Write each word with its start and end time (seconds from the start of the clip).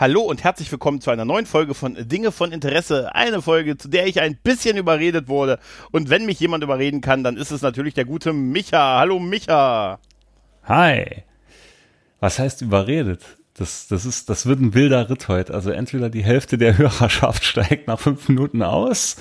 Hallo 0.00 0.20
und 0.20 0.44
herzlich 0.44 0.70
willkommen 0.70 1.00
zu 1.00 1.10
einer 1.10 1.24
neuen 1.24 1.44
Folge 1.44 1.74
von 1.74 1.96
Dinge 1.98 2.30
von 2.30 2.52
Interesse. 2.52 3.16
Eine 3.16 3.42
Folge, 3.42 3.76
zu 3.76 3.88
der 3.88 4.06
ich 4.06 4.20
ein 4.20 4.36
bisschen 4.36 4.76
überredet 4.76 5.26
wurde. 5.26 5.58
Und 5.90 6.08
wenn 6.08 6.24
mich 6.24 6.38
jemand 6.38 6.62
überreden 6.62 7.00
kann, 7.00 7.24
dann 7.24 7.36
ist 7.36 7.50
es 7.50 7.62
natürlich 7.62 7.94
der 7.94 8.04
gute 8.04 8.32
Micha. 8.32 9.00
Hallo 9.00 9.18
Micha. 9.18 9.98
Hi. 10.62 11.24
Was 12.20 12.38
heißt 12.38 12.62
überredet? 12.62 13.38
Das, 13.54 13.88
das 13.88 14.06
ist, 14.06 14.30
das 14.30 14.46
wird 14.46 14.60
ein 14.60 14.72
wilder 14.72 15.10
Ritt 15.10 15.26
heute. 15.26 15.52
Also 15.52 15.70
entweder 15.70 16.10
die 16.10 16.22
Hälfte 16.22 16.58
der 16.58 16.78
Hörerschaft 16.78 17.42
steigt 17.44 17.88
nach 17.88 17.98
fünf 17.98 18.28
Minuten 18.28 18.62
aus, 18.62 19.16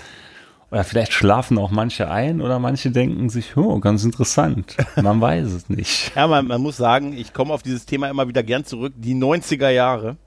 oder 0.69 0.83
vielleicht 0.83 1.13
schlafen 1.13 1.57
auch 1.57 1.71
manche 1.71 2.11
ein, 2.11 2.39
oder 2.39 2.59
manche 2.59 2.91
denken 2.91 3.31
sich, 3.31 3.57
oh, 3.57 3.79
ganz 3.79 4.03
interessant. 4.03 4.77
Man 4.95 5.19
weiß 5.19 5.47
es 5.53 5.69
nicht. 5.69 6.11
Ja, 6.15 6.27
man, 6.27 6.45
man 6.45 6.61
muss 6.61 6.77
sagen, 6.77 7.13
ich 7.17 7.33
komme 7.33 7.51
auf 7.51 7.63
dieses 7.63 7.87
Thema 7.87 8.11
immer 8.11 8.27
wieder 8.27 8.43
gern 8.43 8.63
zurück. 8.63 8.93
Die 8.95 9.15
90er 9.15 9.69
Jahre. 9.69 10.17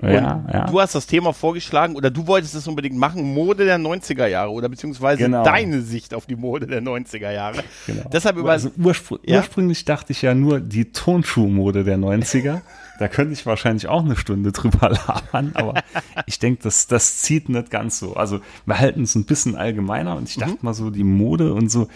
Und 0.00 0.10
Ja, 0.12 0.44
ja. 0.52 0.66
du 0.66 0.80
hast 0.80 0.94
das 0.94 1.06
Thema 1.06 1.32
vorgeschlagen 1.32 1.96
oder 1.96 2.10
du 2.10 2.26
wolltest 2.26 2.54
es 2.54 2.66
unbedingt 2.66 2.96
machen, 2.96 3.22
Mode 3.34 3.64
der 3.64 3.78
90er 3.78 4.26
Jahre 4.26 4.50
oder 4.50 4.68
beziehungsweise 4.68 5.22
Genau. 5.24 5.44
deine 5.44 5.82
Sicht 5.82 6.14
auf 6.14 6.26
die 6.26 6.36
Mode 6.36 6.66
der 6.66 6.82
90er 6.82 7.30
Jahre. 7.32 7.62
Genau. 7.86 8.08
Deshalb 8.12 8.36
über 8.36 8.52
also 8.52 8.70
urspr 8.76 9.18
Ja? 9.24 9.38
ursprünglich 9.38 9.84
dachte 9.84 10.12
ich 10.12 10.22
ja 10.22 10.34
nur 10.34 10.60
die 10.60 10.92
Tonschuhmode 10.92 11.84
der 11.84 11.98
90er. 11.98 12.60
Da 13.00 13.08
könnte 13.08 13.32
ich 13.32 13.44
wahrscheinlich 13.44 13.88
auch 13.88 14.04
eine 14.04 14.14
Stunde 14.14 14.52
drüber 14.52 14.88
labern, 14.90 15.50
aber 15.54 15.82
ich 16.26 16.38
denke, 16.38 16.62
das, 16.62 16.86
das 16.86 17.22
zieht 17.22 17.48
nicht 17.48 17.68
ganz 17.68 17.98
so. 17.98 18.14
Also 18.14 18.38
wir 18.66 18.78
halten 18.78 19.02
es 19.02 19.16
ein 19.16 19.24
bisschen 19.24 19.56
allgemeiner 19.56 20.14
und 20.16 20.28
ich 20.28 20.36
dachte 20.36 20.58
mal 20.62 20.74
so 20.74 20.90
die 20.90 21.02
Mode 21.02 21.54
und 21.54 21.72
so 21.72 21.88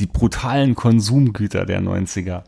die 0.00 0.06
brutalen 0.06 0.74
Konsumgüter 0.74 1.64
der 1.64 1.80
90er. 1.80 2.42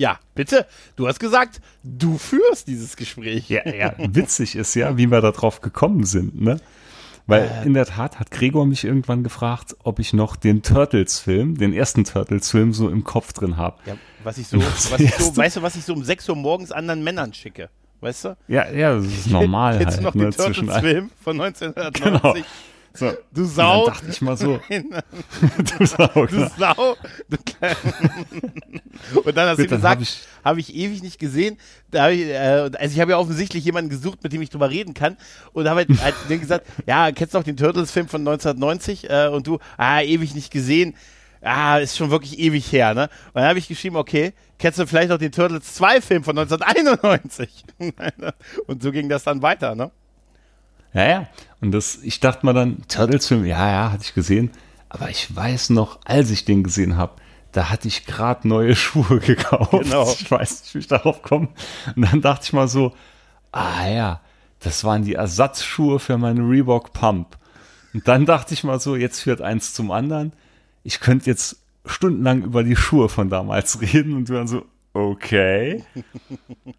Ja, 0.00 0.18
bitte. 0.34 0.64
Du 0.96 1.06
hast 1.06 1.20
gesagt, 1.20 1.60
du 1.82 2.16
führst 2.16 2.66
dieses 2.68 2.96
Gespräch. 2.96 3.50
Ja, 3.50 3.68
ja, 3.68 3.92
witzig 3.98 4.56
ist 4.56 4.74
ja, 4.74 4.96
wie 4.96 5.10
wir 5.10 5.20
da 5.20 5.30
drauf 5.30 5.60
gekommen 5.60 6.04
sind, 6.04 6.40
ne? 6.40 6.58
Weil 7.26 7.42
Äh. 7.42 7.66
in 7.66 7.74
der 7.74 7.84
Tat 7.84 8.18
hat 8.18 8.30
Gregor 8.30 8.64
mich 8.64 8.84
irgendwann 8.84 9.22
gefragt, 9.22 9.76
ob 9.84 9.98
ich 9.98 10.14
noch 10.14 10.36
den 10.36 10.62
Turtles-Film, 10.62 11.58
den 11.58 11.74
ersten 11.74 12.04
Turtles-Film 12.04 12.72
so 12.72 12.88
im 12.88 13.04
Kopf 13.04 13.34
drin 13.34 13.58
habe. 13.58 13.76
Ja, 13.84 13.96
was 14.24 14.38
ich 14.38 14.48
so, 14.48 14.56
was 14.58 15.00
ich 15.00 15.14
so, 15.14 15.36
weißt 15.36 15.56
du, 15.58 15.62
was 15.62 15.76
ich 15.76 15.84
so 15.84 15.92
um 15.92 16.02
6 16.02 16.30
Uhr 16.30 16.36
morgens 16.36 16.72
anderen 16.72 17.04
Männern 17.04 17.34
schicke? 17.34 17.68
Weißt 18.00 18.24
du? 18.24 18.36
Ja, 18.48 18.70
ja, 18.70 18.94
das 18.96 19.04
ist 19.04 19.26
normal 19.30 19.76
Kennst 19.76 19.98
halt. 19.98 20.00
du 20.00 20.04
noch 20.04 20.14
ne, 20.14 20.22
den 20.22 20.32
Turtles-Film 20.32 21.10
von 21.22 21.38
1990? 21.38 22.44
So, 23.00 23.12
Du 23.32 23.44
Sau. 23.46 23.86
Dann 23.86 23.94
dachte 23.94 24.10
ich 24.10 24.20
mal 24.20 24.36
so, 24.36 24.60
du 24.68 25.86
Sau, 25.86 26.26
Du. 26.26 26.50
Sau. 26.58 26.96
Du 27.30 27.36
Und 29.24 29.36
dann 29.36 29.48
hast 29.48 29.56
Gut, 29.56 29.70
du 29.70 29.70
hab 29.82 29.98
gesagt, 29.98 30.02
ich- 30.02 30.20
habe 30.44 30.60
ich, 30.60 30.74
ewig 30.74 31.02
nicht 31.02 31.18
gesehen. 31.18 31.56
Da 31.90 32.04
hab 32.04 32.10
ich, 32.10 32.20
äh, 32.26 32.34
also 32.78 32.94
ich 32.94 33.00
habe 33.00 33.12
ja 33.12 33.18
offensichtlich 33.18 33.64
jemanden 33.64 33.88
gesucht, 33.88 34.22
mit 34.22 34.32
dem 34.34 34.42
ich 34.42 34.50
drüber 34.50 34.68
reden 34.68 34.92
kann. 34.92 35.16
Und 35.54 35.66
habe 35.68 35.86
halt, 35.88 36.02
halt 36.02 36.14
denen 36.28 36.40
gesagt, 36.40 36.66
ja, 36.86 37.10
kennst 37.10 37.32
du 37.32 37.38
noch 37.38 37.44
den 37.44 37.56
Turtles-Film 37.56 38.08
von 38.08 38.20
1990? 38.20 39.08
Äh, 39.08 39.28
und 39.28 39.46
du, 39.46 39.58
ah, 39.78 40.02
ewig 40.02 40.34
nicht 40.34 40.50
gesehen. 40.50 40.94
Ah, 41.42 41.78
ist 41.78 41.96
schon 41.96 42.10
wirklich 42.10 42.38
ewig 42.38 42.70
her, 42.70 42.92
ne? 42.92 43.04
Und 43.28 43.36
dann 43.36 43.44
habe 43.44 43.58
ich 43.58 43.66
geschrieben, 43.66 43.96
okay, 43.96 44.34
kennst 44.58 44.78
du 44.78 44.86
vielleicht 44.86 45.08
noch 45.08 45.16
den 45.16 45.32
Turtles 45.32 45.80
2-Film 45.80 46.22
von 46.22 46.36
1991? 46.38 47.64
und 48.66 48.82
so 48.82 48.92
ging 48.92 49.08
das 49.08 49.24
dann 49.24 49.40
weiter, 49.40 49.74
ne? 49.74 49.90
Ja, 50.92 51.08
ja. 51.08 51.26
Und 51.60 51.72
das, 51.72 51.98
ich 52.02 52.20
dachte 52.20 52.44
mal 52.46 52.52
dann, 52.52 52.82
Turtles-Film, 52.88 53.44
ja, 53.44 53.70
ja, 53.70 53.92
hatte 53.92 54.04
ich 54.04 54.14
gesehen. 54.14 54.50
Aber 54.88 55.08
ich 55.10 55.34
weiß 55.34 55.70
noch, 55.70 56.00
als 56.04 56.30
ich 56.30 56.44
den 56.44 56.62
gesehen 56.62 56.96
habe, 56.96 57.12
da 57.52 57.70
hatte 57.70 57.88
ich 57.88 58.06
gerade 58.06 58.48
neue 58.48 58.74
Schuhe 58.76 59.20
gekauft. 59.20 59.70
Genau. 59.70 60.10
Ich 60.10 60.30
weiß 60.30 60.62
nicht, 60.62 60.74
wie 60.74 60.78
ich 60.78 60.88
darauf 60.88 61.22
komme. 61.22 61.48
Und 61.94 62.10
dann 62.10 62.20
dachte 62.20 62.44
ich 62.44 62.52
mal 62.52 62.68
so, 62.68 62.94
ah 63.52 63.86
ja, 63.88 64.20
das 64.60 64.84
waren 64.84 65.04
die 65.04 65.14
Ersatzschuhe 65.14 65.98
für 65.98 66.18
meine 66.18 66.40
Reebok 66.40 66.92
Pump. 66.92 67.38
Und 67.92 68.06
dann 68.06 68.26
dachte 68.26 68.54
ich 68.54 68.64
mal 68.64 68.78
so, 68.78 68.96
jetzt 68.96 69.20
führt 69.20 69.40
eins 69.40 69.74
zum 69.74 69.90
anderen. 69.90 70.32
Ich 70.84 71.00
könnte 71.00 71.28
jetzt 71.28 71.56
stundenlang 71.86 72.42
über 72.42 72.62
die 72.62 72.76
Schuhe 72.76 73.08
von 73.08 73.30
damals 73.30 73.80
reden 73.92 74.14
und 74.14 74.28
dann 74.28 74.48
so, 74.48 74.64
okay. 75.08 75.84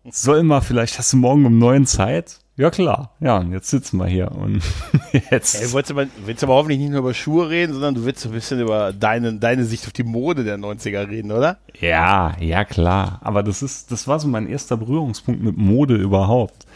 Soll 0.09 0.43
mal, 0.43 0.61
vielleicht 0.61 0.97
hast 0.97 1.13
du 1.13 1.17
morgen 1.17 1.45
um 1.45 1.57
neun 1.57 1.85
Zeit? 1.85 2.39
Ja 2.57 2.69
klar, 2.69 3.15
ja, 3.19 3.37
und 3.37 3.53
jetzt 3.53 3.69
sitzen 3.69 3.97
wir 3.97 4.05
hier 4.05 4.31
und 4.31 4.61
jetzt. 5.31 5.55
Ey, 5.55 5.67
du 5.67 5.71
wolltest 5.73 5.91
aber, 5.91 6.05
willst 6.25 6.43
aber 6.43 6.53
hoffentlich 6.53 6.79
nicht 6.79 6.91
nur 6.91 6.99
über 6.99 7.13
Schuhe 7.13 7.49
reden, 7.49 7.73
sondern 7.73 7.95
du 7.95 8.05
willst 8.05 8.21
so 8.21 8.29
ein 8.29 8.33
bisschen 8.33 8.59
über 8.59 8.93
deine, 8.93 9.33
deine 9.33 9.63
Sicht 9.63 9.87
auf 9.87 9.93
die 9.93 10.03
Mode 10.03 10.43
der 10.43 10.59
90er 10.59 11.09
reden, 11.09 11.31
oder? 11.31 11.57
Ja, 11.79 12.35
ja 12.39 12.65
klar. 12.65 13.19
Aber 13.23 13.41
das 13.41 13.63
ist, 13.63 13.91
das 13.91 14.07
war 14.07 14.19
so 14.19 14.27
mein 14.27 14.47
erster 14.47 14.77
Berührungspunkt 14.77 15.41
mit 15.41 15.57
Mode 15.57 15.95
überhaupt. 15.95 16.67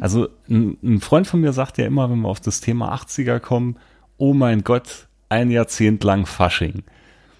Also 0.00 0.28
ein, 0.48 0.76
ein 0.82 1.00
Freund 1.00 1.26
von 1.26 1.40
mir 1.40 1.52
sagt 1.52 1.78
ja 1.78 1.86
immer, 1.86 2.10
wenn 2.10 2.20
wir 2.20 2.28
auf 2.28 2.40
das 2.40 2.60
Thema 2.60 2.94
80er 2.94 3.38
kommen, 3.38 3.76
oh 4.18 4.34
mein 4.34 4.62
Gott, 4.62 5.06
ein 5.28 5.50
Jahrzehnt 5.50 6.04
lang 6.04 6.26
Fasching. 6.26 6.82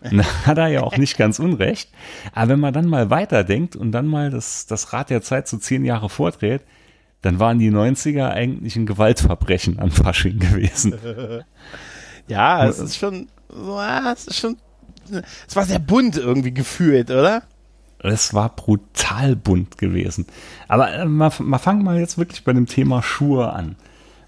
Und 0.10 0.18
da 0.18 0.24
hat 0.46 0.58
er 0.58 0.68
ja 0.68 0.82
auch 0.82 0.96
nicht 0.96 1.18
ganz 1.18 1.38
unrecht. 1.38 1.90
Aber 2.32 2.52
wenn 2.52 2.60
man 2.60 2.72
dann 2.72 2.86
mal 2.86 3.10
weiterdenkt 3.10 3.76
und 3.76 3.92
dann 3.92 4.06
mal 4.06 4.30
das, 4.30 4.66
das 4.66 4.92
Rad 4.92 5.10
der 5.10 5.22
Zeit 5.22 5.46
so 5.46 5.58
zehn 5.58 5.84
Jahre 5.84 6.08
vordreht, 6.08 6.62
dann 7.22 7.38
waren 7.38 7.58
die 7.58 7.70
90er 7.70 8.30
eigentlich 8.30 8.76
ein 8.76 8.86
Gewaltverbrechen 8.86 9.78
an 9.78 9.90
Fasching 9.90 10.38
gewesen. 10.38 10.94
Ja, 12.28 12.64
es 12.68 12.78
ist 12.78 12.96
schon, 12.96 13.26
ah, 13.52 14.12
es 14.12 14.28
ist 14.28 14.38
schon, 14.38 14.56
es 15.48 15.56
war 15.56 15.64
sehr 15.64 15.80
bunt 15.80 16.16
irgendwie 16.16 16.54
gefühlt, 16.54 17.10
oder? 17.10 17.42
Es 17.98 18.32
war 18.32 18.54
brutal 18.54 19.34
bunt 19.34 19.78
gewesen. 19.78 20.26
Aber 20.68 20.92
äh, 20.92 21.04
mal, 21.06 21.32
mal 21.40 21.58
fangen 21.58 21.82
mal 21.82 21.98
jetzt 21.98 22.18
wirklich 22.18 22.44
bei 22.44 22.52
dem 22.52 22.66
Thema 22.66 23.02
Schuhe 23.02 23.52
an. 23.52 23.74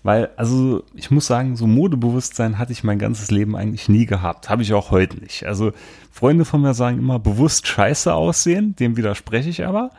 Weil, 0.03 0.31
also, 0.37 0.83
ich 0.95 1.11
muss 1.11 1.27
sagen, 1.27 1.57
so 1.57 1.67
Modebewusstsein 1.67 2.59
hatte 2.59 2.73
ich 2.73 2.83
mein 2.83 2.99
ganzes 2.99 3.31
Leben 3.31 3.55
eigentlich 3.55 3.89
nie 3.89 4.07
gehabt. 4.07 4.51
Habe 4.51 4.63
ich 4.63 4.73
auch 4.73 4.91
heute 4.91 5.19
nicht. 5.19 5.47
Also, 5.47 5.73
Freunde 6.11 6.45
von 6.45 6.61
mir 6.61 6.75
sagen 6.75 6.99
immer, 6.99 7.19
bewusst 7.19 7.69
scheiße 7.69 8.12
aussehen. 8.12 8.75
Dem 8.77 8.97
widerspreche 8.97 9.49
ich 9.49 9.65
aber. 9.65 9.91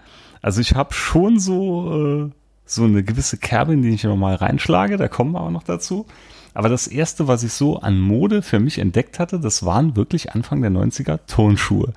Also, 0.41 0.59
ich 0.59 0.75
habe 0.75 0.93
schon 0.93 1.39
so, 1.39 2.25
äh, 2.25 2.31
so 2.65 2.83
eine 2.83 3.03
gewisse 3.03 3.37
Kerbe, 3.37 3.73
in 3.73 3.81
die 3.81 3.89
ich 3.89 4.03
immer 4.03 4.17
mal 4.17 4.35
reinschlage. 4.35 4.97
Da 4.97 5.07
kommen 5.07 5.31
wir 5.31 5.39
aber 5.39 5.51
noch 5.51 5.63
dazu. 5.63 6.05
Aber 6.53 6.69
das 6.69 6.87
erste, 6.87 7.27
was 7.27 7.43
ich 7.43 7.53
so 7.53 7.79
an 7.79 7.99
Mode 7.99 8.41
für 8.41 8.59
mich 8.59 8.79
entdeckt 8.79 9.19
hatte, 9.19 9.39
das 9.39 9.65
waren 9.65 9.95
wirklich 9.95 10.33
Anfang 10.33 10.61
der 10.61 10.71
90er 10.71 11.19
Tonschuhe. 11.27 11.93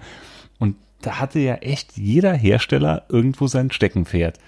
Und 0.59 0.77
da 1.03 1.19
hatte 1.21 1.41
ja 1.41 1.57
echt 1.57 1.97
jeder 1.97 2.33
Hersteller 2.33 3.05
irgendwo 3.09 3.49
sein 3.49 3.71
Steckenpferd. 3.71 4.39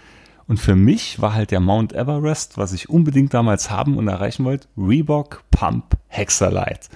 Und 0.48 0.58
für 0.58 0.74
mich 0.74 1.20
war 1.20 1.34
halt 1.34 1.50
der 1.50 1.60
Mount 1.60 1.92
Everest, 1.92 2.56
was 2.56 2.72
ich 2.72 2.88
unbedingt 2.88 3.34
damals 3.34 3.70
haben 3.70 3.96
und 3.98 4.08
erreichen 4.08 4.44
wollte, 4.44 4.66
Reebok 4.76 5.44
Pump 5.50 5.96
Hexalite. 6.08 6.88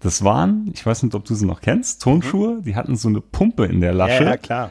Das 0.00 0.24
waren, 0.24 0.70
ich 0.74 0.84
weiß 0.84 1.04
nicht, 1.04 1.14
ob 1.14 1.24
du 1.24 1.34
sie 1.34 1.46
noch 1.46 1.60
kennst, 1.60 2.02
Tonschuhe, 2.02 2.60
die 2.62 2.76
hatten 2.76 2.96
so 2.96 3.08
eine 3.08 3.20
Pumpe 3.20 3.66
in 3.66 3.80
der 3.80 3.94
Lasche 3.94 4.24
Ja, 4.24 4.30
ja, 4.30 4.36
klar. 4.36 4.70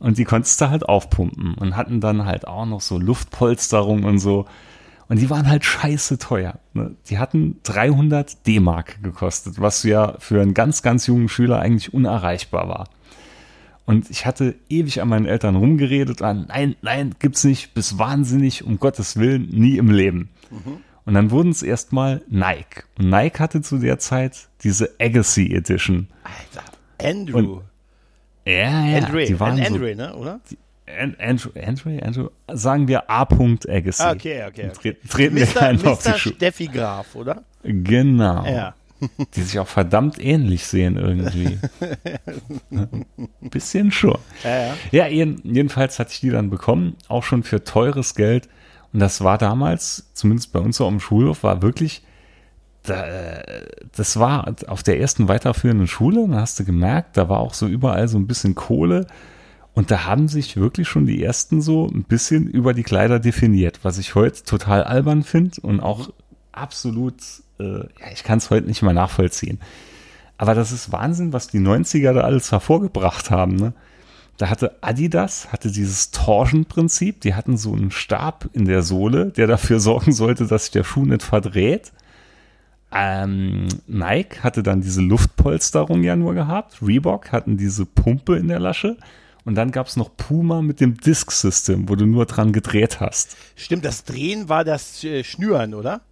und 0.00 0.18
die 0.18 0.24
konntest 0.24 0.60
du 0.60 0.70
halt 0.70 0.88
aufpumpen 0.88 1.54
und 1.54 1.76
hatten 1.76 2.00
dann 2.00 2.24
halt 2.26 2.46
auch 2.46 2.66
noch 2.66 2.80
so 2.80 2.98
Luftpolsterung 2.98 4.04
und 4.04 4.18
so. 4.18 4.46
Und 5.08 5.20
die 5.20 5.30
waren 5.30 5.48
halt 5.48 5.64
scheiße 5.64 6.18
teuer. 6.18 6.58
Ne? 6.74 6.94
Die 7.08 7.18
hatten 7.18 7.60
300 7.62 8.46
D-Mark 8.46 9.02
gekostet, 9.02 9.60
was 9.60 9.82
ja 9.82 10.14
für 10.18 10.42
einen 10.42 10.52
ganz, 10.52 10.82
ganz 10.82 11.06
jungen 11.06 11.28
Schüler 11.28 11.60
eigentlich 11.60 11.94
unerreichbar 11.94 12.68
war. 12.68 12.88
Und 13.88 14.10
ich 14.10 14.26
hatte 14.26 14.54
ewig 14.68 15.00
an 15.00 15.08
meinen 15.08 15.24
Eltern 15.24 15.56
rumgeredet, 15.56 16.20
an, 16.20 16.44
nein, 16.48 16.76
nein, 16.82 17.14
gibt's 17.20 17.42
nicht, 17.44 17.72
bis 17.72 17.96
wahnsinnig, 17.96 18.62
um 18.62 18.78
Gottes 18.78 19.16
Willen, 19.16 19.48
nie 19.50 19.78
im 19.78 19.90
Leben. 19.90 20.28
Und 21.06 21.14
dann 21.14 21.30
wurden 21.30 21.48
es 21.52 21.62
erstmal 21.62 22.20
Nike. 22.28 22.82
Und 22.98 23.08
Nike 23.08 23.38
hatte 23.40 23.62
zu 23.62 23.78
der 23.78 23.98
Zeit 23.98 24.48
diese 24.62 24.90
Agassi 25.00 25.54
Edition. 25.54 26.08
Alter, 26.22 26.64
Andrew. 27.02 27.60
Ja, 28.44 28.84
ja, 28.86 28.98
Andre, 28.98 29.24
die 29.24 29.40
waren 29.40 29.52
An- 29.58 29.66
so 29.66 29.74
Andre, 29.76 29.96
ne, 29.96 30.14
oder? 30.16 30.40
An- 31.00 31.16
Andrew, 31.18 31.50
Andrew, 31.58 31.98
Andrew, 32.02 32.28
sagen 32.52 32.88
wir 32.88 33.10
A. 33.10 33.22
Agassi. 33.22 34.02
Ah, 34.02 34.12
okay, 34.12 34.44
okay. 34.48 34.70
okay. 34.76 34.96
Tre 35.00 35.08
treten 35.08 35.36
wir 35.36 35.46
Mr. 35.46 35.52
keinen 35.54 35.86
auf 35.86 36.02
die. 36.02 36.18
Schuhe. 36.18 36.34
Steffi 36.34 36.66
Graf, 36.66 37.14
oder? 37.14 37.42
Genau. 37.62 38.44
Ja. 38.44 38.74
Die 39.34 39.42
sich 39.42 39.58
auch 39.58 39.68
verdammt 39.68 40.22
ähnlich 40.22 40.66
sehen 40.66 40.96
irgendwie. 40.96 41.58
Ein 42.70 43.06
bisschen 43.50 43.90
schon. 43.90 44.18
Ja, 44.44 44.50
ja. 44.60 44.74
Ja, 44.90 45.06
jeden, 45.08 45.40
jedenfalls 45.54 45.98
hatte 45.98 46.12
ich 46.12 46.20
die 46.20 46.30
dann 46.30 46.50
bekommen, 46.50 46.96
auch 47.08 47.22
schon 47.22 47.42
für 47.42 47.64
teures 47.64 48.14
Geld. 48.14 48.48
Und 48.92 49.00
das 49.00 49.22
war 49.22 49.38
damals, 49.38 50.10
zumindest 50.14 50.52
bei 50.52 50.60
uns 50.60 50.76
so 50.78 50.86
am 50.86 51.00
Schulhof, 51.00 51.42
war 51.42 51.62
wirklich, 51.62 52.02
da, 52.82 53.04
das 53.94 54.18
war 54.18 54.54
auf 54.66 54.82
der 54.82 54.98
ersten 54.98 55.28
weiterführenden 55.28 55.86
Schule, 55.86 56.26
da 56.28 56.40
hast 56.40 56.58
du 56.58 56.64
gemerkt, 56.64 57.16
da 57.16 57.28
war 57.28 57.40
auch 57.40 57.54
so 57.54 57.66
überall 57.66 58.08
so 58.08 58.18
ein 58.18 58.26
bisschen 58.26 58.54
Kohle. 58.54 59.06
Und 59.74 59.92
da 59.92 60.06
haben 60.06 60.26
sich 60.26 60.56
wirklich 60.56 60.88
schon 60.88 61.06
die 61.06 61.22
ersten 61.22 61.60
so 61.60 61.86
ein 61.86 62.02
bisschen 62.02 62.48
über 62.48 62.74
die 62.74 62.82
Kleider 62.82 63.20
definiert, 63.20 63.80
was 63.84 63.98
ich 63.98 64.16
heute 64.16 64.42
total 64.42 64.82
albern 64.82 65.22
finde 65.22 65.60
und 65.60 65.78
auch 65.78 66.10
absolut, 66.50 67.14
äh, 67.58 67.78
ja, 68.00 68.12
ich 68.12 68.24
kann 68.24 68.38
es 68.38 68.50
heute 68.50 68.66
nicht 68.66 68.82
mal 68.82 68.94
nachvollziehen. 68.94 69.60
Aber 70.36 70.54
das 70.54 70.70
ist 70.70 70.92
Wahnsinn, 70.92 71.32
was 71.32 71.48
die 71.48 71.58
90er 71.58 72.12
da 72.12 72.20
alles 72.20 72.52
hervorgebracht 72.52 73.30
haben. 73.30 73.56
Ne? 73.56 73.74
Da 74.36 74.50
hatte 74.50 74.76
Adidas, 74.82 75.52
hatte 75.52 75.70
dieses 75.70 76.12
Torsion-Prinzip. 76.12 77.20
Die 77.20 77.34
hatten 77.34 77.56
so 77.56 77.72
einen 77.72 77.90
Stab 77.90 78.48
in 78.52 78.64
der 78.64 78.82
Sohle, 78.82 79.26
der 79.26 79.48
dafür 79.48 79.80
sorgen 79.80 80.12
sollte, 80.12 80.46
dass 80.46 80.64
sich 80.64 80.72
der 80.72 80.84
Schuh 80.84 81.04
nicht 81.04 81.22
verdreht. 81.24 81.92
Ähm, 82.90 83.68
Nike 83.86 84.42
hatte 84.42 84.62
dann 84.62 84.80
diese 84.80 85.02
Luftpolsterung 85.02 86.02
ja 86.04 86.16
nur 86.16 86.34
gehabt. 86.34 86.80
Reebok 86.80 87.32
hatten 87.32 87.56
diese 87.56 87.84
Pumpe 87.84 88.36
in 88.36 88.48
der 88.48 88.60
Lasche. 88.60 88.96
Und 89.44 89.56
dann 89.56 89.72
gab 89.72 89.86
es 89.88 89.96
noch 89.96 90.16
Puma 90.16 90.62
mit 90.62 90.80
dem 90.80 90.98
Disk-System, 90.98 91.88
wo 91.88 91.96
du 91.96 92.06
nur 92.06 92.26
dran 92.26 92.52
gedreht 92.52 93.00
hast. 93.00 93.36
Stimmt, 93.56 93.84
das 93.84 94.04
Drehen 94.04 94.48
war 94.48 94.62
das 94.62 95.02
äh, 95.04 95.24
Schnüren, 95.24 95.74
oder? 95.74 96.02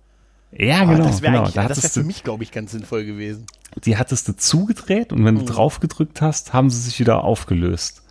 Ja, 0.52 0.82
Aber 0.82 0.94
genau. 0.94 1.06
das 1.06 1.22
wäre 1.22 1.32
genau. 1.32 1.44
Da 1.46 1.62
das 1.68 1.78
hattest 1.78 1.94
für 1.94 2.04
mich, 2.04 2.22
glaube 2.24 2.42
ich, 2.42 2.52
ganz 2.52 2.72
sinnvoll 2.72 3.04
gewesen. 3.04 3.46
die 3.84 3.96
hattest 3.96 4.28
du 4.28 4.36
zugedreht 4.36 5.12
und 5.12 5.24
wenn 5.24 5.34
du 5.36 5.44
drauf 5.44 5.80
gedrückt 5.80 6.20
hast, 6.22 6.52
haben 6.52 6.70
sie 6.70 6.80
sich 6.80 6.98
wieder 7.00 7.24
aufgelöst. 7.24 8.02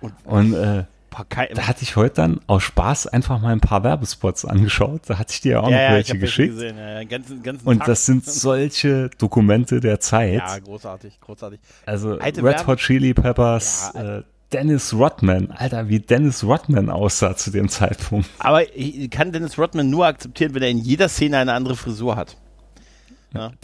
Und 0.00 0.12
Und 0.24 0.54
äh, 0.54 0.84
da 1.10 1.66
hatte 1.66 1.82
ich 1.82 1.96
heute 1.96 2.14
dann 2.14 2.40
aus 2.46 2.62
Spaß 2.62 3.06
einfach 3.08 3.38
mal 3.40 3.52
ein 3.52 3.60
paar 3.60 3.84
Werbespots 3.84 4.46
angeschaut. 4.46 5.02
Da 5.06 5.18
hatte 5.18 5.34
ich 5.34 5.42
dir 5.42 5.52
ja 5.52 5.58
auch 5.60 5.64
noch 5.64 5.70
ja, 5.72 5.82
ja, 5.82 5.88
ich 5.98 6.08
welche 6.08 6.18
geschickt. 6.18 6.54
gesehen. 6.54 6.78
Ja, 6.78 7.00
ja, 7.00 7.04
ganzen, 7.04 7.42
ganzen 7.42 7.68
Und 7.68 7.78
Tag. 7.80 7.86
das 7.88 8.06
sind 8.06 8.24
solche 8.24 9.10
Dokumente 9.18 9.80
der 9.80 10.00
Zeit. 10.00 10.38
ja 10.38 10.58
großartig, 10.58 11.20
großartig. 11.20 11.60
Also 11.84 12.18
Alte 12.18 12.42
Red 12.42 12.56
Werbe- 12.56 12.66
Hot 12.66 12.78
Chili 12.78 13.12
Peppers, 13.12 13.90
Ja, 13.94 14.18
äh, 14.18 14.22
Dennis 14.52 14.94
Rodman. 14.94 15.50
Alter, 15.50 15.88
wie 15.88 16.00
Dennis 16.00 16.44
Rodman 16.44 16.90
aussah 16.90 17.36
zu 17.36 17.50
dem 17.50 17.68
Zeitpunkt. 17.68 18.28
Aber 18.38 18.76
ich 18.76 19.10
kann 19.10 19.32
Dennis 19.32 19.58
Rodman 19.58 19.90
nur 19.90 20.06
akzeptieren, 20.06 20.54
wenn 20.54 20.62
er 20.62 20.70
in 20.70 20.78
jeder 20.78 21.08
Szene 21.08 21.38
eine 21.38 21.52
andere 21.52 21.76
Frisur 21.76 22.16
hat. 22.16 22.36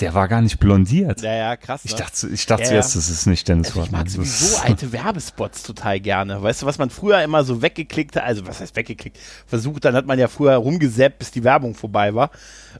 Der 0.00 0.15
war 0.15 0.29
gar 0.29 0.41
nicht 0.41 0.59
blondiert. 0.59 1.20
Ja, 1.23 1.35
ja, 1.35 1.56
krass. 1.56 1.82
Ich 1.85 1.93
ne? 1.93 1.99
dachte, 1.99 2.29
ich 2.29 2.47
dachte 2.47 2.62
Ja, 2.62 2.69
zuerst, 2.69 2.94
ja. 2.94 2.99
das 3.00 3.11
ist 3.11 3.26
nicht 3.26 3.47
Dennis 3.49 3.69
Also 3.69 3.81
ich 3.81 3.85
Rodman. 3.87 4.00
mag 4.00 4.06
Das 4.06 4.15
sowieso 4.15 4.56
alte 4.62 4.93
Werbespots 4.93 5.62
total 5.62 6.00
gerne. 6.00 6.43
Weißt 6.43 6.62
du, 6.62 6.67
was 6.67 6.79
man 6.79 6.91
früher 6.91 7.23
immer 7.23 7.44
so 7.44 7.61
weggeklickt 7.62 8.17
hat, 8.17 8.25
also 8.25 8.47
was 8.47 8.61
heißt 8.61 8.76
weggeklickt? 8.76 9.19
Versucht, 9.47 9.85
dann 9.85 9.94
hat 9.94 10.06
man 10.06 10.19
ja 10.19 10.29
früher 10.29 10.55
rumgesäppt, 10.55 11.19
bis 11.19 11.31
die 11.31 11.44
Werbung 11.44 11.75
vorbei 11.75 12.15
war. 12.15 12.31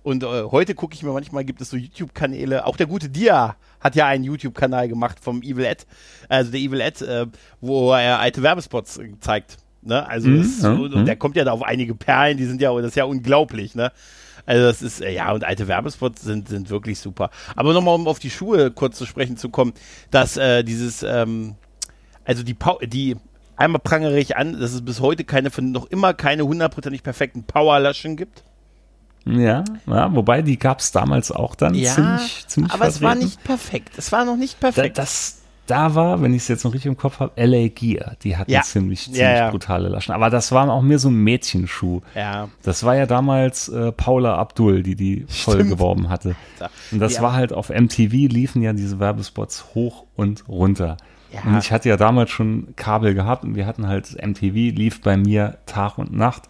Und 0.03 0.23
äh, 0.23 0.27
heute 0.45 0.75
gucke 0.75 0.95
ich 0.95 1.03
mir 1.03 1.13
manchmal, 1.13 1.45
gibt 1.45 1.61
es 1.61 1.71
so 1.71 1.77
YouTube-Kanäle, 1.77 2.65
auch 2.67 2.77
der 2.77 2.87
gute 2.87 3.09
Dia 3.09 3.57
hat 3.81 3.95
ja 3.95 4.07
einen 4.07 4.25
YouTube-Kanal 4.25 4.89
gemacht 4.89 5.19
vom 5.21 5.43
Evil 5.43 5.65
Ed, 5.65 5.87
also 6.29 6.51
der 6.51 6.61
Evil 6.61 6.81
Ed, 6.81 7.01
äh, 7.03 7.27
wo 7.61 7.93
er 7.93 8.19
alte 8.19 8.43
Werbespots 8.43 8.99
äh, 8.99 9.11
zeigt. 9.21 9.57
Ne? 9.83 10.05
Also 10.09 10.29
Mhm, 10.29 10.39
das 10.43 10.59
so, 10.59 10.71
mhm, 10.71 10.93
und 10.95 11.05
der 11.07 11.17
kommt 11.17 11.37
ja 11.37 11.45
da 11.45 11.53
auf 11.53 11.63
einige 11.63 11.95
Perlen, 11.95 12.37
die 12.37 12.45
sind 12.47 12.61
ja, 12.61 12.75
das 12.77 12.89
ist 12.89 12.97
ja 12.97 13.05
unglaublich, 13.05 13.75
ne? 13.77 13.93
Also 14.49 14.65
das 14.67 14.81
ist, 14.81 15.03
äh, 15.03 15.13
ja, 15.13 15.31
und 15.33 15.45
alte 15.45 15.69
Werbespots 15.69 16.23
sind, 16.23 16.49
sind 16.49 16.71
wirklich 16.71 16.99
super. 16.99 17.29
Aber 17.55 17.75
nochmal, 17.75 17.95
um 17.95 18.09
auf 18.09 18.19
die 18.19 18.31
Schuhe 18.31 18.71
kurz 18.71 18.97
zu 18.97 19.05
sprechen 19.05 19.37
zu 19.37 19.51
kommen, 19.51 19.75
dass 20.11 20.39
äh, 20.39 20.65
dieses, 20.65 21.03
ähm, 21.03 21.57
also 22.25 22.43
die, 22.43 22.55
Pau 22.55 22.79
die 22.83 23.17
einmal 23.57 23.81
prangere 23.81 24.19
ich 24.19 24.39
an, 24.39 24.59
dass 24.59 24.73
es 24.73 24.83
bis 24.83 25.01
heute 25.01 25.25
keine, 25.25 25.51
von 25.51 25.71
noch 25.71 25.85
immer 25.91 26.15
keine 26.15 26.45
hundertprozentig 26.47 27.03
perfekten 27.03 27.45
Powerlaschen 27.45 28.17
gibt. 28.17 28.43
Ja, 29.27 29.65
ja, 29.87 30.15
wobei 30.15 30.41
die 30.41 30.59
gab 30.59 30.81
es 30.81 30.93
damals 30.93 31.31
auch 31.31 31.55
dann 31.55 31.75
ziemlich, 31.75 32.45
ziemlich 32.47 32.73
aber 32.73 32.87
es 32.87 33.03
war 33.03 33.11
vertreten. 33.11 33.27
nicht 33.27 33.45
perfekt. 33.45 33.99
Es 33.99 34.11
war 34.13 34.25
noch 34.25 34.37
nicht 34.37 34.55
Da, 34.63 34.71
perfekt. 34.71 34.97
das, 34.97 35.38
da 35.69 35.95
war, 35.95 36.21
wenn 36.23 36.33
ich 36.35 36.43
es 36.43 36.49
jetzt 36.49 36.65
noch 36.65 36.73
richtig 36.75 36.89
im 36.89 36.97
Kopf 36.97 37.21
habe, 37.21 37.33
LA 37.37 37.69
Gear. 37.69 38.17
Die 38.23 38.37
hatten 38.37 38.51
Ja. 38.51 38.63
ziemlich, 38.63 39.03
ziemlich 39.05 39.21
Ja, 39.21 39.35
ja. 39.37 39.51
brutale 39.51 39.89
Laschen. 39.89 40.15
Aber 40.15 40.31
das 40.31 40.51
waren 40.53 40.71
auch 40.71 40.83
mehr 40.83 40.99
so 40.99 41.11
Mädchenschuh. 41.11 42.01
ja. 42.15 42.49
Das 42.63 42.85
war 42.85 42.97
ja 42.97 43.07
damals 43.07 43.69
äh, 43.69 43.93
Paula 43.93 44.37
Abdul, 44.37 44.83
die 44.83 44.95
die 44.97 45.27
voll 45.29 45.55
Stimmt. 45.57 45.71
geworben 45.71 46.09
hatte. 46.09 46.35
Und 46.93 46.99
das 47.01 47.21
war 47.23 47.33
halt 47.35 47.53
auf 47.53 47.69
MTV 47.71 48.13
liefen 48.33 48.63
ja 48.63 48.73
diese 48.73 48.99
Werbespots 48.99 49.75
hoch 49.75 50.05
und 50.17 50.49
runter. 50.49 50.97
Und 51.45 51.59
ich 51.59 51.71
hatte 51.73 51.89
ja 51.91 51.97
damals 51.99 52.31
schon 52.31 52.69
Kabel 52.77 53.13
gehabt 53.15 53.45
und 53.45 53.55
wir 53.55 53.67
hatten 53.67 53.87
halt 53.87 54.17
MTV 54.25 54.55
lief 54.75 55.03
bei 55.03 55.17
mir 55.19 55.59
Tag 55.67 55.99
und 55.99 56.13
Nacht. 56.17 56.45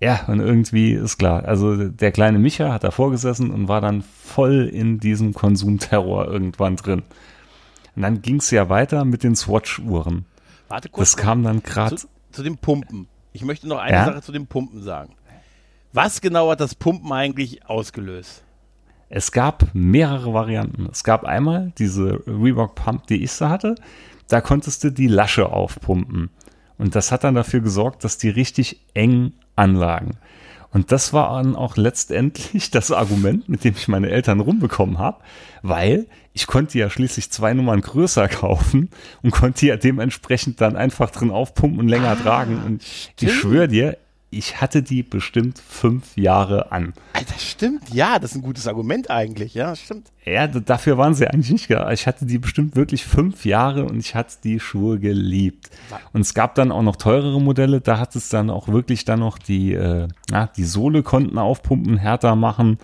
Ja, 0.00 0.20
und 0.26 0.40
irgendwie 0.40 0.92
ist 0.92 1.18
klar. 1.18 1.44
Also 1.44 1.88
der 1.88 2.12
kleine 2.12 2.38
Micha 2.38 2.72
hat 2.72 2.84
davor 2.84 3.10
gesessen 3.10 3.50
und 3.50 3.68
war 3.68 3.80
dann 3.80 4.02
voll 4.02 4.68
in 4.72 4.98
diesem 5.00 5.34
Konsumterror 5.34 6.26
irgendwann 6.28 6.76
drin. 6.76 7.02
Und 7.98 8.02
dann 8.02 8.22
ging 8.22 8.36
es 8.36 8.52
ja 8.52 8.68
weiter 8.68 9.04
mit 9.04 9.24
den 9.24 9.34
Swatch-Uhren. 9.34 10.24
Warte 10.68 10.88
kurz. 10.88 11.10
Das 11.10 11.16
kam 11.16 11.42
dann 11.42 11.64
gerade. 11.64 11.96
zu, 11.96 12.06
zu 12.30 12.44
dem 12.44 12.56
Pumpen. 12.56 13.08
Ich 13.32 13.42
möchte 13.42 13.66
noch 13.66 13.78
eine 13.78 13.96
Ja? 13.96 14.04
Sache 14.04 14.22
zu 14.22 14.30
dem 14.30 14.46
Pumpen 14.46 14.80
sagen. 14.84 15.16
Was 15.92 16.20
genau 16.20 16.48
hat 16.48 16.60
das 16.60 16.76
Pumpen 16.76 17.10
eigentlich 17.12 17.66
ausgelöst? 17.66 18.44
Es 19.08 19.32
gab 19.32 19.74
mehrere 19.74 20.32
Varianten. 20.32 20.86
Es 20.92 21.02
gab 21.02 21.24
einmal 21.24 21.72
diese 21.76 22.22
Reebok 22.28 22.76
Pump, 22.76 23.08
die 23.08 23.24
ich 23.24 23.32
so 23.32 23.48
hatte. 23.48 23.74
Da 24.28 24.40
konntest 24.42 24.84
du 24.84 24.92
die 24.92 25.08
Lasche 25.08 25.48
aufpumpen. 25.48 26.30
Und 26.76 26.94
das 26.94 27.10
hat 27.10 27.24
dann 27.24 27.34
dafür 27.34 27.58
gesorgt, 27.58 28.04
dass 28.04 28.16
die 28.16 28.28
richtig 28.28 28.80
eng 28.94 29.32
anlagen. 29.56 30.18
Und 30.70 30.92
das 30.92 31.12
war 31.12 31.42
dann 31.42 31.56
auch 31.56 31.76
letztendlich 31.76 32.70
das 32.72 32.90
Argument, 32.90 33.48
mit 33.48 33.64
dem 33.64 33.74
ich 33.74 33.88
meine 33.88 34.10
Eltern 34.10 34.40
rumbekommen 34.40 34.98
habe, 34.98 35.18
weil 35.62 36.06
ich 36.32 36.46
konnte 36.46 36.78
ja 36.78 36.90
schließlich 36.90 37.30
zwei 37.30 37.54
Nummern 37.54 37.80
größer 37.80 38.28
kaufen 38.28 38.90
und 39.22 39.30
konnte 39.30 39.66
ja 39.66 39.76
dementsprechend 39.76 40.60
dann 40.60 40.76
einfach 40.76 41.10
drin 41.10 41.30
aufpumpen 41.30 41.80
und 41.80 41.88
länger 41.88 42.20
tragen. 42.20 42.62
Und 42.64 42.84
ich 43.20 43.32
schwöre 43.32 43.68
dir, 43.68 43.98
ich 44.30 44.60
hatte 44.60 44.82
die 44.82 45.02
bestimmt 45.02 45.58
fünf 45.58 46.16
Jahre 46.16 46.70
an. 46.70 46.92
Alter, 47.14 47.38
stimmt. 47.38 47.88
Ja, 47.92 48.18
das 48.18 48.32
ist 48.32 48.36
ein 48.36 48.42
gutes 48.42 48.68
Argument 48.68 49.10
eigentlich. 49.10 49.54
Ja, 49.54 49.74
stimmt. 49.74 50.08
Ja, 50.24 50.46
dafür 50.46 50.98
waren 50.98 51.14
sie 51.14 51.26
eigentlich 51.26 51.50
nicht 51.50 51.68
gedacht. 51.68 51.92
Ich 51.92 52.06
hatte 52.06 52.26
die 52.26 52.38
bestimmt 52.38 52.76
wirklich 52.76 53.04
fünf 53.04 53.46
Jahre 53.46 53.86
und 53.86 53.98
ich 53.98 54.14
hatte 54.14 54.36
die 54.44 54.60
Schuhe 54.60 54.98
geliebt. 54.98 55.70
Und 56.12 56.20
es 56.20 56.34
gab 56.34 56.54
dann 56.56 56.72
auch 56.72 56.82
noch 56.82 56.96
teurere 56.96 57.40
Modelle, 57.40 57.80
da 57.80 57.98
hat 57.98 58.14
es 58.16 58.28
dann 58.28 58.50
auch 58.50 58.68
wirklich 58.68 59.06
dann 59.06 59.20
noch 59.20 59.38
die, 59.38 59.72
äh, 59.72 60.08
na, 60.30 60.46
die 60.46 60.64
Sohle 60.64 61.02
konnten 61.02 61.38
aufpumpen, 61.38 61.96
härter 61.96 62.36
machen. 62.36 62.78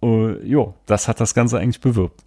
Uh, 0.00 0.36
jo, 0.44 0.74
das 0.86 1.08
hat 1.08 1.18
das 1.18 1.34
Ganze 1.34 1.58
eigentlich 1.58 1.80
bewirbt. 1.80 2.22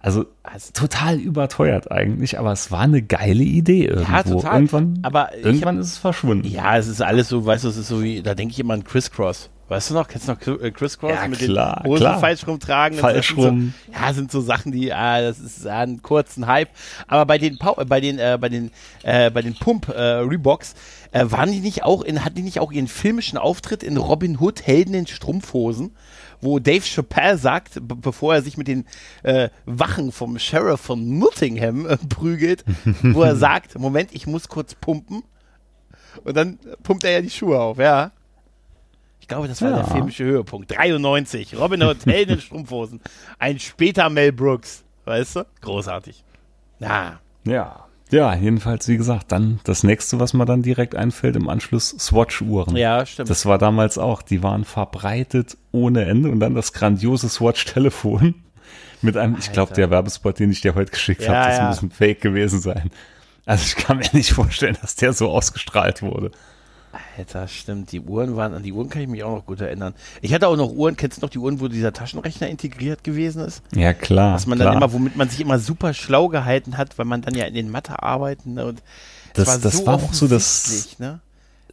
Also 0.00 0.26
Also- 0.44 0.70
total 0.72 1.16
überteuert 1.18 1.90
eigentlich, 1.90 2.38
aber 2.38 2.52
es 2.52 2.70
war 2.70 2.80
eine 2.80 3.02
geile 3.02 3.42
Idee 3.42 3.86
irgendwo. 3.86 4.36
total. 4.40 4.54
Irgendwann, 4.54 4.98
Aber 5.02 5.36
irgendwann 5.36 5.78
ist 5.78 5.88
es 5.88 5.98
verschwunden. 5.98 6.46
Ja, 6.46 6.76
es 6.76 6.86
ist 6.86 7.02
alles 7.02 7.28
so, 7.28 7.44
weißt 7.44 7.64
du, 7.64 7.68
es 7.68 7.76
ist 7.76 7.88
so 7.88 8.02
wie, 8.02 8.22
da 8.22 8.34
denke 8.34 8.52
ich 8.52 8.60
immer 8.60 8.74
an 8.74 8.84
Crisscross. 8.84 9.50
Weißt 9.68 9.90
du 9.90 9.94
noch, 9.94 10.08
kennst 10.08 10.28
du 10.28 10.32
noch 10.32 10.62
äh, 10.62 10.70
Crisscross 10.70 11.12
Ja, 11.12 11.28
mit 11.28 11.40
klar, 11.40 11.82
den 11.82 11.90
Hosen 11.90 12.00
klar. 12.00 12.20
falsch 12.20 12.46
rumtragen? 12.46 12.96
Falsch 12.98 13.34
das 13.34 13.36
sind 13.36 13.44
rum. 13.44 13.74
So, 13.86 13.92
ja, 13.92 14.12
sind 14.14 14.32
so 14.32 14.40
Sachen, 14.40 14.72
die, 14.72 14.94
ah, 14.94 15.20
das 15.20 15.38
ist 15.40 15.66
ah, 15.66 15.80
ein 15.80 16.00
kurzen 16.00 16.46
Hype. 16.46 16.70
Aber 17.06 17.26
bei 17.26 17.36
den 17.36 17.58
Pau 17.58 17.78
äh, 17.78 17.84
bei 17.84 18.00
den 18.00 18.18
äh, 18.18 18.38
bei 18.40 18.48
den 18.48 18.70
äh, 19.02 19.30
bei 19.30 19.42
den 19.42 19.54
Pump 19.54 19.88
äh, 19.88 20.00
Reeboks 20.00 20.74
äh, 21.12 21.26
waren 21.28 21.52
die 21.52 21.60
nicht 21.60 21.84
auch 21.84 22.00
in 22.02 22.24
hatten 22.24 22.36
die 22.36 22.42
nicht 22.42 22.60
auch 22.60 22.72
ihren 22.72 22.88
filmischen 22.88 23.36
Auftritt 23.36 23.82
in 23.82 23.98
Robin 23.98 24.38
Hood 24.40 24.66
Helden 24.66 24.94
in 24.94 25.06
Strumpfhosen, 25.06 25.90
wo 26.40 26.58
Dave 26.58 26.82
Chappelle 26.84 27.36
sagt, 27.38 27.74
be- 27.86 27.96
bevor 27.96 28.34
er 28.34 28.42
sich 28.42 28.56
mit 28.56 28.68
den 28.68 28.84
äh, 29.22 29.48
Wachen 29.66 30.12
vom 30.12 30.38
Sheriff 30.38 30.80
von 30.80 31.18
Nottingham 31.18 31.86
äh, 31.86 31.96
prügelt, 31.96 32.64
wo 33.02 33.22
er 33.22 33.36
sagt, 33.36 33.78
Moment, 33.78 34.10
ich 34.12 34.26
muss 34.26 34.48
kurz 34.48 34.74
pumpen. 34.74 35.22
Und 36.24 36.36
dann 36.36 36.58
pumpt 36.82 37.04
er 37.04 37.12
ja 37.12 37.20
die 37.20 37.30
Schuhe 37.30 37.60
auf, 37.60 37.78
ja. 37.78 38.12
Ich 39.20 39.28
glaube, 39.28 39.46
das 39.48 39.60
war 39.62 39.70
Ja. 39.70 39.76
der 39.76 39.86
filmische 39.86 40.24
Höhepunkt. 40.24 40.70
93. 40.76 41.56
Robin 41.58 41.82
Hood, 41.82 42.06
Helden 42.06 42.36
in 42.36 42.40
Strumpfhosen. 42.40 43.00
Ein 43.38 43.58
später 43.58 44.08
Mel 44.08 44.32
Brooks. 44.32 44.84
Weißt 45.04 45.36
du? 45.36 45.46
Großartig. 45.60 46.24
Ja. 46.80 47.20
Ja. 47.44 47.84
Ja, 48.10 48.34
jedenfalls, 48.34 48.88
wie 48.88 48.96
gesagt, 48.96 49.32
dann 49.32 49.60
das 49.64 49.82
nächste, 49.82 50.18
was 50.18 50.32
mir 50.32 50.46
dann 50.46 50.62
direkt 50.62 50.94
einfällt, 50.94 51.36
im 51.36 51.48
Anschluss 51.48 51.90
Swatch-Uhren. 51.98 52.74
Ja, 52.76 53.04
stimmt. 53.04 53.28
Das 53.28 53.44
war 53.44 53.58
damals 53.58 53.98
auch, 53.98 54.22
die 54.22 54.42
waren 54.42 54.64
verbreitet 54.64 55.56
ohne 55.72 56.06
Ende 56.06 56.30
und 56.30 56.40
dann 56.40 56.54
das 56.54 56.72
grandiose 56.72 57.28
Swatch-Telefon 57.28 58.34
mit 59.02 59.16
einem, 59.16 59.36
ich 59.38 59.52
glaube, 59.52 59.70
Alter. 59.70 59.82
der 59.82 59.90
Werbespot, 59.90 60.38
den 60.38 60.50
ich 60.50 60.62
dir 60.62 60.74
heute 60.74 60.90
geschickt 60.90 61.22
Ja, 61.22 61.34
habe, 61.34 61.48
das 61.48 61.58
ja. 61.58 61.68
muss 61.68 61.82
ein 61.82 61.90
Fake 61.90 62.20
gewesen 62.20 62.60
sein. 62.60 62.90
Also 63.44 63.64
ich 63.66 63.76
kann 63.76 63.98
mir 63.98 64.08
nicht 64.12 64.32
vorstellen, 64.32 64.76
dass 64.80 64.94
der 64.96 65.12
so 65.12 65.30
ausgestrahlt 65.30 66.02
wurde. 66.02 66.30
Alter, 67.16 67.48
stimmt. 67.48 67.92
Die 67.92 68.00
Uhren 68.00 68.36
waren, 68.36 68.54
an 68.54 68.62
die 68.62 68.72
Uhren 68.72 68.88
kann 68.88 69.02
ich 69.02 69.08
mich 69.08 69.22
auch 69.22 69.36
noch 69.36 69.46
gut 69.46 69.60
erinnern. 69.60 69.94
Ich 70.22 70.32
hatte 70.32 70.48
auch 70.48 70.56
noch 70.56 70.70
Uhren, 70.72 70.96
kennst 70.96 71.18
du 71.18 71.26
noch 71.26 71.30
die 71.30 71.38
Uhren, 71.38 71.60
wo 71.60 71.68
dieser 71.68 71.92
Taschenrechner 71.92 72.48
integriert 72.48 73.04
gewesen 73.04 73.44
ist? 73.44 73.62
Ja, 73.74 73.92
klar. 73.92 74.34
Was 74.34 74.46
man 74.46 74.58
klar. 74.58 74.72
dann 74.72 74.82
immer, 74.82 74.92
womit 74.92 75.16
man 75.16 75.28
sich 75.28 75.40
immer 75.40 75.58
super 75.58 75.92
schlau 75.94 76.28
gehalten 76.28 76.76
hat, 76.78 76.98
weil 76.98 77.06
man 77.06 77.22
dann 77.22 77.34
ja 77.34 77.44
in 77.44 77.54
den 77.54 77.70
Mathe 77.70 78.02
arbeiten 78.02 78.54
ne, 78.54 78.66
und 78.66 78.82
es 79.34 79.44
Das- 79.44 79.60
das 79.60 79.86
war 79.86 79.94
auch 79.96 80.12
so 80.14 80.26
das- 80.28 80.96
Ne? 80.98 81.20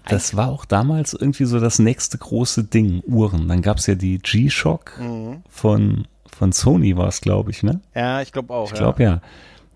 Das 0.07 0.35
war 0.37 0.49
auch 0.49 0.65
damals 0.65 1.13
irgendwie 1.13 1.45
so 1.45 1.59
das 1.59 1.79
nächste 1.79 2.17
große 2.19 2.63
Ding, 2.65 3.01
Uhren. 3.07 3.47
Dann 3.47 3.63
gab's 3.63 3.87
ja 3.87 3.95
die 3.95 4.19
G-Shock 4.19 4.99
Mhm. 4.99 5.41
von, 5.49 6.07
von 6.31 6.51
Sony 6.51 6.95
war 6.95 7.07
es, 7.07 7.21
glaube 7.21 7.49
ich, 7.49 7.63
ne? 7.63 7.79
Ja, 7.95 8.21
ich 8.21 8.31
glaube 8.31 8.53
auch. 8.53 8.67
Ich 8.71 8.77
glaube 8.77 9.01
ja. 9.01 9.21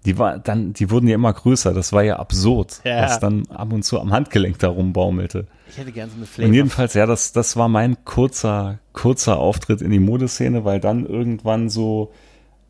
Die 0.06 0.18
war 0.18 0.40
dann, 0.40 0.74
die 0.74 0.90
wurden 0.92 1.08
ja 1.08 1.16
immer 1.16 1.34
größer. 1.34 1.74
Das 1.74 1.92
war 1.92 2.04
ja 2.04 2.18
absurd, 2.18 2.80
Ja. 2.86 3.04
was 3.04 3.20
dann 3.20 3.46
ab 3.50 3.74
und 3.74 3.84
zu 3.84 4.00
am 4.00 4.12
Handgelenk 4.14 4.58
da 4.60 4.70
rumbaumelte. 4.70 5.46
Ich 5.70 5.78
hätte 5.78 5.92
gerne 5.92 6.10
so 6.10 6.16
eine 6.16 6.24
Und 6.24 6.30
Flavor. 6.30 6.54
jedenfalls, 6.54 6.94
ja, 6.94 7.06
das, 7.06 7.32
das 7.34 7.58
war 7.58 7.68
mein 7.68 8.04
kurzer, 8.06 8.80
kurzer 8.94 9.38
Auftritt 9.40 9.82
in 9.82 9.92
die 9.92 10.00
Modeszene, 10.00 10.64
weil 10.66 10.80
dann 10.80 11.06
irgendwann 11.06 11.70
so 11.70 12.12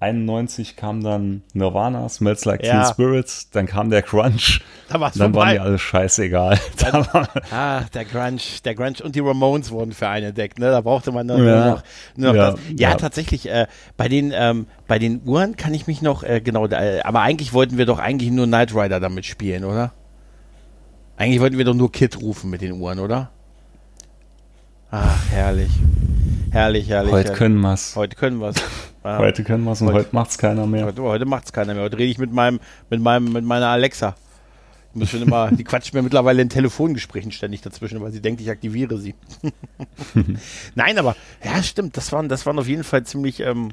91 0.02 0.78
kam 0.78 1.04
dann 1.04 1.44
Nirvana, 1.54 2.08
Smells 2.08 2.46
Like 2.46 2.64
Ja. 2.66 2.84
Teen 2.84 2.94
Spirits, 2.94 3.50
dann 3.50 3.66
kam 3.66 3.90
der 3.90 4.02
Crunch, 4.02 4.62
Da 4.88 5.00
war's 5.00 5.14
dann 5.16 5.34
waren 5.34 5.34
vorbei. 5.34 5.54
die 5.54 5.60
alle 5.60 5.78
scheißegal. 5.78 6.58
Da 6.78 6.94
war, 7.14 7.28
Ah, 7.52 7.82
der 7.94 8.06
Grunge, 8.06 8.40
der 8.64 8.76
Grunge 8.76 8.96
und 9.04 9.16
die 9.16 9.20
Ramones 9.20 9.72
wurden 9.72 9.92
für 9.92 10.08
einen 10.08 10.28
entdeckt, 10.28 10.58
ne? 10.58 10.72
Da 10.72 10.80
brauchte 10.80 11.12
man 11.12 11.28
dann 11.28 11.46
Ja. 11.46 11.56
nur 11.66 11.72
noch, 11.76 11.84
nur 12.16 12.28
noch 12.30 12.36
Ja, 12.36 12.52
das. 12.52 12.60
Ja, 12.70 12.90
ja. 12.92 12.96
tatsächlich, 12.96 13.50
äh, 13.50 13.68
bei 13.98 14.08
den, 14.08 14.32
ähm, 14.34 14.68
bei 14.88 15.00
den 15.00 15.22
Uhren 15.26 15.58
kann 15.58 15.74
ich 15.74 15.86
mich 15.88 16.02
noch, 16.02 16.24
äh, 16.24 16.40
genau, 16.40 16.68
da, 16.68 16.82
äh, 16.82 17.02
aber 17.02 17.20
eigentlich 17.22 17.52
wollten 17.52 17.78
wir 17.78 17.86
doch 17.86 18.00
eigentlich 18.00 18.32
nur 18.32 18.46
Knight 18.46 18.74
Rider 18.74 19.02
damit 19.02 19.26
spielen, 19.26 19.66
oder? 19.66 19.92
Eigentlich 21.18 21.42
wollten 21.42 21.58
wir 21.58 21.66
doch 21.66 21.74
nur 21.74 21.92
Kid 21.92 22.22
rufen 22.22 22.50
mit 22.50 22.62
den 22.62 22.72
Uhren, 22.80 23.00
oder? 23.00 23.32
Ach, 24.92 25.20
herrlich. 25.30 25.70
Herrlich, 26.52 26.90
herrlich. 26.90 27.12
heute 27.12 27.24
herrlich. 27.26 27.38
können 27.38 27.60
wir's. 27.62 27.96
Heute 27.96 28.16
können 28.16 28.40
wir 28.40 28.50
es. 28.50 28.56
Heute 29.04 29.44
können 29.46 29.64
wir's 29.64 29.82
und 29.82 29.88
Heute- 29.88 30.00
heute 30.00 30.10
macht's 30.12 30.38
keiner 30.38 30.68
mehr. 30.68 30.86
Heute, 30.86 31.02
heute 31.02 31.26
macht's 31.26 31.54
keiner 31.54 31.74
mehr. 31.74 31.84
Heute 31.84 31.98
rede 31.98 32.12
ich 32.12 32.18
mit 32.18 32.34
meinem, 32.34 32.60
mit 32.90 33.02
meinem, 33.02 33.32
mit 33.32 33.46
meiner 33.46 33.68
Alexa. 33.68 34.16
Ich 34.94 35.00
muss 35.00 35.10
schon 35.10 35.22
immer, 35.22 35.50
die 35.56 35.64
quatscht 35.64 35.94
mir 35.94 36.02
mittlerweile 36.02 36.42
in 36.42 36.50
Telefongesprächen 36.50 37.32
ständig 37.32 37.62
dazwischen, 37.62 38.02
weil 38.02 38.12
sie 38.12 38.22
denkt, 38.22 38.42
ich 38.42 38.50
aktiviere 38.50 38.98
sie. 38.98 39.16
Nein, 40.76 40.98
aber 41.00 41.16
ja, 41.44 41.64
stimmt. 41.64 41.96
Das 41.96 42.12
waren, 42.12 42.28
das 42.28 42.46
waren 42.46 42.60
auf 42.60 42.68
jeden 42.68 42.84
Fall 42.84 43.04
ziemlich 43.04 43.40
ähm, 43.40 43.72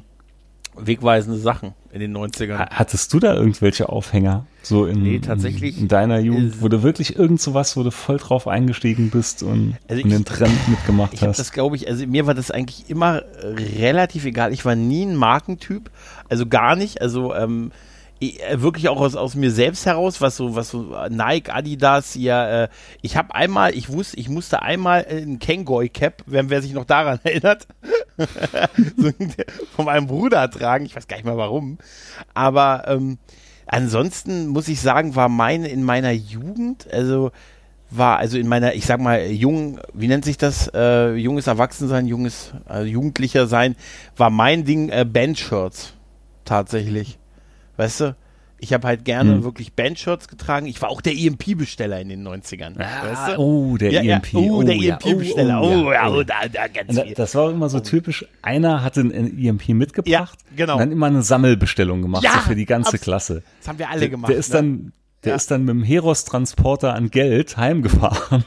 wegweisende 0.78 1.38
Sachen 1.38 1.73
in 1.92 2.00
den 2.00 2.16
90ern. 2.16 2.59
Ha- 2.59 2.68
Hattest 2.71 3.12
du 3.14 3.18
da 3.21 3.35
irgendwelche 3.35 3.88
Aufhänger? 3.88 4.47
So 4.62 4.85
in, 4.87 5.02
Nee, 5.02 5.18
tatsächlich 5.21 5.78
in 5.80 5.88
deiner 5.88 6.18
Jugend, 6.18 6.61
wo 6.61 6.68
du 6.68 6.83
wirklich 6.83 7.16
irgend 7.16 7.40
so 7.40 7.54
was, 7.54 7.76
wo 7.76 7.83
du 7.83 7.90
voll 7.90 8.16
drauf 8.18 8.49
eingestiegen 8.49 9.11
bist 9.11 9.42
und, 9.42 9.76
Also 9.88 10.02
und 10.02 10.09
ich- 10.11 10.14
den 10.16 10.25
Trend 10.25 10.68
mitgemacht 10.68 11.14
Ich 11.14 11.23
hast? 11.23 11.38
das, 11.38 11.52
glaube 11.52 11.76
ich, 11.76 11.88
also 11.88 12.06
mir 12.06 12.26
war 12.26 12.35
das 12.35 12.50
eigentlich 12.50 12.90
immer 12.90 13.23
relativ 13.45 14.25
egal. 14.25 14.52
Ich 14.52 14.64
war 14.64 14.75
nie 14.75 15.04
ein 15.06 15.16
Markentyp, 15.16 15.90
also 16.28 16.47
gar 16.47 16.76
nicht. 16.76 17.00
Also 17.00 17.35
ähm, 17.35 17.71
äh, 18.21 18.61
wirklich 18.61 18.88
auch 18.88 19.00
aus, 19.00 19.14
aus 19.14 19.35
mir 19.35 19.50
selbst 19.50 19.87
heraus, 19.87 20.21
was 20.21 20.37
so, 20.37 20.56
was 20.56 20.71
so 20.71 20.95
Nike, 21.11 21.50
Adidas, 21.50 22.14
ja. 22.14 22.64
Äh, 22.64 22.68
ich 23.02 23.16
habe 23.16 23.35
einmal, 23.35 23.75
ich 23.75 23.90
wusste, 23.90 24.16
ich 24.18 24.28
musste 24.28 24.62
einmal 24.62 25.06
ein 25.09 25.38
Kangol 25.38 25.88
Cap, 25.88 26.23
wer, 26.26 26.49
wer 26.50 26.62
sich 26.62 26.73
noch 26.73 26.87
daran 26.87 27.21
erinnert, 27.25 27.66
von 29.76 29.85
meinem 29.85 30.06
Bruder 30.06 30.50
tragen. 30.50 30.87
Ich 30.87 30.96
weiß 30.96 31.08
gar 31.08 31.16
nicht 31.16 31.26
mehr 31.26 31.37
warum, 31.37 31.78
aber 32.35 32.85
ähm, 32.87 33.18
ansonsten 33.66 34.49
muss 34.49 34.68
ich 34.68 34.80
sagen, 34.80 35.14
war 35.14 35.28
meine 35.28 35.68
in 35.68 35.82
meiner 35.82 36.12
Jugend, 36.12 36.92
also 36.92 37.32
war 37.90 38.18
also 38.18 38.38
in 38.38 38.49
meiner, 38.49 38.75
ich 38.75 38.87
sag 38.87 39.00
mal, 39.00 39.26
jung, 39.26 39.80
wie 39.92 40.08
nennt 40.08 40.25
sich 40.25 40.38
das, 40.38 40.70
äh, 40.75 41.14
junges 41.14 41.46
Erwachsensein, 41.46 42.06
junges 42.06 42.52
äh, 42.68 42.82
Jugendlicher 42.82 43.46
sein, 43.46 43.76
war 44.16 44.30
mein 44.30 44.64
Ding 44.64 44.88
äh, 44.88 45.04
Bandshirts 45.04 45.94
tatsächlich. 46.44 47.18
Weißt 47.76 48.00
du? 48.00 48.16
Ich 48.58 48.72
habe 48.72 48.88
halt 48.88 49.04
gerne 49.04 49.34
Hm. 49.34 49.44
wirklich 49.44 49.75
Bandshirts 49.75 50.28
getragen. 50.28 50.66
Ich 50.66 50.80
war 50.80 50.88
auch 50.88 51.00
der 51.02 51.12
EMP-Besteller 51.14 52.00
in 52.00 52.08
den 52.08 52.26
90ern. 52.26 52.78
weißt 52.78 53.36
du? 53.36 53.38
oh, 53.38 53.76
der 53.76 53.92
ja, 53.92 54.02
ja, 54.02 54.14
EMP. 54.16 54.34
oh, 54.34 54.62
der 54.62 54.76
ja, 54.76 54.94
EMP-Besteller. 54.96 55.60
Oh, 55.62 55.92
ja, 55.92 56.08
oh. 56.08 56.16
oh, 56.18 56.22
da, 56.22 56.34
da 56.50 56.66
ganz 56.68 56.98
viel. 57.00 57.14
Das 57.14 57.34
war 57.34 57.50
immer 57.50 57.68
so 57.68 57.80
typisch, 57.80 58.25
einer 58.42 58.82
hatte 58.82 59.00
ein 59.02 59.38
EMP 59.38 59.68
mitgebracht 59.70 60.38
Ja, 60.50 60.56
genau. 60.56 60.75
und 60.75 60.80
dann 60.80 60.92
immer 60.92 61.06
eine 61.06 61.22
Sammelbestellung 61.22 62.00
gemacht, 62.02 62.25
Ja, 62.25 62.32
so 62.32 62.38
für 62.40 62.54
die 62.56 62.64
ganze 62.66 62.98
Klasse. 62.98 63.42
Das 63.60 63.68
haben 63.68 63.78
wir 63.78 63.90
alle 63.90 64.00
Der, 64.00 64.08
gemacht. 64.08 64.30
der 64.30 64.38
ist 64.38 64.48
ne? 64.50 64.56
dann, 64.56 64.92
der 65.25 65.30
Ja. 65.30 65.36
ist 65.36 65.50
dann 65.50 65.60
mit 65.64 65.70
dem 65.75 65.82
Heros-Transporter 65.82 66.94
an 66.94 67.10
Geld 67.10 67.56
heimgefahren, 67.58 68.44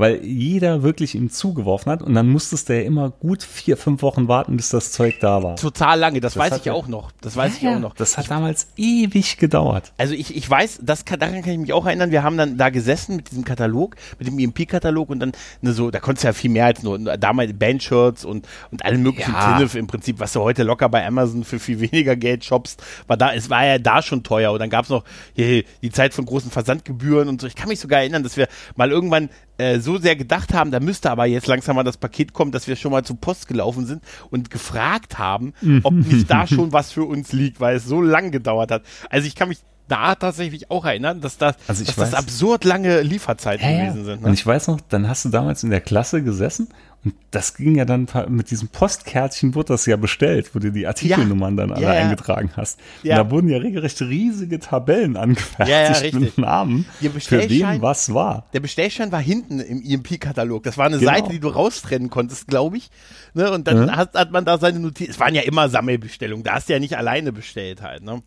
weil 0.00 0.24
jeder 0.24 0.82
wirklich 0.82 1.14
ihm 1.14 1.30
zugeworfen 1.30 1.92
hat 1.92 2.02
und 2.02 2.14
dann 2.14 2.28
musstest 2.28 2.68
du 2.68 2.76
ja 2.76 2.82
immer 2.82 3.10
gut 3.10 3.42
vier, 3.42 3.76
fünf 3.76 4.02
Wochen 4.02 4.28
warten, 4.28 4.56
bis 4.56 4.70
das 4.70 4.92
Zeug 4.92 5.16
da 5.20 5.42
war. 5.42 5.56
total 5.56 5.98
lange. 5.98 6.20
Das, 6.20 6.36
weiß 6.36 6.52
hat 6.52 6.60
ich 6.60 6.64
ja 6.66 6.72
auch 6.72 6.88
noch. 6.88 7.12
Das 7.20 7.36
weiß 7.36 7.56
ich 7.56 7.62
Ja, 7.62 7.76
auch 7.76 7.80
noch. 7.80 7.94
Das 7.94 8.18
hat 8.18 8.30
damals 8.30 8.68
ewig 8.76 9.36
gedauert. 9.38 9.92
Also 9.98 10.14
ich, 10.14 10.34
ich 10.36 10.48
weiß, 10.48 10.80
das 10.82 11.04
kann, 11.04 11.20
daran 11.20 11.42
kann 11.42 11.52
ich 11.52 11.58
mich 11.58 11.72
auch 11.72 11.86
erinnern, 11.86 12.10
wir 12.10 12.22
haben 12.22 12.36
dann 12.36 12.56
da 12.56 12.70
gesessen 12.70 13.16
mit 13.16 13.30
diesem 13.30 13.44
Katalog, 13.44 13.96
mit 14.18 14.26
dem 14.26 14.38
EMP-Katalog 14.38 15.10
und 15.10 15.20
dann 15.20 15.32
ne, 15.60 15.72
so, 15.72 15.90
da 15.90 16.00
konntest 16.00 16.24
du 16.24 16.28
ja 16.28 16.32
viel 16.32 16.50
mehr 16.50 16.66
als 16.66 16.82
nur 16.82 16.98
damals 16.98 17.52
Bandshirts 17.58 18.24
und, 18.24 18.46
und 18.70 18.84
alle 18.84 18.98
möglichen 18.98 19.32
Ja. 19.32 19.56
Tinnef 19.56 19.74
im 19.74 19.86
Prinzip, 19.86 20.18
was 20.18 20.32
du 20.32 20.40
heute 20.40 20.62
locker 20.62 20.88
bei 20.88 21.06
Amazon 21.06 21.44
für 21.44 21.58
viel 21.58 21.80
weniger 21.80 22.16
Geld 22.16 22.44
shoppst, 22.44 22.82
war 23.06 23.16
da, 23.16 23.32
es 23.34 23.50
war 23.50 23.64
ja 23.64 23.78
da 23.78 24.02
schon 24.02 24.22
teuer 24.22 24.52
und 24.52 24.58
dann 24.60 24.70
gab 24.70 24.84
es 24.84 24.90
noch 24.90 25.04
hier, 25.34 25.64
die 25.82 25.90
Zeit 25.90 26.14
von 26.14 26.24
großen 26.24 26.50
Versandgebühren 26.50 27.28
und 27.28 27.40
so. 27.40 27.46
Ich 27.46 27.54
kann 27.54 27.68
mich 27.68 27.80
sogar 27.80 28.00
erinnern, 28.00 28.22
dass 28.22 28.36
wir 28.36 28.48
mal 28.76 28.90
irgendwann 28.90 29.28
äh, 29.60 29.80
so 29.80 29.98
sehr 29.98 30.16
gedacht 30.16 30.54
haben, 30.54 30.70
da 30.70 30.80
müsste 30.80 31.10
aber 31.10 31.26
jetzt 31.26 31.46
langsam 31.46 31.76
mal 31.76 31.82
das 31.82 31.96
Paket 31.96 32.32
kommen, 32.32 32.50
dass 32.50 32.66
wir 32.66 32.76
schon 32.76 32.92
mal 32.92 33.04
zur 33.04 33.16
Post 33.16 33.46
gelaufen 33.46 33.86
sind 33.86 34.02
und 34.30 34.50
gefragt 34.50 35.18
haben, 35.18 35.52
ob 35.82 35.92
nicht 35.92 36.30
da 36.30 36.46
schon 36.46 36.72
was 36.72 36.92
für 36.92 37.04
uns 37.04 37.32
liegt, 37.32 37.60
weil 37.60 37.76
es 37.76 37.84
so 37.84 38.00
lang 38.00 38.30
gedauert 38.30 38.70
hat. 38.70 38.82
Also 39.10 39.26
ich 39.26 39.34
kann 39.34 39.48
mich 39.48 39.58
da 39.90 40.14
tatsächlich 40.14 40.70
auch 40.70 40.84
erinnern, 40.84 41.20
dass 41.20 41.36
das, 41.38 41.56
Also 41.66 41.82
ich 41.82 41.88
dass 41.88 41.96
das 41.96 42.12
weiß- 42.12 42.16
absurd 42.16 42.64
lange 42.64 43.00
Lieferzeiten 43.02 43.64
Ja, 43.64 43.70
ja. 43.72 43.84
gewesen 43.90 44.04
sind. 44.04 44.18
Und 44.18 44.28
Ne? 44.28 44.34
ich 44.34 44.46
weiß 44.46 44.68
noch, 44.68 44.80
dann 44.80 45.08
hast 45.08 45.24
du 45.24 45.28
damals 45.28 45.62
in 45.64 45.70
der 45.70 45.80
Klasse 45.80 46.22
gesessen 46.22 46.68
und 47.02 47.14
das 47.30 47.54
ging 47.54 47.76
ja 47.76 47.86
dann 47.86 48.06
mit 48.28 48.50
diesem 48.50 48.68
Postkärtchen 48.68 49.54
wurde 49.54 49.68
das 49.68 49.86
ja 49.86 49.96
bestellt, 49.96 50.54
wo 50.54 50.58
du 50.58 50.70
die 50.70 50.86
Artikelnummern 50.86 51.56
dann 51.56 51.72
alle 51.72 51.82
Ja, 51.82 51.94
ja. 51.94 52.00
eingetragen 52.02 52.50
hast. 52.56 52.78
Ja. 53.02 53.18
Und 53.18 53.26
da 53.26 53.30
wurden 53.30 53.48
ja 53.48 53.56
regelrecht 53.56 54.02
riesige 54.02 54.58
Tabellen 54.58 55.16
angefertigt 55.16 55.68
Ja, 55.68 55.92
ja, 56.02 56.18
mit 56.18 56.36
Namen, 56.36 56.84
für 57.20 57.48
wen 57.48 57.80
was 57.80 58.12
war. 58.12 58.44
Der 58.52 58.60
Bestellschein 58.60 59.12
war 59.12 59.20
hinten 59.20 59.60
im 59.60 59.82
EMP-Katalog. 59.82 60.62
Das 60.64 60.76
war 60.76 60.86
eine 60.86 60.98
Genau. 60.98 61.10
Seite, 61.10 61.30
die 61.30 61.40
du 61.40 61.48
raustrennen 61.48 62.10
konntest, 62.10 62.48
glaube 62.48 62.76
ich. 62.76 62.90
Ne? 63.32 63.50
Und 63.50 63.66
dann 63.66 63.96
hat, 63.96 64.14
hat 64.14 64.30
man 64.30 64.44
da 64.44 64.58
seine 64.58 64.78
Notizen. 64.78 65.10
Es 65.12 65.20
waren 65.20 65.34
ja 65.34 65.40
immer 65.42 65.70
Sammelbestellungen. 65.70 66.44
Da 66.44 66.52
hast 66.56 66.68
du 66.68 66.74
ja 66.74 66.80
nicht 66.80 66.98
alleine 66.98 67.32
bestellt 67.32 67.80
halt. 67.80 68.02
Ne? 68.02 68.22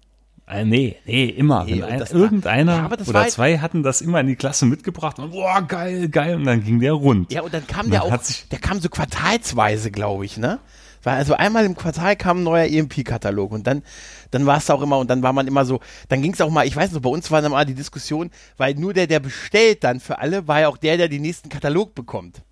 Äh, 0.54 0.66
nee, 0.66 0.96
nee, 1.06 1.26
immer. 1.26 1.66
Nee, 1.66 1.82
ein, 1.84 2.00
das 2.00 2.14
war- 2.14 2.22
irgendeiner 2.22 2.76
Ja, 2.76 2.92
war 2.92 3.00
oder 3.08 3.20
halt- 3.22 3.32
zwei 3.32 3.58
hatten 3.60 3.82
das 3.84 4.02
immer 4.02 4.20
in 4.20 4.28
die 4.28 4.36
Klasse 4.36 4.66
mitgebracht 4.66 5.20
und 5.20 5.32
boah, 5.32 5.62
geil, 5.68 6.10
geil. 6.10 6.36
Und 6.36 6.46
dann 6.46 6.64
ging 6.64 6.80
der 6.80 6.94
rund. 6.94 7.32
Ja, 7.34 7.42
und 7.42 7.54
dann 7.54 7.66
kam 7.68 7.86
Und 7.86 7.92
der 7.94 8.02
dann 8.02 8.12
auch, 8.20 8.24
der 8.52 8.60
kam 8.60 8.80
so 8.80 8.90
quartalsweise, 8.90 9.92
glaube 9.92 10.26
ich, 10.26 10.38
ne? 10.38 10.60
Weil 11.06 11.16
also 11.16 11.34
einmal 11.34 11.66
im 11.66 11.76
Quartal 11.76 12.16
kam 12.16 12.38
ein 12.40 12.44
neuer 12.44 12.66
EMP-Katalog 12.68 13.52
und 13.52 13.68
dann, 13.68 13.82
dann 14.32 14.46
war 14.46 14.58
es 14.60 14.70
auch 14.70 14.82
immer, 14.82 15.00
und 15.00 15.10
dann 15.10 15.22
war 15.22 15.34
man 15.34 15.48
immer 15.48 15.66
so, 15.66 15.82
dann 16.08 16.22
ging 16.22 16.32
es 16.34 16.40
auch 16.40 16.50
mal, 16.50 16.66
ich 16.66 16.76
weiß 16.78 16.94
noch, 16.94 17.02
bei 17.02 17.10
uns 17.10 17.30
war 17.30 17.42
dann 17.42 17.52
mal 17.52 17.66
die 17.66 17.74
Diskussion, 17.74 18.30
weil 18.56 18.76
nur 18.76 18.94
der, 18.94 19.08
der 19.08 19.20
bestellt 19.20 19.84
dann 19.84 20.00
für 20.00 20.20
alle, 20.20 20.48
war 20.48 20.62
ja 20.62 20.70
auch 20.70 20.78
der, 20.78 20.96
der 20.96 21.10
den 21.10 21.22
nächsten 21.24 21.50
Katalog 21.50 21.94
bekommt. 21.94 22.44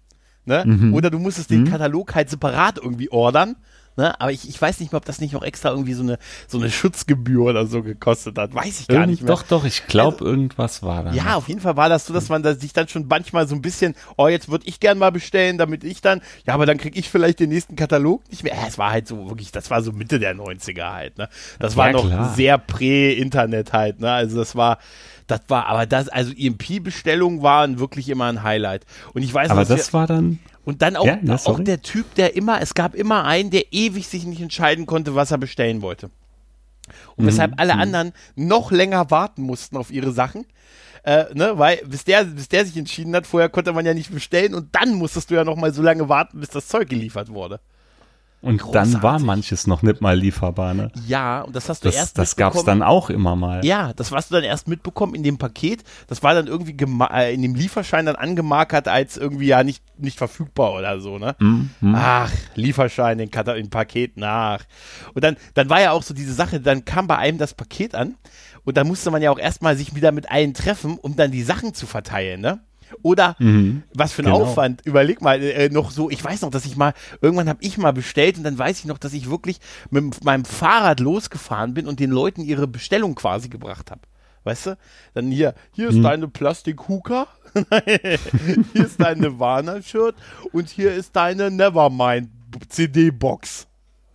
Ne? 0.44 0.64
Mhm. 0.66 0.94
Oder 0.94 1.10
du 1.12 1.20
musstest 1.20 1.50
den 1.52 1.70
Katalog 1.70 2.14
halt 2.16 2.30
separat 2.30 2.78
irgendwie 2.78 3.10
ordern. 3.12 3.56
Ne? 3.98 4.20
Aber 4.22 4.32
ich, 4.32 4.48
ich 4.48 4.62
weiß 4.62 4.80
nicht 4.80 4.92
mehr, 4.94 4.98
ob 4.98 5.06
das 5.06 5.20
nicht 5.20 5.34
noch 5.34 5.44
extra 5.44 5.70
irgendwie 5.70 5.94
so 5.94 6.04
eine, 6.04 6.18
so 6.48 6.58
eine 6.58 6.72
Schutzgebühr 6.72 7.44
oder 7.46 7.66
so 7.68 7.84
gekostet 7.84 8.38
hat. 8.38 8.54
Weiß 8.56 8.80
ich 8.80 8.88
gar 8.88 9.00
Irgend- 9.02 9.10
nicht 9.12 9.22
mehr. 9.24 9.28
Doch, 9.34 9.44
doch, 9.44 9.66
ich 9.66 9.86
glaube, 9.88 10.24
irgendwas 10.24 10.82
war 10.82 11.04
da. 11.04 11.12
Ja, 11.14 11.36
auf 11.36 11.50
jeden 11.50 11.60
Fall 11.60 11.76
war 11.76 11.90
das 11.90 12.06
so, 12.06 12.14
dass 12.14 12.30
man 12.30 12.42
da 12.42 12.56
sich 12.56 12.72
dann 12.74 12.88
schon 12.88 13.08
manchmal 13.08 13.48
so 13.48 13.56
ein 13.56 13.62
bisschen, 13.62 13.96
oh, 14.18 14.28
jetzt 14.30 14.50
würde 14.50 14.66
ich 14.68 14.80
gern 14.80 14.98
mal 14.98 15.12
bestellen, 15.12 15.58
damit 15.58 15.84
ich 15.84 16.00
dann, 16.02 16.22
ja, 16.48 16.54
aber 16.54 16.66
dann 16.66 16.78
krieg 16.78 16.96
ich 16.98 17.10
vielleicht 17.10 17.40
den 17.42 17.50
nächsten 17.50 17.76
Katalog 17.76 18.22
nicht 18.30 18.44
mehr. 18.44 18.54
Es 18.68 18.78
war 18.78 18.92
halt 18.92 19.08
so 19.10 19.28
wirklich, 19.28 19.52
das 19.52 19.70
war 19.70 19.82
so 19.82 19.92
Mitte 19.92 20.20
der 20.20 20.36
90er 20.36 20.94
halt, 20.94 21.18
ne? 21.18 21.28
Das 21.60 21.76
war 21.76 21.88
Ja, 21.88 21.92
noch 21.94 22.06
klar. 22.08 22.34
sehr 22.34 22.58
prä-Internet 22.58 23.74
halt, 23.74 24.00
ne? 24.00 24.12
Also 24.12 24.38
das 24.38 24.56
war, 24.56 24.78
das 25.28 25.42
war, 25.48 25.66
aber 25.68 25.86
das, 25.86 26.08
also 26.10 26.32
EMP-Bestellungen 26.36 27.42
waren 27.42 27.80
wirklich 27.80 28.10
immer 28.10 28.26
ein 28.26 28.44
Highlight. 28.44 28.86
Und 29.14 29.22
ich 29.22 29.34
weiß 29.34 29.50
Aber 29.52 29.66
das 29.66 29.88
wir, 29.90 29.94
war 30.00 30.08
dann, 30.08 30.40
und 30.66 30.82
dann 30.82 30.96
auch, 30.96 31.06
Ja, 31.06 31.18
na, 31.22 31.36
auch 31.46 31.60
der 31.60 31.82
Typ, 31.82 32.14
der 32.16 32.36
immer, 32.36 32.62
es 32.62 32.74
gab 32.74 32.96
immer 32.96 33.26
einen, 33.26 33.50
der 33.50 33.72
ewig 33.74 34.08
sich 34.08 34.26
nicht 34.26 34.42
entscheiden 34.42 34.86
konnte, 34.86 35.16
was 35.16 35.32
er 35.32 35.38
bestellen 35.38 35.82
wollte. 35.82 36.10
Und 37.16 37.24
Mhm. 37.26 37.28
weshalb 37.28 37.60
alle 37.60 37.78
anderen 37.78 38.12
noch 38.36 38.72
länger 38.72 39.12
warten 39.12 39.44
mussten 39.44 39.78
auf 39.78 39.92
ihre 39.92 40.12
Sachen. 40.12 40.46
Äh, 41.04 41.34
ne, 41.34 41.58
weil 41.58 41.78
bis 41.88 42.04
der, 42.04 42.26
bis 42.26 42.48
der 42.48 42.64
sich 42.66 42.78
entschieden 42.78 43.16
hat, 43.16 43.26
vorher 43.26 43.50
konnte 43.50 43.74
man 43.74 43.86
ja 43.86 43.94
nicht 43.96 44.14
bestellen 44.14 44.54
und 44.54 44.76
dann 44.76 44.94
musstest 44.94 45.32
du 45.32 45.36
ja 45.36 45.44
noch 45.44 45.56
mal 45.56 45.74
so 45.74 45.82
lange 45.82 46.10
warten, 46.10 46.40
bis 46.40 46.50
das 46.50 46.68
Zeug 46.68 46.90
geliefert 46.90 47.30
wurde. 47.30 47.60
Und 48.42 48.58
Großartig. 48.58 48.94
dann 48.94 49.04
war 49.04 49.20
manches 49.20 49.68
noch 49.68 49.84
nicht 49.84 50.02
mal 50.02 50.18
lieferbar, 50.18 50.74
ne? 50.74 50.92
Ja, 51.08 51.42
und 51.42 51.56
das 51.56 51.70
hast 51.70 51.84
du 51.84 51.90
Das, 51.90 51.96
erst 51.96 52.18
das 52.18 52.36
gab's 52.36 52.56
mitbekommen. 52.56 52.80
dann 52.80 52.88
auch 52.88 53.10
immer 53.12 53.36
mal. 53.36 53.64
Ja, 53.64 53.94
das 53.94 54.12
hast 54.12 54.32
du 54.32 54.36
dann 54.36 54.44
erst 54.44 54.68
mitbekommen 54.68 55.14
in 55.14 55.22
dem 55.22 55.38
Paket. 55.38 55.84
Das 56.08 56.24
war 56.24 56.34
dann 56.34 56.48
irgendwie 56.48 56.76
äh, 57.12 57.34
in 57.34 57.44
dem 57.44 57.54
Lieferschein 57.54 58.08
dann 58.08 58.16
angemarkert 58.16 58.88
als 58.88 59.18
irgendwie 59.18 59.46
ja 59.48 59.64
nicht, 59.64 59.84
nicht 59.98 60.18
verfügbar 60.18 60.74
oder 60.74 61.00
so, 61.00 61.20
ne? 61.20 61.36
Mhm. 61.40 61.70
Ach, 61.96 62.32
Lieferschein, 62.56 63.20
den, 63.20 63.30
Kata 63.30 63.54
in 63.54 63.70
Paket 63.70 64.18
nach. 64.18 64.64
Und 65.14 65.24
dann, 65.24 65.38
dann 65.54 65.70
war 65.70 65.80
ja 65.82 65.92
auch 65.92 66.02
so 66.04 66.14
diese 66.14 66.34
Sache, 66.34 66.60
dann 66.60 66.84
kam 66.84 67.06
bei 67.08 67.18
einem 67.18 67.38
das 67.38 67.54
Paket 67.54 67.94
an 67.94 68.16
und 68.64 68.76
dann 68.78 68.88
musste 68.88 69.12
man 69.12 69.22
ja 69.22 69.30
auch 69.32 69.40
erstmal 69.40 69.78
sich 69.78 69.94
wieder 69.96 70.12
mit 70.12 70.32
allen 70.32 70.54
treffen, 70.56 70.98
um 70.98 71.16
dann 71.16 71.30
die 71.32 71.44
Sachen 71.44 71.74
zu 71.76 71.86
verteilen, 71.86 72.42
ne? 72.42 72.60
Oder 73.02 73.36
was 73.94 74.14
für 74.14 74.22
ein 74.22 74.26
genau. 74.26 74.44
Aufwand. 74.44 74.82
Überleg 74.86 75.22
mal, 75.22 75.42
äh, 75.42 75.70
noch 75.70 75.92
so, 75.92 76.10
ich 76.10 76.24
weiß 76.24 76.42
noch, 76.42 76.50
dass 76.50 76.66
ich 76.66 76.78
mal, 76.78 76.94
irgendwann 77.22 77.50
habe 77.50 77.60
ich 77.62 77.78
mal 77.78 77.94
bestellt 77.94 78.38
und 78.38 78.44
dann 78.44 78.58
weiß 78.58 78.80
ich 78.80 78.86
noch, 78.86 78.98
dass 78.98 79.14
ich 79.14 79.30
wirklich 79.30 79.60
mit 79.90 80.24
meinem 80.24 80.46
Fahrrad 80.46 81.00
losgefahren 81.00 81.74
bin 81.74 81.88
und 81.88 82.00
den 82.00 82.12
Leuten 82.12 82.42
ihre 82.42 82.68
Bestellung 82.68 83.16
quasi 83.16 83.50
gebracht 83.50 83.92
habe. 83.92 84.02
Weißt 84.44 84.68
du? 84.68 84.78
Dann 85.14 85.30
hier, 85.32 85.54
hier 85.72 85.90
ist 85.90 86.02
deine 86.02 86.28
Plastik-Huka, 86.28 87.28
hier 88.74 88.86
ist 88.86 89.00
dein 89.00 89.20
Nirvana-Shirt 89.20 90.16
und 90.52 90.70
hier 90.70 90.94
ist 90.94 91.16
deine 91.16 91.52
Nevermind 91.52 92.30
CD-Box. 92.70 93.68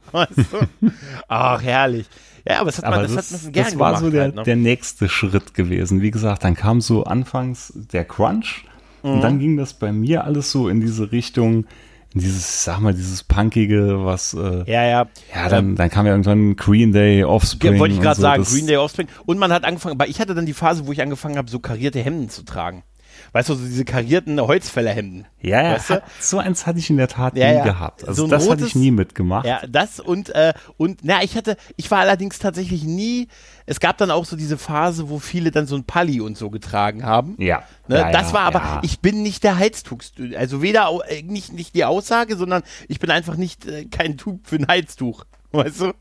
Weißt 0.12 0.36
du? 0.36 0.90
Ach, 1.28 1.62
herrlich. 1.62 2.06
Ja, 2.48 2.60
aber 2.60 2.66
das 2.66 2.78
hat 2.78 2.84
man, 2.84 2.94
Aber 2.94 3.02
das, 3.02 3.14
das, 3.14 3.32
hat 3.32 3.42
man 3.44 3.52
gern 3.52 3.64
das 3.64 3.78
war 3.78 3.88
gemacht. 3.90 4.04
so 4.04 4.10
der, 4.10 4.22
halt, 4.22 4.34
ne? 4.36 4.42
der 4.44 4.56
nächste 4.56 5.08
Schritt 5.08 5.54
gewesen. 5.54 6.00
Wie 6.02 6.10
gesagt, 6.12 6.44
dann 6.44 6.54
kam 6.54 6.80
so 6.80 7.04
anfangs 7.04 7.72
der 7.74 8.04
Crunch 8.04 8.64
und 9.02 9.16
Mhm. 9.16 9.20
dann 9.20 9.38
ging 9.38 9.56
das 9.56 9.74
bei 9.74 9.92
mir 9.92 10.24
alles 10.24 10.50
so 10.52 10.68
in 10.68 10.80
diese 10.80 11.12
Richtung, 11.12 11.66
in 12.14 12.20
dieses, 12.20 12.64
sag 12.64 12.80
mal, 12.80 12.94
dieses 12.94 13.22
Punkige, 13.24 14.04
was, 14.04 14.34
äh, 14.34 14.64
ja, 14.70 14.84
ja. 14.84 15.06
ja, 15.34 15.48
dann, 15.48 15.76
dann 15.76 15.90
kam 15.90 16.06
ja 16.06 16.12
irgendwann 16.12 16.56
Green 16.56 16.92
Day, 16.92 17.22
Offspring. 17.24 17.74
Ja, 17.74 17.78
wollte 17.80 17.92
ich 17.92 17.98
und 17.98 18.04
gerade 18.04 18.16
so, 18.16 18.22
sagen, 18.22 18.44
Green 18.44 18.66
Day 18.66 18.76
Offspring. 18.76 19.08
Und 19.26 19.38
man 19.38 19.52
hat 19.52 19.64
angefangen, 19.64 19.94
aber 19.94 20.08
ich 20.08 20.20
hatte 20.20 20.34
dann 20.34 20.46
die 20.46 20.54
Phase, 20.54 20.86
wo 20.86 20.92
ich 20.92 21.02
angefangen 21.02 21.36
habe, 21.36 21.50
so 21.50 21.58
karierte 21.58 22.00
Hemden 22.00 22.28
zu 22.30 22.42
tragen. 22.44 22.84
Weißt 23.32 23.48
du, 23.48 23.54
so 23.54 23.64
diese 23.64 23.84
karierten 23.84 24.40
Holzfällerhemden. 24.40 25.26
Ja, 25.40 25.62
ja, 25.62 25.72
Weißt 25.74 25.90
du? 25.90 25.94
hat, 25.94 26.02
so 26.20 26.38
eins 26.38 26.66
hatte 26.66 26.78
ich 26.78 26.90
in 26.90 26.96
der 26.96 27.08
Tat 27.08 27.36
Ja, 27.36 27.50
nie 27.50 27.58
ja. 27.58 27.64
gehabt. 27.64 28.06
Also 28.06 28.24
So 28.24 28.28
das 28.30 28.42
hatte 28.44 28.52
rotes- 28.52 28.68
ich 28.68 28.74
nie 28.74 28.90
mitgemacht. 28.90 29.46
Ja, 29.46 29.60
das 29.68 30.00
und, 30.00 30.30
äh, 30.30 30.52
und, 30.76 31.00
na, 31.02 31.22
ich 31.22 31.36
hatte, 31.36 31.56
ich 31.76 31.90
war 31.90 32.00
allerdings 32.00 32.38
tatsächlich 32.38 32.84
nie, 32.84 33.28
es 33.66 33.80
gab 33.80 33.98
dann 33.98 34.10
auch 34.10 34.24
so 34.24 34.36
diese 34.36 34.58
Phase, 34.58 35.08
wo 35.08 35.18
viele 35.18 35.50
dann 35.50 35.66
so 35.66 35.76
ein 35.76 35.84
Palli 35.84 36.20
und 36.20 36.36
so 36.38 36.50
getragen 36.50 37.04
haben. 37.04 37.34
Ja. 37.38 37.62
Ne, 37.88 37.98
ja, 37.98 38.10
das 38.12 38.32
war 38.32 38.42
aber, 38.42 38.80
ich 38.82 39.00
bin 39.00 39.22
nicht 39.22 39.44
der 39.44 39.58
Heiztuch, 39.58 40.02
also 40.36 40.62
weder, 40.62 40.90
äh, 41.08 41.22
nicht, 41.22 41.52
nicht 41.52 41.74
die 41.74 41.84
Aussage, 41.84 42.36
sondern 42.36 42.62
ich 42.88 42.98
bin 43.00 43.10
einfach 43.10 43.36
nicht 43.36 43.66
äh, 43.66 43.84
kein 43.86 44.16
Typ 44.16 44.46
für 44.46 44.56
ein 44.56 44.66
Heiztuch, 44.68 45.24
weißt 45.52 45.80
du? 45.82 45.92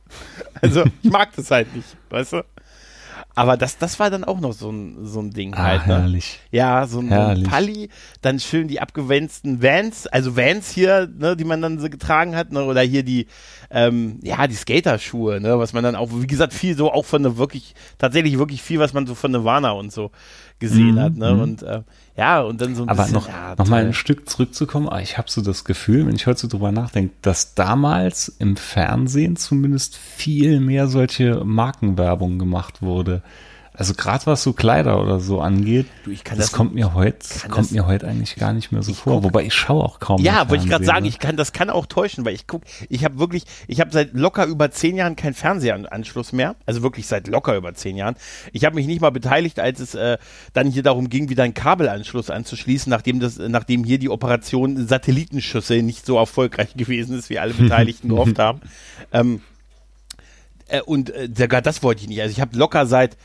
Also, 0.62 0.84
ich 1.04 1.12
mag 1.12 1.30
das 1.36 1.52
halt 1.52 1.74
nicht, 1.76 1.88
weißt 2.10 2.34
du? 2.34 2.44
Aber 3.36 3.58
das, 3.58 3.78
das 3.78 4.00
war 4.00 4.10
dann 4.10 4.24
auch 4.24 4.40
noch 4.40 4.54
so 4.54 4.72
ein, 4.72 5.06
so 5.06 5.20
ein 5.20 5.32
Ding 5.32 5.54
ah, 5.54 5.64
halt, 5.64 5.88
ne? 5.88 6.00
herrlich. 6.00 6.40
Ja, 6.52 6.88
so 6.88 7.00
ein, 7.00 7.10
so 7.10 7.14
ein 7.14 7.20
Herrlich. 7.20 7.50
Palli, 7.50 7.90
dann 8.22 8.40
schön 8.40 8.70
die 8.70 8.80
abgewänzten 8.80 9.62
Vans, 9.62 10.08
also 10.08 10.38
Vans 10.38 10.72
hier, 10.72 11.10
ne, 11.18 11.36
die 11.36 11.44
man 11.44 11.62
dann 11.62 11.80
so 11.80 11.90
getragen 11.90 12.36
hat, 12.36 12.54
ne, 12.54 12.64
oder 12.64 12.82
hier 12.82 13.04
die, 13.04 13.28
ähm, 13.70 14.20
ja, 14.24 14.48
die 14.48 14.56
Skaterschuhe, 14.56 15.42
ne, 15.42 15.60
was 15.60 15.74
man 15.74 15.84
dann 15.84 15.96
auch, 15.96 16.10
wie 16.14 16.28
gesagt, 16.28 16.54
viel 16.54 16.78
so 16.78 16.92
auch 16.92 17.06
von 17.06 17.24
der 17.24 17.38
wirklich, 17.38 17.76
tatsächlich 17.98 18.38
wirklich 18.38 18.62
viel, 18.62 18.80
was 18.80 18.94
man 18.94 19.06
so 19.06 19.16
von 19.16 19.32
Nirvana 19.32 19.72
und 19.72 19.92
so 19.92 20.12
gesehen 20.60 20.96
Mhm, 20.96 21.00
hat, 21.00 21.16
ne, 21.18 21.34
mhm. 21.34 21.42
und, 21.42 21.64
äh, 21.64 21.82
ja, 22.18 22.42
und 22.42 22.62
dann 22.62 22.76
so 22.76 22.84
ein 22.84 22.90
Aber 22.90 23.04
bisschen, 23.04 23.16
noch, 23.16 23.28
ja, 23.28 23.56
noch 23.58 23.68
mal 23.68 23.86
ein 23.86 23.94
Stück 23.94 24.30
zurückzukommen, 24.30 24.88
ah, 24.90 25.02
ich 25.02 25.18
habe 25.18 25.30
so 25.30 25.42
das 25.42 25.66
Gefühl, 25.66 26.08
wenn 26.08 26.16
ich 26.16 26.28
heute 26.28 26.40
so 26.40 26.48
drüber 26.48 26.72
nachdenke, 26.72 27.14
dass 27.22 27.56
damals 27.56 28.30
im 28.40 28.56
Fernsehen 28.56 29.36
zumindest 29.36 29.98
viel 29.98 30.60
mehr 30.60 30.88
solche 30.88 31.44
Markenwerbung 31.44 32.40
gemacht 32.40 32.82
wurde. 32.82 33.22
Also 33.78 33.94
gerade 33.94 34.26
was 34.26 34.42
so 34.44 34.54
Kleider 34.54 35.02
oder 35.02 35.20
so 35.20 35.42
angeht, 35.42 35.88
Du, 36.06 36.12
das, 36.12 36.38
das- 36.38 36.52
kommt 36.52 36.74
mir 36.76 36.94
heute 36.94 37.18
kommt 37.50 37.72
mir 37.72 37.86
heute 37.86 38.08
eigentlich 38.08 38.36
gar 38.36 38.54
nicht 38.54 38.72
mehr 38.72 38.82
so 38.84 38.94
vor. 38.94 39.14
guck- 39.16 39.24
Wobei 39.26 39.44
ich 39.44 39.54
schaue 39.54 39.84
auch 39.84 40.00
kaum. 40.00 40.22
Ja, 40.22 40.50
wollte 40.50 40.64
ich 40.64 40.70
gerade 40.70 40.86
sagen, 40.86 41.04
ne? 41.04 41.10
ich 41.10 41.20
kann, 41.20 41.36
das 41.38 41.52
kann 41.54 41.70
auch 41.70 41.86
täuschen, 41.86 42.24
weil 42.26 42.34
ich 42.34 42.48
guck, 42.48 42.62
ich 42.90 43.04
habe 43.04 43.20
wirklich, 43.20 43.44
ich 43.68 43.82
habe 43.82 43.92
seit 43.92 44.14
locker 44.14 44.46
über 44.46 44.72
zehn 44.72 44.96
Jahren 44.96 45.16
keinen 45.16 45.34
Fernsehanschluss 45.34 46.32
mehr, 46.32 46.56
also 46.66 46.82
wirklich 46.84 47.08
seit 47.08 47.28
locker 47.28 47.56
über 47.58 47.74
zehn 47.74 47.98
Jahren. 47.98 48.16
Ich 48.54 48.64
habe 48.66 48.76
mich 48.76 48.88
nicht 48.88 49.02
mal 49.02 49.10
beteiligt, 49.12 49.60
als 49.60 49.80
es 49.80 49.94
äh, 49.96 50.18
dann 50.54 50.68
hier 50.68 50.84
darum 50.84 51.10
ging, 51.10 51.30
wieder 51.30 51.44
einen 51.44 51.54
Kabelanschluss 51.54 52.30
anzuschließen, 52.30 52.90
nachdem 52.90 53.20
das, 53.20 53.38
nachdem 53.38 53.84
hier 53.84 54.00
die 54.00 54.10
Operation 54.10 54.88
Satellitenschüsse 54.88 55.82
nicht 55.82 56.06
so 56.06 56.18
erfolgreich 56.18 56.74
gewesen 56.78 57.18
ist, 57.18 57.30
wie 57.30 57.40
alle 57.40 57.54
Beteiligten 57.66 58.10
gehofft 58.10 58.40
haben. 58.40 58.62
Ähm, 59.12 59.42
äh, 60.68 60.82
und 60.82 61.10
äh, 61.10 61.30
sogar 61.36 61.62
das 61.62 61.84
wollte 61.84 62.02
ich 62.02 62.08
nicht. 62.08 62.22
Also 62.22 62.32
ich 62.32 62.42
habe 62.42 62.58
locker 62.58 62.86
seit 62.86 63.18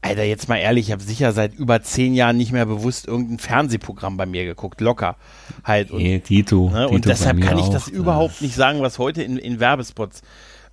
Alter, 0.00 0.22
jetzt 0.22 0.48
mal 0.48 0.56
ehrlich, 0.58 0.86
ich 0.86 0.92
habe 0.92 1.02
sicher 1.02 1.32
seit 1.32 1.54
über 1.54 1.82
zehn 1.82 2.14
Jahren 2.14 2.36
nicht 2.36 2.52
mehr 2.52 2.66
bewusst 2.66 3.06
irgendein 3.08 3.38
Fernsehprogramm 3.40 4.16
bei 4.16 4.26
mir 4.26 4.44
geguckt, 4.44 4.80
locker 4.80 5.16
halt. 5.64 5.90
Und, 5.90 5.98
Nee, 6.02 6.20
Dito. 6.20 6.70
ne? 6.70 6.82
Dito 6.84 6.94
und 6.94 7.04
deshalb 7.06 7.40
kann 7.42 7.58
ich 7.58 7.64
auch, 7.64 7.72
das 7.72 7.88
äh, 7.88 7.92
überhaupt 7.92 8.40
nicht 8.40 8.54
sagen, 8.54 8.80
was 8.80 8.98
heute 8.98 9.22
in, 9.22 9.38
in 9.38 9.58
Werbespots 9.58 10.22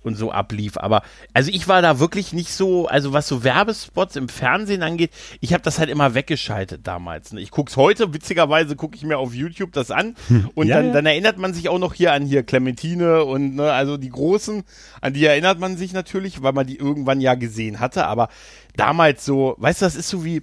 und 0.02 0.14
so 0.14 0.30
ablief. 0.30 0.76
Aber 0.78 1.02
also 1.34 1.50
ich 1.52 1.66
war 1.66 1.82
da 1.82 1.98
wirklich 1.98 2.32
nicht 2.32 2.52
so, 2.52 2.86
also 2.86 3.12
was 3.12 3.26
so 3.26 3.42
Werbespots 3.42 4.14
im 4.14 4.28
Fernsehen 4.28 4.84
angeht, 4.84 5.10
ich 5.40 5.52
habe 5.52 5.64
das 5.64 5.80
halt 5.80 5.90
immer 5.90 6.14
weggeschaltet 6.14 6.86
damals. 6.86 7.32
Ne? 7.32 7.40
Ich 7.40 7.50
guck's 7.50 7.76
heute, 7.76 8.14
witzigerweise 8.14 8.76
gucke 8.76 8.94
ich 8.94 9.02
mir 9.02 9.18
auf 9.18 9.34
YouTube 9.34 9.72
das 9.72 9.90
an 9.90 10.14
und 10.54 10.68
Ja, 10.68 10.76
dann, 10.76 10.86
ja. 10.86 10.92
dann 10.92 11.06
erinnert 11.06 11.38
man 11.38 11.52
sich 11.52 11.68
auch 11.68 11.80
noch 11.80 11.92
hier 11.94 12.12
an 12.12 12.24
hier 12.24 12.44
Clementine 12.44 13.24
und 13.24 13.56
ne, 13.56 13.72
also 13.72 13.96
die 13.96 14.10
großen, 14.10 14.62
an 15.00 15.12
die 15.12 15.24
erinnert 15.24 15.58
man 15.58 15.76
sich 15.76 15.92
natürlich, 15.92 16.40
weil 16.40 16.52
man 16.52 16.68
die 16.68 16.76
irgendwann 16.76 17.20
ja 17.20 17.34
gesehen 17.34 17.80
hatte. 17.80 18.06
Aber 18.06 18.28
damals 18.76 19.24
so, 19.24 19.54
weißt 19.58 19.82
du, 19.82 19.86
das 19.86 19.96
ist 19.96 20.08
so 20.08 20.24
wie, 20.24 20.42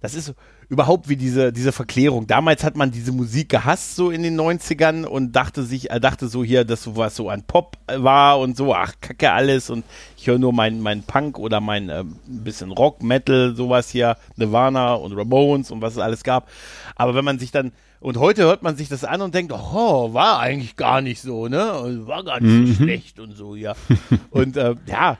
das 0.00 0.14
ist 0.14 0.26
so, 0.26 0.34
überhaupt 0.68 1.08
wie 1.08 1.16
diese, 1.16 1.52
diese 1.52 1.72
Verklärung. 1.72 2.26
Damals 2.26 2.64
hat 2.64 2.76
man 2.76 2.90
diese 2.90 3.12
Musik 3.12 3.48
gehasst, 3.50 3.94
so 3.94 4.10
in 4.10 4.22
den 4.22 4.38
90ern 4.38 5.04
und 5.04 5.32
dachte 5.32 5.62
sich, 5.62 5.90
er 5.90 6.00
dachte 6.00 6.28
so 6.28 6.42
hier, 6.42 6.64
dass 6.64 6.82
sowas 6.82 7.14
so 7.14 7.30
an 7.30 7.44
Pop 7.44 7.76
äh, 7.86 8.02
war 8.02 8.40
und 8.40 8.56
so, 8.56 8.74
ach, 8.74 8.94
kacke 9.00 9.32
alles 9.32 9.70
und 9.70 9.84
ich 10.16 10.26
höre 10.26 10.38
nur 10.38 10.52
mein, 10.52 10.80
mein 10.80 11.02
Punk 11.04 11.38
oder 11.38 11.60
mein 11.60 11.88
äh, 11.88 12.04
bisschen 12.26 12.72
Rock, 12.72 13.02
Metal, 13.02 13.54
sowas 13.54 13.90
hier, 13.90 14.16
Nirvana 14.36 14.94
und 14.94 15.12
Ramones 15.12 15.70
und 15.70 15.82
was 15.82 15.94
es 15.94 15.98
alles 15.98 16.24
gab. 16.24 16.48
Aber 16.96 17.14
wenn 17.14 17.24
man 17.24 17.38
sich 17.38 17.52
dann, 17.52 17.72
und 18.00 18.18
heute 18.18 18.42
hört 18.42 18.62
man 18.62 18.76
sich 18.76 18.88
das 18.88 19.04
an 19.04 19.22
und 19.22 19.34
denkt, 19.34 19.52
oh, 19.52 20.12
war 20.12 20.40
eigentlich 20.40 20.76
gar 20.76 21.00
nicht 21.00 21.22
so, 21.22 21.48
ne? 21.48 21.78
Und 21.78 22.06
War 22.06 22.24
gar 22.24 22.40
nicht 22.40 22.76
so 22.76 22.84
schlecht 22.84 23.20
und 23.20 23.32
so, 23.32 23.54
ja. 23.54 23.74
und 24.30 24.56
äh, 24.56 24.74
ja. 24.86 25.16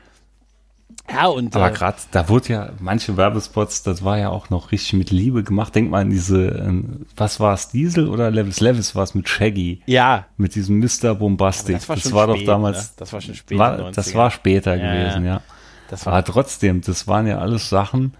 Ja, 1.11 1.27
und 1.27 1.55
Aber 1.55 1.69
äh, 1.69 1.73
gerade, 1.73 1.97
da 2.11 2.27
wurde 2.29 2.49
ja 2.49 2.69
manche 2.79 3.15
Werbespots, 3.17 3.83
das 3.83 4.03
war 4.03 4.17
ja 4.17 4.29
auch 4.29 4.49
noch 4.49 4.71
richtig 4.71 4.93
mit 4.93 5.11
Liebe 5.11 5.43
gemacht. 5.43 5.73
Denk 5.75 5.89
mal 5.89 6.01
an 6.01 6.09
diese, 6.09 6.47
äh, 6.49 6.83
was 7.15 7.39
war 7.39 7.53
es, 7.53 7.69
Diesel 7.69 8.07
oder 8.09 8.29
Levis? 8.31 8.59
Levis 8.59 8.95
war 8.95 9.03
es 9.03 9.15
mit 9.15 9.27
Shaggy, 9.29 9.81
ja, 9.85 10.25
mit 10.37 10.55
diesem 10.55 10.79
Mr. 10.79 11.15
Bombastic. 11.15 11.75
das 11.75 11.89
war 11.89 11.95
das 11.95 12.03
schon 12.03 12.13
war 12.13 12.27
spät, 12.29 12.41
doch 12.41 12.45
damals, 12.45 12.77
ne? 12.77 12.89
Das 12.97 13.13
war 13.13 13.21
schon 13.21 13.35
spät. 13.35 13.51
in 13.51 13.57
den 13.57 13.59
war, 13.59 13.91
das 13.91 14.09
90ern. 14.13 14.15
war 14.15 14.31
später 14.31 14.75
Ja, 14.75 14.93
gewesen, 14.93 15.25
ja. 15.25 15.41
Das 15.89 16.05
war 16.05 16.13
Aber 16.13 16.23
trotzdem, 16.25 16.81
das 16.81 17.07
waren 17.07 17.27
ja 17.27 17.37
alles 17.39 17.69
Sachen, 17.69 18.13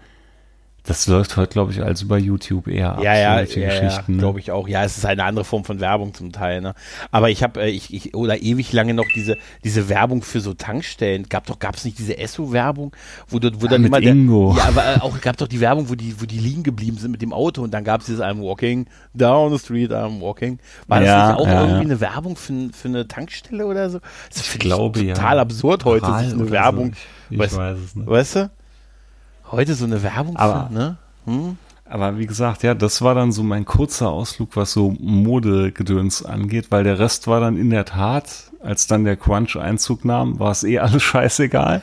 das 0.88 1.06
läuft 1.06 1.36
heute, 1.36 1.52
glaube 1.52 1.70
ich, 1.70 1.82
als 1.82 2.00
über 2.00 2.16
YouTube 2.16 2.66
eher 2.66 2.92
ab. 2.92 3.02
Ja, 3.02 3.14
ja, 3.14 3.42
ja, 3.42 3.58
ja 3.58 3.80
Geschichten. 3.80 4.16
glaube 4.16 4.40
ich 4.40 4.50
auch. 4.50 4.66
Ja, 4.68 4.84
es 4.84 4.96
ist 4.96 5.04
eine 5.04 5.22
andere 5.22 5.44
Form 5.44 5.62
von 5.62 5.80
Werbung 5.80 6.14
zum 6.14 6.32
Teil. 6.32 6.62
Ne? 6.62 6.72
Aber 7.10 7.28
ich 7.28 7.42
habe, 7.42 7.60
äh, 7.60 7.68
ich, 7.68 7.92
ich 7.92 8.14
oder 8.14 8.40
ewig 8.40 8.72
lange 8.72 8.94
noch 8.94 9.04
diese 9.14 9.36
diese 9.64 9.90
Werbung 9.90 10.22
für 10.22 10.40
so 10.40 10.54
Tankstellen. 10.54 11.28
Gab 11.28 11.44
doch, 11.44 11.58
gab 11.58 11.74
es 11.74 11.84
nicht 11.84 11.98
diese 11.98 12.16
Esso-Werbung, 12.16 12.92
wo 13.28 13.38
du, 13.38 13.50
wo 13.60 13.66
dann 13.66 13.82
mit 13.82 13.90
immer 13.90 14.00
der, 14.00 14.12
Ingo. 14.12 14.54
ja, 14.56 14.64
aber 14.64 14.96
äh, 14.96 15.00
auch 15.00 15.20
gab 15.20 15.36
doch 15.36 15.46
die 15.46 15.60
Werbung, 15.60 15.90
wo 15.90 15.94
die, 15.94 16.18
wo 16.22 16.24
die 16.24 16.38
liegen 16.38 16.62
geblieben 16.62 16.96
sind 16.96 17.10
mit 17.10 17.20
dem 17.20 17.34
Auto 17.34 17.62
und 17.62 17.74
dann 17.74 17.84
gab 17.84 18.00
es 18.00 18.06
dieses 18.06 18.22
I'm 18.22 18.40
walking 18.40 18.86
down 19.12 19.52
the 19.52 19.58
street, 19.58 19.90
I'm 19.90 20.22
walking. 20.22 20.58
War 20.86 21.00
das 21.00 21.08
Ja, 21.08 21.32
nicht 21.32 21.40
auch 21.40 21.46
irgendwie 21.46 21.84
eine 21.84 22.00
Werbung 22.00 22.36
für, 22.36 22.70
für 22.72 22.88
eine 22.88 23.06
Tankstelle 23.06 23.66
oder 23.66 23.90
so? 23.90 24.00
Das 24.30 24.40
finde 24.40 24.66
glaube, 24.66 25.04
ja. 25.04 25.14
total 25.14 25.38
absurd 25.40 25.84
heute, 25.84 26.06
sich 26.06 26.32
eine 26.32 26.50
Werbung. 26.50 26.94
So. 26.94 27.00
Ich, 27.28 27.34
ich 27.34 27.38
weißt, 27.40 27.56
weiß 27.58 27.78
es 27.78 27.94
nicht. 27.94 28.08
weißt 28.08 28.36
du? 28.36 28.50
Heute 29.50 29.74
so 29.74 29.84
eine 29.84 30.02
Werbung 30.02 30.36
Aber- 30.36 30.66
für, 30.68 30.74
ne? 30.74 30.96
Hm? 31.26 31.56
Aber 31.90 32.18
wie 32.18 32.26
gesagt, 32.26 32.62
ja, 32.64 32.74
das 32.74 33.00
war 33.00 33.14
dann 33.14 33.32
so 33.32 33.42
mein 33.42 33.64
kurzer 33.64 34.10
Ausflug, 34.10 34.56
was 34.56 34.72
so 34.72 34.94
Modegedöns 35.00 36.22
angeht, 36.22 36.66
weil 36.70 36.84
der 36.84 36.98
Rest 36.98 37.26
war 37.28 37.40
dann 37.40 37.56
in 37.56 37.70
der 37.70 37.86
Tat, 37.86 38.50
als 38.62 38.86
dann 38.86 39.04
der 39.04 39.16
Crunch 39.16 39.56
Einzug 39.56 40.04
nahm, 40.04 40.38
war 40.38 40.50
es 40.50 40.64
eh 40.64 40.78
alles 40.80 41.02
scheißegal. 41.04 41.80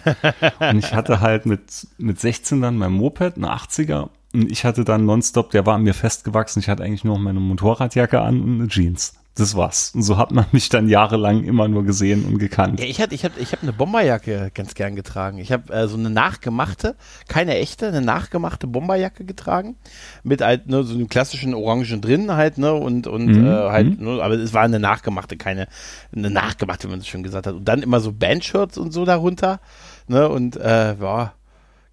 und 0.59 0.77
ich 0.77 0.93
hatte 0.93 1.21
halt 1.21 1.47
mit, 1.47 1.87
mit 1.97 2.19
16 2.19 2.61
dann 2.61 2.77
mein 2.77 2.91
Moped, 2.91 3.35
eine 3.37 3.51
80er, 3.51 4.09
und 4.33 4.51
ich 4.51 4.63
hatte 4.63 4.83
dann 4.85 5.05
nonstop, 5.05 5.49
der 5.49 5.65
war 5.65 5.73
an 5.75 5.81
mir 5.83 5.95
festgewachsen, 5.95 6.59
ich 6.59 6.69
hatte 6.69 6.83
eigentlich 6.83 7.03
nur 7.03 7.15
noch 7.15 7.23
meine 7.23 7.39
Motorradjacke 7.39 8.21
an 8.21 8.41
und 8.43 8.59
eine 8.59 8.67
Jeans. 8.67 9.13
Das 9.37 9.53
war's. 9.53 9.91
Und 9.93 10.03
so 10.03 10.17
hat 10.17 10.31
man 10.31 10.45
mich 10.53 10.69
dann 10.69 10.87
jahrelang 10.87 11.43
immer 11.43 11.67
nur 11.67 11.83
gesehen 11.83 12.23
und 12.23 12.37
gekannt. 12.39 12.79
Ja, 12.79 12.85
ich 12.85 13.01
hatte, 13.01 13.13
ich 13.13 13.25
habe, 13.25 13.37
ich 13.37 13.51
habe 13.51 13.63
eine 13.63 13.73
Bomberjacke 13.73 14.49
ganz 14.53 14.75
gern 14.75 14.95
getragen. 14.95 15.39
Ich 15.39 15.51
habe 15.51 15.73
äh, 15.73 15.89
so 15.89 15.97
eine 15.97 16.09
nachgemachte, 16.09 16.95
keine 17.27 17.57
echte, 17.57 17.87
eine 17.87 17.99
nachgemachte 18.01 18.65
Bomberjacke 18.65 19.25
getragen 19.25 19.75
mit 20.23 20.41
halt 20.41 20.67
ne, 20.67 20.83
so 20.83 20.93
einem 20.93 21.09
klassischen 21.09 21.53
Orangen 21.53 21.99
drin 21.99 22.31
halt 22.31 22.57
ne 22.57 22.73
und 22.73 23.07
und 23.07 23.25
Mhm, 23.25 23.45
äh, 23.45 23.69
halt, 23.69 23.99
ne, 23.99 24.21
aber 24.21 24.35
es 24.35 24.53
war 24.53 24.63
eine 24.63 24.79
nachgemachte, 24.79 25.35
keine 25.35 25.67
eine 26.15 26.29
nachgemachte, 26.29 26.87
wie 26.87 26.91
man 26.91 26.99
es 26.99 27.07
schon 27.07 27.23
gesagt 27.23 27.47
hat. 27.47 27.55
Und 27.55 27.65
dann 27.65 27.81
immer 27.81 27.99
so 27.99 28.13
Bandshirts 28.13 28.77
und 28.77 28.91
so 28.91 29.03
darunter, 29.03 29.59
ne 30.07 30.29
und 30.29 30.55
äh, 30.55 30.95
ja. 30.95 31.33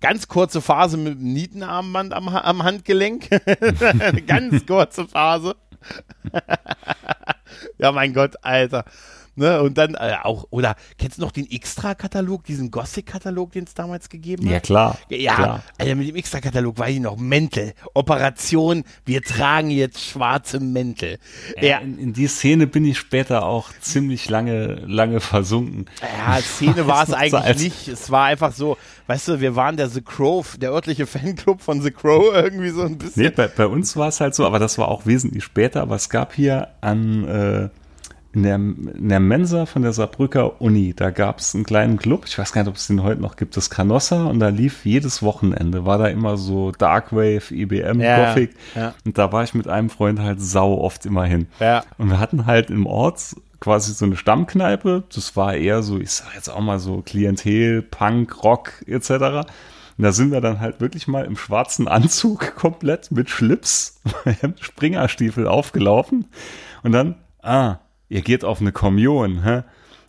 Ganz 0.00 0.26
kurze 0.26 0.60
Phase 0.60 0.96
mit 0.96 1.14
dem 1.14 1.32
Nietenarmband 1.32 2.12
am, 2.12 2.28
am 2.28 2.64
Handgelenk. 2.64 3.28
Eine 4.00 4.22
ganz 4.26 4.66
kurze 4.66 5.06
Phase. 5.06 5.54
Ja, 7.78 7.92
mein 7.92 8.14
Gott, 8.14 8.36
Alter. 8.42 8.84
Ne, 9.34 9.62
und 9.62 9.78
dann 9.78 9.94
äh, 9.94 10.16
auch, 10.22 10.46
oder 10.50 10.76
kennst 10.98 11.16
du 11.16 11.22
noch 11.22 11.32
den 11.32 11.50
Extra-Katalog, 11.50 12.44
diesen 12.44 12.70
Gothic-Katalog, 12.70 13.52
den 13.52 13.64
es 13.64 13.72
damals 13.72 14.10
gegeben 14.10 14.44
hat? 14.44 14.52
Ja, 14.52 14.60
klar. 14.60 14.98
Ja, 15.08 15.34
klar. 15.34 15.62
Alter, 15.78 15.94
mit 15.94 16.08
dem 16.08 16.16
Extra-Katalog 16.16 16.78
weiß 16.78 16.94
ich 16.94 17.00
noch, 17.00 17.16
Mäntel, 17.16 17.72
Operation, 17.94 18.84
wir 19.06 19.22
tragen 19.22 19.70
jetzt 19.70 20.04
schwarze 20.04 20.60
Mäntel. 20.60 21.18
Ja, 21.56 21.62
Ja, 21.68 21.78
in, 21.78 21.98
in 21.98 22.12
die 22.12 22.26
Szene 22.26 22.66
bin 22.66 22.84
ich 22.84 22.98
später 22.98 23.46
auch 23.46 23.70
ziemlich 23.80 24.28
lange, 24.28 24.74
lange 24.86 25.20
versunken. 25.20 25.86
ja 26.02 26.36
Szene 26.42 26.86
war 26.86 27.04
es 27.04 27.12
eigentlich 27.14 27.34
als- 27.42 27.62
nicht. 27.62 27.88
Es 27.88 28.10
war 28.10 28.26
einfach 28.26 28.52
so, 28.52 28.76
weißt 29.06 29.28
du, 29.28 29.40
wir 29.40 29.56
waren 29.56 29.78
der 29.78 29.88
The 29.88 30.02
Crow, 30.02 30.58
der 30.58 30.72
örtliche 30.72 31.06
Fanclub 31.06 31.62
von 31.62 31.80
The 31.80 31.90
Crow 31.90 32.22
irgendwie 32.34 32.68
so 32.68 32.82
ein 32.82 32.98
bisschen. 32.98 33.22
Nee, 33.22 33.30
bei, 33.30 33.48
bei 33.48 33.66
uns 33.66 33.96
war 33.96 34.08
es 34.08 34.20
halt 34.20 34.34
so, 34.34 34.44
aber 34.44 34.58
das 34.58 34.76
war 34.76 34.88
auch 34.88 35.06
wesentlich 35.06 35.42
später, 35.42 35.80
aber 35.80 35.96
es 35.96 36.10
gab 36.10 36.34
hier 36.34 36.68
an, 36.82 37.24
äh, 37.24 37.68
in 38.34 38.42
der, 38.44 38.54
in 38.54 39.08
der 39.08 39.20
Mensa 39.20 39.66
von 39.66 39.82
der 39.82 39.92
Saarbrücker 39.92 40.60
Uni, 40.60 40.94
da 40.94 41.10
gab 41.10 41.38
es 41.38 41.54
einen 41.54 41.64
kleinen 41.64 41.98
Club, 41.98 42.24
ich 42.26 42.38
weiß 42.38 42.52
gar 42.52 42.62
nicht, 42.62 42.70
ob 42.70 42.76
es 42.76 42.86
den 42.86 43.02
heute 43.02 43.20
noch 43.20 43.36
gibt, 43.36 43.56
das 43.56 43.68
Canossa, 43.68 44.24
und 44.24 44.40
da 44.40 44.48
lief 44.48 44.84
jedes 44.84 45.22
Wochenende, 45.22 45.84
war 45.84 45.98
da 45.98 46.06
immer 46.06 46.36
so 46.36 46.72
Darkwave, 46.72 47.42
IBM, 47.50 48.00
ja, 48.00 48.28
Gothic, 48.28 48.54
ja. 48.74 48.94
und 49.04 49.18
da 49.18 49.32
war 49.32 49.44
ich 49.44 49.54
mit 49.54 49.68
einem 49.68 49.90
Freund 49.90 50.20
halt 50.20 50.40
sau 50.40 50.78
oft 50.78 51.04
immer 51.04 51.24
hin. 51.24 51.48
Ja. 51.60 51.84
Und 51.98 52.08
wir 52.08 52.18
hatten 52.18 52.46
halt 52.46 52.70
im 52.70 52.86
Ort 52.86 53.36
quasi 53.60 53.92
so 53.92 54.06
eine 54.06 54.16
Stammkneipe, 54.16 55.04
das 55.14 55.36
war 55.36 55.54
eher 55.54 55.82
so, 55.82 55.98
ich 55.98 56.10
sag 56.10 56.34
jetzt 56.34 56.48
auch 56.48 56.60
mal 56.60 56.78
so 56.78 57.02
Klientel, 57.02 57.82
Punk, 57.82 58.42
Rock 58.42 58.82
etc., 58.86 59.46
und 59.98 60.04
da 60.04 60.12
sind 60.12 60.32
wir 60.32 60.40
dann 60.40 60.58
halt 60.58 60.80
wirklich 60.80 61.06
mal 61.06 61.24
im 61.26 61.36
schwarzen 61.36 61.86
Anzug 61.86 62.54
komplett 62.56 63.10
mit 63.10 63.28
Schlips, 63.28 64.00
Springerstiefel 64.60 65.46
aufgelaufen. 65.46 66.26
Und 66.82 66.92
dann, 66.92 67.16
ah, 67.42 67.76
ihr 68.12 68.22
geht 68.22 68.44
auf 68.44 68.60
eine 68.60 68.72
Kommunion, 68.72 69.42
hä? 69.42 69.62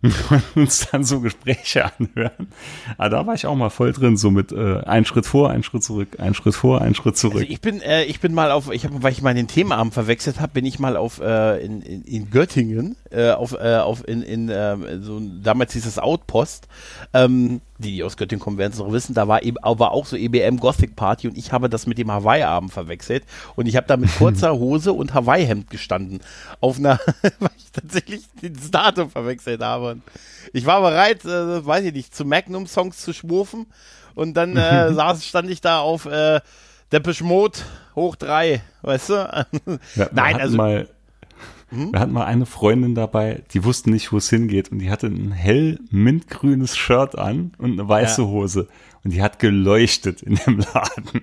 und 0.30 0.44
uns 0.56 0.89
dann 0.92 1.06
so 1.06 1.22
Gespräche 1.22 1.86
anhören. 1.98 2.50
Aber 2.98 3.10
da 3.10 3.26
war 3.26 3.36
ich 3.36 3.46
auch 3.46 3.56
mal 3.56 3.70
voll 3.70 3.94
drin, 3.94 4.18
so 4.18 4.32
mit 4.32 4.52
äh, 4.52 4.82
ein 4.82 5.06
Schritt 5.06 5.26
vor, 5.26 5.50
ein 5.50 5.63
Schritt 5.63 5.82
zurück, 5.82 6.20
ein 6.20 6.34
Schritt 6.34 6.56
vor, 6.56 6.82
ein 6.82 6.94
Schritt 6.94 7.16
zurück. 7.16 7.39
Also 7.39 7.48
ich 7.48 7.62
bin, 7.62 7.82
äh, 7.82 8.04
ich 8.04 8.20
bin 8.20 8.34
mal 8.34 8.52
auf, 8.52 8.70
ich 8.70 8.84
habe, 8.84 9.02
weil 9.02 9.13
ich 9.13 9.22
mal 9.22 9.34
den 9.34 9.48
Themenabend 9.48 9.94
verwechselt 9.94 10.42
habe, 10.42 10.52
bin 10.52 10.66
ich 10.66 10.78
mal 10.78 10.98
auf 10.98 11.22
äh, 11.22 11.63
in, 11.63 11.82
in, 11.82 12.04
in 12.04 12.30
Göttingen, 12.32 12.98
äh, 13.13 13.32
auf, 13.32 13.54
äh, 13.54 13.78
auf 13.78 14.08
in, 14.08 14.23
in 14.23 14.49
äh, 14.49 14.99
so 15.02 15.21
damals 15.41 15.73
hieß 15.73 15.86
es 15.86 15.99
Outpost. 15.99 16.67
Ähm, 17.13 17.62
die, 17.78 17.91
die 17.91 18.04
aus 18.04 18.17
Göttingen 18.17 18.41
kommen, 18.41 18.58
werden 18.58 18.73
es 18.73 18.80
noch 18.80 18.91
wissen, 18.91 19.13
da 19.13 19.28
war, 19.28 19.43
eben, 19.43 19.58
war 19.62 19.91
auch 19.91 20.06
so 20.06 20.15
EBM 20.15 20.58
Gothic 20.58 20.95
Party 20.95 21.28
und 21.28 21.38
ich 21.38 21.52
habe 21.52 21.69
das 21.69 21.86
mit 21.86 21.97
dem 21.97 22.12
Hawaii-Abend 22.12 22.71
verwechselt 22.71 23.23
und 23.56 23.67
ich 23.67 23.76
habe 23.76 23.88
da 23.88 23.97
mit 23.97 24.15
kurzer 24.17 24.54
Hose 24.54 24.93
und 24.93 25.13
Hawaii-Hemd 25.13 25.69
gestanden. 25.69 26.21
Auf 26.60 26.78
einer, 26.78 26.99
weil 27.39 27.52
ich 27.58 27.71
tatsächlich 27.71 28.23
das 28.41 28.71
Datum 28.71 29.10
verwechselt 29.10 29.62
habe. 29.62 29.97
Ich 30.54 30.65
war 30.65 30.82
bereit, 30.82 31.26
äh, 31.26 31.65
weiß 31.65 31.86
ich 31.86 31.93
nicht, 31.93 32.15
zu 32.15 32.26
Magnum-Songs 32.26 32.97
zu 32.97 33.13
schwurfen 33.13 33.67
und 34.15 34.36
dann 34.36 34.58
äh, 34.58 34.93
saß, 34.93 35.26
stand 35.26 35.49
ich 35.49 35.62
da 35.62 35.80
auf 35.80 36.06
äh, 36.06 36.41
Depeche 36.91 37.23
Mode 37.23 37.60
hoch 37.95 38.15
drei, 38.15 38.62
weißt 38.82 39.10
du? 39.10 39.13
Ja, 39.95 40.10
Nein, 40.12 40.39
also. 40.39 40.58
Mal 40.58 40.88
hm? 41.74 41.94
Wir 41.94 42.00
hatten 42.00 42.14
mal 42.14 42.26
eine 42.26 42.46
Freundin 42.46 42.96
dabei, 42.96 43.44
die 43.54 43.64
wusste 43.64 43.90
nicht, 43.90 44.12
wo 44.12 44.18
es 44.18 44.30
hingeht 44.30 44.72
und 44.72 44.80
die 44.80 44.90
hatte 44.90 45.08
ein 45.08 45.32
hell 45.32 45.80
mintgrünes 45.90 46.78
Shirt 46.78 47.18
an 47.18 47.54
und 47.58 47.74
eine 47.74 47.88
weiße 47.88 48.22
ja. 48.22 48.28
Hose 48.28 48.68
und 49.04 49.12
die 49.12 49.22
hat 49.22 49.40
geleuchtet 49.40 50.22
in 50.22 50.36
dem 50.36 50.60
Laden. 50.74 51.22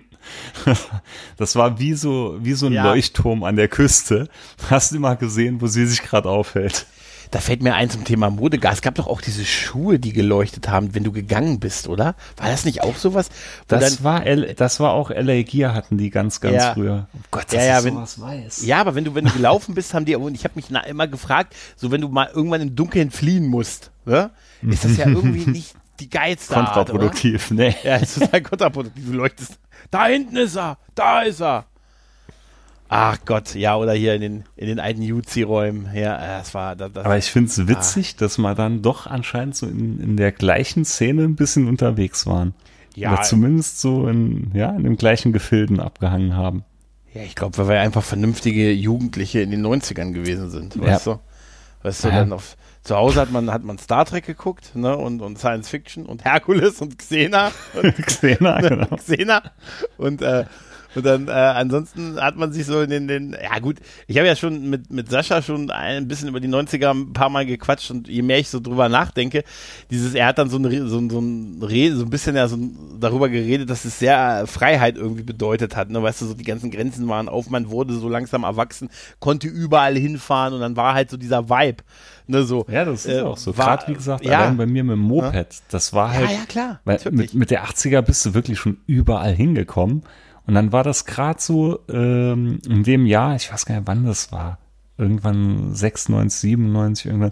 Das 1.37 1.57
war 1.57 1.79
wie 1.79 1.95
so, 1.95 2.37
wie 2.41 2.53
so 2.53 2.67
ein 2.67 2.73
ja. 2.73 2.85
Leuchtturm 2.85 3.43
an 3.43 3.57
der 3.57 3.69
Küste. 3.69 4.29
Hast 4.69 4.93
du 4.93 4.97
immer 4.97 5.17
gesehen, 5.17 5.61
wo 5.61 5.67
sie 5.67 5.87
sich 5.87 6.03
gerade 6.03 6.29
aufhält. 6.29 6.87
Da 7.31 7.39
fällt 7.39 7.63
mir 7.63 7.75
ein 7.75 7.89
zum 7.91 8.05
Thema 8.05 8.29
Modegas. 8.29 8.77
Es 8.77 8.83
gab 8.83 8.97
doch 8.97 9.07
auch 9.07 9.21
diese 9.21 9.45
Schuhe, 9.45 10.01
die 10.01 10.13
geleuchtet 10.13 10.69
haben, 10.69 10.95
wenn 10.95 11.05
du 11.05 11.13
gegangen 11.13 11.61
bist, 11.61 11.87
oder? 11.87 12.17
War 12.37 12.49
das 12.49 12.65
nicht 12.65 12.83
auch 12.83 12.97
sowas? 12.97 13.31
Das 13.69 14.03
war, 14.03 14.27
L 14.27 14.55
das 14.55 14.81
war 14.81 14.93
auch 14.93 15.11
LA 15.11 15.43
Gear 15.43 15.75
hatten 15.75 15.97
die 15.97 16.11
ganz, 16.11 16.41
ganz 16.41 16.57
ja. 16.57 16.75
früher. 16.75 17.07
Oh 17.15 17.19
Gott, 17.31 17.45
dass 17.47 17.55
ja, 17.55 17.65
ja, 17.65 17.79
ich 17.79 17.85
wenn, 17.85 17.95
sowas 17.95 18.21
weiß. 18.21 18.67
Ja, 18.67 18.81
aber 18.81 18.97
wenn 18.97 19.05
du, 19.05 19.15
wenn 19.15 19.27
du 19.27 19.33
gelaufen 19.33 19.75
bist, 19.75 19.95
haben 19.95 20.05
die, 20.05 20.17
und 20.17 20.35
ich 20.35 20.45
habe 20.45 20.55
mich 20.57 20.71
immer 20.71 21.07
gefragt, 21.07 21.55
so 21.77 21.93
wenn 21.93 22.01
du 22.01 22.09
mal 22.09 22.29
irgendwann 22.35 22.63
im 22.63 22.75
Dunkeln 22.75 23.11
fliehen 23.13 23.47
musst, 23.47 23.93
ne? 24.05 24.31
ist 24.63 24.85
das 24.85 24.97
ja 24.97 25.07
irgendwie 25.09 25.49
nicht 25.49 25.75
die 26.01 26.11
geilste 26.11 26.55
Kontraproduktiv, 26.55 27.51
Art, 27.51 27.59
ne? 27.59 27.75
Ja, 27.85 27.97
es 27.97 28.17
ist 28.17 28.33
halt 28.33 28.45
kontraproduktiv. 28.45 29.05
Du 29.07 29.13
leuchtest, 29.13 29.59
da 29.91 30.07
hinten 30.07 30.37
ist 30.37 30.57
er, 30.57 30.79
da 30.95 31.23
ist 31.23 31.41
er. 31.41 31.67
Ach 32.93 33.19
Gott, 33.25 33.55
ja, 33.55 33.77
oder 33.77 33.93
hier 33.93 34.17
in 34.17 34.21
den, 34.21 34.45
in 34.57 34.67
den 34.67 34.81
alten 34.81 35.01
Juzi-Räumen. 35.01 35.91
Ja, 35.95 36.39
das 36.39 36.55
war. 36.55 36.75
Das, 36.75 36.97
Aber 36.97 37.17
ich 37.17 37.31
finde 37.31 37.49
es 37.49 37.69
witzig, 37.69 38.15
ah. 38.17 38.19
dass 38.19 38.37
wir 38.37 38.57
dann 38.57 38.83
doch 38.83 39.07
anscheinend 39.07 39.55
so 39.55 39.67
in, 39.67 40.01
in 40.01 40.17
der 40.17 40.33
gleichen 40.33 40.85
Szene 40.85 41.23
ein 41.23 41.37
bisschen 41.37 41.69
unterwegs 41.69 42.27
waren. 42.27 42.53
Ja. 42.97 43.13
Oder 43.13 43.23
zumindest 43.23 43.81
so 43.81 44.09
in, 44.09 44.51
ja, 44.55 44.71
in 44.71 44.83
dem 44.83 44.97
gleichen 44.97 45.33
Gefilden 45.33 45.79
abgehangen 45.79 46.35
haben. 46.35 46.65
Ja, 47.15 47.23
ich 47.23 47.37
glaube, 47.37 47.59
weil 47.59 47.69
wir 47.69 47.81
einfach 47.81 48.03
vernünftige 48.03 48.73
Jugendliche 48.73 49.41
in 49.41 49.53
den 49.53 49.65
90ern 49.65 50.11
gewesen 50.11 50.51
sind, 50.51 50.77
weißt 50.81 51.07
ja. 51.07 51.15
du? 51.15 51.21
Weißt 51.85 52.03
du, 52.03 52.09
ja. 52.09 52.17
dann 52.17 52.33
auf, 52.33 52.57
zu 52.83 52.97
Hause 52.97 53.21
hat 53.21 53.31
man, 53.31 53.53
hat 53.53 53.63
man 53.63 53.79
Star 53.79 54.05
Trek 54.05 54.27
geguckt, 54.27 54.75
ne, 54.75 54.97
und, 54.97 55.23
und 55.23 55.39
Science 55.39 55.69
Fiction 55.69 56.07
und 56.07 56.25
Herkules 56.25 56.81
und 56.81 56.99
Xena. 56.99 57.53
Und, 57.81 57.95
Xena, 58.07 58.61
genau. 58.69 58.97
Xena. 58.97 59.43
Und, 59.97 60.23
äh, 60.23 60.45
und 60.95 61.07
dann, 61.07 61.29
äh, 61.29 61.31
ansonsten 61.31 62.21
hat 62.21 62.37
man 62.37 62.53
sich 62.53 62.67
so 62.67 62.81
in 62.81 62.91
den, 62.91 63.09
den 63.09 63.37
ja 63.41 63.59
gut, 63.59 63.77
ich 64.07 64.17
habe 64.17 64.27
ja 64.27 64.37
schon 64.37 64.69
mit, 64.69 64.91
mit 64.91 65.11
Sascha 65.11 65.43
schon 65.43 65.71
ein 65.71 66.09
bisschen 66.09 66.29
über 66.29 66.41
die 66.41 66.49
90er 66.49 66.91
ein 66.91 67.13
paar 67.13 67.31
Mal 67.31 67.47
gequatscht 67.47 67.91
und 67.91 68.09
je 68.09 68.23
mehr 68.23 68.39
ich 68.39 68.49
so 68.49 68.61
drüber 68.61 68.89
nachdenke, 68.89 69.45
dieses, 69.91 70.15
er 70.15 70.27
hat 70.27 70.39
dann 70.39 70.51
so, 70.51 70.59
eine, 70.59 70.89
so, 70.89 71.09
so 71.09 71.21
ein 71.21 71.63
Rede, 71.63 71.97
so 71.97 72.05
ein 72.05 72.11
bisschen 72.11 72.37
ja 72.37 72.49
so 72.49 72.59
darüber 72.99 73.29
geredet, 73.29 73.71
dass 73.71 73.85
es 73.85 73.99
sehr 73.99 74.47
Freiheit 74.47 74.97
irgendwie 74.97 75.23
bedeutet 75.23 75.77
hat, 75.77 75.91
ne, 75.91 76.03
weißt 76.03 76.23
du, 76.23 76.27
so 76.27 76.35
die 76.35 76.45
ganzen 76.45 76.71
Grenzen 76.71 77.09
waren 77.09 77.29
auf, 77.29 77.51
man 77.51 77.71
wurde 77.71 77.95
so 77.95 78.09
langsam 78.09 78.43
erwachsen, 78.43 78.91
konnte 79.19 79.49
überall 79.49 79.97
hinfahren 79.97 80.55
und 80.55 80.61
dann 80.61 80.77
war 80.77 80.95
halt 80.95 81.11
so 81.11 81.17
dieser 81.17 81.49
Vibe. 81.49 81.83
Ne, 82.31 82.45
so, 82.45 82.65
ja, 82.71 82.85
das 82.85 83.07
ist 83.07 83.13
äh, 83.13 83.23
auch 83.23 83.37
so. 83.37 83.53
Gerade 83.53 83.89
wie 83.89 83.95
gesagt, 83.95 84.25
ja, 84.25 84.39
allein 84.39 84.57
bei 84.57 84.67
mir 84.67 84.85
mit 84.85 84.93
dem 84.93 85.01
Moped, 85.01 85.63
das 85.69 85.93
war 85.93 86.13
halt. 86.13 86.31
Ja, 86.31 86.37
ja, 86.37 86.45
klar. 86.47 86.81
Weil 86.85 87.01
mit, 87.11 87.35
mit 87.35 87.51
der 87.51 87.65
80er 87.65 88.03
bist 88.03 88.25
du 88.25 88.35
wirklich 88.35 88.57
schon 88.57 88.79
überall 88.87 89.35
hingekommen. 89.35 90.05
Und 90.51 90.55
dann 90.55 90.73
war 90.73 90.83
das 90.83 91.05
gerade 91.05 91.41
so 91.41 91.79
ähm, 91.89 92.59
in 92.67 92.83
dem 92.83 93.07
Jahr, 93.07 93.37
ich 93.37 93.53
weiß 93.53 93.67
gar 93.67 93.77
nicht, 93.77 93.87
wann 93.87 94.05
das 94.05 94.33
war, 94.33 94.59
irgendwann 94.99 95.77
96, 95.77 96.41
97 96.41 97.07
irgendwann. 97.07 97.31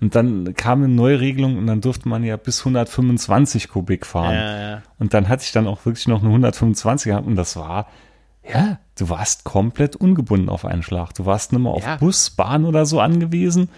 Und 0.00 0.14
dann 0.14 0.54
kam 0.54 0.84
eine 0.84 0.94
Neuregelung 0.94 1.58
und 1.58 1.66
dann 1.66 1.80
durfte 1.80 2.08
man 2.08 2.22
ja 2.22 2.36
bis 2.36 2.60
125 2.60 3.70
Kubik 3.70 4.06
fahren. 4.06 4.36
Ja, 4.36 4.60
ja. 4.70 4.82
Und 5.00 5.14
dann 5.14 5.28
hatte 5.28 5.42
ich 5.42 5.50
dann 5.50 5.66
auch 5.66 5.84
wirklich 5.84 6.06
noch 6.06 6.20
eine 6.20 6.28
125 6.28 7.10
gehabt 7.10 7.26
und 7.26 7.34
das 7.34 7.56
war, 7.56 7.88
ja, 8.48 8.78
du 8.96 9.08
warst 9.08 9.42
komplett 9.42 9.96
ungebunden 9.96 10.48
auf 10.48 10.64
einen 10.64 10.84
Schlag. 10.84 11.12
Du 11.14 11.26
warst 11.26 11.50
nicht 11.50 11.62
mehr 11.62 11.72
auf 11.72 11.84
ja. 11.84 11.96
Bus, 11.96 12.30
Bahn 12.30 12.64
oder 12.64 12.86
so 12.86 13.00
angewiesen. 13.00 13.68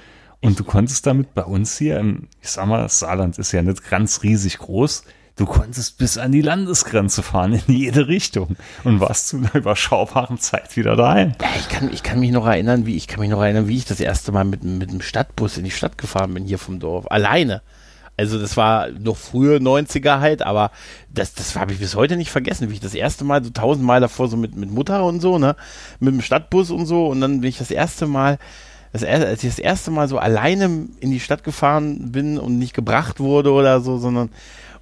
Und 0.42 0.60
du 0.60 0.64
konntest 0.64 1.06
damit 1.06 1.32
bei 1.32 1.44
uns 1.44 1.78
hier, 1.78 1.98
im, 1.98 2.28
ich 2.42 2.50
sag 2.50 2.66
mal, 2.66 2.82
das 2.82 2.98
Saarland 2.98 3.38
ist 3.38 3.52
ja 3.52 3.62
nicht 3.62 3.88
ganz 3.88 4.22
riesig 4.22 4.58
groß, 4.58 5.04
Du 5.36 5.46
konntest 5.46 5.96
bis 5.96 6.18
an 6.18 6.30
die 6.30 6.42
Landesgrenze 6.42 7.22
fahren, 7.22 7.54
in 7.54 7.74
jede 7.74 8.06
Richtung 8.06 8.56
und 8.84 9.00
warst 9.00 9.28
zu 9.28 9.38
einer 9.38 9.54
überschaubaren 9.54 10.38
Zeit 10.38 10.76
wieder 10.76 10.94
daheim. 10.94 11.32
Ja, 11.40 11.48
ich 11.58 11.68
kann, 11.68 11.90
ich 11.92 12.02
kann 12.02 12.20
mich 12.20 12.32
noch 12.32 12.46
erinnern, 12.46 12.84
wie 12.84 12.96
ich 12.96 13.08
kann 13.08 13.20
mich 13.20 13.30
noch 13.30 13.40
erinnern, 13.40 13.66
wie 13.66 13.78
ich 13.78 13.86
das 13.86 14.00
erste 14.00 14.30
Mal 14.30 14.44
mit, 14.44 14.62
mit 14.62 14.90
einem 14.90 15.00
Stadtbus 15.00 15.56
in 15.56 15.64
die 15.64 15.70
Stadt 15.70 15.96
gefahren 15.96 16.34
bin, 16.34 16.44
hier 16.44 16.58
vom 16.58 16.80
Dorf. 16.80 17.10
Alleine. 17.10 17.62
Also 18.18 18.38
das 18.38 18.58
war 18.58 18.88
noch 18.90 19.16
frühe 19.16 19.56
90er 19.56 20.20
halt, 20.20 20.42
aber 20.42 20.70
das, 21.08 21.32
das 21.32 21.56
habe 21.56 21.72
ich 21.72 21.78
bis 21.78 21.96
heute 21.96 22.16
nicht 22.16 22.30
vergessen, 22.30 22.68
wie 22.68 22.74
ich 22.74 22.80
das 22.80 22.94
erste 22.94 23.24
Mal 23.24 23.42
so 23.42 23.50
tausendmal 23.50 24.00
davor 24.00 24.28
so 24.28 24.36
mit, 24.36 24.54
mit 24.54 24.70
Mutter 24.70 25.04
und 25.04 25.20
so, 25.20 25.38
ne, 25.38 25.56
mit 25.98 26.12
dem 26.12 26.20
Stadtbus 26.20 26.70
und 26.70 26.84
so 26.84 27.06
und 27.06 27.22
dann 27.22 27.40
bin 27.40 27.48
ich 27.48 27.56
das 27.56 27.70
erste 27.70 28.06
Mal, 28.06 28.38
das, 28.92 29.02
als 29.02 29.42
ich 29.42 29.48
das 29.48 29.58
erste 29.58 29.90
Mal 29.90 30.08
so 30.08 30.18
alleine 30.18 30.88
in 31.00 31.10
die 31.10 31.20
Stadt 31.20 31.42
gefahren 31.42 32.12
bin 32.12 32.36
und 32.38 32.58
nicht 32.58 32.74
gebracht 32.74 33.18
wurde 33.18 33.50
oder 33.50 33.80
so, 33.80 33.96
sondern 33.96 34.28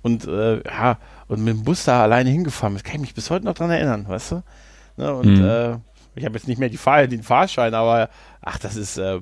und 0.03 0.27
äh, 0.27 0.63
ja, 0.65 0.99
und 1.29 1.45
mit 1.45 1.55
dem 1.55 1.65
Bus 1.65 1.85
da 1.85 2.03
alleine 2.03 2.31
hingefahren 2.31 2.75
Das 2.75 2.85
kann 2.85 2.97
ich 2.97 3.01
mich 3.01 3.15
bis 3.15 3.31
heute 3.31 3.45
noch 3.45 3.55
dran 3.55 3.71
erinnern, 3.71 4.07
weißt 4.09 4.33
du? 4.33 4.43
Ne, 4.97 5.15
und 5.15 5.39
mhm. 5.39 5.45
äh, 5.45 5.71
ich 6.15 6.25
habe 6.25 6.35
jetzt 6.35 6.49
nicht 6.49 6.59
mehr 6.59 6.69
die 6.69 6.77
Fahr 6.77 7.07
den 7.07 7.23
Fahrschein, 7.23 7.75
aber 7.75 8.09
ach, 8.41 8.59
das 8.59 8.77
ist, 8.77 8.97
äh, 8.99 9.21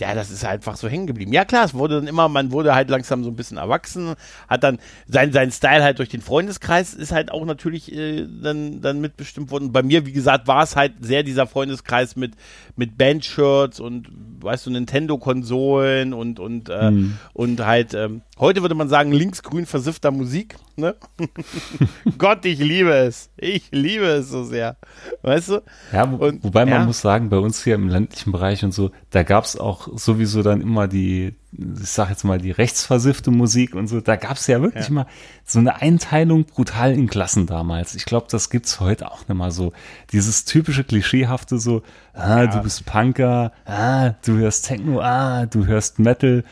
ja, 0.00 0.14
das 0.14 0.30
ist 0.30 0.44
einfach 0.44 0.76
so 0.76 0.88
hängen 0.88 1.06
geblieben. 1.06 1.32
Ja, 1.32 1.44
klar, 1.44 1.64
es 1.64 1.74
wurde 1.74 1.96
dann 1.96 2.06
immer, 2.06 2.28
man 2.28 2.52
wurde 2.52 2.74
halt 2.74 2.90
langsam 2.90 3.24
so 3.24 3.30
ein 3.30 3.36
bisschen 3.36 3.58
erwachsen, 3.58 4.14
hat 4.48 4.64
dann 4.64 4.78
sein, 5.06 5.32
sein 5.32 5.52
Style 5.52 5.82
halt 5.82 5.98
durch 5.98 6.08
den 6.08 6.22
Freundeskreis 6.22 6.94
ist 6.94 7.12
halt 7.12 7.30
auch 7.30 7.44
natürlich 7.44 7.92
äh, 7.92 8.26
dann, 8.42 8.80
dann 8.80 9.00
mitbestimmt 9.00 9.50
worden. 9.50 9.72
Bei 9.72 9.82
mir, 9.82 10.06
wie 10.06 10.12
gesagt, 10.12 10.48
war 10.48 10.62
es 10.62 10.76
halt 10.76 10.94
sehr 11.00 11.22
dieser 11.22 11.46
Freundeskreis 11.46 12.16
mit, 12.16 12.32
mit 12.76 12.96
Bandshirts 12.96 13.80
und, 13.80 14.08
weißt 14.40 14.66
du, 14.66 14.70
Nintendo-Konsolen 14.70 16.12
und, 16.14 16.40
und, 16.40 16.68
äh, 16.68 16.90
mhm. 16.90 17.18
und 17.32 17.64
halt, 17.64 17.94
ähm, 17.94 18.22
heute 18.38 18.62
würde 18.62 18.74
man 18.74 18.88
sagen, 18.88 19.12
linksgrün 19.12 19.66
versiffter 19.66 20.10
Musik. 20.10 20.56
Ne? 20.76 20.96
Gott, 22.18 22.44
ich 22.46 22.58
liebe 22.58 22.92
es. 22.92 23.30
Ich 23.36 23.68
liebe 23.70 24.06
es 24.06 24.30
so 24.30 24.44
sehr. 24.44 24.76
Weißt 25.22 25.50
du? 25.50 25.62
Ja, 25.92 26.10
wo, 26.10 26.16
und, 26.24 26.42
wobei 26.42 26.64
man 26.64 26.80
ja. 26.80 26.86
muss 26.86 27.00
sagen, 27.00 27.28
bei 27.28 27.38
uns 27.38 27.62
hier 27.62 27.74
im 27.74 27.88
ländlichen 27.88 28.32
Bereich 28.32 28.64
und 28.64 28.72
so, 28.72 28.90
da 29.10 29.22
gab 29.22 29.44
es 29.44 29.58
auch 29.58 29.88
sowieso 29.96 30.42
dann 30.42 30.60
immer 30.60 30.88
die, 30.88 31.34
ich 31.52 31.88
sag 31.88 32.10
jetzt 32.10 32.24
mal, 32.24 32.38
die 32.38 32.50
rechtsversiffte 32.50 33.30
Musik 33.30 33.74
und 33.74 33.88
so. 33.88 34.00
Da 34.00 34.16
gab 34.16 34.36
es 34.36 34.46
ja 34.46 34.60
wirklich 34.62 34.88
ja. 34.88 34.92
mal 34.92 35.06
so 35.44 35.58
eine 35.58 35.80
Einteilung 35.80 36.44
brutal 36.44 36.92
in 36.92 37.08
Klassen 37.08 37.46
damals. 37.46 37.94
Ich 37.94 38.04
glaube, 38.04 38.26
das 38.30 38.50
gibt's 38.50 38.80
heute 38.80 39.10
auch 39.10 39.28
nicht 39.28 39.36
mal 39.36 39.50
so. 39.50 39.72
Dieses 40.12 40.44
typische 40.44 40.84
Klischeehafte 40.84 41.58
so, 41.58 41.82
ah, 42.14 42.42
ja. 42.42 42.46
du 42.46 42.62
bist 42.62 42.86
Punker, 42.86 43.52
ah, 43.64 44.10
du 44.24 44.36
hörst 44.38 44.66
Techno, 44.66 45.00
ah, 45.00 45.46
du 45.46 45.66
hörst 45.66 45.98
Metal. 45.98 46.44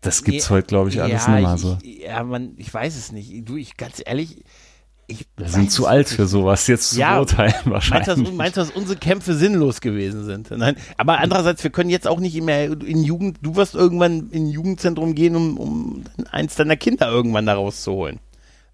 Das 0.00 0.24
gibt's 0.24 0.46
ja, 0.46 0.56
heute, 0.56 0.66
glaube 0.66 0.88
ich, 0.88 1.00
alles 1.00 1.26
ja, 1.26 1.34
nicht 1.34 1.42
mal 1.42 1.58
so. 1.58 1.78
Ich, 1.82 2.00
ja, 2.00 2.22
man, 2.24 2.54
ich 2.56 2.72
weiß 2.72 2.96
es 2.96 3.12
nicht. 3.12 3.48
Du, 3.48 3.56
ich 3.56 3.76
ganz 3.76 4.02
ehrlich, 4.04 4.44
Ich 5.08 5.26
Wir 5.36 5.48
sind 5.48 5.70
zu 5.70 5.86
alt 5.86 6.08
für 6.08 6.26
sowas, 6.26 6.66
jetzt 6.68 6.90
zu 6.90 6.98
Ja, 7.00 7.14
beurteilen 7.16 7.52
Meinst 7.52 7.66
du, 7.66 7.70
wahrscheinlich. 7.72 8.06
dass, 8.06 8.32
meinst 8.32 8.56
du, 8.56 8.60
dass 8.60 8.70
unsere 8.70 8.98
Kämpfe 8.98 9.34
sinnlos 9.34 9.80
gewesen 9.80 10.24
sind? 10.24 10.50
Nein. 10.50 10.76
Aber 10.96 11.18
andererseits, 11.18 11.62
wir 11.64 11.70
können 11.70 11.90
jetzt 11.90 12.06
auch 12.06 12.20
nicht 12.20 12.40
mehr 12.40 12.64
in 12.66 13.02
Jugend, 13.02 13.38
du 13.42 13.56
wirst 13.56 13.74
irgendwann 13.74 14.30
in 14.30 14.44
ein 14.46 14.50
Jugendzentrum 14.50 15.14
gehen, 15.14 15.36
um, 15.36 15.56
um 15.58 16.04
eins 16.30 16.54
deiner 16.54 16.76
Kinder 16.76 17.08
irgendwann 17.08 17.46
da 17.46 17.54
rauszuholen. 17.54 18.20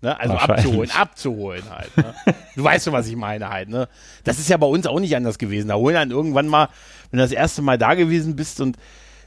Ne? 0.01 0.19
Also 0.21 0.35
Wahrscheinlich. 0.35 0.64
abzuholen, 0.67 0.91
abzuholen 0.93 1.64
halt. 1.71 1.97
Ne? 1.97 2.14
Du 2.55 2.62
weißt 2.62 2.85
schon, 2.85 2.93
was 2.93 3.09
ich 3.09 3.17
meine 3.17 3.49
halt. 3.49 3.69
Ne? 3.69 3.88
Das 4.23 4.38
ist 4.38 4.49
ja 4.49 4.57
bei 4.57 4.67
uns 4.67 4.87
auch 4.87 5.01
nicht 5.01 5.17
anders 5.17 5.38
gewesen. 5.38 5.69
Da 5.69 5.75
holen 5.75 5.95
dann 5.95 6.11
irgendwann 6.12 6.47
mal, 6.47 6.69
wenn 7.11 7.19
du 7.19 7.25
das 7.25 7.33
erste 7.33 7.62
Mal 7.62 7.79
da 7.79 7.95
gewesen 7.95 8.37
bist 8.37 8.61
und 8.61 8.77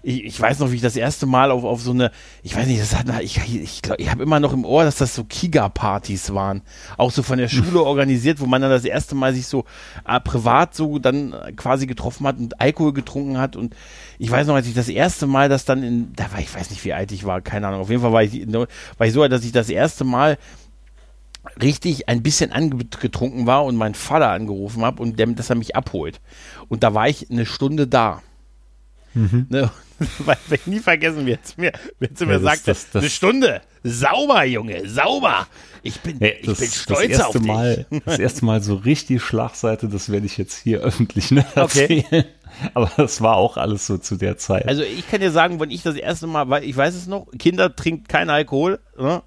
ich, 0.04 0.24
ich 0.24 0.40
weiß 0.40 0.60
noch, 0.60 0.72
wie 0.72 0.76
ich 0.76 0.82
das 0.82 0.96
erste 0.96 1.26
Mal 1.26 1.52
auf, 1.52 1.64
auf 1.64 1.82
so 1.82 1.92
eine, 1.92 2.12
ich 2.42 2.56
weiß 2.56 2.68
nicht, 2.68 2.82
das 2.82 2.96
hat, 2.96 3.08
ich, 3.22 3.40
ich 3.54 3.82
glaube, 3.82 4.02
ich 4.02 4.10
habe 4.10 4.24
immer 4.24 4.40
noch 4.40 4.54
im 4.54 4.66
Ohr, 4.66 4.84
dass 4.84 4.98
das 4.98 5.14
so 5.14 5.24
Kiga-Partys 5.24 6.34
waren. 6.34 6.62
Auch 6.98 7.12
so 7.12 7.22
von 7.24 7.38
der 7.38 7.48
Schule 7.48 7.84
organisiert, 7.84 8.40
wo 8.40 8.46
man 8.46 8.62
dann 8.62 8.72
das 8.72 8.86
erste 8.86 9.16
Mal 9.16 9.34
sich 9.34 9.48
so 9.48 9.66
äh, 10.08 10.20
privat 10.20 10.74
so 10.74 10.98
dann 10.98 11.34
äh, 11.34 11.52
quasi 11.54 11.86
getroffen 11.86 12.26
hat 12.26 12.38
und 12.40 12.60
Alkohol 12.60 12.94
getrunken 12.94 13.38
hat. 13.38 13.56
Und 13.56 13.76
ich 14.18 14.32
weiß 14.32 14.48
noch, 14.48 14.56
als 14.56 14.68
ich 14.68 14.74
das 14.74 14.90
erste 14.90 15.28
Mal 15.28 15.50
das 15.50 15.66
dann 15.66 15.84
in, 15.84 16.14
da 16.14 16.32
war 16.32 16.40
ich 16.40 16.54
weiß 16.54 16.72
nicht, 16.72 16.84
wie 16.84 16.94
alt 16.94 17.12
ich 17.12 17.26
war, 17.26 17.42
keine 17.42 17.68
Ahnung. 17.68 17.82
Auf 17.82 17.90
jeden 17.90 18.02
Fall 18.02 18.14
war 18.14 18.24
ich, 18.24 18.48
war 18.52 19.08
ich 19.08 19.14
so 19.14 19.22
alt, 19.22 19.32
dass 19.32 19.46
ich 19.46 19.52
das 19.52 19.70
erste 19.70 20.04
Mal 20.04 20.38
richtig 21.62 22.08
ein 22.08 22.22
bisschen 22.22 22.52
angetrunken 22.52 23.48
war 23.48 23.66
und 23.66 23.76
meinen 23.76 23.96
Vater 23.96 24.30
angerufen 24.30 24.84
habe 24.84 25.02
und 25.02 25.18
der, 25.18 25.28
dass 25.28 25.50
er 25.50 25.56
mich 25.56 25.76
abholt. 25.76 26.22
Und 26.70 26.84
da 26.84 26.94
war 26.94 27.08
ich 27.08 27.30
eine 27.30 27.46
Stunde 27.46 27.88
da. 27.88 28.22
Ne? 29.50 29.70
Weil 30.26 30.38
ich 30.52 30.68
nie 30.68 30.80
vergessen, 30.80 31.28
er 31.28 31.42
zu 31.44 31.54
mir, 31.60 31.72
er 32.00 32.16
zu 32.16 32.26
mir. 32.26 32.34
Ja, 32.34 32.40
sagte, 32.40 32.64
das- 32.66 32.90
das- 32.92 33.02
eine 33.04 33.10
Stunde, 33.10 33.62
sauber, 33.84 34.44
Junge, 34.46 34.88
sauber. 34.90 35.48
Ich 35.84 36.00
bin, 36.02 36.18
ich 36.24 36.46
das, 36.46 36.60
bin 36.60 36.68
das 36.70 36.76
stolz 36.76 37.20
auf 37.20 37.34
dich. 37.34 37.42
Mal, 37.44 37.86
das 38.06 38.20
erste 38.20 38.46
Mal 38.46 38.62
so 38.62 38.76
richtig 38.76 39.22
Schlagseite, 39.24 39.88
das 39.88 40.12
werde 40.12 40.26
ich 40.26 40.38
jetzt 40.38 40.58
hier 40.62 40.80
öffentlich 40.82 41.32
nicht 41.32 41.48
Okay. 41.58 42.04
erzählen. 42.06 42.26
Aber 42.74 42.92
das 42.98 43.22
war 43.22 43.36
auch 43.38 43.58
alles 43.58 43.88
so 43.88 43.98
zu 43.98 44.16
der 44.18 44.38
Zeit. 44.38 44.68
Also 44.68 44.84
ich 44.84 45.10
kann 45.10 45.22
dir 45.22 45.32
sagen, 45.32 45.60
wenn 45.60 45.72
ich 45.72 45.84
das 45.84 45.96
erste 45.96 46.28
Mal, 46.28 46.50
weil 46.50 46.64
ich 46.66 46.76
weiß 46.76 46.94
es 46.96 47.08
noch, 47.08 47.28
Kinder 47.40 47.76
trinken 47.76 48.08
keinen 48.08 48.30
Alkohol, 48.30 48.80
ne? 49.00 49.24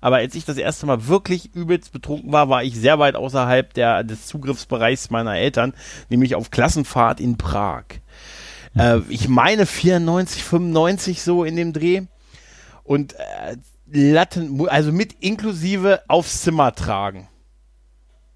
aber 0.00 0.16
als 0.16 0.34
ich 0.34 0.44
das 0.44 0.56
erste 0.56 0.86
Mal 0.86 1.06
wirklich 1.08 1.54
übelst 1.54 1.92
betrunken 1.92 2.32
war, 2.32 2.48
war 2.48 2.62
ich 2.64 2.76
sehr 2.76 2.98
weit 2.98 3.14
außerhalb 3.16 3.74
der, 3.74 4.04
des 4.04 4.26
Zugriffsbereichs 4.26 5.10
meiner 5.10 5.36
Eltern, 5.36 5.74
nämlich 6.08 6.34
auf 6.36 6.50
Klassenfahrt 6.50 7.20
in 7.20 7.36
Prag. 7.36 7.84
Äh, 8.76 9.00
ich 9.08 9.28
meine 9.28 9.66
94, 9.66 10.44
95 10.44 11.22
so 11.22 11.44
in 11.44 11.56
dem 11.56 11.72
Dreh 11.72 12.02
und 12.84 13.14
äh, 13.14 13.56
Latten, 13.94 14.68
also 14.68 14.90
mit 14.92 15.14
inklusive 15.20 16.02
aufs 16.08 16.42
Zimmer 16.42 16.74
tragen. 16.74 17.28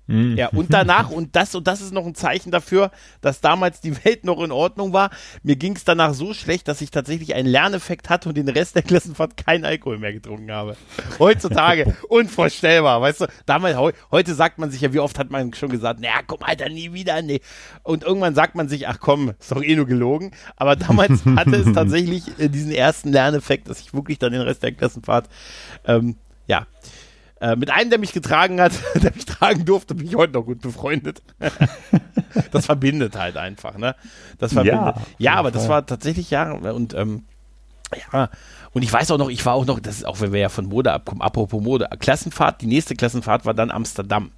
Mhm. 0.06 0.36
Ja, 0.36 0.48
und 0.48 0.72
danach, 0.72 1.10
und 1.10 1.34
das, 1.34 1.54
und 1.54 1.66
das 1.66 1.80
ist 1.80 1.92
noch 1.92 2.06
ein 2.06 2.14
Zeichen 2.14 2.50
dafür, 2.50 2.90
dass 3.20 3.40
damals 3.40 3.80
die 3.80 4.04
Welt 4.04 4.24
noch 4.24 4.40
in 4.42 4.52
Ordnung 4.52 4.92
war. 4.92 5.10
Mir 5.42 5.56
ging 5.56 5.74
es 5.74 5.84
danach 5.84 6.14
so 6.14 6.32
schlecht, 6.32 6.68
dass 6.68 6.80
ich 6.80 6.90
tatsächlich 6.90 7.34
einen 7.34 7.48
Lerneffekt 7.48 8.08
hatte 8.08 8.28
und 8.28 8.36
den 8.36 8.48
Rest 8.48 8.76
der 8.76 8.82
Klassenfahrt 8.82 9.36
keinen 9.36 9.64
Alkohol 9.64 9.98
mehr 9.98 10.12
getrunken 10.12 10.50
habe. 10.52 10.76
Heutzutage 11.18 11.96
unvorstellbar, 12.08 13.00
weißt 13.00 13.22
du? 13.22 13.26
Damals, 13.46 13.76
heu, 13.76 13.92
heute 14.10 14.34
sagt 14.34 14.58
man 14.58 14.70
sich 14.70 14.80
ja, 14.80 14.92
wie 14.92 15.00
oft 15.00 15.18
hat 15.18 15.30
man 15.30 15.52
schon 15.54 15.70
gesagt, 15.70 16.00
naja, 16.00 16.20
komm, 16.26 16.42
Alter, 16.42 16.68
nie 16.68 16.92
wieder, 16.92 17.20
nee. 17.22 17.40
Und 17.82 18.04
irgendwann 18.04 18.34
sagt 18.34 18.54
man 18.54 18.68
sich, 18.68 18.86
ach 18.88 18.98
komm, 19.00 19.32
ist 19.38 19.50
doch 19.50 19.62
eh 19.62 19.74
nur 19.74 19.86
gelogen. 19.86 20.30
Aber 20.56 20.76
damals 20.76 21.24
hatte 21.36 21.56
es 21.56 21.72
tatsächlich 21.72 22.38
äh, 22.38 22.48
diesen 22.48 22.72
ersten 22.72 23.10
Lerneffekt, 23.10 23.68
dass 23.68 23.80
ich 23.80 23.92
wirklich 23.92 24.18
dann 24.18 24.32
den 24.32 24.42
Rest 24.42 24.62
der 24.62 24.72
Klassenfahrt, 24.72 25.28
ähm, 25.86 26.16
ja, 26.46 26.66
äh, 27.40 27.56
mit 27.56 27.70
einem, 27.70 27.90
der 27.90 27.98
mich 27.98 28.12
getragen 28.12 28.60
hat, 28.60 28.72
der 29.02 29.12
mich 29.14 29.24
tragen 29.26 29.64
durfte, 29.64 29.94
bin 29.94 30.06
ich 30.06 30.14
heute 30.16 30.32
noch 30.34 30.42
gut 30.44 30.60
befreundet. 30.62 31.22
das 32.52 32.66
verbindet 32.66 33.16
halt 33.16 33.36
einfach, 33.36 33.76
ne? 33.78 33.94
Das 34.38 34.52
verbindet. 34.52 34.80
Ja, 34.96 35.02
Ja, 35.18 35.34
aber 35.34 35.50
das 35.50 35.68
war 35.68 35.84
tatsächlich 35.86 36.30
ja 36.30 36.52
und 36.52 36.94
ähm, 36.94 37.24
ja 38.12 38.30
und 38.72 38.82
ich 38.82 38.92
weiß 38.92 39.10
auch 39.10 39.18
noch, 39.18 39.30
ich 39.30 39.44
war 39.46 39.54
auch 39.54 39.64
noch, 39.66 39.80
das 39.80 39.96
ist 39.98 40.04
auch 40.06 40.20
wenn 40.20 40.32
wir 40.32 40.40
ja 40.40 40.48
von 40.48 40.66
Mode 40.66 40.92
abkommen, 40.92 41.22
apropos 41.22 41.62
Mode, 41.62 41.88
Klassenfahrt, 41.98 42.60
die 42.60 42.66
nächste 42.66 42.94
Klassenfahrt 42.94 43.44
war 43.46 43.54
dann 43.54 43.70
Amsterdam. 43.70 44.30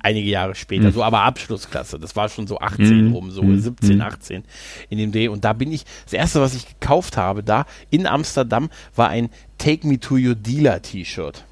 Einige 0.00 0.28
Jahre 0.30 0.54
später, 0.54 0.84
Mhm. 0.88 0.92
so 0.92 1.02
aber 1.02 1.22
Abschlussklasse. 1.22 1.98
Das 1.98 2.14
war 2.14 2.28
schon 2.28 2.46
so 2.46 2.60
18 2.60 3.08
Mhm. 3.08 3.12
rum, 3.14 3.30
so 3.32 3.42
Mhm. 3.42 3.58
17, 3.58 3.96
Mhm. 3.96 4.00
18 4.02 4.44
in 4.90 4.98
dem 4.98 5.10
Dreh. 5.10 5.26
Und 5.26 5.44
da 5.44 5.52
bin 5.52 5.72
ich, 5.72 5.84
das 6.04 6.12
erste, 6.12 6.40
was 6.40 6.54
ich 6.54 6.68
gekauft 6.68 7.16
habe 7.16 7.42
da 7.42 7.66
in 7.90 8.06
Amsterdam, 8.06 8.70
war 8.94 9.08
ein 9.08 9.28
Take 9.58 9.88
Me 9.88 9.98
to 9.98 10.14
Your 10.14 10.36
Dealer 10.36 10.80
T-Shirt. 10.82 11.44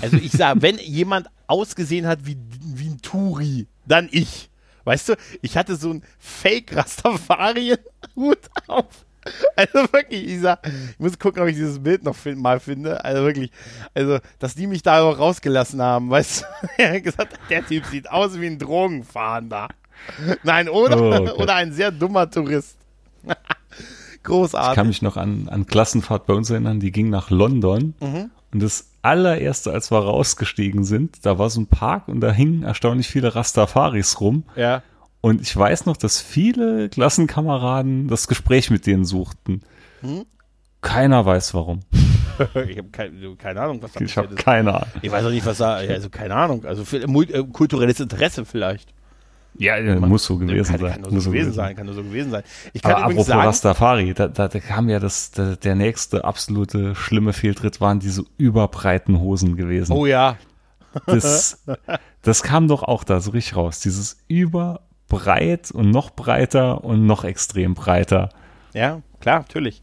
Also 0.00 0.16
ich 0.16 0.32
sag, 0.32 0.62
wenn 0.62 0.78
jemand 0.78 1.28
ausgesehen 1.46 2.06
hat 2.06 2.26
wie, 2.26 2.36
wie 2.62 2.88
ein 2.88 3.00
Turi, 3.02 3.66
dann 3.86 4.08
ich. 4.10 4.48
Weißt 4.84 5.10
du, 5.10 5.14
ich 5.42 5.56
hatte 5.56 5.76
so 5.76 5.90
einen 5.90 6.02
Fake-Rastafarian-Hut 6.18 8.38
auf. 8.66 8.86
Also 9.54 9.92
wirklich, 9.92 10.26
ich 10.26 10.40
sag, 10.40 10.66
ich 10.66 10.98
muss 10.98 11.18
gucken, 11.18 11.42
ob 11.42 11.48
ich 11.48 11.56
dieses 11.56 11.82
Bild 11.82 12.02
noch 12.04 12.16
fin 12.16 12.40
mal 12.40 12.58
finde. 12.58 13.04
Also 13.04 13.22
wirklich, 13.22 13.50
also, 13.94 14.18
dass 14.38 14.54
die 14.54 14.66
mich 14.66 14.82
da 14.82 15.02
auch 15.02 15.18
rausgelassen 15.18 15.82
haben, 15.82 16.08
weißt 16.08 16.42
du? 16.42 16.46
Er 16.82 16.94
hat 16.94 17.04
gesagt, 17.04 17.38
der 17.50 17.66
Typ 17.66 17.84
sieht 17.86 18.10
aus 18.10 18.40
wie 18.40 18.46
ein 18.46 18.58
Drogenfahnder. 18.58 19.68
Nein, 20.42 20.70
oder, 20.70 20.98
Oh, 20.98 21.12
okay. 21.14 21.42
oder 21.42 21.54
ein 21.56 21.72
sehr 21.72 21.90
dummer 21.90 22.30
Tourist. 22.30 22.76
Ich 24.14 24.24
Großartig. 24.24 24.74
kann 24.74 24.86
mich 24.88 25.00
noch 25.00 25.16
an, 25.16 25.48
an 25.48 25.66
Klassenfahrt 25.66 26.26
bei 26.26 26.34
uns 26.34 26.50
erinnern, 26.50 26.78
die 26.78 26.92
ging 26.92 27.08
nach 27.08 27.30
London. 27.30 27.94
Mhm. 28.00 28.30
Und 28.52 28.62
das 28.62 28.89
allererste, 29.02 29.72
als 29.72 29.90
wir 29.90 29.98
rausgestiegen 29.98 30.84
sind, 30.84 31.24
da 31.24 31.38
war 31.38 31.50
so 31.50 31.60
ein 31.60 31.66
Park 31.66 32.08
und 32.08 32.20
da 32.20 32.30
hingen 32.32 32.62
erstaunlich 32.62 33.08
viele 33.08 33.34
Rastafaris 33.34 34.20
rum. 34.20 34.44
Ja. 34.56 34.82
Und 35.20 35.40
ich 35.42 35.54
weiß 35.56 35.86
noch, 35.86 35.96
dass 35.96 36.20
viele 36.20 36.88
Klassenkameraden 36.88 38.08
das 38.08 38.28
Gespräch 38.28 38.70
mit 38.70 38.86
denen 38.86 39.04
suchten. 39.04 39.62
Hm? 40.00 40.24
Keiner 40.80 41.26
weiß 41.26 41.52
warum. 41.54 41.80
ich 42.38 42.78
habe 42.78 42.88
keine, 42.90 43.36
keine 43.36 43.60
Ahnung, 43.60 43.82
was 43.82 43.92
da 43.92 44.00
Ich 44.00 44.16
habe 44.16 44.34
keine 44.34 44.74
Ahnung. 44.74 44.88
Ich 45.02 45.10
weiß 45.10 45.26
auch 45.26 45.30
nicht, 45.30 45.44
was 45.44 45.58
da, 45.58 45.74
also 45.74 46.08
keine 46.08 46.34
Ahnung. 46.34 46.64
Also 46.64 46.84
viel, 46.84 47.04
mul- 47.06 47.30
äh, 47.30 47.44
kulturelles 47.44 48.00
Interesse 48.00 48.44
vielleicht. 48.46 48.94
Ja, 49.54 49.76
ja 49.76 50.00
muss 50.00 50.24
so 50.24 50.38
gewesen 50.38 50.70
kann, 50.72 50.80
sein. 50.80 50.92
Kann 50.92 51.00
nur 51.02 51.12
muss 51.12 51.24
so 51.24 51.30
gewesen 51.30 51.52
sein, 51.52 51.76
kann 51.76 51.86
nur 51.86 51.94
so 51.94 52.02
gewesen 52.02 52.30
sein. 52.30 52.42
Ich 52.72 52.82
kann 52.82 52.92
Aber 52.92 53.04
apropos 53.04 53.26
sagen, 53.26 53.40
Rastafari, 53.40 54.14
da, 54.14 54.28
da, 54.28 54.48
da 54.48 54.60
kam 54.60 54.88
ja 54.88 54.98
das, 54.98 55.32
der, 55.32 55.56
der 55.56 55.74
nächste 55.74 56.24
absolute 56.24 56.94
schlimme 56.94 57.32
Fehltritt 57.32 57.80
waren 57.80 58.00
diese 58.00 58.24
überbreiten 58.38 59.18
Hosen 59.20 59.56
gewesen. 59.56 59.92
oh 59.92 60.06
ja, 60.06 60.36
Das, 61.06 61.62
das 62.22 62.42
kam 62.42 62.68
doch 62.68 62.82
auch 62.82 63.04
da 63.04 63.20
so 63.20 63.30
richtig 63.32 63.56
raus. 63.56 63.80
Dieses 63.80 64.18
überbreit 64.28 65.70
und 65.70 65.90
noch 65.90 66.10
breiter 66.10 66.84
und 66.84 67.06
noch 67.06 67.24
extrem 67.24 67.74
breiter. 67.74 68.30
ja, 68.72 69.02
klar, 69.20 69.40
natürlich. 69.40 69.82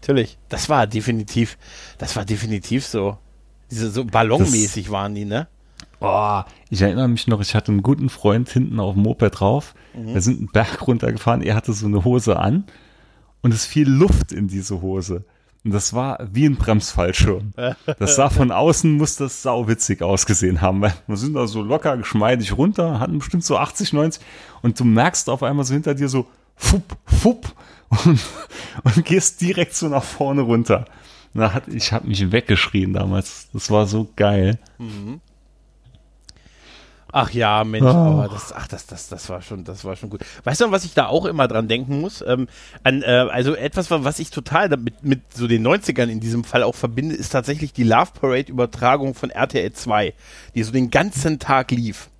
Natürlich. 0.00 0.38
Das 0.48 0.68
war 0.68 0.86
definitiv, 0.86 1.58
das 1.98 2.16
war 2.16 2.24
definitiv 2.24 2.86
so. 2.86 3.18
Diese 3.70 3.90
so 3.90 4.04
ballonmäßig 4.04 4.90
waren 4.90 5.14
die, 5.14 5.24
ne? 5.24 5.48
Oh, 6.00 6.42
ich 6.70 6.82
erinnere 6.82 7.08
mich 7.08 7.26
noch, 7.26 7.40
ich 7.40 7.54
hatte 7.54 7.72
einen 7.72 7.82
guten 7.82 8.08
Freund 8.08 8.48
hinten 8.48 8.80
auf 8.80 8.94
dem 8.94 9.02
Moped 9.02 9.40
drauf. 9.40 9.74
Mhm. 9.94 10.14
Wir 10.14 10.20
sind 10.20 10.38
einen 10.38 10.48
Berg 10.48 10.86
runtergefahren, 10.86 11.42
er 11.42 11.54
hatte 11.54 11.72
so 11.72 11.86
eine 11.86 12.04
Hose 12.04 12.38
an 12.38 12.64
und 13.42 13.54
es 13.54 13.64
fiel 13.64 13.88
Luft 13.88 14.32
in 14.32 14.48
diese 14.48 14.82
Hose. 14.82 15.24
Und 15.64 15.72
das 15.72 15.94
war 15.94 16.20
wie 16.32 16.46
ein 16.46 16.56
Bremsfallschirm. 16.56 17.52
Das 17.98 18.16
sah 18.16 18.30
von 18.30 18.52
außen, 18.52 18.92
muss 18.92 19.16
das 19.16 19.42
sauwitzig 19.42 20.02
ausgesehen 20.02 20.60
haben, 20.60 20.80
weil 20.80 20.94
wir 21.06 21.16
sind 21.16 21.34
da 21.34 21.46
so 21.46 21.62
locker 21.62 21.96
geschmeidig 21.96 22.56
runter, 22.56 23.00
hatten 23.00 23.18
bestimmt 23.18 23.44
so 23.44 23.56
80, 23.56 23.92
90 23.92 24.22
und 24.62 24.78
du 24.78 24.84
merkst 24.84 25.28
auf 25.28 25.42
einmal 25.42 25.64
so 25.64 25.74
hinter 25.74 25.94
dir 25.94 26.08
so 26.08 26.26
fupp, 26.54 26.96
fupp 27.04 27.52
und, 27.88 28.20
und 28.84 29.04
gehst 29.04 29.40
direkt 29.40 29.74
so 29.74 29.88
nach 29.88 30.04
vorne 30.04 30.42
runter. 30.42 30.84
Da 31.34 31.52
hat, 31.52 31.68
ich 31.68 31.92
habe 31.92 32.08
mich 32.08 32.32
weggeschrien 32.32 32.92
damals. 32.92 33.48
Das 33.52 33.70
war 33.70 33.86
so 33.86 34.08
geil. 34.16 34.58
Ach 37.12 37.30
ja, 37.30 37.62
Mensch, 37.64 37.86
Ah. 37.86 38.10
aber 38.24 38.28
das, 38.28 38.52
ach, 38.52 38.66
das, 38.68 38.86
das, 38.86 39.08
das 39.08 39.28
war 39.30 39.40
schon, 39.40 39.64
das 39.64 39.84
war 39.84 39.94
schon 39.96 40.10
gut. 40.10 40.20
Weißt 40.44 40.60
du, 40.60 40.70
was 40.72 40.84
ich 40.84 40.92
da 40.92 41.06
auch 41.06 41.24
immer 41.24 41.46
dran 41.48 41.68
denken 41.68 42.00
muss? 42.00 42.22
Ähm, 42.26 42.48
an, 42.82 43.02
äh, 43.02 43.06
also 43.06 43.54
etwas, 43.54 43.90
was 43.90 44.18
ich 44.18 44.30
total 44.30 44.68
damit, 44.68 45.04
mit 45.04 45.20
so 45.32 45.46
den 45.46 45.66
90ern 45.66 46.08
in 46.08 46.20
diesem 46.20 46.42
Fall 46.44 46.62
auch 46.62 46.74
verbinde, 46.74 47.14
ist 47.14 47.30
tatsächlich 47.30 47.72
die 47.72 47.84
Love 47.84 48.10
Parade 48.20 48.50
Übertragung 48.50 49.14
von 49.14 49.30
RTL 49.30 49.72
2, 49.72 50.14
die 50.54 50.62
so 50.62 50.72
den 50.72 50.90
ganzen 50.90 51.38
Tag 51.38 51.70
lief. 51.70 52.10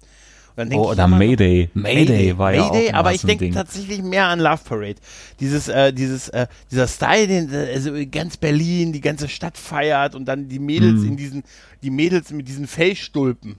Oh, 0.59 0.93
oder 0.93 1.05
immer- 1.05 1.19
Mayday. 1.19 1.69
Mayday 1.75 2.39
war 2.39 2.55
ja 2.55 2.63
auch 2.63 2.73
Mayday, 2.73 2.93
aber 2.93 3.13
ich 3.13 3.21
denke 3.21 3.51
tatsächlich 3.51 4.01
mehr 4.03 4.27
an 4.29 4.41
Love 4.41 4.61
Parade. 4.65 4.95
Dieses, 5.39 5.69
äh, 5.69 5.93
dieses, 5.93 6.31
äh, 6.31 6.47
dieser 6.71 6.87
Style, 6.89 7.27
den 7.27 7.53
äh, 7.53 7.73
also 7.75 7.91
ganz 8.11 8.39
Berlin, 8.39 8.93
die 8.95 9.03
ganze 9.03 9.29
Stadt 9.29 9.59
feiert 9.59 10.15
und 10.15 10.25
dann 10.25 10.49
die 10.49 10.59
Mädels 10.59 11.03
Hm. 11.03 11.09
in 11.09 11.17
diesen, 11.19 11.43
die 11.83 11.91
Mädels 11.91 12.31
mit 12.31 12.49
diesen 12.49 12.67
Fellstulpen. 12.67 13.57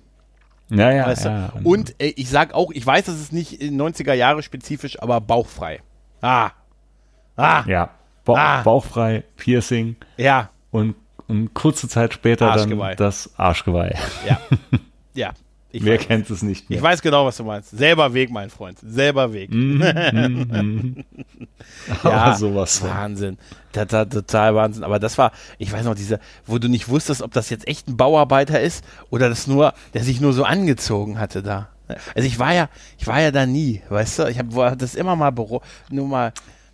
Ja, 0.70 0.92
ja, 0.92 1.08
Weißt 1.08 1.26
du? 1.26 1.30
ja. 1.30 1.54
Und 1.64 1.96
äh, 2.02 2.08
ich 2.16 2.30
sag 2.30 2.54
auch, 2.54 2.72
ich 2.72 2.86
weiß, 2.86 3.06
das 3.06 3.20
ist 3.20 3.32
nicht 3.34 3.62
in 3.62 3.80
90er 3.82 4.14
Jahre 4.14 4.44
spezifisch, 4.44 5.02
aber 5.02 5.22
bauchfrei. 5.22 5.82
Ah. 6.22 6.52
Ah. 7.36 7.64
Ja. 7.66 7.66
ja, 7.68 7.90
Ba 8.26 8.34
Ah. 8.60 8.62
Bauchfrei, 8.64 9.24
Piercing 9.38 9.96
und, 10.72 10.96
und 11.28 11.54
kurze 11.54 11.88
Zeit 11.88 12.14
später 12.14 12.52
Arschgeweih. 12.52 12.96
dann 12.96 13.06
das 13.08 13.30
Arschgeweih. 13.38 13.96
Ja. 14.28 14.40
Ja. 15.14 15.32
Ich 15.78 15.86
Wer 15.86 16.00
weiß. 16.00 16.08
kennt 16.08 16.30
es 16.32 16.42
nicht 16.42 16.70
mehr? 16.70 16.78
Ich 16.78 16.84
weiß 16.84 17.04
genau, 17.04 17.26
was 17.26 17.38
du 17.38 17.44
meinst. 17.44 17.70
Selber 17.70 18.14
Weg, 18.14 18.32
mein 18.32 18.50
Freund. 18.50 18.80
Selber 18.82 19.32
Weg. 19.32 19.52
Mm, 19.54 19.78
mm, 19.78 20.48
mm. 20.52 21.06
ja, 22.04 22.36
sowas. 22.36 22.82
Wahnsinn. 22.82 23.38
Total, 23.72 24.10
total 24.10 24.56
Wahnsinn. 24.56 24.84
Aber 24.84 24.98
das 24.98 25.20
war, 25.20 25.32
ich 25.60 25.72
weiß 25.72 25.86
noch, 25.86 25.94
diese, 25.94 26.20
wo 26.48 26.58
du 26.58 26.68
nicht 26.68 26.90
wusstest, 26.90 27.22
ob 27.22 27.32
das 27.32 27.52
jetzt 27.52 27.68
echt 27.68 27.88
ein 27.88 27.96
Bauarbeiter 27.96 28.60
ist 28.60 28.84
oder 29.12 29.30
das 29.30 29.46
nur, 29.46 29.74
der 29.94 30.04
sich 30.04 30.20
nur 30.20 30.34
so 30.34 30.44
angezogen 30.44 31.20
hatte 31.20 31.44
da. 31.44 31.70
Also 32.16 32.28
ich 32.28 32.40
war 32.40 32.54
ja, 32.54 32.70
ich 32.98 33.06
war 33.06 33.22
ja 33.22 33.30
da 33.30 33.46
nie, 33.46 33.84
weißt 33.90 34.20
du? 34.20 34.24
Ich 34.30 34.40
habe 34.40 34.76
das 34.78 34.96
immer 34.96 35.16
mal 35.16 35.32
nur 35.90 36.08
mal 36.08 36.34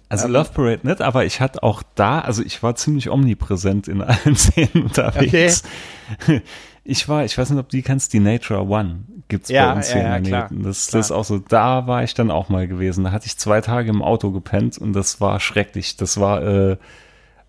also 0.09 0.27
Love 0.27 0.51
Parade 0.53 0.87
nicht, 0.87 1.01
aber 1.01 1.25
ich 1.25 1.41
hatte 1.41 1.63
auch 1.63 1.81
da, 1.95 2.19
also 2.19 2.43
ich 2.43 2.61
war 2.61 2.75
ziemlich 2.75 3.09
omnipräsent 3.09 3.87
in 3.87 4.01
allen 4.01 4.35
Szenen 4.37 4.83
unterwegs. 4.83 5.63
Okay. 6.21 6.41
Ich 6.83 7.07
war, 7.07 7.23
ich 7.23 7.37
weiß 7.37 7.49
nicht, 7.49 7.59
ob 7.59 7.69
du 7.69 7.77
die 7.77 7.83
kennst, 7.83 8.13
die 8.13 8.19
Nature 8.19 8.67
One 8.67 9.03
gibt's 9.29 9.49
ja, 9.49 9.71
bei 9.71 9.77
uns 9.77 9.91
hier 9.91 10.01
ja, 10.01 10.17
in 10.17 10.23
der 10.25 10.47
Nähe. 10.49 10.63
Das, 10.63 10.87
das 10.87 11.07
ist 11.07 11.11
auch 11.11 11.23
so, 11.23 11.39
da 11.39 11.87
war 11.87 12.03
ich 12.03 12.13
dann 12.13 12.29
auch 12.29 12.49
mal 12.49 12.67
gewesen. 12.67 13.05
Da 13.05 13.11
hatte 13.11 13.25
ich 13.25 13.37
zwei 13.37 13.61
Tage 13.61 13.89
im 13.89 14.01
Auto 14.01 14.31
gepennt 14.31 14.77
und 14.77 14.93
das 14.93 15.21
war 15.21 15.39
schrecklich. 15.39 15.95
Das 15.95 16.19
war, 16.19 16.43
äh, 16.43 16.77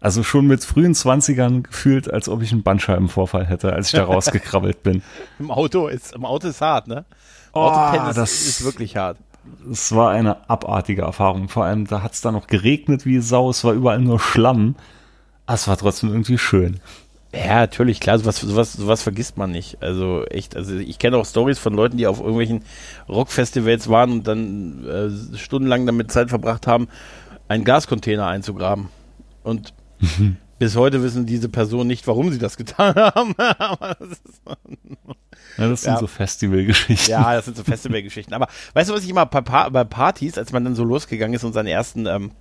also 0.00 0.22
schon 0.22 0.46
mit 0.46 0.64
frühen 0.64 0.94
Zwanzigern 0.94 1.64
gefühlt, 1.64 2.12
als 2.12 2.28
ob 2.28 2.42
ich 2.42 2.52
einen 2.52 2.62
Bandscheibenvorfall 2.62 3.46
hätte, 3.46 3.72
als 3.72 3.88
ich 3.88 3.92
da 3.94 4.04
rausgekrabbelt 4.04 4.82
bin. 4.82 5.02
Im 5.40 5.50
Auto 5.50 5.88
ist, 5.88 6.14
im 6.14 6.24
Auto 6.24 6.48
ist 6.48 6.60
hart, 6.60 6.86
ne? 6.86 7.04
Oh, 7.52 7.70
das 8.14 8.32
ist 8.32 8.64
wirklich 8.64 8.96
hart 8.96 9.18
es 9.70 9.94
war 9.94 10.10
eine 10.10 10.48
abartige 10.48 11.02
Erfahrung. 11.02 11.48
Vor 11.48 11.64
allem, 11.64 11.86
da 11.86 12.02
hat 12.02 12.12
es 12.12 12.20
dann 12.20 12.34
noch 12.34 12.46
geregnet 12.46 13.06
wie 13.06 13.20
Sau, 13.20 13.50
es 13.50 13.64
war 13.64 13.72
überall 13.72 14.00
nur 14.00 14.20
Schlamm. 14.20 14.76
Aber 15.46 15.54
es 15.54 15.68
war 15.68 15.76
trotzdem 15.76 16.10
irgendwie 16.10 16.38
schön. 16.38 16.80
Ja, 17.34 17.56
natürlich, 17.56 18.00
klar, 18.00 18.18
sowas, 18.18 18.40
sowas, 18.40 18.72
sowas 18.74 19.02
vergisst 19.02 19.36
man 19.36 19.50
nicht. 19.50 19.78
Also 19.82 20.24
echt, 20.26 20.56
also 20.56 20.76
ich 20.76 20.98
kenne 20.98 21.16
auch 21.16 21.26
Stories 21.26 21.58
von 21.58 21.74
Leuten, 21.74 21.96
die 21.96 22.06
auf 22.06 22.20
irgendwelchen 22.20 22.62
Rockfestivals 23.08 23.88
waren 23.88 24.12
und 24.12 24.26
dann 24.26 24.86
äh, 24.86 25.36
stundenlang 25.36 25.86
damit 25.86 26.12
Zeit 26.12 26.28
verbracht 26.28 26.66
haben, 26.66 26.88
einen 27.48 27.64
Gascontainer 27.64 28.26
einzugraben. 28.26 28.88
Und 29.42 29.74
bis 30.58 30.76
heute 30.76 31.02
wissen 31.02 31.26
diese 31.26 31.48
Personen 31.48 31.88
nicht, 31.88 32.06
warum 32.06 32.30
sie 32.30 32.38
das 32.38 32.56
getan 32.56 32.94
haben. 32.94 33.34
Ja, 35.56 35.68
das 35.68 35.82
sind 35.82 35.92
ja. 35.92 35.98
so 36.00 36.06
Festivalgeschichten. 36.06 37.10
Ja, 37.10 37.34
das 37.34 37.44
sind 37.44 37.56
so 37.56 37.62
Festivalgeschichten. 37.62 38.34
Aber 38.34 38.48
weißt 38.72 38.90
du, 38.90 38.94
was 38.94 39.04
ich 39.04 39.10
immer 39.10 39.26
bei, 39.26 39.40
bei, 39.40 39.84
Partys, 39.84 40.36
als 40.36 40.52
man 40.52 40.64
dann 40.64 40.74
so 40.74 40.82
losgegangen 40.82 41.34
ist 41.34 41.44
und 41.44 41.52
seine 41.52 41.70
ersten 41.70 42.06
ähm, 42.06 42.32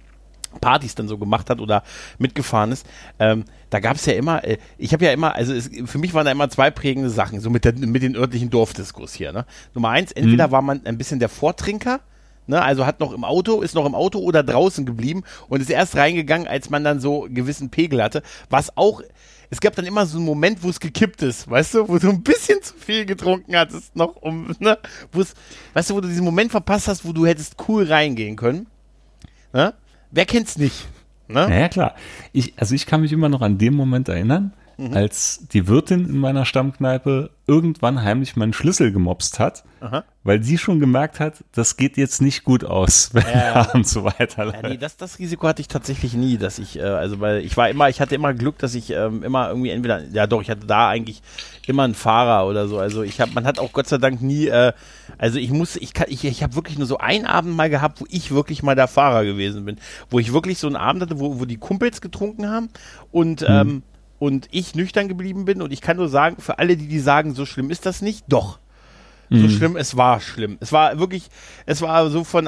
Partys 0.61 0.95
dann 0.95 1.07
so 1.07 1.17
gemacht 1.17 1.49
hat 1.49 1.59
oder 1.59 1.83
mitgefahren 2.17 2.71
ist, 2.71 2.85
ähm, 3.19 3.45
da 3.69 3.79
gab 3.79 3.95
es 3.95 4.05
ja 4.05 4.13
immer, 4.13 4.43
äh, 4.43 4.57
ich 4.77 4.93
habe 4.93 5.05
ja 5.05 5.11
immer, 5.11 5.35
also 5.35 5.53
es, 5.53 5.69
für 5.85 5.97
mich 5.97 6.13
waren 6.13 6.25
da 6.25 6.31
immer 6.31 6.49
zwei 6.49 6.71
prägende 6.71 7.09
Sachen, 7.09 7.39
so 7.39 7.49
mit, 7.49 7.65
der, 7.65 7.73
mit 7.73 8.03
den 8.03 8.15
örtlichen 8.15 8.49
Dorfdiskurs 8.49 9.13
hier. 9.13 9.31
Ne? 9.31 9.45
Nummer 9.73 9.89
eins, 9.89 10.11
entweder 10.11 10.47
mhm. 10.47 10.51
war 10.51 10.61
man 10.61 10.85
ein 10.85 10.97
bisschen 10.97 11.19
der 11.19 11.29
Vortrinker, 11.29 11.99
Ne, 12.45 12.61
also 12.61 12.85
hat 12.85 12.99
noch 12.99 13.13
im 13.13 13.23
Auto, 13.23 13.61
ist 13.61 13.73
noch 13.73 13.85
im 13.85 13.95
Auto 13.95 14.19
oder 14.19 14.43
draußen 14.43 14.85
geblieben 14.85 15.23
und 15.47 15.61
ist 15.61 15.69
erst 15.69 15.95
reingegangen, 15.95 16.45
als 16.45 16.69
man 16.69 16.83
dann 16.83 16.99
so 16.99 17.25
gewissen 17.29 17.69
Pegel 17.69 18.03
hatte, 18.03 18.21
was 18.49 18.75
auch 18.75 19.01
es 19.53 19.61
gab 19.61 19.75
dann 19.75 19.85
immer 19.85 20.07
so 20.07 20.17
einen 20.17 20.25
Moment, 20.25 20.63
wo 20.63 20.69
es 20.69 20.79
gekippt 20.79 21.21
ist, 21.21 21.47
weißt 21.47 21.75
du, 21.75 21.87
wo 21.87 21.99
du 21.99 22.09
ein 22.09 22.23
bisschen 22.23 22.61
zu 22.63 22.73
viel 22.73 23.05
getrunken 23.05 23.55
hattest, 23.55 23.95
noch 23.95 24.15
um, 24.15 24.55
ne, 24.59 24.79
wo 25.11 25.21
es, 25.21 25.35
weißt 25.73 25.91
du, 25.91 25.95
wo 25.95 26.01
du 26.01 26.07
diesen 26.07 26.25
Moment 26.25 26.49
verpasst 26.49 26.87
hast, 26.87 27.05
wo 27.05 27.13
du 27.13 27.27
hättest 27.27 27.55
cool 27.67 27.85
reingehen 27.85 28.35
können. 28.35 28.65
Ne? 29.53 29.75
Wer 30.13 30.25
kennt's 30.25 30.57
nicht? 30.57 30.87
Ne? 31.27 31.47
Ja, 31.49 31.69
klar. 31.69 31.95
Ich, 32.33 32.53
also 32.57 32.75
ich 32.75 32.85
kann 32.85 33.01
mich 33.01 33.11
immer 33.11 33.29
noch 33.29 33.41
an 33.41 33.57
den 33.57 33.73
Moment 33.73 34.07
erinnern, 34.09 34.53
mhm. 34.77 34.93
als 34.93 35.47
die 35.51 35.67
Wirtin 35.67 36.05
in 36.05 36.17
meiner 36.17 36.45
Stammkneipe 36.45 37.29
irgendwann 37.45 38.01
heimlich 38.01 38.35
meinen 38.37 38.53
Schlüssel 38.53 38.93
gemobst 38.93 39.37
hat, 39.39 39.65
Aha. 39.81 40.05
weil 40.23 40.41
sie 40.43 40.57
schon 40.57 40.79
gemerkt 40.79 41.19
hat, 41.19 41.43
das 41.51 41.75
geht 41.75 41.97
jetzt 41.97 42.21
nicht 42.21 42.45
gut 42.45 42.63
aus, 42.63 43.09
wenn 43.13 43.23
ja, 43.23 43.55
abends 43.55 43.91
so 43.91 44.05
weiterläuft. 44.05 44.63
Ja, 44.63 44.69
nee, 44.69 44.77
das, 44.77 44.95
das 44.95 45.19
Risiko 45.19 45.47
hatte 45.47 45.61
ich 45.61 45.67
tatsächlich 45.67 46.13
nie, 46.13 46.37
dass 46.37 46.57
ich, 46.57 46.79
äh, 46.79 46.83
also 46.83 47.19
weil 47.19 47.39
ich 47.39 47.57
war 47.57 47.69
immer, 47.69 47.89
ich 47.89 47.99
hatte 47.99 48.15
immer 48.15 48.33
Glück, 48.33 48.59
dass 48.59 48.75
ich 48.75 48.91
ähm, 48.91 49.23
immer 49.23 49.49
irgendwie 49.49 49.71
entweder, 49.71 50.03
ja 50.11 50.25
doch, 50.25 50.41
ich 50.41 50.49
hatte 50.49 50.65
da 50.65 50.87
eigentlich 50.87 51.21
immer 51.67 51.83
einen 51.83 51.95
Fahrer 51.95 52.47
oder 52.47 52.67
so. 52.67 52.79
Also 52.79 53.03
ich 53.03 53.19
habe, 53.19 53.31
man 53.33 53.45
hat 53.45 53.59
auch 53.59 53.73
Gott 53.73 53.87
sei 53.87 53.97
Dank 53.97 54.21
nie, 54.21 54.47
äh, 54.47 54.71
also 55.17 55.37
ich 55.37 55.51
muss, 55.51 55.75
ich 55.75 55.93
kann, 55.93 56.07
ich, 56.09 56.23
ich 56.23 56.43
habe 56.43 56.55
wirklich 56.55 56.77
nur 56.77 56.87
so 56.87 56.97
einen 56.97 57.25
Abend 57.25 57.55
mal 57.55 57.69
gehabt, 57.69 57.99
wo 57.99 58.05
ich 58.09 58.31
wirklich 58.31 58.63
mal 58.63 58.75
der 58.75 58.87
Fahrer 58.87 59.25
gewesen 59.25 59.65
bin, 59.65 59.77
wo 60.09 60.19
ich 60.19 60.31
wirklich 60.31 60.59
so 60.59 60.67
einen 60.67 60.77
Abend 60.77 61.01
hatte, 61.01 61.19
wo, 61.19 61.41
wo 61.41 61.45
die 61.45 61.57
Kumpels 61.57 61.99
getrunken 61.99 62.49
haben 62.49 62.69
und 63.11 63.41
mhm. 63.41 63.47
ähm, 63.49 63.83
und 64.19 64.47
ich 64.51 64.75
nüchtern 64.75 65.07
geblieben 65.07 65.45
bin. 65.45 65.61
Und 65.61 65.71
ich 65.71 65.81
kann 65.81 65.97
nur 65.97 66.09
sagen, 66.09 66.37
für 66.39 66.59
alle, 66.59 66.77
die, 66.77 66.87
die 66.87 66.99
sagen, 66.99 67.35
so 67.35 67.45
schlimm 67.45 67.69
ist 67.69 67.85
das 67.85 68.01
nicht, 68.01 68.25
doch. 68.27 68.59
So 69.29 69.37
mhm. 69.37 69.49
schlimm, 69.49 69.77
es 69.77 69.97
war 69.97 70.19
schlimm. 70.19 70.57
Es 70.59 70.71
war 70.71 70.99
wirklich, 70.99 71.29
es 71.65 71.81
war 71.81 72.09
so 72.09 72.23
von, 72.23 72.47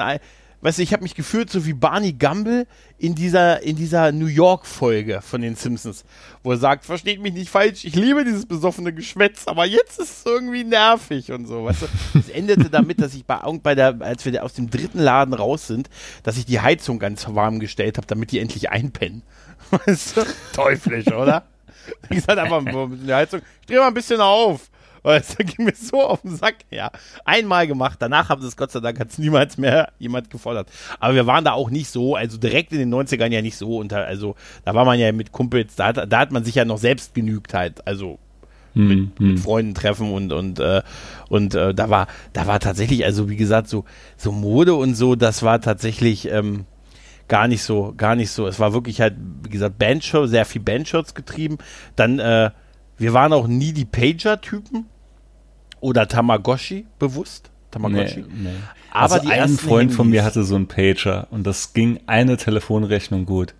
weißt 0.60 0.78
du, 0.78 0.82
ich 0.82 0.92
habe 0.92 1.02
mich 1.02 1.14
gefühlt 1.14 1.50
so 1.50 1.66
wie 1.66 1.72
Barney 1.72 2.12
Gumble 2.12 2.66
in 2.98 3.14
dieser, 3.14 3.62
in 3.62 3.76
dieser 3.76 4.12
New 4.12 4.26
York-Folge 4.26 5.20
von 5.20 5.40
den 5.40 5.56
Simpsons, 5.56 6.04
wo 6.42 6.52
er 6.52 6.58
sagt, 6.58 6.84
versteht 6.84 7.20
mich 7.20 7.34
nicht 7.34 7.50
falsch, 7.50 7.84
ich 7.84 7.94
liebe 7.94 8.24
dieses 8.24 8.46
besoffene 8.46 8.92
Geschwätz, 8.92 9.46
aber 9.46 9.66
jetzt 9.66 9.98
ist 9.98 10.18
es 10.18 10.26
irgendwie 10.26 10.64
nervig 10.64 11.32
und 11.32 11.46
so, 11.46 11.64
weißt 11.64 11.82
du. 11.82 12.18
Es 12.18 12.28
endete 12.28 12.70
damit, 12.70 13.00
dass 13.00 13.14
ich 13.14 13.24
bei, 13.24 13.38
bei 13.62 13.74
der, 13.74 14.00
als 14.00 14.24
wir 14.24 14.44
aus 14.44 14.54
dem 14.54 14.70
dritten 14.70 15.00
Laden 15.00 15.34
raus 15.34 15.66
sind, 15.66 15.90
dass 16.22 16.36
ich 16.36 16.46
die 16.46 16.60
Heizung 16.60 16.98
ganz 16.98 17.26
warm 17.28 17.58
gestellt 17.58 17.96
habe, 17.96 18.06
damit 18.06 18.30
die 18.30 18.38
endlich 18.38 18.70
einpennen. 18.70 19.22
Weißt 19.70 20.18
du? 20.18 20.22
Teuflisch, 20.52 21.08
oder? 21.08 21.44
Ich 22.10 22.22
sag 22.22 22.38
einfach 22.38 22.62
die 22.64 23.12
Heizung, 23.12 23.40
ich 23.60 23.66
dreh 23.66 23.76
mal 23.76 23.88
ein 23.88 23.94
bisschen 23.94 24.20
auf. 24.20 24.70
Weil 25.06 25.20
es 25.20 25.36
ging 25.38 25.66
mir 25.66 25.74
so 25.76 26.02
auf 26.02 26.22
den 26.22 26.34
Sack. 26.34 26.56
Ja, 26.68 26.90
einmal 27.24 27.68
gemacht. 27.68 27.98
Danach 28.00 28.28
haben 28.28 28.42
sie 28.42 28.48
es 28.48 28.56
Gott 28.56 28.72
sei 28.72 28.80
Dank 28.80 28.98
hat's 28.98 29.18
niemals 29.18 29.56
mehr 29.56 29.92
jemand 30.00 30.30
gefordert. 30.30 30.68
Aber 30.98 31.14
wir 31.14 31.28
waren 31.28 31.44
da 31.44 31.52
auch 31.52 31.70
nicht 31.70 31.88
so, 31.90 32.16
also 32.16 32.38
direkt 32.38 32.72
in 32.72 32.80
den 32.80 32.92
90ern 32.92 33.32
ja 33.32 33.40
nicht 33.40 33.56
so 33.56 33.78
unter, 33.78 34.04
also 34.04 34.34
da 34.64 34.74
war 34.74 34.84
man 34.84 34.98
ja 34.98 35.12
mit 35.12 35.30
Kumpels, 35.30 35.76
da 35.76 35.86
hat, 35.86 36.12
da 36.12 36.18
hat 36.18 36.32
man 36.32 36.44
sich 36.44 36.56
ja 36.56 36.64
noch 36.64 36.78
selbst 36.78 37.14
genügt 37.14 37.54
halt. 37.54 37.86
Also 37.86 38.18
mit, 38.74 38.90
hm, 38.90 39.12
mit, 39.18 39.36
hm. 39.36 39.38
Freunden 39.38 39.74
treffen 39.74 40.12
und 40.12 40.32
und 40.32 40.58
äh, 40.58 40.82
und 41.28 41.54
äh, 41.54 41.72
da 41.72 41.88
war 41.88 42.08
da 42.32 42.46
war 42.48 42.60
tatsächlich 42.60 43.04
also 43.04 43.30
wie 43.30 43.36
gesagt 43.36 43.68
so 43.68 43.84
so 44.16 44.32
Mode 44.32 44.74
und 44.74 44.96
so 44.96 45.14
das 45.14 45.42
war 45.42 45.60
tatsächlich 45.60 46.28
ähm, 46.30 46.66
gar 47.28 47.48
nicht 47.48 47.62
so, 47.62 47.94
gar 47.96 48.14
nicht 48.14 48.30
so. 48.30 48.46
Es 48.46 48.60
war 48.60 48.72
wirklich 48.72 49.00
halt, 49.00 49.14
wie 49.42 49.50
gesagt, 49.50 49.78
Bandshow, 49.78 50.26
sehr 50.26 50.44
viel 50.44 50.62
Bandshirts 50.62 51.14
getrieben. 51.14 51.58
Dann, 51.96 52.18
äh, 52.18 52.50
wir 52.98 53.12
waren 53.12 53.32
auch 53.32 53.46
nie 53.46 53.72
die 53.72 53.84
Pager-Typen 53.84 54.86
oder 55.80 56.08
Tamagotchi 56.08 56.86
bewusst. 56.98 57.50
Tamagotchi. 57.70 58.20
Nee, 58.20 58.50
nee. 58.50 58.50
Aber 58.90 59.16
also 59.16 59.28
ein 59.28 59.50
Freund 59.50 59.80
Handys. 59.80 59.96
von 59.96 60.08
mir 60.08 60.24
hatte 60.24 60.42
so 60.44 60.54
einen 60.54 60.68
Pager 60.68 61.26
und 61.30 61.46
das 61.46 61.74
ging 61.74 62.00
eine 62.06 62.36
Telefonrechnung 62.36 63.26
gut. 63.26 63.54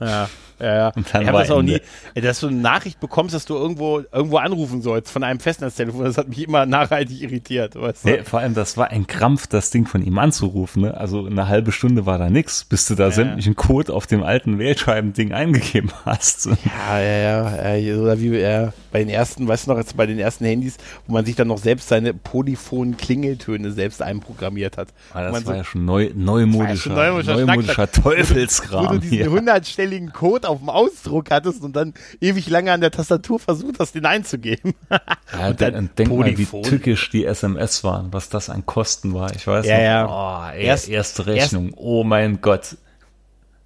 Ja, 0.00 0.28
ja, 0.60 0.74
ja. 0.74 0.88
Und 0.94 1.12
dann 1.12 1.22
ich 1.22 1.28
habe 1.28 1.38
das 1.38 1.50
auch 1.50 1.62
nie, 1.62 1.80
dass 2.14 2.40
du 2.40 2.48
eine 2.48 2.56
Nachricht 2.56 3.00
bekommst, 3.00 3.34
dass 3.34 3.44
du 3.44 3.54
irgendwo 3.54 4.00
irgendwo 4.12 4.38
anrufen 4.38 4.82
sollst 4.82 5.10
von 5.10 5.24
einem 5.24 5.40
Festnetztelefon. 5.40 6.04
Das 6.04 6.18
hat 6.18 6.28
mich 6.28 6.46
immer 6.46 6.66
nachhaltig 6.66 7.22
irritiert. 7.22 7.74
Weißt 7.74 8.04
du? 8.04 8.08
nee, 8.08 8.22
vor 8.22 8.40
allem, 8.40 8.54
das 8.54 8.76
war 8.76 8.88
ein 8.88 9.06
Krampf, 9.06 9.46
das 9.46 9.70
Ding 9.70 9.86
von 9.86 10.02
ihm 10.02 10.18
anzurufen. 10.18 10.82
Ne? 10.82 10.96
Also 10.96 11.26
eine 11.26 11.48
halbe 11.48 11.72
Stunde 11.72 12.06
war 12.06 12.18
da 12.18 12.30
nix, 12.30 12.64
bis 12.64 12.86
du 12.86 12.94
da 12.94 13.04
ja. 13.04 13.10
sämtlichen 13.10 13.56
Code 13.56 13.92
auf 13.92 14.06
dem 14.06 14.22
alten 14.22 14.58
Wählscheiben-Ding 14.58 15.32
eingegeben 15.32 15.90
hast. 16.04 16.46
Ja, 16.46 17.00
ja, 17.00 17.76
ja. 17.76 17.96
Oder 17.98 18.20
wie 18.20 18.38
ja, 18.38 18.72
bei 18.92 19.00
den 19.00 19.08
ersten, 19.08 19.48
weißt 19.48 19.66
du 19.66 19.72
noch, 19.72 19.78
jetzt 19.78 19.96
bei 19.96 20.06
den 20.06 20.18
ersten 20.18 20.44
Handys, 20.44 20.76
wo 21.06 21.14
man 21.14 21.24
sich 21.24 21.34
dann 21.34 21.48
noch 21.48 21.58
selbst 21.58 21.88
seine 21.88 22.14
polyphonen 22.14 22.96
Klingeltöne 22.96 23.72
selbst 23.72 24.02
einprogrammiert 24.02 24.76
hat. 24.76 24.88
Ah, 25.12 25.22
das 25.22 25.32
war 25.32 25.40
so, 25.40 25.52
ja 25.52 25.64
schon 25.64 25.84
neu, 25.84 26.10
neumodischer, 26.14 26.90
ja 26.90 26.96
neumodischer, 26.96 27.36
neumodischer 27.44 27.90
Teufelskram. 27.90 28.86
Wo 28.86 28.92
du 28.92 28.98
diesen 29.00 29.30
hundertstelligen 29.30 30.12
Code 30.12 30.43
auf 30.44 30.58
dem 30.58 30.68
Ausdruck 30.68 31.30
hattest 31.30 31.62
und 31.62 31.74
dann 31.74 31.94
ewig 32.20 32.48
lange 32.48 32.72
an 32.72 32.80
der 32.80 32.90
Tastatur 32.90 33.38
versucht 33.38 33.78
hast, 33.78 33.94
den 33.94 34.06
einzugeben. 34.06 34.74
ja, 34.90 35.48
und 35.48 35.60
dann 35.60 35.90
denk 35.96 36.10
mal, 36.10 36.36
wie 36.36 36.62
tückisch 36.62 37.10
die 37.10 37.24
SMS 37.24 37.84
waren, 37.84 38.12
was 38.12 38.28
das 38.28 38.50
an 38.50 38.66
Kosten 38.66 39.14
war. 39.14 39.34
Ich 39.34 39.46
weiß 39.46 39.66
ja, 39.66 39.76
noch, 39.76 39.82
ja. 39.82 40.50
Oh, 40.52 40.56
ey, 40.56 40.64
erst, 40.64 40.88
erste 40.88 41.26
Rechnung, 41.26 41.66
erst, 41.66 41.78
oh 41.78 42.04
mein 42.04 42.40
Gott. 42.40 42.76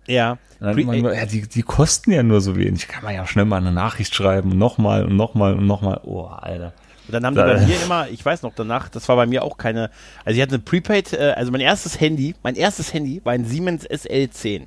Ja. 0.07 0.39
Man, 0.61 1.05
ja 1.05 1.27
die, 1.27 1.47
die 1.47 1.63
kosten 1.63 2.11
ja 2.11 2.23
nur 2.23 2.41
so 2.41 2.57
wenig. 2.57 2.89
Kann 2.89 3.05
man 3.05 3.15
ja 3.15 3.27
schnell 3.27 3.45
mal 3.45 3.59
eine 3.59 3.71
Nachricht 3.71 4.15
schreiben, 4.15 4.59
nochmal 4.59 5.05
und 5.05 5.17
nochmal 5.17 5.55
und 5.55 5.67
nochmal. 5.67 6.01
Oh, 6.05 6.25
Alter. 6.25 6.73
Und 7.09 7.15
dann 7.15 7.25
haben 7.25 7.35
die 7.35 7.41
bei 7.41 7.67
mir 7.67 7.83
immer, 7.83 8.09
ich 8.09 8.25
weiß 8.25 8.43
noch 8.43 8.53
danach, 8.55 8.91
das 8.91 9.09
war 9.09 9.17
bei 9.17 9.27
mir 9.27 9.43
auch 9.43 9.57
keine, 9.57 9.91
also 10.27 10.37
ich 10.37 10.43
hatte 10.43 10.57
eine 10.57 10.63
Prepaid, 10.63 11.15
äh, 11.15 11.33
also 11.37 11.51
mein 11.51 11.63
erstes 11.63 12.01
Handy, 12.01 12.35
mein 12.43 12.55
erstes 12.55 12.93
Handy 12.93 13.23
war 13.25 13.33
ein 13.33 13.47
Siemens 13.47 13.89
SL10. 13.89 14.67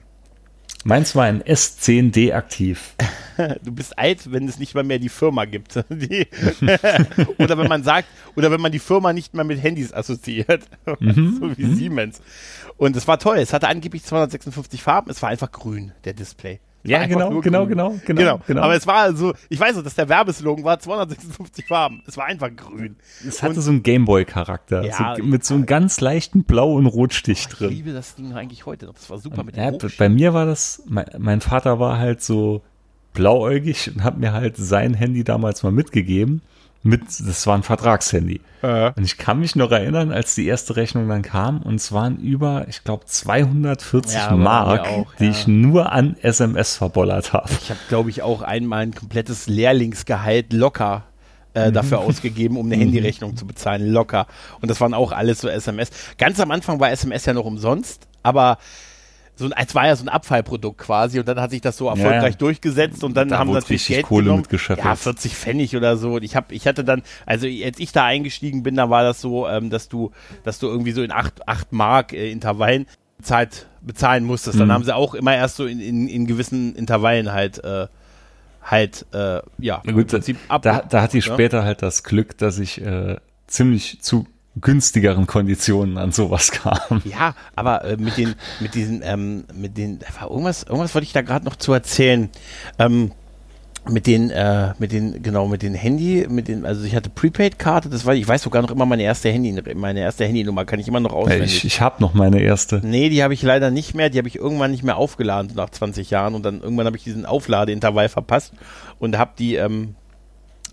Meins 0.83 1.15
war 1.15 1.25
ein 1.25 1.43
S10D 1.43 2.33
aktiv. 2.33 2.95
Du 3.63 3.71
bist 3.71 3.97
alt, 3.97 4.31
wenn 4.31 4.47
es 4.47 4.59
nicht 4.59 4.75
mal 4.75 4.83
mehr 4.83 4.99
die 4.99 5.09
Firma 5.09 5.45
gibt. 5.45 5.83
Die, 5.89 6.27
oder 7.39 7.57
wenn 7.57 7.67
man 7.67 7.81
sagt, 7.81 8.07
oder 8.35 8.51
wenn 8.51 8.61
man 8.61 8.71
die 8.71 8.77
Firma 8.77 9.13
nicht 9.13 9.33
mehr 9.33 9.45
mit 9.45 9.63
Handys 9.63 9.91
assoziiert. 9.91 10.65
Mhm. 10.99 11.37
So 11.39 11.57
wie 11.57 11.65
mhm. 11.65 11.75
Siemens. 11.75 12.21
Und 12.77 12.95
es 12.95 13.07
war 13.07 13.17
toll. 13.17 13.37
Es 13.37 13.51
hatte 13.51 13.67
angeblich 13.67 14.03
256 14.03 14.83
Farben. 14.83 15.09
Es 15.09 15.23
war 15.23 15.29
einfach 15.29 15.51
grün, 15.51 15.91
der 16.03 16.13
Display. 16.13 16.59
Ja, 16.83 17.05
genau, 17.05 17.41
genau, 17.41 17.65
genau, 17.65 17.65
genau, 17.65 17.99
genau, 18.05 18.39
genau. 18.45 18.61
Aber 18.61 18.75
es 18.75 18.87
war 18.87 18.97
also, 18.97 19.33
ich 19.49 19.59
weiß 19.59 19.75
noch, 19.75 19.83
dass 19.83 19.95
der 19.95 20.09
Werbeslogan 20.09 20.63
war 20.65 20.79
256 20.79 21.65
Farben. 21.65 22.01
Es 22.07 22.17
war 22.17 22.25
einfach 22.25 22.49
grün. 22.55 22.95
Es 23.27 23.43
hatte 23.43 23.61
so 23.61 23.71
einen 23.71 23.83
Gameboy-Charakter. 23.83 24.83
Ja, 24.83 25.15
mit 25.21 25.45
so 25.45 25.53
einem 25.53 25.65
ganz 25.65 26.01
leichten 26.01 26.43
Blau- 26.43 26.73
und 26.73 26.87
Rotstich 26.87 27.47
oh, 27.47 27.55
drin. 27.55 27.69
Ich 27.69 27.77
liebe 27.77 27.93
das 27.93 28.15
Ding 28.15 28.33
eigentlich 28.33 28.65
heute 28.65 28.87
noch. 28.87 28.93
Das 28.95 29.09
war 29.09 29.19
super 29.19 29.43
mit 29.43 29.55
dem 29.55 29.73
ja, 29.73 29.89
Bei 29.97 30.09
mir 30.09 30.33
war 30.33 30.45
das, 30.45 30.83
mein 30.87 31.41
Vater 31.41 31.79
war 31.79 31.99
halt 31.99 32.21
so 32.21 32.61
blauäugig 33.13 33.91
und 33.93 34.03
hat 34.03 34.17
mir 34.17 34.33
halt 34.33 34.57
sein 34.57 34.93
Handy 34.93 35.23
damals 35.23 35.63
mal 35.63 35.71
mitgegeben 35.71 36.41
mit, 36.83 37.01
das 37.19 37.45
war 37.45 37.55
ein 37.55 37.63
Vertragshandy. 37.63 38.41
Ja. 38.63 38.89
Und 38.89 39.03
ich 39.03 39.17
kann 39.17 39.39
mich 39.39 39.55
noch 39.55 39.71
erinnern, 39.71 40.11
als 40.11 40.35
die 40.35 40.47
erste 40.47 40.75
Rechnung 40.75 41.07
dann 41.07 41.21
kam, 41.21 41.61
und 41.61 41.75
es 41.75 41.91
waren 41.91 42.17
über, 42.17 42.67
ich 42.67 42.83
glaube, 42.83 43.05
240 43.05 44.15
ja, 44.15 44.35
Mark, 44.35 44.87
auch, 44.87 45.13
die 45.15 45.29
ich 45.29 45.47
nur 45.47 45.91
an 45.91 46.15
SMS 46.21 46.75
verbollert 46.75 47.33
habe. 47.33 47.49
Ich 47.61 47.69
habe, 47.69 47.79
glaube 47.89 48.09
ich, 48.09 48.21
auch 48.21 48.41
einmal 48.41 48.83
ein 48.83 48.95
komplettes 48.95 49.47
Lehrlingsgehalt 49.47 50.53
locker 50.53 51.03
äh, 51.53 51.69
mhm. 51.69 51.73
dafür 51.73 51.99
ausgegeben, 51.99 52.57
um 52.57 52.65
eine. 52.65 52.75
Handyrechnung 52.81 53.37
zu 53.37 53.45
bezahlen, 53.45 53.91
locker. 53.91 54.27
Und 54.61 54.71
das 54.71 54.81
waren 54.81 54.93
auch 54.93 55.11
alles 55.11 55.41
so 55.41 55.47
SMS. 55.47 55.89
Ganz 56.17 56.39
am 56.39 56.51
Anfang 56.51 56.79
war 56.79 56.91
SMS 56.91 57.25
ja 57.25 57.33
noch 57.33 57.45
umsonst, 57.45 58.07
aber 58.23 58.57
so 59.41 59.47
ein, 59.47 59.53
es 59.67 59.75
war 59.75 59.87
ja 59.87 59.95
so 59.95 60.05
ein 60.05 60.09
Abfallprodukt 60.09 60.77
quasi 60.77 61.19
und 61.19 61.27
dann 61.27 61.39
hat 61.39 61.51
sich 61.51 61.61
das 61.61 61.75
so 61.75 61.87
erfolgreich 61.87 62.21
ja, 62.21 62.29
ja. 62.29 62.35
durchgesetzt 62.37 63.03
und 63.03 63.17
dann 63.17 63.29
da 63.29 63.39
haben 63.39 63.51
natürlich 63.51 63.87
Geld 63.87 64.05
Kohle 64.05 64.25
genommen. 64.25 64.43
Ja, 64.77 64.95
40 64.95 65.35
Pfennig 65.35 65.75
oder 65.75 65.97
so. 65.97 66.15
Und 66.15 66.23
ich 66.23 66.35
habe, 66.35 66.53
ich 66.53 66.67
hatte 66.67 66.83
dann, 66.83 67.01
also 67.25 67.47
als 67.47 67.79
ich 67.79 67.91
da 67.91 68.05
eingestiegen 68.05 68.63
bin, 68.63 68.75
da 68.75 68.89
war 68.89 69.03
das 69.03 69.19
so, 69.19 69.47
ähm, 69.47 69.69
dass 69.69 69.89
du, 69.89 70.11
dass 70.43 70.59
du 70.59 70.67
irgendwie 70.67 70.91
so 70.91 71.01
in 71.01 71.11
8, 71.11 71.47
8 71.47 71.73
Mark 71.73 72.13
äh, 72.13 72.31
Intervallen 72.31 72.85
Zeit 73.21 73.67
bezahlen 73.81 74.23
musstest. 74.23 74.59
Dann 74.59 74.67
mhm. 74.67 74.73
haben 74.73 74.83
sie 74.83 74.95
auch 74.95 75.13
immer 75.15 75.35
erst 75.35 75.57
so 75.57 75.65
in, 75.65 75.79
in, 75.79 76.07
in 76.07 76.27
gewissen 76.27 76.75
Intervallen 76.75 77.31
halt 77.31 77.63
äh, 77.63 77.87
halt 78.63 79.07
äh, 79.11 79.41
ja 79.57 79.81
Na 79.83 79.91
gut, 79.91 80.03
im 80.03 80.07
Prinzip 80.07 80.37
ab. 80.47 80.61
Da, 80.61 80.81
da 80.87 81.01
hatte 81.01 81.17
ich 81.17 81.25
ja? 81.25 81.33
später 81.33 81.63
halt 81.63 81.81
das 81.81 82.03
Glück, 82.03 82.37
dass 82.37 82.59
ich 82.59 82.81
äh, 82.81 83.17
ziemlich 83.47 84.01
zu 84.01 84.27
günstigeren 84.59 85.27
Konditionen 85.27 85.97
an 85.97 86.11
sowas 86.11 86.51
kam. 86.51 87.01
Ja, 87.05 87.35
aber 87.55 87.85
äh, 87.85 87.97
mit 87.97 88.17
den, 88.17 88.35
mit 88.59 88.75
diesen, 88.75 89.01
ähm, 89.03 89.45
mit 89.53 89.77
den, 89.77 89.99
war 90.19 90.29
irgendwas, 90.29 90.63
irgendwas 90.63 90.93
wollte 90.93 91.05
ich 91.05 91.13
da 91.13 91.21
gerade 91.21 91.45
noch 91.45 91.55
zu 91.55 91.71
erzählen. 91.73 92.29
Ähm, 92.77 93.11
mit 93.89 94.05
den, 94.05 94.29
äh, 94.29 94.73
mit 94.77 94.91
den, 94.91 95.23
genau, 95.23 95.47
mit 95.47 95.63
den 95.63 95.73
Handy, 95.73 96.27
mit 96.29 96.47
den, 96.47 96.65
also 96.65 96.83
ich 96.83 96.95
hatte 96.95 97.09
Prepaid-Karte, 97.09 97.89
das 97.89 98.05
war, 98.05 98.13
ich 98.13 98.27
weiß 98.27 98.43
sogar 98.43 98.61
noch 98.61 98.69
immer 98.69 98.85
meine 98.85 99.01
erste 99.01 99.31
Handy, 99.31 99.59
meine 99.73 100.01
erste 100.01 100.25
Handynummer 100.25 100.65
kann 100.65 100.79
ich 100.79 100.87
immer 100.87 100.99
noch 100.99 101.13
auswendig. 101.13 101.57
Ich, 101.57 101.65
ich 101.65 101.81
habe 101.81 101.95
noch 101.99 102.13
meine 102.13 102.39
erste. 102.41 102.81
Nee, 102.83 103.09
die 103.09 103.23
habe 103.23 103.33
ich 103.33 103.41
leider 103.41 103.71
nicht 103.71 103.95
mehr, 103.95 104.11
die 104.11 104.19
habe 104.19 104.27
ich 104.27 104.35
irgendwann 104.35 104.69
nicht 104.69 104.83
mehr 104.83 104.97
aufgeladen 104.97 105.53
nach 105.55 105.71
20 105.71 106.11
Jahren 106.11 106.35
und 106.35 106.45
dann 106.45 106.61
irgendwann 106.61 106.85
habe 106.85 106.97
ich 106.97 107.03
diesen 107.03 107.25
Aufladeintervall 107.25 108.09
verpasst 108.09 108.53
und 108.99 109.17
habe 109.17 109.31
die, 109.39 109.55
ähm, 109.55 109.95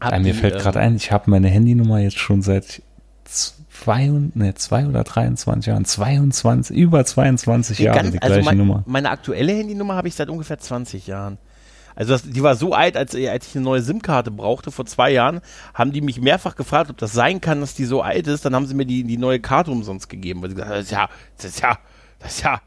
hab 0.01 0.13
Mir 0.19 0.25
die, 0.25 0.33
fällt 0.35 0.55
ähm, 0.57 0.61
gerade 0.61 0.81
ein, 0.81 0.97
ich 0.97 1.11
habe 1.11 1.31
meine 1.31 1.49
Handynummer 1.49 2.01
jetzt 2.01 2.19
schon 2.19 2.43
seit 2.43 2.83
zwei, 3.29 4.09
ne, 4.35 4.55
zwei 4.55 4.87
oder 4.87 5.05
23 5.05 5.67
Jahren, 5.67 5.85
22, 5.85 6.77
über 6.77 7.05
22 7.05 7.79
Jahre 7.79 7.99
ganz, 7.99 8.11
die 8.13 8.23
also 8.23 8.35
gleiche 8.35 8.45
mein, 8.47 8.59
Nummer. 8.59 8.83
Meine 8.87 9.11
aktuelle 9.11 9.53
Handynummer 9.53 9.95
habe 9.95 10.09
ich 10.09 10.15
seit 10.15 10.31
ungefähr 10.31 10.59
20 10.59 11.07
Jahren. 11.07 11.39
Also 11.95 12.13
das, 12.13 12.23
die 12.23 12.43
war 12.43 12.55
so 12.55 12.75
alt, 12.75 12.97
als, 12.97 13.15
als 13.15 13.49
ich 13.49 13.57
eine 13.57 13.65
neue 13.65 13.83
SIM-Karte 13.83 14.31
brauchte 14.31 14.71
vor 14.71 14.87
zwei 14.87 15.11
Jahren, 15.11 15.41
haben 15.75 15.93
die 15.93 16.01
mich 16.01 16.21
mehrfach 16.21 16.55
gefragt, 16.55 16.91
ob 16.91 16.97
das 16.97 17.13
sein 17.13 17.41
kann, 17.41 17.61
dass 17.61 17.75
die 17.75 17.87
so 17.87 18.03
alt 18.03 18.29
ist. 18.29 18.45
Dann 18.45 18.55
haben 18.55 18.67
sie 18.67 18.75
mir 18.75 18.87
die, 18.87 19.03
die 19.03 19.17
neue 19.17 19.41
Karte 19.41 19.73
umsonst 19.73 20.09
gegeben, 20.09 20.41
weil 20.41 20.51
sie 20.51 20.55
gesagt 20.55 20.71
haben, 20.71 20.79
das 20.79 20.87
ist 20.87 20.93
ja, 20.93 21.09
das 21.37 21.45
ist 21.47 21.61
ja, 21.61 21.79
das 22.21 22.33
ist 22.37 22.43
ja, 22.45 22.61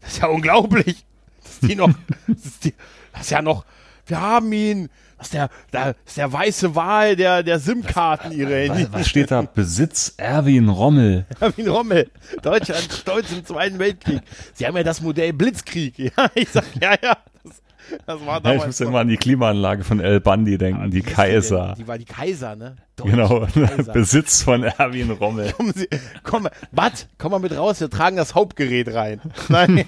das 0.00 0.12
ist 0.12 0.22
ja 0.22 0.28
unglaublich. 0.28 1.04
Das 1.42 1.52
ist 1.52 1.62
die 1.62 1.74
noch, 1.74 1.88
das 2.28 2.44
ist, 2.44 2.64
die, 2.64 2.74
das 3.12 3.22
ist 3.22 3.30
ja 3.30 3.42
noch, 3.42 3.64
wir 4.06 4.20
haben 4.20 4.52
ihn, 4.52 4.88
das 5.18 5.28
ist 5.28 5.34
der, 5.34 5.50
das 5.70 5.94
ist 6.06 6.16
der 6.18 6.32
weiße 6.32 6.74
Wal 6.74 7.16
der, 7.16 7.42
der 7.42 7.58
SIM-Karten 7.58 8.32
ihre 8.32 8.54
Handy. 8.54 8.86
Was 8.90 9.08
steht 9.08 9.30
da? 9.30 9.42
Besitz 9.42 10.14
Erwin 10.16 10.68
Rommel. 10.68 11.24
Erwin 11.40 11.68
Rommel. 11.68 12.10
Deutschland 12.42 12.88
stolz 12.92 13.32
im 13.32 13.44
Zweiten 13.44 13.78
Weltkrieg. 13.78 14.20
Sie 14.54 14.66
haben 14.66 14.76
ja 14.76 14.82
das 14.82 15.00
Modell 15.00 15.32
Blitzkrieg. 15.32 15.94
Ja, 16.16 16.30
ich 16.34 16.48
sag, 16.50 16.64
ja, 16.80 16.94
ja. 17.02 17.16
Das, 17.42 17.62
das 18.06 18.26
war 18.26 18.40
damals 18.40 18.44
ja, 18.44 18.54
ich 18.54 18.66
muss 18.66 18.80
immer 18.80 19.00
an 19.00 19.08
die 19.08 19.16
Klimaanlage 19.16 19.84
von 19.84 20.00
El 20.00 20.20
Bandi 20.20 20.58
denken, 20.58 20.82
ja, 20.82 20.88
die 20.88 21.02
Kaiser. 21.02 21.74
Die, 21.76 21.82
die, 21.82 21.88
war 21.88 21.98
die 21.98 22.04
Kaiser, 22.04 22.56
ne? 22.56 22.76
Deutsch 22.96 23.10
genau, 23.10 23.46
Kaiser. 23.54 23.92
Besitz 23.92 24.42
von 24.42 24.62
Erwin 24.64 25.10
Rommel. 25.10 25.52
Kommen 25.56 25.72
Sie, 25.74 25.88
komm, 26.22 26.48
Bad, 26.72 27.08
komm 27.18 27.32
mal 27.32 27.38
mit 27.38 27.56
raus, 27.56 27.80
wir 27.80 27.90
tragen 27.90 28.16
das 28.16 28.34
Hauptgerät 28.34 28.92
rein. 28.94 29.20
Nein. 29.48 29.84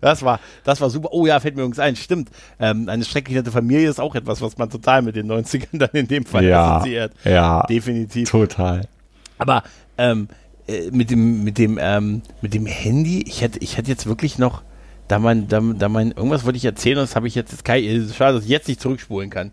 das 0.00 0.22
war, 0.22 0.40
das 0.64 0.80
war 0.80 0.90
super. 0.90 1.08
Oh 1.12 1.26
ja, 1.26 1.40
fällt 1.40 1.56
mir 1.56 1.62
übrigens 1.62 1.78
ein, 1.78 1.96
stimmt. 1.96 2.30
Ähm, 2.58 2.88
eine 2.88 3.04
schrecklich 3.04 3.36
nette 3.36 3.50
Familie 3.50 3.88
ist 3.88 4.00
auch 4.00 4.14
etwas, 4.14 4.40
was 4.40 4.58
man 4.58 4.70
total 4.70 5.02
mit 5.02 5.16
den 5.16 5.30
90ern 5.30 5.78
dann 5.78 5.90
in 5.92 6.08
dem 6.08 6.24
Fall 6.24 6.44
ja, 6.44 6.76
assoziiert. 6.76 7.12
Ja, 7.24 7.66
definitiv. 7.66 8.30
Total. 8.30 8.88
Aber 9.38 9.62
ähm, 9.96 10.28
äh, 10.68 10.90
mit 10.90 11.10
dem, 11.10 11.44
mit 11.44 11.58
dem, 11.58 11.78
ähm, 11.80 12.22
mit 12.42 12.54
dem 12.54 12.66
Handy, 12.66 13.22
ich 13.26 13.40
hätte, 13.40 13.58
ich 13.60 13.76
hätte 13.78 13.88
jetzt 13.88 14.06
wirklich 14.06 14.38
noch 14.38 14.62
da 15.08 15.18
mein, 15.18 15.48
da, 15.48 15.60
da 15.60 15.88
mein, 15.88 16.12
irgendwas 16.12 16.44
wollte 16.44 16.58
ich 16.58 16.64
erzählen 16.64 16.98
und 16.98 17.04
das 17.04 17.16
habe 17.16 17.26
ich 17.26 17.34
jetzt, 17.34 17.52
jetzt 17.66 18.16
schade, 18.16 18.34
dass 18.34 18.44
ich 18.44 18.50
jetzt 18.50 18.68
nicht 18.68 18.80
zurückspulen 18.80 19.30
kann. 19.30 19.52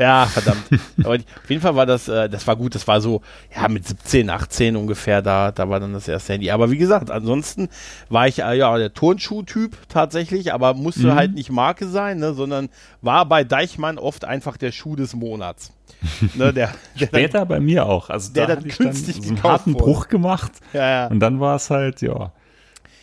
Ja, 0.00 0.24
verdammt. 0.24 0.62
Aber 1.04 1.16
auf 1.16 1.50
jeden 1.50 1.60
Fall 1.60 1.76
war 1.76 1.84
das, 1.84 2.08
äh, 2.08 2.30
das 2.30 2.46
war 2.46 2.56
gut. 2.56 2.74
Das 2.74 2.88
war 2.88 3.02
so, 3.02 3.20
ja, 3.54 3.68
mit 3.68 3.86
17, 3.86 4.30
18 4.30 4.76
ungefähr, 4.76 5.20
da, 5.20 5.52
da 5.52 5.68
war 5.68 5.78
dann 5.78 5.92
das 5.92 6.08
erste 6.08 6.32
Handy. 6.32 6.50
Aber 6.50 6.70
wie 6.70 6.78
gesagt, 6.78 7.10
ansonsten 7.10 7.68
war 8.08 8.26
ich 8.26 8.38
äh, 8.38 8.56
ja 8.56 8.78
der 8.78 8.94
Turnschuh-Typ 8.94 9.76
tatsächlich, 9.90 10.54
aber 10.54 10.72
musste 10.72 11.08
mhm. 11.08 11.14
halt 11.16 11.34
nicht 11.34 11.50
Marke 11.50 11.86
sein, 11.86 12.18
ne, 12.18 12.32
sondern 12.32 12.70
war 13.02 13.26
bei 13.26 13.44
Deichmann 13.44 13.98
oft 13.98 14.24
einfach 14.24 14.56
der 14.56 14.72
Schuh 14.72 14.96
des 14.96 15.14
Monats. 15.14 15.70
ne, 16.34 16.54
der, 16.54 16.72
der 16.98 17.06
Später 17.06 17.40
dann, 17.40 17.48
bei 17.48 17.60
mir 17.60 17.84
auch. 17.84 18.08
Also 18.08 18.32
der 18.32 18.46
da 18.46 18.56
dann 18.56 18.68
künstlich 18.68 19.16
dann 19.16 19.24
so 19.24 19.28
einen 19.34 19.42
harten 19.42 19.74
Bruch 19.74 20.08
gemacht. 20.08 20.52
Ja, 20.72 20.88
ja. 20.88 21.06
Und 21.08 21.20
dann 21.20 21.40
war 21.40 21.56
es 21.56 21.68
halt, 21.68 22.00
ja 22.00 22.32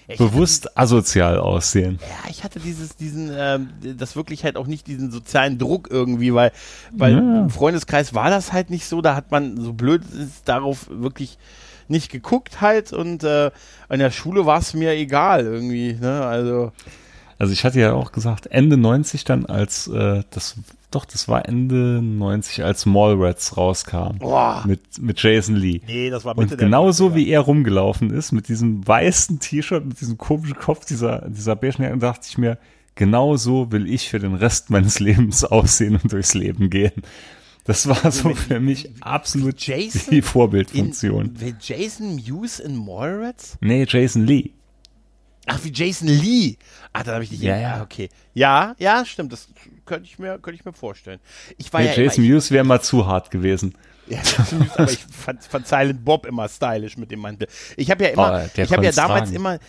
ich 0.08 0.18
bewusst 0.18 0.78
asozial 0.78 1.38
aussehen. 1.38 2.00
Ja, 2.02 2.30
ich 2.30 2.44
hatte 2.44 2.60
dieses, 2.60 2.96
diesen, 2.96 3.30
ähm, 3.36 3.70
das 3.98 4.16
wirklich 4.16 4.44
halt 4.44 4.56
auch 4.56 4.68
nicht 4.68 4.88
diesen 4.88 5.12
sozialen 5.12 5.58
Druck 5.58 5.90
irgendwie, 5.92 6.34
weil, 6.34 6.52
weil 6.92 7.14
ja. 7.14 7.20
im 7.20 7.50
Freundeskreis 7.50 8.14
war 8.14 8.30
das 8.30 8.54
halt 8.54 8.70
nicht 8.70 8.86
so, 8.86 9.02
da 9.02 9.16
hat 9.16 9.32
man 9.32 9.60
so 9.60 9.74
blöd 9.74 10.04
ist 10.06 10.48
darauf 10.48 10.88
wirklich 10.90 11.38
nicht 11.90 12.10
geguckt 12.12 12.62
halt 12.62 12.94
und 12.94 13.24
äh, 13.24 13.52
an 13.90 14.00
der 14.00 14.12
Schule 14.12 14.46
war 14.46 14.60
es 14.60 14.74
mir 14.74 14.92
egal 14.94 15.46
irgendwie, 15.46 15.94
ne, 15.94 16.26
also. 16.26 16.72
Also 17.40 17.54
ich 17.54 17.64
hatte 17.64 17.80
ja 17.80 17.94
auch 17.94 18.12
gesagt, 18.12 18.48
Ende 18.48 18.78
90 18.78 19.24
dann 19.24 19.46
als 19.46 19.88
äh, 19.88 20.24
das 20.32 20.56
doch, 20.90 21.04
das 21.04 21.28
war 21.28 21.46
Ende 21.46 22.02
90, 22.02 22.64
als 22.64 22.86
Mallrats 22.86 23.58
rauskam. 23.58 24.20
Boah. 24.20 24.64
Mit, 24.66 25.02
mit 25.02 25.22
Jason 25.22 25.56
Lee. 25.56 25.82
Nee, 25.86 26.10
das 26.10 26.24
war 26.24 26.34
Mitte 26.36 26.54
Und 26.54 26.60
genauso 26.60 27.14
wie 27.14 27.28
er 27.28 27.42
rumgelaufen 27.42 28.10
ist, 28.10 28.32
mit 28.32 28.48
diesem 28.48 28.88
weißen 28.88 29.40
T-Shirt, 29.40 29.86
mit 29.86 30.00
diesem 30.00 30.18
komischen 30.18 30.56
Kopf, 30.56 30.86
dieser, 30.86 31.28
dieser 31.30 31.58
beigen 31.58 32.00
dachte 32.00 32.28
ich 32.30 32.38
mir, 32.38 32.58
genau 32.96 33.36
so 33.36 33.72
will 33.72 33.88
ich 33.92 34.10
für 34.10 34.20
den 34.20 34.34
Rest 34.34 34.70
meines 34.70 35.00
Lebens 35.02 35.44
aussehen 35.44 36.00
und 36.02 36.12
durchs 36.12 36.34
Leben 36.34 36.70
gehen. 36.70 37.04
Das 37.66 37.86
war 37.90 38.06
also 38.06 38.30
so 38.30 38.36
für 38.36 38.62
mich 38.62 38.90
absolut 39.02 39.60
Jason 39.60 40.04
die 40.10 40.22
Vorbildfunktion. 40.22 41.36
In, 41.42 41.58
Jason 41.60 42.16
Muse 42.16 42.64
in 42.64 42.78
Mallrats? 42.78 43.58
Nee, 43.60 43.86
Jason 43.86 44.26
Lee. 44.26 44.52
Ach, 45.48 45.60
wie 45.64 45.72
Jason 45.72 46.10
Lee. 46.10 46.58
Ah, 46.94 47.04
da 47.04 47.14
habe 47.14 47.24
ich 47.24 47.30
dich. 47.30 47.42
Ja, 47.42 47.58
ja, 47.58 47.76
ah, 47.76 47.82
okay. 47.82 48.10
Ja, 48.34 48.76
ja, 48.80 49.06
stimmt. 49.06 49.32
Das 49.32 49.48
könnte 49.86 50.06
ich 50.06 50.20
mir, 50.20 50.38
könnte 50.40 50.60
ich 50.60 50.66
mir 50.66 50.74
vorstellen. 50.74 51.20
Ich 51.58 51.72
war 51.72 51.82
nee, 51.82 51.88
ja 51.88 51.94
Jason 51.94 52.24
immer, 52.24 52.34
Mewes 52.34 52.52
wäre 52.52 52.66
mal 52.66 52.82
zu 52.82 53.08
hart 53.08 53.32
gewesen. 53.32 53.74
Ja, 54.08 54.20
aber 54.76 54.92
ich 54.92 55.00
fand, 55.12 55.44
fand 55.44 55.68
Silent 55.68 56.04
Bob 56.04 56.26
immer 56.26 56.48
stylisch 56.50 56.98
mit 56.98 57.12
dem 57.12 57.20
Mantel. 57.20 57.48
Ich 57.78 57.90
habe 57.92 58.04
ja 58.04 58.10
immer, 58.12 58.44
oh, 58.46 58.62
ich 58.62 58.72
habe 58.72 58.86
ja 58.86 58.92
damals 58.92 59.30
tragen. 59.30 59.36
immer, 59.36 59.60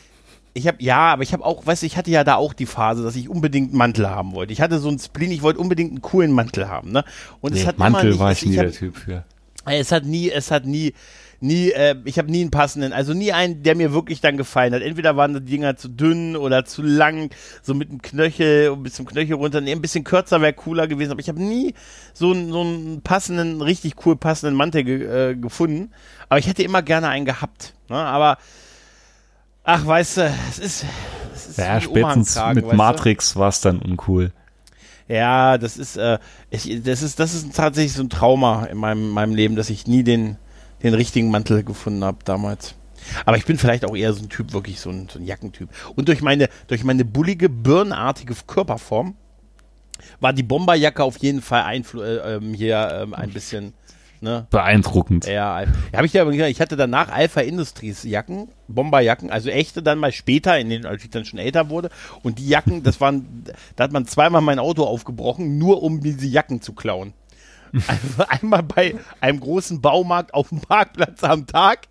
ich 0.55 0.67
habe 0.67 0.79
ja, 0.81 1.13
aber 1.13 1.23
ich 1.23 1.33
habe 1.33 1.45
auch, 1.45 1.67
weißt 1.67 1.83
du, 1.83 1.87
ich 1.87 1.97
hatte 1.97 2.11
ja 2.11 2.25
da 2.25 2.37
auch 2.37 2.53
die 2.53 2.67
Phase, 2.67 3.03
dass 3.03 3.17
ich 3.17 3.29
unbedingt 3.29 3.71
einen 3.71 3.79
Mantel 3.79 4.11
haben 4.11 4.33
wollte. 4.33 4.53
Ich 4.53 4.61
hatte 4.61 4.79
so 4.79 4.89
einen 4.89 4.99
Spleen, 4.99 5.31
ich 5.31 5.43
wollte 5.43 5.61
unbedingt 5.61 5.93
einen 5.93 6.03
coolen 6.03 6.33
Mantel 6.33 6.69
haben, 6.69 6.91
ne? 6.91 7.05
Und 7.41 7.55
nee, 7.55 7.61
es 7.61 7.67
hat 7.67 7.79
Mantel 7.79 8.01
immer 8.01 8.11
nicht, 8.11 8.21
war 8.21 8.33
ich 8.33 8.45
nie 8.45 8.53
ich 8.53 8.59
hab, 8.59 8.67
der 8.67 8.75
Typ 8.75 8.97
für. 8.97 9.25
Es 9.65 9.93
hat 9.93 10.05
nie, 10.05 10.31
es 10.31 10.51
hat 10.51 10.67
nie 10.67 10.95
nie, 11.41 11.71
äh, 11.71 11.95
ich 12.05 12.19
habe 12.19 12.31
nie 12.31 12.41
einen 12.41 12.51
passenden, 12.51 12.93
also 12.93 13.15
nie 13.15 13.33
einen, 13.33 13.63
der 13.63 13.77
mir 13.77 13.93
wirklich 13.93 14.21
dann 14.21 14.37
gefallen 14.37 14.75
hat. 14.75 14.83
Entweder 14.83 15.17
waren 15.17 15.35
die 15.35 15.41
Dinger 15.41 15.77
zu 15.77 15.89
dünn 15.89 16.37
oder 16.37 16.65
zu 16.65 16.83
lang, 16.83 17.31
so 17.63 17.75
mit 17.75 17.91
dem 17.91 18.03
Knöchel, 18.03 18.77
bis 18.77 18.95
zum 18.95 19.07
Knöchel 19.07 19.37
runter. 19.37 19.61
Nee, 19.61 19.73
ein 19.73 19.81
bisschen 19.81 20.05
kürzer 20.05 20.41
wäre 20.41 20.53
cooler 20.53 20.89
gewesen, 20.89 21.13
aber 21.13 21.21
ich 21.21 21.29
habe 21.29 21.43
nie 21.43 21.75
so, 22.13 22.33
einen, 22.33 22.51
so 22.51 22.61
einen 22.61 23.03
passenden, 23.03 23.63
richtig 23.63 24.05
cool 24.05 24.17
passenden 24.17 24.57
Mantel 24.57 24.85
ge, 24.85 25.31
äh, 25.31 25.37
gefunden. 25.37 25.91
Aber 26.29 26.39
ich 26.39 26.49
hätte 26.49 26.63
immer 26.63 26.83
gerne 26.83 27.09
einen 27.09 27.25
gehabt. 27.25 27.75
Ne? 27.89 27.97
Aber 27.97 28.39
ach, 29.63 29.87
weißt 29.87 30.17
du, 30.17 30.33
es 30.51 30.59
ist, 30.59 30.85
es 31.35 31.49
ist 31.49 31.59
ja, 31.59 31.81
spätestens 31.81 32.39
mit 32.55 32.73
Matrix 32.73 33.37
war 33.37 33.49
es 33.49 33.61
dann 33.61 33.79
uncool. 33.79 34.33
Ja, 35.07 35.57
das 35.57 35.79
ist, 35.79 35.97
äh, 35.97 36.19
ich, 36.51 36.83
das 36.83 37.03
ist, 37.03 37.19
das 37.19 37.33
ist 37.33 37.55
tatsächlich 37.55 37.95
so 37.95 38.03
ein 38.03 38.11
Trauma 38.11 38.67
in 38.67 38.77
meinem, 38.77 39.09
meinem 39.09 39.35
Leben, 39.35 39.57
dass 39.57 39.71
ich 39.71 39.87
nie 39.87 40.03
den, 40.03 40.37
den 40.83 40.95
richtigen 40.95 41.31
Mantel 41.31 41.63
gefunden 41.65 42.05
habe 42.05 42.19
damals. 42.25 42.75
Aber 43.25 43.37
ich 43.37 43.45
bin 43.45 43.59
vielleicht 43.59 43.85
auch 43.85 43.97
eher 43.97 44.13
so 44.13 44.23
ein 44.23 44.29
Typ, 44.29 44.53
wirklich 44.53 44.81
so 44.81 44.91
ein, 44.91 45.09
so 45.09 45.19
ein 45.19 45.25
Jackentyp. 45.25 45.69
Und 45.95 46.09
durch 46.09 46.21
meine, 46.21 46.49
durch 46.67 46.85
meine 46.85 47.05
bullige, 47.05 47.49
birnenartige 47.49 48.35
Körperform 48.47 49.15
war 50.21 50.33
die 50.33 50.43
Bomberjacke 50.43 51.03
auf 51.03 51.17
jeden 51.19 51.43
Fall 51.43 51.63
einflu 51.63 52.03
äh, 52.03 52.37
ähm, 52.37 52.55
hier 52.55 53.01
ähm, 53.03 53.15
ein 53.15 53.31
bisschen 53.31 53.73
ne? 54.21 54.47
beeindruckend. 54.51 55.27
Ja, 55.27 55.65
habe 55.95 56.07
ich 56.07 56.13
ja 56.13 56.25
gesagt, 56.25 56.51
ich 56.51 56.61
hatte 56.61 56.77
danach 56.77 57.11
Alpha 57.11 57.41
Industries 57.41 58.05
Jacken, 58.05 58.49
Bomberjacken, 58.69 59.31
also 59.31 59.51
echte 59.51 59.83
dann 59.83 59.99
mal 59.99 60.13
später, 60.13 60.59
in 60.59 60.71
den, 60.71 60.87
als 60.87 61.05
ich 61.05 61.11
dann 61.11 61.25
schon 61.25 61.39
älter 61.39 61.69
wurde. 61.69 61.91
Und 62.23 62.39
die 62.39 62.49
Jacken, 62.49 62.83
das 62.83 63.01
waren, 63.01 63.45
da 63.77 63.85
hat 63.85 63.93
man 63.93 64.07
zweimal 64.07 64.41
mein 64.41 64.59
Auto 64.59 64.85
aufgebrochen, 64.85 65.59
nur 65.59 65.83
um 65.83 66.01
diese 66.01 66.27
Jacken 66.27 66.61
zu 66.61 66.73
klauen. 66.73 67.13
Also 67.87 68.25
einmal 68.29 68.63
bei 68.63 68.95
einem 69.21 69.41
großen 69.41 69.81
Baumarkt 69.81 70.35
auf 70.35 70.49
dem 70.51 70.61
Parkplatz 70.61 71.23
am 71.25 71.47
Tag 71.47 71.89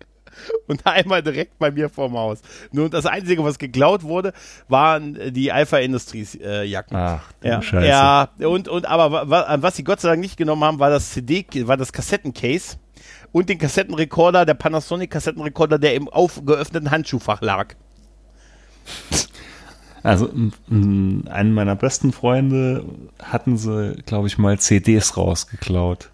und 0.66 0.86
einmal 0.86 1.22
direkt 1.22 1.58
bei 1.58 1.70
mir 1.70 1.88
vorm 1.88 2.16
Haus. 2.16 2.40
Nur 2.72 2.88
das 2.90 3.06
Einzige, 3.06 3.42
was 3.44 3.58
geklaut 3.58 4.02
wurde, 4.02 4.32
waren 4.68 5.32
die 5.32 5.52
Alpha 5.52 5.78
Industries 5.78 6.34
äh, 6.36 6.64
Jacken. 6.64 6.96
Ach, 6.96 7.22
ja, 7.42 7.62
Scheiße. 7.62 7.86
ja, 7.86 8.28
und, 8.38 8.68
und 8.68 8.86
aber 8.86 9.28
wa, 9.28 9.56
was 9.60 9.76
sie 9.76 9.84
Gott 9.84 10.00
sei 10.00 10.08
Dank 10.10 10.20
nicht 10.20 10.36
genommen 10.36 10.64
haben, 10.64 10.78
war 10.78 10.90
das 10.90 11.10
CD, 11.10 11.46
war 11.66 11.76
das 11.76 11.92
Kassettencase 11.92 12.76
und 13.32 13.48
den 13.48 13.58
Kassettenrekorder, 13.58 14.44
der 14.44 14.54
Panasonic 14.54 15.10
Kassettenrekorder, 15.10 15.78
der 15.78 15.94
im 15.94 16.08
aufgeöffneten 16.08 16.90
Handschuhfach 16.90 17.40
lag. 17.40 17.74
Also 20.02 20.30
einen 20.30 21.52
meiner 21.52 21.76
besten 21.76 22.12
Freunde 22.12 22.84
hatten 23.22 23.56
sie, 23.56 23.94
glaube 24.06 24.28
ich, 24.28 24.38
mal 24.38 24.58
CDs 24.58 25.16
rausgeklaut. 25.16 26.10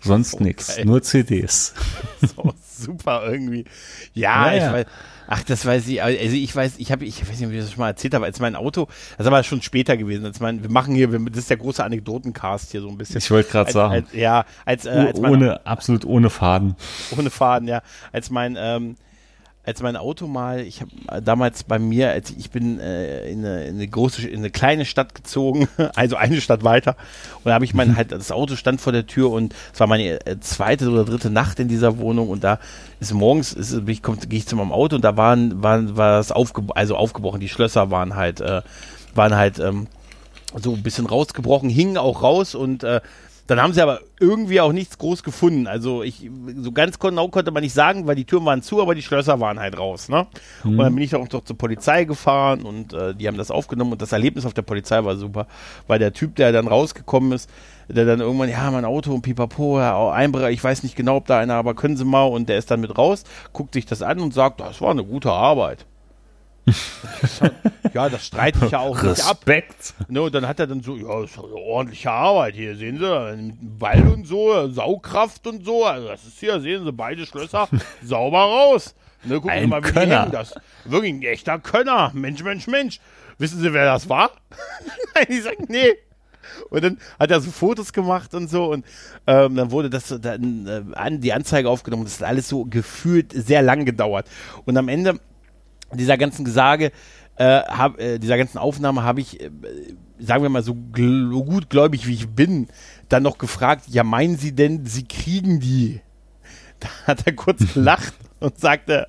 Sonst 0.00 0.32
so 0.32 0.44
nichts, 0.44 0.84
nur 0.84 1.02
CDs. 1.02 1.74
So 2.20 2.52
super 2.64 3.22
irgendwie. 3.30 3.64
Ja, 4.14 4.52
ja, 4.52 4.66
ich 4.66 4.72
weiß. 4.72 4.86
Ach, 5.30 5.42
das 5.42 5.66
weiß 5.66 5.86
ich. 5.88 6.02
Also 6.02 6.34
ich 6.34 6.56
weiß, 6.56 6.74
ich 6.78 6.90
habe, 6.90 7.04
ich 7.04 7.20
weiß 7.20 7.38
nicht, 7.38 7.46
ob 7.46 7.52
ich 7.52 7.60
das 7.60 7.70
schon 7.70 7.80
mal 7.80 7.88
erzählt 7.88 8.14
habe, 8.14 8.24
als 8.24 8.40
mein 8.40 8.56
Auto, 8.56 8.86
das 8.86 9.24
ist 9.24 9.26
aber 9.26 9.42
schon 9.44 9.60
später 9.60 9.96
gewesen. 9.96 10.24
Als 10.24 10.40
mein, 10.40 10.62
wir 10.62 10.70
machen 10.70 10.94
hier, 10.94 11.06
das 11.08 11.38
ist 11.38 11.50
der 11.50 11.58
große 11.58 11.84
Anekdotencast 11.84 12.72
hier 12.72 12.80
so 12.80 12.88
ein 12.88 12.96
bisschen. 12.96 13.18
Ich 13.18 13.30
wollte 13.30 13.50
gerade 13.50 13.70
sagen. 13.70 13.92
Als, 13.92 14.12
ja, 14.14 14.46
als, 14.64 14.86
äh, 14.86 14.90
als 14.90 15.20
mein, 15.20 15.32
ohne, 15.32 15.66
absolut 15.66 16.06
ohne 16.06 16.30
Faden. 16.30 16.76
Ohne 17.16 17.28
Faden, 17.28 17.68
ja. 17.68 17.82
Als 18.10 18.30
mein 18.30 18.56
ähm, 18.58 18.96
als 19.68 19.82
mein 19.82 19.96
Auto 19.96 20.26
mal, 20.26 20.60
ich 20.60 20.80
habe 20.80 21.22
damals 21.22 21.62
bei 21.62 21.78
mir, 21.78 22.10
als 22.10 22.30
ich, 22.30 22.50
bin 22.50 22.80
äh, 22.80 23.28
in, 23.30 23.44
eine, 23.44 23.64
in, 23.64 23.74
eine, 23.74 23.86
große, 23.86 24.26
in 24.26 24.38
eine 24.38 24.48
kleine 24.48 24.86
Stadt 24.86 25.14
gezogen, 25.14 25.68
also 25.94 26.16
eine 26.16 26.40
Stadt 26.40 26.64
weiter, 26.64 26.96
und 27.36 27.46
da 27.50 27.52
habe 27.52 27.66
ich 27.66 27.74
mein 27.74 27.94
halt 27.98 28.10
das 28.10 28.32
Auto 28.32 28.56
stand 28.56 28.80
vor 28.80 28.94
der 28.94 29.06
Tür 29.06 29.30
und 29.30 29.54
es 29.74 29.78
war 29.78 29.86
meine 29.86 30.26
äh, 30.26 30.40
zweite 30.40 30.88
oder 30.88 31.04
dritte 31.04 31.28
Nacht 31.28 31.60
in 31.60 31.68
dieser 31.68 31.98
Wohnung 31.98 32.30
und 32.30 32.44
da 32.44 32.60
ist 32.98 33.12
morgens, 33.12 33.52
ist, 33.52 33.86
ich 33.86 34.02
gehe 34.02 34.16
ich 34.30 34.46
zu 34.46 34.56
meinem 34.56 34.72
Auto 34.72 34.96
und 34.96 35.04
da 35.04 35.18
waren, 35.18 35.62
waren 35.62 35.98
war 35.98 36.18
es 36.18 36.32
aufge, 36.32 36.62
also 36.74 36.96
aufgebrochen, 36.96 37.40
die 37.40 37.50
Schlösser 37.50 37.90
waren 37.90 38.16
halt, 38.16 38.40
äh, 38.40 38.62
waren 39.14 39.36
halt 39.36 39.58
ähm, 39.58 39.86
so 40.56 40.72
ein 40.72 40.82
bisschen 40.82 41.04
rausgebrochen, 41.04 41.68
hingen 41.68 41.98
auch 41.98 42.22
raus 42.22 42.54
und 42.54 42.84
äh, 42.84 43.02
dann 43.48 43.62
haben 43.62 43.72
sie 43.72 43.80
aber 43.80 44.00
irgendwie 44.20 44.60
auch 44.60 44.72
nichts 44.72 44.98
groß 44.98 45.22
gefunden. 45.22 45.66
Also 45.66 46.02
ich, 46.02 46.30
so 46.58 46.70
ganz 46.70 46.98
genau 46.98 47.28
konnte 47.28 47.50
man 47.50 47.62
nicht 47.62 47.72
sagen, 47.72 48.06
weil 48.06 48.14
die 48.14 48.26
Türen 48.26 48.44
waren 48.44 48.60
zu, 48.60 48.82
aber 48.82 48.94
die 48.94 49.00
Schlösser 49.00 49.40
waren 49.40 49.58
halt 49.58 49.78
raus, 49.78 50.10
ne? 50.10 50.26
Mhm. 50.64 50.70
Und 50.72 50.78
dann 50.78 50.94
bin 50.94 51.02
ich 51.02 51.14
auch 51.16 51.26
noch 51.32 51.44
zur 51.44 51.56
Polizei 51.56 52.04
gefahren 52.04 52.62
und 52.62 52.92
äh, 52.92 53.14
die 53.14 53.26
haben 53.26 53.38
das 53.38 53.50
aufgenommen 53.50 53.92
und 53.92 54.02
das 54.02 54.12
Erlebnis 54.12 54.44
auf 54.44 54.52
der 54.52 54.62
Polizei 54.62 55.02
war 55.02 55.16
super, 55.16 55.46
weil 55.86 55.98
der 55.98 56.12
Typ, 56.12 56.36
der 56.36 56.52
dann 56.52 56.68
rausgekommen 56.68 57.32
ist, 57.32 57.48
der 57.88 58.04
dann 58.04 58.20
irgendwann, 58.20 58.50
ja, 58.50 58.70
mein 58.70 58.84
Auto 58.84 59.14
und 59.14 59.22
pipapo, 59.22 59.78
ja, 59.78 60.10
Einbrecher, 60.10 60.50
ich 60.50 60.62
weiß 60.62 60.82
nicht 60.82 60.94
genau, 60.94 61.16
ob 61.16 61.26
da 61.26 61.38
einer, 61.38 61.54
aber 61.54 61.74
können 61.74 61.96
Sie 61.96 62.04
mal 62.04 62.24
und 62.24 62.50
der 62.50 62.58
ist 62.58 62.70
dann 62.70 62.82
mit 62.82 62.98
raus, 62.98 63.24
guckt 63.54 63.72
sich 63.72 63.86
das 63.86 64.02
an 64.02 64.20
und 64.20 64.34
sagt, 64.34 64.60
das 64.60 64.82
war 64.82 64.90
eine 64.90 65.04
gute 65.04 65.32
Arbeit. 65.32 65.86
Ja, 67.94 68.08
das 68.08 68.26
streite 68.26 68.64
ich 68.64 68.70
ja 68.72 68.80
auch 68.80 68.96
Respekt. 68.96 69.18
nicht 69.18 69.26
ab. 69.26 69.36
Respekt. 69.46 69.94
Ne, 70.08 70.22
und 70.22 70.34
dann 70.34 70.46
hat 70.46 70.60
er 70.60 70.66
dann 70.66 70.82
so, 70.82 70.96
ja, 70.96 71.20
das 71.20 71.30
ist 71.30 71.38
eine 71.38 71.54
ordentliche 71.54 72.10
Arbeit 72.10 72.54
hier, 72.54 72.76
sehen 72.76 72.98
Sie, 72.98 73.52
Ball 73.60 74.06
und 74.08 74.26
so, 74.26 74.68
Saugkraft 74.68 75.46
und 75.46 75.64
so, 75.64 75.84
also 75.84 76.08
das 76.08 76.24
ist 76.24 76.38
hier, 76.38 76.60
sehen 76.60 76.84
Sie, 76.84 76.92
beide 76.92 77.26
Schlösser 77.26 77.68
sauber 78.02 78.40
raus. 78.40 78.94
Ne, 79.24 79.34
gucken 79.34 79.50
ein 79.50 79.62
Sie 79.62 79.66
mal, 79.66 79.84
wie 79.84 79.90
Könner. 79.90 80.04
die 80.06 80.14
hängen. 80.14 80.32
Das 80.32 80.54
wirklich 80.84 81.12
ein 81.12 81.22
echter 81.22 81.58
Könner. 81.58 82.12
Mensch, 82.14 82.42
Mensch, 82.42 82.66
Mensch. 82.66 83.00
Wissen 83.38 83.60
Sie, 83.60 83.72
wer 83.72 83.84
das 83.84 84.08
war? 84.08 84.30
Nein, 85.14 85.26
ich 85.28 85.42
sag, 85.42 85.68
nee. 85.68 85.94
Und 86.70 86.82
dann 86.82 86.98
hat 87.18 87.30
er 87.30 87.40
so 87.40 87.50
Fotos 87.50 87.92
gemacht 87.92 88.34
und 88.34 88.48
so 88.48 88.72
und 88.72 88.84
ähm, 89.26 89.54
dann 89.54 89.70
wurde 89.70 89.90
das 89.90 90.08
dann 90.20 90.66
äh, 90.66 90.96
an, 90.96 91.20
die 91.20 91.32
Anzeige 91.32 91.68
aufgenommen. 91.68 92.04
Das 92.04 92.20
hat 92.20 92.28
alles 92.28 92.48
so 92.48 92.64
gefühlt 92.64 93.32
sehr 93.32 93.62
lang 93.62 93.84
gedauert. 93.84 94.26
Und 94.64 94.76
am 94.76 94.88
Ende 94.88 95.20
dieser 95.94 96.18
ganzen 96.18 96.44
Gesage, 96.44 96.92
äh, 97.36 97.62
hab, 97.62 98.00
äh, 98.00 98.18
dieser 98.18 98.36
ganzen 98.36 98.58
Aufnahme 98.58 99.02
habe 99.02 99.20
ich, 99.20 99.40
äh, 99.40 99.50
sagen 100.18 100.42
wir 100.42 100.48
mal, 100.48 100.62
so 100.62 100.74
gl 100.74 101.30
gut 101.30 101.70
gläubig 101.70 102.06
wie 102.06 102.14
ich 102.14 102.28
bin, 102.28 102.68
dann 103.08 103.22
noch 103.22 103.38
gefragt, 103.38 103.84
ja, 103.88 104.02
meinen 104.02 104.36
Sie 104.36 104.52
denn, 104.52 104.84
Sie 104.86 105.04
kriegen 105.04 105.60
die? 105.60 106.00
Da 106.80 106.88
hat 107.08 107.26
er 107.26 107.32
kurz 107.32 107.60
gelacht 107.74 108.14
und 108.38 108.58
sagte, 108.58 109.08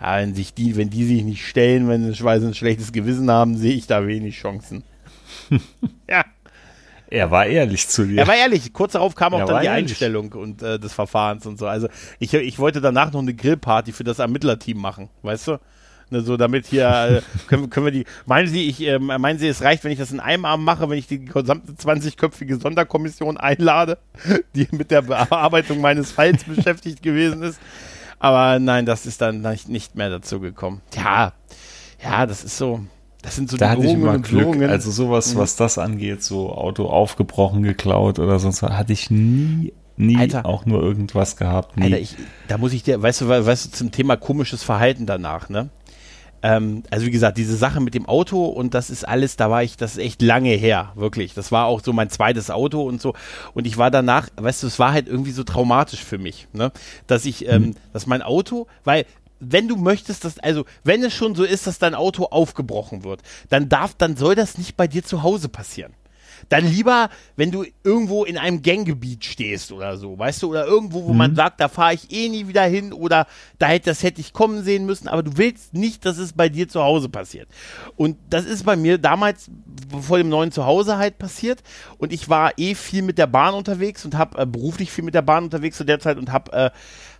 ja, 0.00 0.16
wenn, 0.16 0.34
sich 0.34 0.54
die, 0.54 0.76
wenn 0.76 0.88
die 0.88 1.04
sich 1.04 1.22
nicht 1.24 1.46
stellen, 1.46 1.88
wenn 1.88 2.12
sie 2.12 2.26
ein 2.26 2.54
schlechtes 2.54 2.92
Gewissen 2.92 3.30
haben, 3.30 3.56
sehe 3.56 3.74
ich 3.74 3.86
da 3.86 4.06
wenig 4.06 4.36
Chancen. 4.36 4.82
ja. 6.08 6.24
Er 7.08 7.30
war 7.30 7.46
ehrlich 7.46 7.86
zu 7.86 8.04
dir. 8.04 8.20
Er 8.20 8.26
war 8.26 8.34
ehrlich. 8.34 8.72
Kurz 8.72 8.92
darauf 8.92 9.14
kam 9.14 9.34
auch 9.34 9.40
Er 9.40 9.46
dann 9.46 9.60
die 9.60 9.66
ehrlich. 9.66 9.90
Einstellung 9.90 10.32
und 10.32 10.62
äh, 10.62 10.78
des 10.78 10.92
Verfahrens 10.92 11.46
und 11.46 11.58
so. 11.58 11.66
Also 11.66 11.88
ich, 12.18 12.34
ich 12.34 12.58
wollte 12.58 12.80
danach 12.80 13.12
noch 13.12 13.20
eine 13.20 13.34
Grillparty 13.34 13.92
für 13.92 14.04
das 14.04 14.18
Ermittlerteam 14.18 14.78
machen, 14.78 15.08
weißt 15.22 15.48
du? 15.48 15.60
Ne, 16.10 16.20
so 16.20 16.36
damit 16.36 16.66
hier 16.66 16.88
äh, 16.88 17.22
können, 17.48 17.68
können 17.68 17.86
wir 17.86 17.90
die. 17.92 18.04
Meinen 18.26 18.46
Sie, 18.46 18.68
ich 18.68 18.80
äh, 18.86 18.98
meinen 19.00 19.38
Sie, 19.40 19.48
es 19.48 19.62
reicht, 19.62 19.82
wenn 19.82 19.90
ich 19.90 19.98
das 19.98 20.12
in 20.12 20.20
einem 20.20 20.44
Abend 20.44 20.64
mache, 20.64 20.88
wenn 20.88 20.98
ich 20.98 21.08
die 21.08 21.24
gesamte 21.24 21.72
20-köpfige 21.72 22.60
Sonderkommission 22.60 23.36
einlade, 23.36 23.98
die 24.54 24.68
mit 24.70 24.92
der 24.92 25.02
Bearbeitung 25.02 25.80
meines 25.80 26.12
Falls 26.12 26.44
beschäftigt 26.46 27.02
gewesen 27.02 27.42
ist. 27.42 27.58
Aber 28.20 28.58
nein, 28.60 28.86
das 28.86 29.04
ist 29.04 29.20
dann 29.20 29.40
nicht, 29.42 29.68
nicht 29.68 29.96
mehr 29.96 30.08
dazu 30.08 30.38
gekommen. 30.40 30.80
Ja, 30.94 31.32
ja, 32.02 32.24
das 32.26 32.44
ist 32.44 32.56
so. 32.56 32.80
Das 33.22 33.34
sind 33.34 33.50
so 33.50 33.56
Da 33.56 33.70
hatte 33.70 33.84
ich 33.84 33.92
immer 33.92 34.18
Glück. 34.20 34.44
Drohungen. 34.44 34.70
Also 34.70 34.92
sowas, 34.92 35.34
Mhm. 35.34 35.38
was 35.38 35.56
das 35.56 35.76
angeht, 35.78 36.22
so 36.22 36.52
Auto 36.52 36.86
aufgebrochen, 36.86 37.64
geklaut 37.64 38.20
oder 38.20 38.38
sonst 38.38 38.62
was, 38.62 38.70
hatte 38.72 38.92
ich 38.92 39.10
nie, 39.10 39.72
nie 39.96 40.16
Alter. 40.18 40.46
auch 40.46 40.64
nur 40.66 40.80
irgendwas 40.82 41.36
gehabt. 41.36 41.76
Nie. 41.76 41.84
Alter, 41.84 41.98
ich, 41.98 42.14
da 42.46 42.58
muss 42.58 42.72
ich 42.72 42.84
dir, 42.84 43.02
weißt 43.02 43.22
du, 43.22 43.28
weißt 43.28 43.66
du, 43.66 43.70
zum 43.72 43.90
Thema 43.90 44.16
komisches 44.16 44.62
Verhalten 44.62 45.06
danach, 45.06 45.48
ne? 45.48 45.70
Ähm, 46.46 46.84
also 46.90 47.06
wie 47.06 47.10
gesagt, 47.10 47.38
diese 47.38 47.56
Sache 47.56 47.80
mit 47.80 47.94
dem 47.94 48.06
Auto 48.06 48.44
und 48.44 48.72
das 48.72 48.88
ist 48.88 49.06
alles, 49.06 49.34
da 49.34 49.50
war 49.50 49.64
ich, 49.64 49.76
das 49.76 49.92
ist 49.92 49.98
echt 49.98 50.22
lange 50.22 50.50
her, 50.50 50.92
wirklich. 50.94 51.34
Das 51.34 51.50
war 51.50 51.66
auch 51.66 51.82
so 51.82 51.92
mein 51.92 52.08
zweites 52.08 52.50
Auto 52.50 52.82
und 52.84 53.02
so. 53.02 53.14
Und 53.52 53.66
ich 53.66 53.78
war 53.78 53.90
danach, 53.90 54.28
weißt 54.36 54.62
du, 54.62 54.68
es 54.68 54.78
war 54.78 54.92
halt 54.92 55.08
irgendwie 55.08 55.32
so 55.32 55.42
traumatisch 55.42 56.04
für 56.04 56.18
mich, 56.18 56.46
ne? 56.52 56.70
Dass 57.08 57.24
ich, 57.24 57.48
ähm, 57.48 57.74
dass 57.92 58.06
mein 58.06 58.22
Auto, 58.22 58.68
weil 58.84 59.06
wenn 59.40 59.66
du 59.66 59.74
möchtest, 59.74 60.24
dass, 60.24 60.38
also 60.38 60.64
wenn 60.84 61.02
es 61.02 61.12
schon 61.12 61.34
so 61.34 61.42
ist, 61.42 61.66
dass 61.66 61.80
dein 61.80 61.96
Auto 61.96 62.26
aufgebrochen 62.26 63.02
wird, 63.02 63.22
dann 63.48 63.68
darf, 63.68 63.94
dann 63.94 64.16
soll 64.16 64.36
das 64.36 64.56
nicht 64.56 64.76
bei 64.76 64.86
dir 64.86 65.02
zu 65.02 65.24
Hause 65.24 65.48
passieren. 65.48 65.94
Dann 66.48 66.66
lieber, 66.66 67.08
wenn 67.36 67.50
du 67.50 67.64
irgendwo 67.82 68.24
in 68.24 68.38
einem 68.38 68.62
Ganggebiet 68.62 69.24
stehst 69.24 69.72
oder 69.72 69.96
so, 69.96 70.18
weißt 70.18 70.42
du, 70.42 70.50
oder 70.50 70.66
irgendwo, 70.66 71.04
wo 71.04 71.12
man 71.12 71.34
sagt, 71.34 71.60
da 71.60 71.68
fahre 71.68 71.94
ich 71.94 72.10
eh 72.12 72.28
nie 72.28 72.46
wieder 72.46 72.62
hin 72.64 72.92
oder 72.92 73.26
da 73.58 73.66
hätte, 73.66 73.90
das 73.90 74.02
hätte 74.02 74.20
ich 74.20 74.32
kommen 74.32 74.62
sehen 74.62 74.86
müssen, 74.86 75.08
aber 75.08 75.22
du 75.22 75.36
willst 75.36 75.74
nicht, 75.74 76.04
dass 76.04 76.18
es 76.18 76.32
bei 76.32 76.48
dir 76.48 76.68
zu 76.68 76.82
Hause 76.82 77.08
passiert. 77.08 77.48
Und 77.96 78.16
das 78.30 78.44
ist 78.44 78.64
bei 78.64 78.76
mir 78.76 78.98
damals 78.98 79.50
vor 80.00 80.18
dem 80.18 80.28
neuen 80.28 80.52
Zuhause 80.52 80.98
halt 80.98 81.18
passiert 81.18 81.62
und 81.98 82.12
ich 82.12 82.28
war 82.28 82.52
eh 82.58 82.74
viel 82.74 83.02
mit 83.02 83.18
der 83.18 83.26
Bahn 83.26 83.54
unterwegs 83.54 84.04
und 84.04 84.16
habe 84.16 84.38
äh, 84.38 84.46
beruflich 84.46 84.90
viel 84.92 85.04
mit 85.04 85.14
der 85.14 85.22
Bahn 85.22 85.44
unterwegs 85.44 85.76
zu 85.76 85.84
der 85.84 86.00
Zeit 86.00 86.16
und 86.16 86.32
habe 86.32 86.52
äh, 86.52 86.70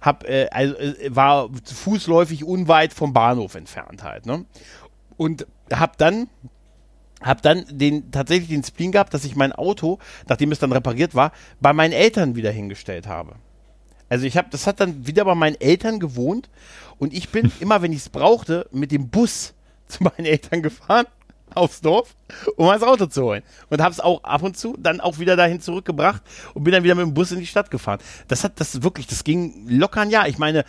hab, 0.00 0.24
äh, 0.28 0.48
also, 0.50 0.74
äh, 0.76 1.14
war 1.14 1.48
fußläufig 1.64 2.44
unweit 2.44 2.92
vom 2.92 3.12
Bahnhof 3.12 3.54
entfernt 3.54 4.02
halt, 4.02 4.26
ne? 4.26 4.44
Und 5.16 5.46
hab 5.72 5.96
dann 5.98 6.28
hab 7.22 7.42
dann 7.42 7.64
den 7.70 8.10
tatsächlich 8.10 8.48
den 8.48 8.64
Spleen 8.64 8.92
gehabt, 8.92 9.14
dass 9.14 9.24
ich 9.24 9.36
mein 9.36 9.52
Auto, 9.52 9.98
nachdem 10.28 10.52
es 10.52 10.58
dann 10.58 10.72
repariert 10.72 11.14
war, 11.14 11.32
bei 11.60 11.72
meinen 11.72 11.92
Eltern 11.92 12.36
wieder 12.36 12.50
hingestellt 12.50 13.06
habe. 13.06 13.36
Also 14.08 14.26
ich 14.26 14.36
habe, 14.36 14.48
das 14.50 14.66
hat 14.66 14.80
dann 14.80 15.06
wieder 15.06 15.24
bei 15.24 15.34
meinen 15.34 15.60
Eltern 15.60 15.98
gewohnt 15.98 16.48
und 16.98 17.12
ich 17.12 17.30
bin 17.30 17.50
immer, 17.60 17.82
wenn 17.82 17.92
ich 17.92 17.98
es 17.98 18.08
brauchte, 18.08 18.68
mit 18.70 18.92
dem 18.92 19.08
Bus 19.08 19.54
zu 19.88 20.02
meinen 20.02 20.26
Eltern 20.26 20.62
gefahren 20.62 21.06
aufs 21.54 21.80
Dorf, 21.80 22.16
um 22.56 22.66
mein 22.66 22.82
Auto 22.82 23.06
zu 23.06 23.22
holen 23.22 23.42
und 23.70 23.80
habe 23.80 23.92
es 23.92 24.00
auch 24.00 24.22
ab 24.24 24.42
und 24.42 24.56
zu 24.56 24.76
dann 24.78 25.00
auch 25.00 25.18
wieder 25.18 25.36
dahin 25.36 25.60
zurückgebracht 25.60 26.22
und 26.54 26.64
bin 26.64 26.72
dann 26.72 26.84
wieder 26.84 26.94
mit 26.94 27.06
dem 27.06 27.14
Bus 27.14 27.32
in 27.32 27.38
die 27.38 27.46
Stadt 27.46 27.70
gefahren. 27.70 28.00
Das 28.28 28.44
hat 28.44 28.60
das 28.60 28.82
wirklich, 28.82 29.06
das 29.06 29.24
ging 29.24 29.66
locker 29.68 30.02
ein 30.02 30.10
Jahr. 30.10 30.28
Ich 30.28 30.38
meine, 30.38 30.64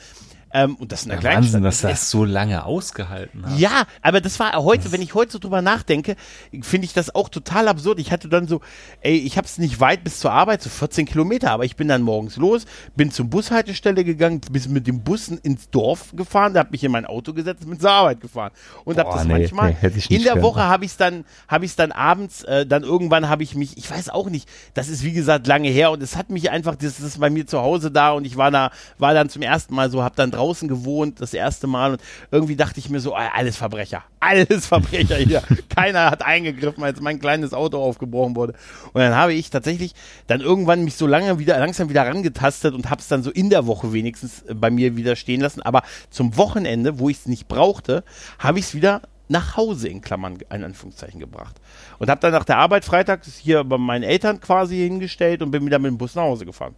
Ähm, 0.51 0.75
und 0.77 0.91
das 0.91 1.03
in 1.03 1.09
der 1.09 1.17
Ja, 1.17 1.21
Kleinstadt. 1.21 1.61
Wahnsinn, 1.61 1.63
dass 1.63 1.81
Das 1.81 1.91
das 2.01 2.09
so 2.11 2.23
lange 2.25 2.65
ausgehalten 2.65 3.45
hat. 3.45 3.57
ja, 3.57 3.83
aber 4.01 4.21
das 4.21 4.39
war 4.39 4.53
heute, 4.53 4.91
wenn 4.91 5.01
ich 5.01 5.13
heute 5.13 5.31
so 5.33 5.39
drüber 5.39 5.61
nachdenke, 5.61 6.15
finde 6.61 6.85
ich 6.85 6.93
das 6.93 7.13
auch 7.13 7.29
total 7.29 7.67
absurd. 7.67 7.99
Ich 7.99 8.11
hatte 8.11 8.29
dann 8.29 8.47
so, 8.47 8.61
ey, 9.01 9.17
ich 9.17 9.37
habe 9.37 9.45
es 9.45 9.57
nicht 9.57 9.79
weit 9.81 10.03
bis 10.03 10.19
zur 10.19 10.31
Arbeit, 10.31 10.61
so 10.61 10.69
14 10.69 11.05
Kilometer, 11.05 11.51
aber 11.51 11.65
ich 11.65 11.75
bin 11.75 11.87
dann 11.89 12.01
morgens 12.01 12.37
los, 12.37 12.65
bin 12.95 13.11
zur 13.11 13.25
Bushaltestelle 13.25 14.03
gegangen, 14.05 14.41
bis 14.51 14.67
mit 14.69 14.87
dem 14.87 15.03
Bus 15.03 15.27
ins 15.27 15.69
Dorf 15.69 16.13
gefahren, 16.15 16.53
da 16.53 16.61
habe 16.61 16.71
mich 16.71 16.83
in 16.83 16.91
mein 16.91 17.05
Auto 17.05 17.33
gesetzt 17.33 17.63
und 17.63 17.71
bin 17.71 17.79
zur 17.79 17.91
Arbeit 17.91 18.21
gefahren. 18.21 18.51
Und 18.85 18.97
habe 18.97 19.09
Boah, 19.09 19.17
das 19.17 19.25
nee, 19.25 19.33
manchmal, 19.33 19.75
nee, 19.81 20.15
in 20.15 20.23
der 20.23 20.33
können. 20.33 20.43
Woche 20.43 20.61
habe 20.63 20.85
ich 20.85 20.91
es 20.91 20.97
dann, 20.97 21.25
habe 21.47 21.65
ich 21.65 21.75
dann 21.75 21.91
abends, 21.91 22.43
äh, 22.43 22.65
dann 22.65 22.83
irgendwann 22.83 23.27
habe 23.29 23.43
ich 23.43 23.55
mich, 23.55 23.77
ich 23.77 23.89
weiß 23.91 24.09
auch 24.09 24.29
nicht, 24.29 24.47
das 24.73 24.87
ist 24.87 25.03
wie 25.03 25.13
gesagt 25.13 25.45
lange 25.47 25.69
her 25.69 25.91
und 25.91 26.01
es 26.01 26.15
hat 26.15 26.29
mich 26.29 26.49
einfach, 26.51 26.75
das 26.75 26.99
ist 26.99 27.19
bei 27.19 27.29
mir 27.29 27.45
zu 27.47 27.59
Hause 27.61 27.91
da 27.91 28.11
und 28.11 28.25
ich 28.25 28.37
war 28.37 28.51
da, 28.51 28.71
war 28.97 29.13
dann 29.13 29.29
zum 29.29 29.41
ersten 29.41 29.75
Mal 29.75 29.89
so, 29.91 30.03
habe 30.03 30.15
dann 30.15 30.31
draußen 30.38 30.67
gewohnt, 30.67 31.19
das 31.21 31.33
erste 31.33 31.67
Mal 31.67 31.93
und 31.93 32.01
irgendwie 32.31 32.55
dachte 32.55 32.79
ich 32.79 32.89
mir 32.89 32.99
so, 32.99 33.13
alles 33.13 33.57
Verbrecher, 33.57 34.03
alles 34.19 34.67
Verbrecher 34.67 35.17
hier. 35.17 35.41
Keiner 35.75 36.11
hat 36.11 36.23
eingegriffen, 36.23 36.83
als 36.83 37.01
mein 37.01 37.19
kleines 37.19 37.53
Auto 37.53 37.77
aufgebrochen 37.77 38.35
wurde. 38.35 38.53
Und 38.93 39.01
dann 39.01 39.15
habe 39.15 39.33
ich 39.33 39.49
tatsächlich 39.49 39.93
dann 40.27 40.41
irgendwann 40.41 40.83
mich 40.83 40.95
so 40.95 41.07
lange 41.07 41.39
wieder, 41.39 41.57
langsam 41.59 41.89
wieder 41.89 42.05
rangetastet 42.05 42.73
und 42.73 42.89
habe 42.89 43.01
es 43.01 43.07
dann 43.07 43.23
so 43.23 43.31
in 43.31 43.49
der 43.49 43.67
Woche 43.67 43.93
wenigstens 43.93 44.43
äh, 44.43 44.53
bei 44.53 44.69
mir 44.69 44.95
wieder 44.95 45.15
stehen 45.15 45.41
lassen. 45.41 45.61
Aber 45.61 45.83
zum 46.09 46.38
Wochenende, 46.38 46.99
wo 46.99 47.09
ich 47.09 47.17
es 47.17 47.25
nicht 47.25 47.47
brauchte, 47.47 48.03
habe 48.39 48.59
ich 48.59 48.65
es 48.65 48.75
wieder 48.75 49.01
nach 49.29 49.57
Hause 49.57 49.89
in 49.89 50.01
Klammern 50.01 50.38
in 50.51 50.63
Anführungszeichen 50.63 51.19
gebracht. 51.19 51.55
Und 51.99 52.09
habe 52.09 52.21
dann 52.21 52.31
nach 52.31 52.45
der 52.45 52.57
Arbeit 52.57 52.85
freitags 52.85 53.35
hier 53.35 53.63
bei 53.63 53.77
meinen 53.77 54.03
Eltern 54.03 54.39
quasi 54.39 54.77
hingestellt 54.77 55.41
und 55.41 55.51
bin 55.51 55.65
wieder 55.65 55.79
mit 55.79 55.91
dem 55.91 55.97
Bus 55.97 56.15
nach 56.15 56.23
Hause 56.23 56.45
gefahren. 56.45 56.75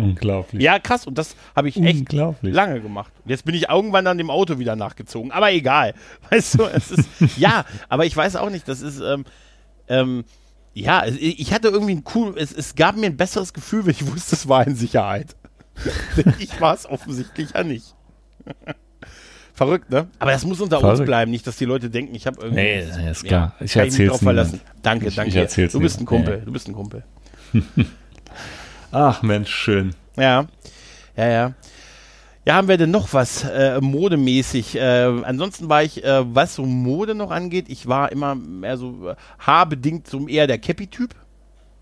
Unglaublich. 0.00 0.62
Ja, 0.62 0.78
krass. 0.78 1.06
Und 1.06 1.18
das 1.18 1.34
habe 1.56 1.68
ich 1.68 1.76
echt 1.82 2.12
lange 2.12 2.80
gemacht. 2.80 3.12
Jetzt 3.24 3.44
bin 3.44 3.54
ich 3.54 3.68
irgendwann 3.68 4.06
an 4.06 4.18
dem 4.18 4.30
Auto 4.30 4.58
wieder 4.58 4.76
nachgezogen. 4.76 5.32
Aber 5.32 5.52
egal. 5.52 5.94
Weißt 6.30 6.58
du, 6.58 6.64
es 6.64 6.90
ist, 6.90 7.08
ja, 7.36 7.64
aber 7.88 8.06
ich 8.06 8.16
weiß 8.16 8.36
auch 8.36 8.50
nicht, 8.50 8.68
das 8.68 8.80
ist, 8.82 9.00
ähm, 9.00 9.24
ähm, 9.88 10.24
ja, 10.74 11.04
ich 11.06 11.52
hatte 11.52 11.68
irgendwie 11.68 11.96
ein 11.96 12.04
cool, 12.14 12.34
es, 12.38 12.52
es 12.52 12.74
gab 12.74 12.96
mir 12.96 13.06
ein 13.06 13.16
besseres 13.16 13.52
Gefühl, 13.52 13.84
wenn 13.86 13.92
ich 13.92 14.06
wusste, 14.06 14.36
es 14.36 14.48
war 14.48 14.66
in 14.66 14.76
Sicherheit. 14.76 15.34
Ich 16.38 16.60
war 16.60 16.74
es 16.74 16.86
offensichtlich 16.86 17.50
ja 17.54 17.62
nicht. 17.64 17.94
Verrückt, 19.54 19.90
ne? 19.90 20.08
Aber 20.20 20.30
das 20.30 20.44
muss 20.44 20.60
unter 20.60 20.76
uns 20.78 20.82
Verrückt. 20.86 21.06
bleiben, 21.06 21.30
nicht, 21.32 21.46
dass 21.46 21.56
die 21.56 21.64
Leute 21.64 21.90
denken, 21.90 22.14
ich 22.14 22.26
habe 22.26 22.36
irgendwie. 22.40 22.62
Nee, 22.62 22.84
nee, 22.96 23.10
ist 23.10 23.24
klar. 23.24 23.54
Ich 23.60 23.72
kann 23.72 23.82
mich 23.84 23.92
erzähl's 23.92 24.10
drauf 24.10 24.20
verlassen. 24.20 24.60
Danke, 24.82 25.08
Ich- 25.08 25.16
danke. 25.16 25.44
ich 25.44 25.72
du 25.72 25.80
bist 25.80 26.00
ein. 26.00 26.04
Kumpel, 26.06 26.38
Nee. 26.38 26.44
du 26.44 26.52
bist 26.52 26.68
ein 26.68 26.74
Kumpel. 26.74 27.02
Ach 28.90 29.22
Mensch, 29.22 29.50
schön. 29.50 29.94
Ja, 30.16 30.46
ja, 31.16 31.28
ja. 31.28 31.54
Ja, 32.46 32.54
haben 32.54 32.68
wir 32.68 32.78
denn 32.78 32.90
noch 32.90 33.12
was 33.12 33.44
äh, 33.44 33.78
modemäßig? 33.78 34.76
Äh, 34.76 34.80
ansonsten 35.22 35.68
war 35.68 35.82
ich, 35.82 36.02
äh, 36.02 36.22
was 36.34 36.54
so 36.54 36.64
Mode 36.64 37.14
noch 37.14 37.30
angeht, 37.30 37.66
ich 37.68 37.86
war 37.86 38.10
immer 38.10 38.34
mehr 38.34 38.78
so 38.78 39.10
äh, 39.10 39.16
haarbedingt 39.38 40.06
so 40.06 40.26
eher 40.26 40.46
der 40.46 40.56
Cappy-Typ. 40.56 41.14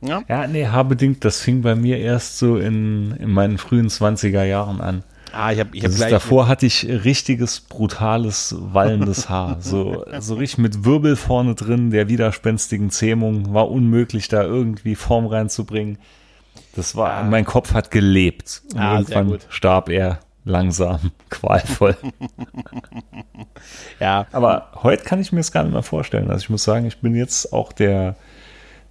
Ja? 0.00 0.22
Ja, 0.28 0.46
nee, 0.48 0.66
haarbedingt, 0.66 1.24
das 1.24 1.40
fing 1.40 1.62
bei 1.62 1.76
mir 1.76 1.98
erst 1.98 2.38
so 2.38 2.56
in, 2.56 3.12
in 3.12 3.30
meinen 3.30 3.58
frühen 3.58 3.88
20er 3.88 4.42
Jahren 4.42 4.80
an. 4.80 5.04
Ah, 5.32 5.52
ich 5.52 5.60
habe 5.60 5.70
ich 5.72 5.84
hab 5.84 5.90
ist, 5.90 5.96
gleich. 5.98 6.10
davor 6.10 6.48
hatte 6.48 6.66
ich 6.66 6.84
richtiges, 6.86 7.60
brutales, 7.60 8.54
wallendes 8.58 9.28
Haar. 9.28 9.58
So, 9.60 10.04
so 10.18 10.34
richtig 10.34 10.58
mit 10.58 10.84
Wirbel 10.84 11.14
vorne 11.14 11.54
drin, 11.54 11.90
der 11.90 12.08
widerspenstigen 12.08 12.90
Zähmung. 12.90 13.52
War 13.52 13.70
unmöglich, 13.70 14.28
da 14.28 14.42
irgendwie 14.42 14.94
Form 14.94 15.26
reinzubringen. 15.26 15.98
Das 16.76 16.94
war, 16.94 17.24
mein 17.24 17.44
Kopf 17.44 17.72
hat 17.74 17.90
gelebt. 17.90 18.62
Und 18.74 18.78
Ah, 18.80 18.98
irgendwann 18.98 19.38
starb 19.48 19.88
er 19.88 20.20
langsam, 20.44 21.10
qualvoll. 21.30 21.96
ja, 24.00 24.26
Aber 24.32 24.68
heute 24.82 25.04
kann 25.04 25.20
ich 25.20 25.32
mir 25.32 25.40
das 25.40 25.52
gar 25.52 25.64
nicht 25.64 25.72
mehr 25.72 25.82
vorstellen. 25.82 26.30
Also 26.30 26.42
ich 26.44 26.50
muss 26.50 26.64
sagen, 26.64 26.86
ich 26.86 27.00
bin 27.00 27.14
jetzt 27.14 27.52
auch 27.52 27.72
der, 27.72 28.16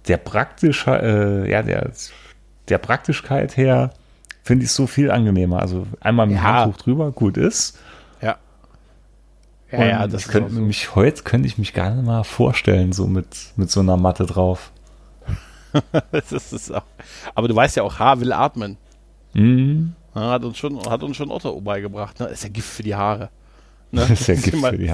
der 0.08 0.16
praktisch, 0.18 0.86
äh, 0.86 1.50
ja, 1.50 1.62
der, 1.62 1.90
der 2.68 2.78
Praktischkeit 2.78 3.56
her 3.56 3.92
finde 4.42 4.64
ich 4.64 4.70
es 4.70 4.76
so 4.76 4.86
viel 4.86 5.10
angenehmer. 5.10 5.60
Also 5.60 5.86
einmal 6.00 6.26
mit 6.26 6.36
dem 6.36 6.42
Ja. 6.44 6.62
Handtuch 6.64 6.82
drüber, 6.82 7.12
gut 7.12 7.36
ist. 7.36 7.78
ja. 8.20 8.36
Ja, 9.72 9.84
ja, 9.84 10.06
das 10.06 10.28
könnte 10.28 10.52
so. 10.54 10.60
mich 10.60 10.94
heute 10.94 11.24
könnte 11.24 11.48
ich 11.48 11.58
mich 11.58 11.74
gar 11.74 11.90
nicht 11.90 12.06
mal 12.06 12.22
vorstellen, 12.22 12.92
so 12.92 13.06
mit, 13.08 13.26
mit 13.56 13.68
so 13.70 13.80
einer 13.80 13.96
Matte 13.96 14.24
drauf. 14.24 14.70
das 16.12 16.32
ist 16.52 16.72
auch. 16.74 16.82
Aber 17.34 17.48
du 17.48 17.54
weißt 17.56 17.76
ja 17.76 17.82
auch, 17.82 17.98
Haar 17.98 18.20
will 18.20 18.32
atmen. 18.32 18.76
Mhm. 19.34 19.94
Ja, 20.14 20.30
hat 20.30 20.44
uns 20.44 20.56
schon, 20.58 20.78
hat 20.88 21.02
uns 21.02 21.16
schon 21.16 21.30
Otto 21.30 21.60
beigebracht. 21.60 22.18
Ne? 22.20 22.26
Ist 22.26 22.42
ja 22.44 22.48
Gift 22.48 22.68
für 22.68 22.82
die 22.82 22.94
Haare. 22.94 23.30
Ne? 23.92 24.00
Das 24.08 24.20
ist 24.20 24.28
ja 24.28 24.34
Gift 24.34 24.64
für 24.66 24.78
die 24.78 24.90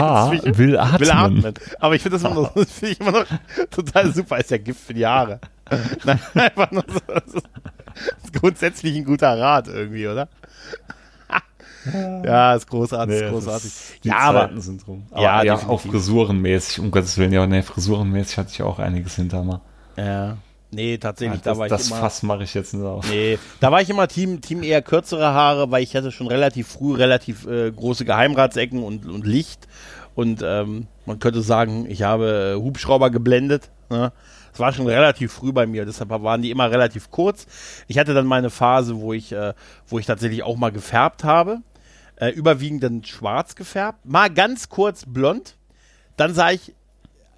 Haare. 0.00 0.36
Haar 0.36 0.58
will 0.58 0.78
atmen. 0.78 1.00
will 1.00 1.10
atmen. 1.10 1.54
Aber 1.78 1.94
ich 1.94 2.02
finde 2.02 2.18
das, 2.18 2.24
immer 2.30 2.42
noch- 2.42 2.52
das 2.54 2.70
finde 2.72 2.92
ich 2.92 3.00
immer 3.00 3.12
noch 3.12 3.26
total 3.70 4.12
super. 4.12 4.38
Ist 4.38 4.50
ja 4.50 4.58
Gift 4.58 4.80
für 4.80 4.94
die 4.94 5.06
Haare. 5.06 5.40
Nein, 6.04 6.18
einfach 6.34 6.70
nur 6.70 6.84
so. 6.88 7.00
Das 7.06 7.24
ist, 7.26 7.46
ist 8.24 8.32
grundsätzlich 8.40 8.96
ein 8.96 9.04
guter 9.04 9.38
Rat 9.38 9.68
irgendwie, 9.68 10.06
oder? 10.08 10.28
Ja, 12.24 12.54
ist 12.54 12.68
großartig, 12.68 13.16
ist 13.22 13.30
großartig. 13.30 13.72
die 14.04 14.08
ja, 14.08 14.18
aber 14.18 14.50
rum. 14.86 15.02
Aber 15.10 15.20
Ja, 15.22 15.42
ja, 15.42 15.54
definitiv. 15.56 15.68
auch 15.68 15.80
frisurenmäßig, 15.80 16.78
um 16.78 16.90
Gottes 16.92 17.18
Willen. 17.18 17.32
Ja, 17.32 17.44
ne, 17.44 17.62
frisurenmäßig 17.64 18.38
hatte 18.38 18.50
ich 18.52 18.62
auch 18.62 18.78
einiges 18.78 19.16
hinter 19.16 19.42
mir. 19.42 19.60
Ja, 19.96 20.36
nee, 20.70 20.98
tatsächlich, 20.98 21.40
das 21.42 21.54
da 21.54 21.58
war 21.58 21.66
ich 21.66 21.70
das 21.70 21.86
immer. 21.88 21.96
Fass 21.96 22.22
mache 22.22 22.44
ich 22.44 22.54
jetzt 22.54 22.74
nicht 22.74 22.84
auf. 22.84 23.08
Nee, 23.08 23.38
da 23.60 23.70
war 23.70 23.80
ich 23.80 23.90
immer 23.90 24.08
Team, 24.08 24.40
Team 24.40 24.62
eher 24.62 24.82
kürzere 24.82 25.32
Haare, 25.32 25.70
weil 25.70 25.82
ich 25.82 25.94
hatte 25.96 26.12
schon 26.12 26.26
relativ 26.26 26.68
früh 26.68 26.94
relativ 26.94 27.46
äh, 27.46 27.70
große 27.70 28.04
Geheimratsecken 28.04 28.82
und, 28.82 29.06
und 29.06 29.26
Licht. 29.26 29.68
Und 30.14 30.42
ähm, 30.44 30.88
man 31.06 31.18
könnte 31.18 31.42
sagen, 31.42 31.86
ich 31.88 32.02
habe 32.02 32.56
äh, 32.56 32.62
Hubschrauber 32.62 33.10
geblendet. 33.10 33.70
Ne? 33.88 34.12
Das 34.50 34.60
war 34.60 34.72
schon 34.72 34.86
relativ 34.86 35.32
früh 35.32 35.52
bei 35.52 35.66
mir, 35.66 35.86
deshalb 35.86 36.10
waren 36.10 36.42
die 36.42 36.50
immer 36.50 36.70
relativ 36.70 37.10
kurz. 37.10 37.46
Ich 37.88 37.98
hatte 37.98 38.12
dann 38.12 38.26
meine 38.26 38.50
Phase, 38.50 39.00
wo 39.00 39.14
ich, 39.14 39.32
äh, 39.32 39.54
wo 39.86 39.98
ich 39.98 40.04
tatsächlich 40.04 40.42
auch 40.42 40.56
mal 40.56 40.70
gefärbt 40.70 41.24
habe. 41.24 41.60
Äh, 42.16 42.28
überwiegend 42.30 42.84
dann 42.84 43.02
schwarz 43.04 43.54
gefärbt. 43.54 44.04
Mal 44.04 44.30
ganz 44.30 44.68
kurz 44.68 45.04
blond. 45.06 45.56
Dann 46.16 46.34
sah 46.34 46.50
ich 46.50 46.74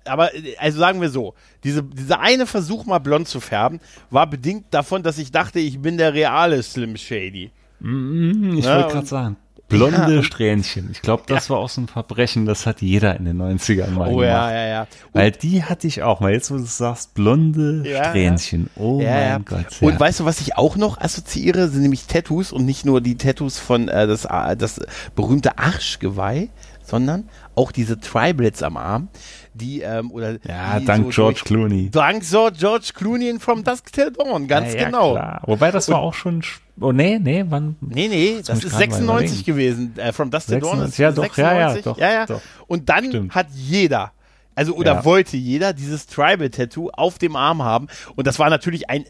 aber 0.06 0.30
also 0.58 0.78
sagen 0.78 1.00
wir 1.00 1.08
so, 1.10 1.34
diese, 1.64 1.82
dieser 1.82 2.20
eine 2.20 2.46
Versuch 2.46 2.84
mal 2.86 2.98
blond 2.98 3.28
zu 3.28 3.40
färben, 3.40 3.80
war 4.10 4.26
bedingt 4.28 4.66
davon, 4.70 5.02
dass 5.02 5.18
ich 5.18 5.32
dachte, 5.32 5.58
ich 5.60 5.80
bin 5.80 5.96
der 5.98 6.14
reale 6.14 6.62
Slim 6.62 6.96
Shady. 6.96 7.50
Mhm, 7.80 8.58
Ich 8.58 8.64
Ja, 8.64 8.72
wollte 8.74 8.86
und- 8.86 8.92
gerade 8.92 9.06
sagen. 9.06 9.36
Blonde 9.66 10.16
Ja. 10.16 10.22
Strähnchen. 10.22 10.90
Ich 10.92 11.00
glaube, 11.00 11.22
das 11.26 11.48
war 11.48 11.56
auch 11.56 11.70
so 11.70 11.80
ein 11.80 11.88
Verbrechen, 11.88 12.44
das 12.44 12.66
hat 12.66 12.82
jeder 12.82 13.16
in 13.16 13.24
den 13.24 13.38
90ern 13.38 13.90
mal 13.92 14.08
Oh 14.08 14.18
gemacht. 14.18 14.26
ja, 14.26 14.52
ja, 14.52 14.66
ja. 14.66 14.86
Weil 15.14 15.30
die 15.30 15.64
hatte 15.64 15.86
ich 15.86 16.02
auch 16.02 16.20
mal. 16.20 16.32
Jetzt, 16.32 16.50
wo 16.50 16.56
du 16.58 16.62
sagst, 16.64 17.14
blonde 17.14 17.82
Ja, 17.88 18.04
Strähnchen. 18.10 18.68
Oh 18.76 19.00
ja, 19.00 19.10
mein 19.10 19.26
ja. 19.28 19.38
Gott. 19.38 19.66
Und 19.80 19.94
ja. 19.94 20.00
weißt 20.00 20.20
du, 20.20 20.26
was 20.26 20.42
ich 20.42 20.58
auch 20.58 20.76
noch 20.76 21.00
assoziiere, 21.00 21.68
sind 21.68 21.80
nämlich 21.80 22.06
Tattoos 22.06 22.52
und 22.52 22.66
nicht 22.66 22.84
nur 22.84 23.00
die 23.00 23.16
Tattoos 23.16 23.58
von 23.58 23.88
äh, 23.88 24.06
das, 24.06 24.26
äh, 24.26 24.54
das 24.54 24.80
berühmte 25.16 25.56
Arschgeweih, 25.58 26.50
sondern 26.82 27.30
auch 27.54 27.72
diese 27.72 27.98
Tribals 27.98 28.62
am 28.62 28.76
Arm, 28.76 29.08
die 29.54 29.80
ähm, 29.82 30.10
oder 30.10 30.32
ja, 30.46 30.78
die 30.80 30.84
dank 30.84 31.04
so 31.04 31.10
George 31.10 31.38
durch- 31.40 31.44
Clooney. 31.44 31.90
Dank 31.90 32.24
so 32.24 32.50
George 32.56 32.90
Clooney 32.94 33.28
in 33.30 33.40
From 33.40 33.64
Dusk 33.64 33.92
Till 33.92 34.10
Dawn, 34.12 34.46
ganz 34.48 34.72
Ja, 34.74 34.80
ja, 34.80 34.84
genau. 34.86 35.12
Klar. 35.12 35.42
Wobei, 35.46 35.70
das 35.70 35.88
war 35.88 36.00
auch 36.00 36.14
schon. 36.14 36.42
sch- 36.42 36.58
Oh, 36.80 36.90
nee, 36.90 37.20
nee, 37.20 37.44
wann? 37.48 37.76
Nee, 37.80 38.08
nee, 38.08 38.40
das 38.44 38.58
ist 38.64 38.70
gerade 38.72 38.90
mal 38.90 39.20
96 39.20 39.44
gewesen. 39.44 39.96
Äh, 39.96 40.12
From 40.12 40.30
Dust 40.30 40.48
to 40.48 40.58
Dawn 40.58 40.80
ist 40.82 40.96
96, 40.96 40.98
ja, 40.98 41.12
doch, 41.12 41.36
ja, 41.36 41.44
ja, 41.44 41.70
96. 41.70 41.84
doch, 41.84 41.98
ja, 41.98 42.12
ja. 42.12 42.26
doch. 42.26 42.40
Und 42.66 42.88
dann 42.88 43.04
Stimmt. 43.06 43.34
hat 43.34 43.46
jeder, 43.54 44.10
also 44.56 44.74
oder 44.74 44.94
Ja. 44.94 45.04
wollte 45.04 45.36
jeder 45.36 45.72
dieses 45.72 46.06
Tribal-Tattoo 46.08 46.90
auf 46.90 47.18
dem 47.18 47.36
Arm 47.36 47.62
haben. 47.62 47.86
Und 48.16 48.26
das 48.26 48.38
war 48.40 48.50
natürlich 48.50 48.90
ein 48.90 49.04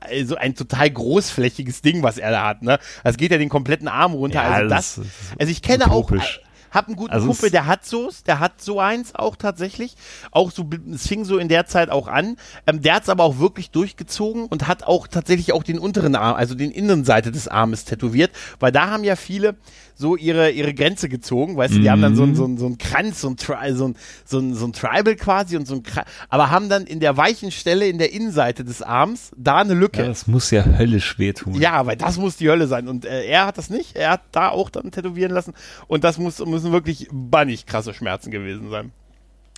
also 0.00 0.34
ein 0.34 0.56
total 0.56 0.90
großflächiges 0.90 1.80
Ding, 1.80 2.02
was 2.02 2.18
er 2.18 2.32
da 2.32 2.44
hat. 2.44 2.60
Ne? 2.62 2.80
Das 3.04 3.16
geht 3.16 3.30
ja 3.30 3.38
den 3.38 3.48
kompletten 3.48 3.86
Arm 3.86 4.14
runter. 4.14 4.42
Ja, 4.42 4.50
also 4.50 4.68
das 4.68 4.96
das, 4.96 5.06
also 5.38 5.52
ich 5.52 5.62
kenne 5.62 5.84
utopisch. 5.86 6.40
auch, 6.42 6.45
hab 6.76 6.86
einen 6.86 6.96
guten 6.96 7.12
Also 7.12 7.26
Kumpel, 7.26 7.50
der 7.50 7.66
hat 7.66 7.84
so's, 7.84 8.22
der 8.22 8.38
hat 8.38 8.60
so 8.62 8.78
eins 8.78 9.14
auch 9.14 9.34
tatsächlich. 9.34 9.96
Auch 10.30 10.52
so, 10.52 10.68
es 10.92 11.06
fing 11.08 11.24
so 11.24 11.38
in 11.38 11.48
der 11.48 11.66
Zeit 11.66 11.90
auch 11.90 12.06
an. 12.06 12.36
Ähm, 12.66 12.82
der 12.82 12.94
hat's 12.94 13.08
aber 13.08 13.24
auch 13.24 13.38
wirklich 13.38 13.70
durchgezogen 13.70 14.46
und 14.46 14.68
hat 14.68 14.84
auch 14.84 15.08
tatsächlich 15.08 15.52
auch 15.52 15.62
den 15.62 15.78
unteren 15.78 16.14
Arm, 16.14 16.36
also 16.36 16.54
den 16.54 16.70
Innenseite 16.70 17.32
des 17.32 17.48
Armes 17.48 17.84
tätowiert, 17.84 18.30
weil 18.60 18.72
da 18.72 18.90
haben 18.90 19.02
ja 19.04 19.16
viele 19.16 19.56
so 19.98 20.14
ihre, 20.14 20.50
ihre 20.50 20.74
Grenze 20.74 21.08
gezogen, 21.08 21.56
weißt 21.56 21.74
du, 21.74 21.80
die 21.80 21.90
haben 21.90 22.02
dann 22.02 22.14
so 22.14 22.22
ein, 22.22 22.36
so 22.36 22.44
ein, 22.44 22.58
so 22.58 22.66
ein 22.66 22.76
Kranz, 22.76 23.22
so 23.22 23.30
ein, 23.30 23.36
Tri 23.36 23.72
so 23.72 23.88
ein, 23.88 23.96
so 24.26 24.38
ein, 24.38 24.54
so 24.54 24.66
ein 24.66 24.72
Tribal 24.74 25.16
quasi 25.16 25.56
und 25.56 25.66
so 25.66 25.74
ein, 25.74 25.82
Kra 25.82 26.04
aber 26.28 26.50
haben 26.50 26.68
dann 26.68 26.84
in 26.84 27.00
der 27.00 27.16
weichen 27.16 27.50
Stelle 27.50 27.88
in 27.88 27.96
der 27.96 28.12
Innenseite 28.12 28.62
des 28.62 28.82
Arms 28.82 29.30
da 29.36 29.56
eine 29.56 29.74
Lücke. 29.74 30.02
Ja, 30.02 30.08
das 30.08 30.26
muss 30.26 30.50
ja 30.50 30.64
höllisch 30.64 31.18
wehtun. 31.18 31.54
Ja, 31.54 31.86
weil 31.86 31.96
das 31.96 32.18
muss 32.18 32.36
die 32.36 32.48
Hölle 32.48 32.66
sein. 32.66 32.88
Und 32.88 33.06
äh, 33.06 33.24
er 33.24 33.46
hat 33.46 33.56
das 33.56 33.70
nicht. 33.70 33.96
Er 33.96 34.10
hat 34.10 34.22
da 34.32 34.50
auch 34.50 34.68
dann 34.68 34.90
tätowieren 34.90 35.32
lassen. 35.32 35.54
Und 35.86 36.04
das 36.04 36.18
muss, 36.18 36.44
müssen 36.44 36.72
wirklich 36.72 37.08
bannig 37.10 37.64
krasse 37.66 37.94
Schmerzen 37.94 38.30
gewesen 38.30 38.68
sein. 38.70 38.92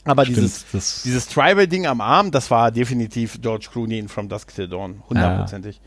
Aber 0.05 0.25
Stimmt, 0.25 0.39
dieses, 0.39 1.03
dieses 1.03 1.29
Tribal-Ding 1.29 1.87
am 1.87 2.01
Arm, 2.01 2.31
das 2.31 2.51
war 2.51 2.71
definitiv 2.71 3.41
George 3.43 3.69
Clooney 3.71 3.99
in 3.99 4.09
From 4.09 4.29
Dusk 4.29 4.55
Till 4.55 4.69
Dawn. 4.69 5.03
Hundertprozentig. 5.09 5.77
Ja, 5.77 5.83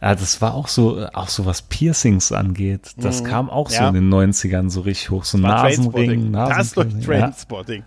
das 0.00 0.40
war 0.40 0.54
auch 0.54 0.68
so, 0.68 1.06
auch 1.12 1.28
so 1.28 1.44
was 1.46 1.62
Piercings 1.62 2.32
angeht. 2.32 2.92
Das 2.96 3.22
Mhm. 3.22 3.26
kam 3.26 3.50
auch 3.50 3.68
so 3.68 3.76
Ja. 3.76 3.88
in 3.88 3.94
den 3.94 4.08
90ern 4.08 4.70
so 4.70 4.80
richtig 4.80 5.10
hoch. 5.10 5.24
So 5.24 5.36
Nasenring, 5.38 5.92
Trainspotting. 5.92 6.32
Das 6.32 6.72
doch 6.72 6.84
Nasenring. 6.84 7.00
Ja. 7.00 7.06
Trainspotting. 7.20 7.82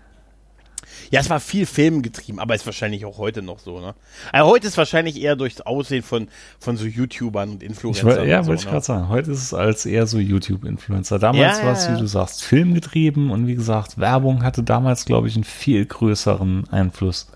Ja, 1.10 1.20
es 1.20 1.28
war 1.30 1.38
viel 1.38 1.66
Film 1.66 2.02
getrieben, 2.02 2.40
aber 2.40 2.54
ist 2.54 2.66
wahrscheinlich 2.66 3.04
auch 3.04 3.18
heute 3.18 3.42
noch 3.42 3.58
so, 3.58 3.78
ne? 3.78 3.94
Also 4.32 4.48
heute 4.50 4.66
ist 4.66 4.76
wahrscheinlich 4.78 5.20
eher 5.20 5.36
durchs 5.36 5.60
Aussehen 5.60 6.02
von, 6.02 6.28
von 6.58 6.76
so 6.76 6.86
YouTubern 6.86 7.50
und 7.50 7.62
Ich 7.62 7.68
Influencern. 7.68 8.06
woll- 8.06 8.26
ja, 8.28 8.38
und 8.38 8.44
so, 8.44 8.48
wollte 8.48 8.60
ich 8.60 8.64
ne? 8.66 8.70
gerade 8.72 8.84
sagen. 8.86 9.08
Heute 9.08 9.30
ist 9.32 9.42
es 9.42 9.54
als 9.54 9.84
eher 9.86 10.06
so 10.06 10.18
YouTube-Influencer. 10.18 11.18
Damals 11.18 11.58
Ja, 11.58 11.64
war 11.66 11.72
es, 11.72 11.84
ja, 11.84 11.90
ja. 11.90 11.96
wie 11.96 12.00
du 12.00 12.06
sagst, 12.06 12.42
filmgetrieben 12.42 13.30
und 13.30 13.46
wie 13.46 13.54
gesagt, 13.54 13.98
Werbung 13.98 14.42
hatte 14.42 14.62
damals, 14.62 15.04
glaube 15.04 15.28
ich, 15.28 15.34
einen 15.34 15.44
viel 15.44 15.84
größeren 15.84 16.68
Einfluss. 16.70 17.28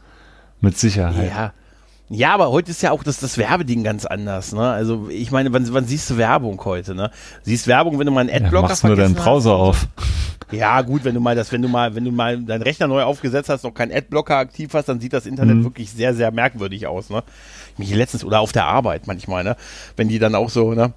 Mit 0.60 0.76
Sicherheit. 0.78 1.28
Ja. 1.30 1.52
Ja, 2.10 2.32
aber 2.32 2.50
heute 2.50 2.70
ist 2.70 2.82
ja 2.82 2.90
auch 2.90 3.02
das, 3.02 3.20
das 3.20 3.36
Werbeding 3.36 3.84
ganz 3.84 4.06
anders, 4.06 4.52
ne? 4.54 4.62
Also 4.70 5.08
ich 5.10 5.30
meine, 5.30 5.52
wann, 5.52 5.70
wann 5.74 5.84
siehst 5.84 6.08
du 6.08 6.16
Werbung 6.16 6.62
heute, 6.64 6.94
ne? 6.94 7.10
Siehst 7.42 7.66
Werbung, 7.66 7.98
wenn 7.98 8.06
du 8.06 8.12
mal 8.12 8.20
einen 8.20 8.30
Ja, 8.30 8.36
Adblocker 8.36 8.68
machst 8.68 8.84
nur 8.84 8.96
deinen 8.96 9.14
Browser 9.14 9.54
auf. 9.54 9.86
Ja, 10.50 10.80
gut, 10.80 11.04
wenn 11.04 11.14
du 11.14 11.20
mal 11.20 11.36
das, 11.36 11.52
wenn 11.52 11.60
du 11.60 11.68
mal, 11.68 11.94
wenn 11.94 12.06
du 12.06 12.10
mal 12.10 12.40
deinen 12.42 12.62
Rechner 12.62 12.86
neu 12.86 13.02
aufgesetzt 13.02 13.50
hast, 13.50 13.64
noch 13.64 13.74
keinen 13.74 13.92
Adblocker 13.92 14.36
aktiv 14.36 14.72
hast, 14.72 14.88
dann 14.88 15.00
sieht 15.00 15.12
das 15.12 15.26
Internet 15.26 15.56
Mhm. 15.58 15.64
wirklich 15.64 15.90
sehr, 15.90 16.14
sehr 16.14 16.30
merkwürdig 16.30 16.86
aus, 16.86 17.10
ne? 17.10 17.22
Mich 17.76 17.94
letztens 17.94 18.24
oder 18.24 18.40
auf 18.40 18.52
der 18.52 18.64
Arbeit 18.64 19.06
manchmal, 19.06 19.44
ne? 19.44 19.56
Wenn 19.96 20.08
die 20.08 20.18
dann 20.18 20.34
auch 20.34 20.48
so, 20.48 20.72
ne? 20.72 20.94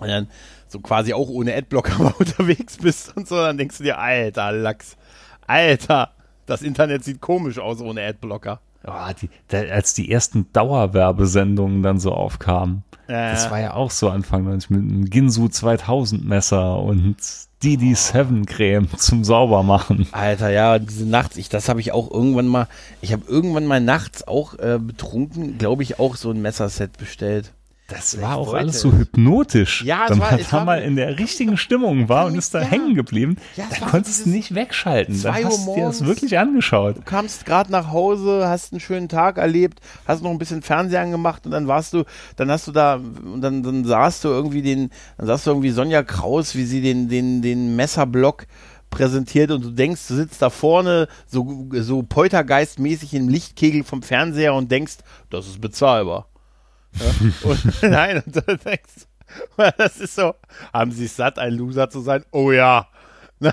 Und 0.00 0.08
dann 0.08 0.28
so 0.66 0.80
quasi 0.80 1.12
auch 1.14 1.28
ohne 1.28 1.54
Adblocker 1.54 1.98
mal 2.02 2.14
unterwegs 2.18 2.78
bist 2.78 3.16
und 3.16 3.28
so, 3.28 3.36
dann 3.36 3.58
denkst 3.58 3.78
du 3.78 3.84
dir, 3.84 3.98
alter 4.00 4.50
Lachs, 4.50 4.96
alter, 5.46 6.10
das 6.46 6.62
Internet 6.62 7.04
sieht 7.04 7.20
komisch 7.20 7.60
aus 7.60 7.80
ohne 7.80 8.04
Adblocker. 8.04 8.60
Ja, 8.86 9.12
die, 9.12 9.28
da, 9.48 9.58
als 9.58 9.94
die 9.94 10.10
ersten 10.10 10.46
Dauerwerbesendungen 10.52 11.82
dann 11.82 11.98
so 11.98 12.12
aufkamen. 12.12 12.84
Ja, 13.08 13.32
Das 13.32 13.50
war 13.50 13.60
ja 13.60 13.74
auch 13.74 13.90
so 13.90 14.10
Anfang 14.10 14.44
90 14.44 14.70
mit 14.70 14.80
einem 14.80 15.04
Ginsu 15.06 15.48
2000 15.48 16.24
Messer 16.24 16.78
und 16.80 17.16
DD7 17.62 18.46
Creme 18.46 18.88
zum 18.96 19.24
Saubermachen. 19.24 20.08
Alter, 20.12 20.50
ja, 20.50 20.78
diese 20.78 21.06
nachts, 21.06 21.36
ich, 21.36 21.48
das 21.48 21.68
habe 21.68 21.80
ich 21.80 21.92
auch 21.92 22.10
irgendwann 22.10 22.46
mal, 22.46 22.68
ich 23.00 23.12
habe 23.12 23.24
irgendwann 23.26 23.66
mal 23.66 23.80
nachts 23.80 24.26
auch 24.26 24.58
äh, 24.58 24.78
betrunken, 24.80 25.58
glaube 25.58 25.82
ich, 25.82 25.98
auch 25.98 26.16
so 26.16 26.30
ein 26.30 26.42
Messerset 26.42 26.96
bestellt. 26.98 27.52
Das 27.88 28.20
war 28.20 28.36
auch 28.36 28.52
alles 28.52 28.76
es. 28.76 28.80
so 28.82 28.92
hypnotisch. 28.92 29.84
Ja, 29.84 30.04
es 30.06 30.10
Wenn 30.10 30.18
war- 30.20 30.30
man 30.32 30.40
da 30.50 30.64
mal 30.64 30.82
in 30.82 30.96
der 30.96 31.18
richtigen 31.20 31.56
Stimmung 31.56 32.08
war 32.08 32.26
und 32.26 32.34
ist 32.36 32.52
da 32.52 32.60
Ja. 32.60 32.66
hängen 32.66 32.94
geblieben, 32.96 33.36
Ja, 33.56 33.64
da 33.70 33.86
konntest 33.86 34.26
du 34.26 34.30
nicht 34.30 34.54
wegschalten. 34.56 35.22
Da 35.22 35.34
hast 35.34 35.66
du 35.68 35.74
dir 35.74 35.84
das 35.86 36.04
wirklich 36.04 36.36
angeschaut. 36.36 36.96
Du 36.96 37.02
kamst 37.02 37.46
gerade 37.46 37.70
nach 37.70 37.92
Hause, 37.92 38.48
hast 38.48 38.72
einen 38.72 38.80
schönen 38.80 39.08
Tag 39.08 39.38
erlebt, 39.38 39.78
hast 40.06 40.22
noch 40.22 40.30
ein 40.32 40.38
bisschen 40.38 40.62
Fernsehen 40.62 41.00
angemacht 41.00 41.46
und 41.46 41.52
dann 41.52 41.68
warst 41.68 41.92
du, 41.92 42.02
dann 42.34 42.50
hast 42.50 42.66
du 42.66 42.72
da, 42.72 42.96
und 42.96 43.40
dann, 43.40 43.62
dann 43.62 43.84
sahst 43.84 44.24
du 44.24 44.28
irgendwie 44.28 44.62
den, 44.62 44.90
dann 45.18 45.28
sahst 45.28 45.46
du 45.46 45.50
irgendwie 45.50 45.70
Sonja 45.70 46.02
Kraus, 46.02 46.56
wie 46.56 46.64
sie 46.64 46.82
den, 46.82 47.08
den, 47.08 47.40
den 47.40 47.76
Messerblock 47.76 48.46
präsentiert 48.90 49.50
und 49.52 49.64
du 49.64 49.70
denkst, 49.70 50.00
du 50.08 50.14
sitzt 50.14 50.42
da 50.42 50.50
vorne 50.50 51.06
so, 51.28 51.68
so 51.72 52.02
poltergeistmäßig 52.02 53.14
im 53.14 53.28
Lichtkegel 53.28 53.84
vom 53.84 54.02
Fernseher 54.02 54.54
und 54.54 54.70
denkst, 54.72 54.96
das 55.30 55.46
ist 55.46 55.60
bezahlbar. 55.60 56.26
Ja? 57.00 57.48
Und 57.50 57.82
nein, 57.90 58.22
und 58.24 58.36
du 58.36 58.40
denkst, 58.40 59.06
das 59.78 59.98
ist 59.98 60.14
so, 60.14 60.34
haben 60.72 60.92
sie 60.92 61.06
es 61.06 61.16
satt, 61.16 61.38
ein 61.38 61.52
Loser 61.54 61.90
zu 61.90 62.00
sein? 62.00 62.24
Oh 62.30 62.52
ja. 62.52 62.88
Nein. 63.38 63.52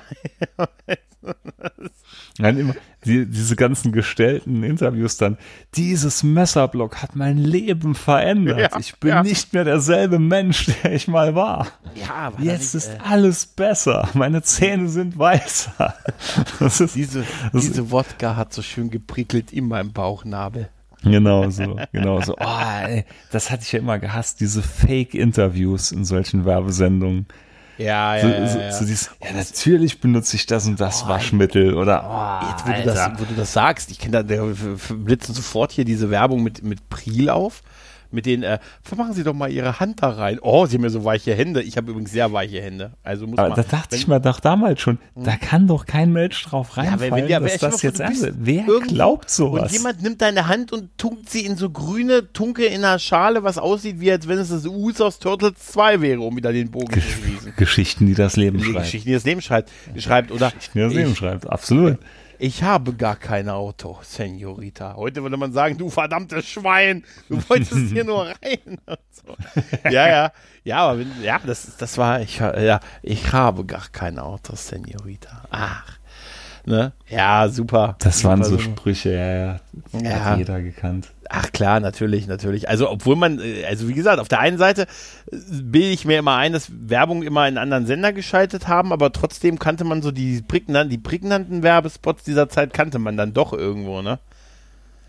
Nein, 2.37 2.57
immer 2.57 2.75
die, 3.05 3.25
diese 3.25 3.55
ganzen 3.55 3.91
gestellten 3.91 4.63
Interviews 4.63 5.17
dann. 5.17 5.37
Dieses 5.75 6.23
Messerblock 6.23 7.01
hat 7.01 7.15
mein 7.15 7.37
Leben 7.37 7.95
verändert. 7.95 8.59
Ja, 8.59 8.79
ich 8.79 8.95
bin 8.97 9.09
ja. 9.09 9.23
nicht 9.23 9.53
mehr 9.53 9.63
derselbe 9.65 10.19
Mensch, 10.19 10.65
der 10.83 10.93
ich 10.93 11.07
mal 11.07 11.35
war. 11.35 11.67
Ja, 11.95 12.33
war 12.33 12.39
Jetzt 12.41 12.75
das 12.75 12.85
ist 12.85 12.91
nicht, 12.93 13.01
äh, 13.01 13.09
alles 13.09 13.45
besser. 13.45 14.09
Meine 14.13 14.41
Zähne 14.41 14.89
sind 14.89 15.17
weißer. 15.17 15.93
Das 16.59 16.79
ist 16.81 16.95
Diese, 16.95 17.25
Das- 17.51 17.61
diese 17.61 17.91
Wodka 17.91 18.35
hat 18.35 18.53
so 18.53 18.61
schön 18.61 18.89
geprickelt 18.89 19.51
in 19.51 19.67
meinem 19.67 19.91
Bauchnabel. 19.91 20.69
Genau 21.03 21.49
so, 21.49 21.77
genau 21.91 22.21
so. 22.21 22.35
Oh, 22.39 22.85
ey, 22.87 23.05
das 23.31 23.51
hatte 23.51 23.63
ich 23.63 23.71
ja 23.71 23.79
immer 23.79 23.99
gehasst, 23.99 24.39
diese 24.39 24.61
Fake-Interviews 24.61 25.91
in 25.91 26.05
solchen 26.05 26.45
Werbesendungen. 26.45 27.27
Ja, 27.77 28.19
So, 28.21 28.27
ja, 28.27 28.47
so, 28.47 28.59
ja, 28.59 28.65
ja. 28.65 28.71
so 28.71 28.85
dieses, 28.85 29.09
ja, 29.23 29.33
natürlich 29.35 29.99
benutze 29.99 30.35
ich 30.35 30.45
das 30.45 30.67
und 30.67 30.79
das 30.79 31.07
Waschmittel 31.07 31.73
oder 31.73 32.03
oh, 32.43 32.47
Jetzt, 32.47 32.67
wo 32.67 32.71
du, 32.71 32.83
das, 32.85 33.19
wo 33.19 33.25
du 33.25 33.33
das 33.35 33.51
sagst, 33.53 33.89
ich 33.91 33.99
kenne 33.99 34.23
da, 34.23 34.33
f- 34.45 34.93
blitzen 34.95 35.33
sofort 35.33 35.71
hier 35.71 35.83
diese 35.83 36.09
Werbung 36.11 36.43
mit, 36.43 36.63
mit 36.63 36.87
Priel 36.89 37.29
auf. 37.29 37.63
Mit 38.13 38.25
den, 38.25 38.43
äh, 38.43 38.59
machen 38.95 39.13
Sie 39.13 39.23
doch 39.23 39.33
mal 39.33 39.51
Ihre 39.51 39.79
Hand 39.79 40.03
da 40.03 40.09
rein. 40.11 40.37
Oh, 40.41 40.65
Sie 40.67 40.75
haben 40.77 40.83
ja 40.83 40.89
so 40.89 41.03
weiche 41.03 41.33
Hände. 41.33 41.61
Ich 41.63 41.77
habe 41.77 41.89
übrigens 41.91 42.11
sehr 42.11 42.31
weiche 42.31 42.61
Hände. 42.61 42.93
Also 43.03 43.25
muss 43.27 43.39
Aber 43.39 43.49
man. 43.49 43.55
da 43.57 43.63
dachte 43.63 43.91
wenn- 43.91 43.99
ich 43.99 44.07
mir 44.07 44.19
doch 44.19 44.39
damals 44.39 44.79
schon, 44.81 44.99
da 45.15 45.35
kann 45.35 45.67
doch 45.67 45.85
kein 45.85 46.11
Mensch 46.13 46.43
drauf 46.43 46.69
Ja, 46.77 46.83
reinfallen, 46.83 47.01
wenn, 47.01 47.23
wenn, 47.23 47.27
ja, 47.29 47.39
dass 47.39 47.57
das 47.57 47.81
jetzt 47.81 47.99
ernst 47.99 48.29
Wer 48.37 48.63
glaubt 48.87 49.29
sowas? 49.29 49.63
Und 49.63 49.71
jemand 49.71 50.01
nimmt 50.03 50.21
deine 50.21 50.47
Hand 50.47 50.71
und 50.71 50.97
tunkt 50.97 51.29
sie 51.29 51.45
in 51.45 51.57
so 51.57 51.69
grüne 51.69 52.31
Tunke 52.33 52.65
in 52.65 52.83
einer 52.85 52.99
Schale, 52.99 53.43
was 53.43 53.57
aussieht, 53.57 53.99
wie 53.99 54.11
als 54.11 54.27
wenn 54.27 54.37
es 54.37 54.49
das 54.49 54.65
Us 54.67 55.01
aus 55.01 55.19
Turtles 55.19 55.53
2 55.71 55.99
wäre, 56.01 56.21
um 56.21 56.35
wieder 56.37 56.53
den 56.53 56.69
Bogen 56.71 56.93
zu 56.93 57.01
schließen. 57.01 57.53
Geschichten, 57.57 58.05
die 58.05 58.13
das 58.13 58.35
Leben 58.35 58.59
Die 58.59 58.65
schreibt. 58.65 58.85
Geschichten, 58.85 59.07
die 59.09 59.13
das 59.15 59.23
Leben 59.25 59.41
schreibt. 59.41 59.71
schreibt 59.97 60.31
oder 60.31 60.51
Die 60.51 60.79
das 60.79 60.93
Leben 60.93 61.11
ich, 61.11 61.17
schreibt, 61.17 61.49
absolut. 61.49 61.97
Ich 62.39 62.63
habe 62.63 62.93
gar 62.93 63.15
kein 63.15 63.49
Auto, 63.49 63.99
Senorita. 64.01 64.95
Heute 64.95 65.21
würde 65.23 65.37
man 65.37 65.53
sagen, 65.53 65.77
du 65.77 65.89
verdammtes 65.89 66.45
Schwein, 66.45 67.03
du 67.29 67.37
wolltest 67.49 67.91
hier 67.91 68.03
nur 68.03 68.25
rein. 68.25 68.79
So. 69.11 69.35
Ja, 69.89 70.07
ja, 70.07 70.31
ja, 70.63 70.77
aber 70.77 70.99
wenn, 70.99 71.11
ja, 71.21 71.39
das, 71.45 71.77
das 71.77 71.97
war, 71.97 72.21
ich, 72.21 72.39
ja, 72.39 72.79
ich 73.01 73.31
habe 73.31 73.65
gar 73.65 73.87
kein 73.91 74.19
Auto, 74.19 74.55
Senorita. 74.55 75.43
Ach, 75.51 75.99
ne? 76.65 76.93
Ja, 77.07 77.47
super. 77.47 77.95
Das 77.99 78.19
super, 78.19 78.29
waren 78.29 78.43
so 78.43 78.51
super. 78.51 78.63
Sprüche, 78.63 79.13
ja, 79.13 79.33
ja. 79.33 79.59
Ja. 80.01 80.25
Hat 80.25 80.37
jeder 80.37 80.61
gekannt. 80.61 81.11
Ach 81.35 81.51
klar, 81.51 81.79
natürlich, 81.79 82.27
natürlich. 82.27 82.69
Also 82.69 82.91
obwohl 82.91 83.15
man, 83.15 83.39
äh, 83.39 83.65
also 83.65 83.87
wie 83.87 83.93
gesagt, 83.93 84.19
auf 84.19 84.27
der 84.27 84.39
einen 84.39 84.59
Seite 84.59 84.83
äh, 85.31 85.37
bilde 85.63 85.89
ich 85.89 86.05
mir 86.05 86.19
immer 86.19 86.35
ein, 86.35 86.53
dass 86.53 86.71
Werbung 86.71 87.23
immer 87.23 87.47
in 87.47 87.57
anderen 87.57 87.87
Sender 87.87 88.13
geschaltet 88.13 88.67
haben, 88.67 88.93
aber 88.93 89.11
trotzdem 89.11 89.57
kannte 89.57 89.83
man 89.83 90.03
so 90.03 90.11
die 90.11 90.43
prägnanten, 90.43 90.91
die 90.91 90.99
prägnanten 90.99 91.63
Werbespots 91.63 92.23
dieser 92.23 92.49
Zeit 92.49 92.71
kannte 92.71 92.99
man 92.99 93.17
dann 93.17 93.33
doch 93.33 93.51
irgendwo, 93.51 94.03
ne? 94.03 94.19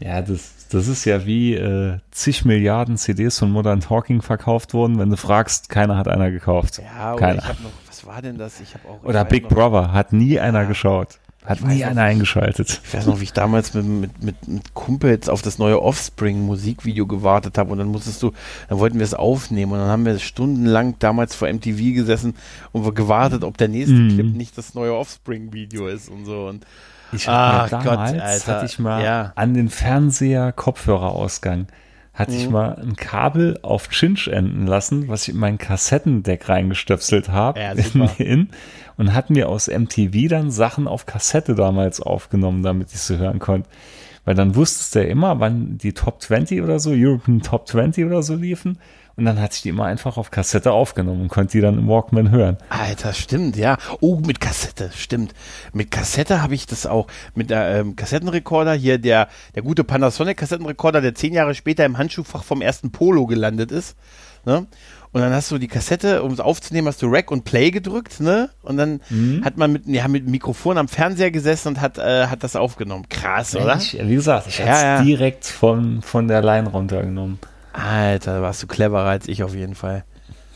Ja, 0.01 0.23
das, 0.23 0.67
das 0.71 0.89
ist 0.89 1.05
ja 1.05 1.27
wie 1.27 1.55
äh, 1.57 1.99
zig 2.11 2.47
Milliarden 2.47 2.97
CDs 2.97 3.39
von 3.39 3.51
Modern 3.51 3.81
Talking 3.81 4.23
verkauft 4.23 4.73
wurden. 4.73 4.99
Wenn 4.99 5.11
du 5.11 5.19
fragst, 5.19 5.69
keiner 5.69 5.99
hat 5.99 6.09
einer 6.09 6.31
gekauft. 6.31 6.81
Ja, 6.83 7.13
oder 7.13 7.21
keiner. 7.21 7.43
ich 7.43 7.49
habe 7.49 7.63
noch, 7.63 7.71
was 7.87 8.07
war 8.07 8.23
denn 8.23 8.39
das? 8.39 8.61
Ich 8.61 8.75
habe 8.75 8.89
auch. 8.89 9.05
Oder 9.05 9.27
Big 9.27 9.49
Brother 9.49 9.93
hat 9.93 10.15
nie 10.15 10.41
einer 10.41 10.65
geschaut. 10.65 11.19
Hat 11.45 11.61
nie 11.61 11.81
noch 11.83 11.89
einer 11.91 12.03
eingeschaltet. 12.03 12.81
Ich 12.85 12.95
weiß 12.95 13.07
noch, 13.07 13.21
wie 13.21 13.25
ich 13.25 13.33
damals 13.35 13.75
mit, 13.75 13.85
mit, 13.85 14.23
mit, 14.23 14.49
mit 14.49 14.75
Kumpels 14.75 15.29
auf 15.29 15.43
das 15.43 15.59
neue 15.59 15.83
Offspring-Musikvideo 15.83 17.07
gewartet 17.07 17.59
habe 17.59 17.71
und 17.73 17.79
dann 17.79 17.89
musstest 17.89 18.23
du, 18.23 18.33
dann 18.69 18.79
wollten 18.79 18.99
wir 18.99 19.05
es 19.05 19.13
aufnehmen 19.15 19.73
und 19.73 19.79
dann 19.79 19.89
haben 19.89 20.07
wir 20.07 20.19
stundenlang 20.19 20.97
damals 21.01 21.35
vor 21.35 21.47
MTV 21.53 21.95
gesessen 21.95 22.35
und 22.73 22.85
wir 22.85 22.93
gewartet, 22.95 23.45
ob 23.45 23.59
der 23.59 23.69
nächste 23.69 23.95
Mhm. 23.95 24.09
Clip 24.15 24.35
nicht 24.35 24.57
das 24.57 24.75
neue 24.75 24.95
Offspring-Video 24.95 25.87
ist 25.89 26.09
und 26.09 26.25
so. 26.25 26.47
Und 26.47 26.65
Ich 27.13 27.27
Gott, 27.27 27.71
damals, 27.73 28.19
Alter. 28.21 28.47
hatte 28.57 28.67
ich 28.67 28.79
mal 28.79 29.03
Ja. 29.05 29.33
an 29.37 29.53
den 29.55 29.69
Fernseher 29.69 30.51
Kopfhörerausgang, 30.53 31.67
hatte 32.15 32.33
Mhm. 32.33 32.39
ich 32.39 32.49
mal 32.49 32.77
ein 32.77 32.97
Kabel 32.97 33.59
auf 33.63 33.89
Chinch 33.91 34.29
enden 34.29 34.67
lassen, 34.67 35.09
was 35.09 35.27
ich 35.29 35.35
in 35.35 35.41
mein 35.41 35.59
Kassettendeck 35.59 36.49
reingestöpselt 36.49 37.29
habe 37.29 37.61
Ja, 37.61 37.75
und 38.97 39.13
hat 39.15 39.31
mir 39.31 39.49
aus 39.49 39.69
MTV 39.69 40.29
dann 40.29 40.51
Sachen 40.51 40.87
auf 40.87 41.07
Kassette 41.07 41.55
damals 41.55 42.01
aufgenommen, 42.01 42.63
damit 42.63 42.93
ich 42.93 43.01
sie 43.01 43.19
hören 43.19 43.41
konnte. 43.41 43.69
Weil 44.25 44.35
dann 44.37 44.55
wusstest 44.55 44.95
du 44.95 45.01
ja 45.01 45.07
immer, 45.11 45.39
wann 45.41 45.77
die 45.77 45.93
Top 45.93 46.23
20 46.23 46.63
oder 46.63 46.79
so, 46.79 46.93
European 46.95 47.43
Top 47.43 47.69
20 47.69 48.07
oder 48.07 48.23
so 48.23 48.35
liefen. 48.35 48.79
Und 49.17 49.27
dann 49.27 49.41
hatte 49.41 49.55
ich 49.55 49.63
die 49.63 49.69
immer 49.69 49.85
einfach 49.85 50.17
auf 50.17 50.31
Kassette 50.33 50.73
aufgenommen 50.73 51.23
und 51.23 51.29
konnte 51.29 51.53
die 51.53 51.61
dann 51.61 51.79
im 51.79 51.89
Walkman 51.89 52.31
hören. 52.31 52.57
Alter, 52.69 53.13
stimmt, 53.13 53.57
ja. 53.57 53.79
Oh, 54.01 54.17
mit 54.17 54.41
Kassette, 54.41 54.91
stimmt. 54.95 55.35
Mit 55.73 55.93
Kassette 55.93 56.43
habe 56.43 56.55
ich 56.55 56.67
das 56.67 56.87
auch. 56.87 57.07
Mit 57.35 57.51
der 57.51 57.77
ähm, 57.77 57.95
Kassettenrekorder 57.95 58.75
hier, 58.75 58.99
der, 58.99 59.29
der 59.55 59.63
gute 59.63 59.85
Panasonic 59.85 60.37
Kassettenrekorder, 60.37 61.01
der 61.01 61.15
zehn 61.15 61.33
Jahre 61.33 61.55
später 61.55 61.85
im 61.85 61.97
Handschuhfach 61.97 62.43
vom 62.43 62.61
ersten 62.61 62.91
Polo 62.91 63.27
gelandet 63.27 63.71
ist. 63.71 63.97
Ne? 64.45 64.67
Und 65.13 65.21
dann 65.21 65.33
hast 65.33 65.49
du 65.53 65.59
die 65.59 65.69
Kassette, 65.69 66.25
um 66.25 66.33
es 66.33 66.41
aufzunehmen, 66.41 66.89
hast 66.89 67.01
du 67.01 67.07
Rack 67.07 67.31
und 67.31 67.45
Play 67.45 67.71
gedrückt, 67.71 68.19
ne? 68.19 68.51
Und 68.63 68.77
dann 68.77 69.01
hat 69.45 69.57
man 69.57 69.73
mit, 69.73 69.87
ja, 69.87 70.09
mit 70.09 70.27
Mikrofon 70.27 70.77
am 70.77 70.89
Fernseher 70.89 71.31
gesessen 71.31 71.69
und 71.69 71.81
hat, 71.81 71.99
äh, 71.99 72.27
hat 72.27 72.43
das 72.43 72.57
aufgenommen. 72.57 73.09
Krass, 73.09 73.55
oder? 73.55 73.77
Ich, 73.77 73.97
wie 73.97 74.15
gesagt, 74.17 74.49
ich 74.49 74.59
Ja, 74.59 74.65
hatte 74.65 74.75
es 74.75 74.83
ja. 74.83 75.03
direkt 75.03 75.45
von, 75.47 76.03
von 76.03 76.27
der 76.27 76.43
Line 76.43 76.69
runtergenommen. 76.69 77.39
Alter, 77.75 78.41
warst 78.43 78.63
du 78.63 78.67
cleverer 78.67 79.05
als 79.07 79.29
ich 79.29 79.43
auf 79.43 79.55
jeden 79.55 79.75
Fall. 79.75 80.05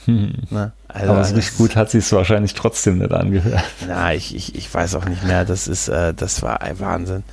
Ne? 0.06 0.72
Also, 0.88 1.12
Aber 1.12 1.24
so 1.24 1.30
das- 1.30 1.36
richtig 1.36 1.58
gut 1.58 1.76
hat 1.76 1.90
sie 1.90 1.98
es 1.98 2.10
wahrscheinlich 2.12 2.54
trotzdem 2.54 2.98
nicht 2.98 3.12
angehört. 3.12 3.62
Na, 3.86 4.14
ich, 4.14 4.34
ich, 4.34 4.54
ich 4.54 4.72
weiß 4.72 4.94
auch 4.94 5.04
nicht 5.04 5.22
mehr. 5.24 5.44
Das 5.44 5.68
ist, 5.68 5.88
äh, 5.88 6.14
das 6.14 6.42
war 6.42 6.62
ein 6.62 6.80
Wahnsinn. 6.80 7.24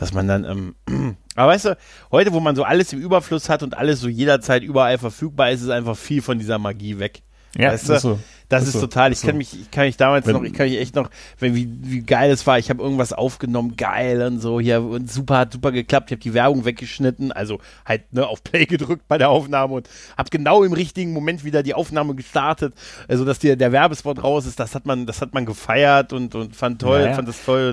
Dass 0.00 0.14
man 0.14 0.26
dann, 0.26 0.74
ähm, 0.88 1.16
Aber 1.36 1.52
weißt 1.52 1.66
du, 1.66 1.76
heute, 2.12 2.32
wo 2.32 2.40
man 2.40 2.56
so 2.56 2.62
alles 2.64 2.92
im 2.94 3.00
Überfluss 3.00 3.48
hat 3.50 3.62
und 3.62 3.76
alles 3.76 4.00
so 4.00 4.08
jederzeit 4.08 4.62
überall 4.62 4.96
verfügbar 4.98 5.50
ist, 5.50 5.60
ist 5.62 5.68
einfach 5.68 5.96
viel 5.96 6.22
von 6.22 6.38
dieser 6.38 6.58
Magie 6.58 6.98
weg. 6.98 7.20
Ja, 7.56 7.72
weißt 7.72 7.88
du? 7.90 7.98
so. 7.98 8.18
Das 8.50 8.64
Ist 8.68 8.74
ist, 8.74 8.80
total. 8.80 9.10
Ich 9.12 9.22
kann 9.22 9.38
mich, 9.38 9.58
ich 9.58 9.70
kann 9.70 9.86
mich 9.86 9.96
damals 9.96 10.26
Wenn- 10.26 10.34
noch, 10.34 10.42
ich 10.42 10.52
kann 10.52 10.68
mich 10.68 10.78
echt 10.78 10.94
noch, 10.94 11.08
wenn, 11.38 11.54
wie, 11.54 11.66
wie 11.80 12.00
geil 12.02 12.30
es 12.30 12.46
war. 12.46 12.58
Ich 12.58 12.68
habe 12.70 12.82
irgendwas 12.82 13.12
aufgenommen, 13.14 13.74
geil 13.76 14.20
und 14.22 14.38
so 14.40 14.60
hier 14.60 14.82
und 14.82 15.10
super 15.10 15.38
hat 15.38 15.52
super 15.54 15.72
geklappt. 15.72 16.10
Ich 16.10 16.12
habe 16.16 16.22
die 16.22 16.34
Werbung 16.34 16.64
weggeschnitten, 16.64 17.32
also 17.32 17.58
halt 17.86 18.12
ne, 18.12 18.26
auf 18.26 18.44
Play 18.44 18.66
gedrückt 18.66 19.04
bei 19.08 19.16
der 19.18 19.30
Aufnahme 19.30 19.74
und 19.74 19.88
habe 20.18 20.28
genau 20.30 20.62
im 20.62 20.74
richtigen 20.74 21.12
Moment 21.12 21.42
wieder 21.44 21.62
die 21.62 21.74
Aufnahme 21.74 22.14
gestartet, 22.14 22.74
also 23.08 23.24
dass 23.24 23.38
der 23.38 23.56
der 23.56 23.72
Werbespot 23.72 24.22
raus 24.22 24.44
ist. 24.46 24.60
Das 24.60 24.74
hat 24.74 24.84
man, 24.84 25.06
das 25.06 25.20
hat 25.22 25.32
man 25.32 25.46
gefeiert 25.46 26.12
und 26.12 26.34
und 26.34 26.54
fand 26.54 26.82
toll, 26.82 27.00
Ja, 27.00 27.06
ja. 27.06 27.14
fand 27.14 27.28
das 27.28 27.42
toll. 27.44 27.72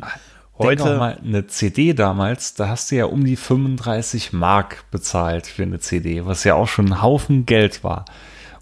Denk 0.59 0.81
auch 0.81 0.85
Heute, 0.85 0.97
mal, 0.97 1.17
eine 1.23 1.47
CD 1.47 1.93
damals, 1.93 2.53
da 2.53 2.67
hast 2.67 2.91
du 2.91 2.95
ja 2.95 3.05
um 3.05 3.25
die 3.25 3.35
35 3.35 4.31
Mark 4.31 4.83
bezahlt 4.91 5.47
für 5.47 5.63
eine 5.63 5.79
CD, 5.79 6.25
was 6.25 6.43
ja 6.43 6.53
auch 6.53 6.67
schon 6.67 6.87
ein 6.87 7.01
Haufen 7.01 7.45
Geld 7.45 7.83
war. 7.83 8.05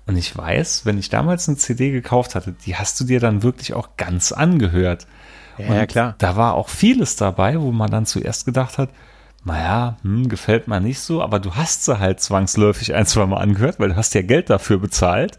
Und 0.10 0.18
ich 0.18 0.36
weiß, 0.36 0.86
wenn 0.86 0.98
ich 0.98 1.10
damals 1.10 1.48
eine 1.48 1.58
CD 1.58 1.92
gekauft 1.92 2.36
hatte, 2.36 2.54
die 2.66 2.76
hast 2.76 3.00
du 3.00 3.04
dir 3.06 3.20
dann 3.20 3.44
wirklich 3.44 3.74
auch 3.74 3.90
ganz 3.98 4.32
angehört. 4.32 5.08
ja, 5.58 5.74
ja 5.74 5.86
klar. 5.86 6.16
Da 6.18 6.36
war 6.36 6.56
auch 6.56 6.70
vieles 6.70 7.16
dabei, 7.16 7.60
wo 7.62 7.72
man 7.72 7.90
dann 7.92 8.06
zuerst 8.06 8.46
gedacht 8.46 8.78
hat, 8.78 8.90
naja, 9.46 9.98
hm, 10.02 10.28
gefällt 10.28 10.68
mir 10.68 10.80
nicht 10.82 11.00
so, 11.00 11.22
aber 11.22 11.40
du 11.40 11.56
hast 11.56 11.86
sie 11.86 12.00
halt 12.00 12.20
zwangsläufig 12.20 12.94
ein, 12.94 13.06
zwei 13.06 13.26
Mal 13.26 13.38
angehört, 13.38 13.80
weil 13.80 13.90
du 13.90 13.96
hast 13.96 14.14
ja 14.14 14.22
Geld 14.22 14.50
dafür 14.50 14.80
bezahlt. 14.80 15.38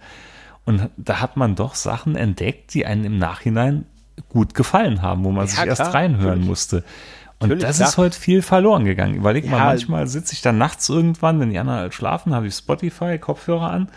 Und 0.65 0.89
da 0.97 1.21
hat 1.21 1.37
man 1.37 1.55
doch 1.57 1.75
Sachen 1.75 2.17
entdeckt, 2.17 2.73
die 2.75 2.87
einen 2.87 3.05
im 3.05 3.19
Nachhinein 3.19 3.87
gut 4.29 4.55
gefallen 4.55 5.03
haben, 5.03 5.25
wo 5.25 5.31
man 5.33 5.47
Ja, 5.47 5.51
sich 5.51 5.65
erst 5.67 5.83
klar, 5.83 5.95
reinhören 5.95 6.27
natürlich. 6.29 6.47
musste. 6.49 6.77
Und 7.41 7.49
Natürlich, 7.49 7.65
das 7.65 7.77
klar. 7.79 7.89
ist 7.89 7.97
heute 7.99 8.19
viel 8.21 8.43
verloren 8.43 8.85
gegangen. 8.85 9.15
Überleg 9.15 9.47
mal, 9.51 9.57
Ja. 9.59 9.65
manchmal 9.65 10.07
sitze 10.07 10.35
ich 10.35 10.43
dann 10.43 10.59
nachts 10.59 10.89
irgendwann, 10.91 11.41
wenn 11.41 11.51
die 11.51 11.59
anderen 11.59 11.81
halt 11.81 11.95
schlafen, 11.95 12.35
habe 12.35 12.47
ich 12.47 12.55
Spotify, 12.55 13.19
Kopfhörer 13.19 13.71
an. 13.71 13.89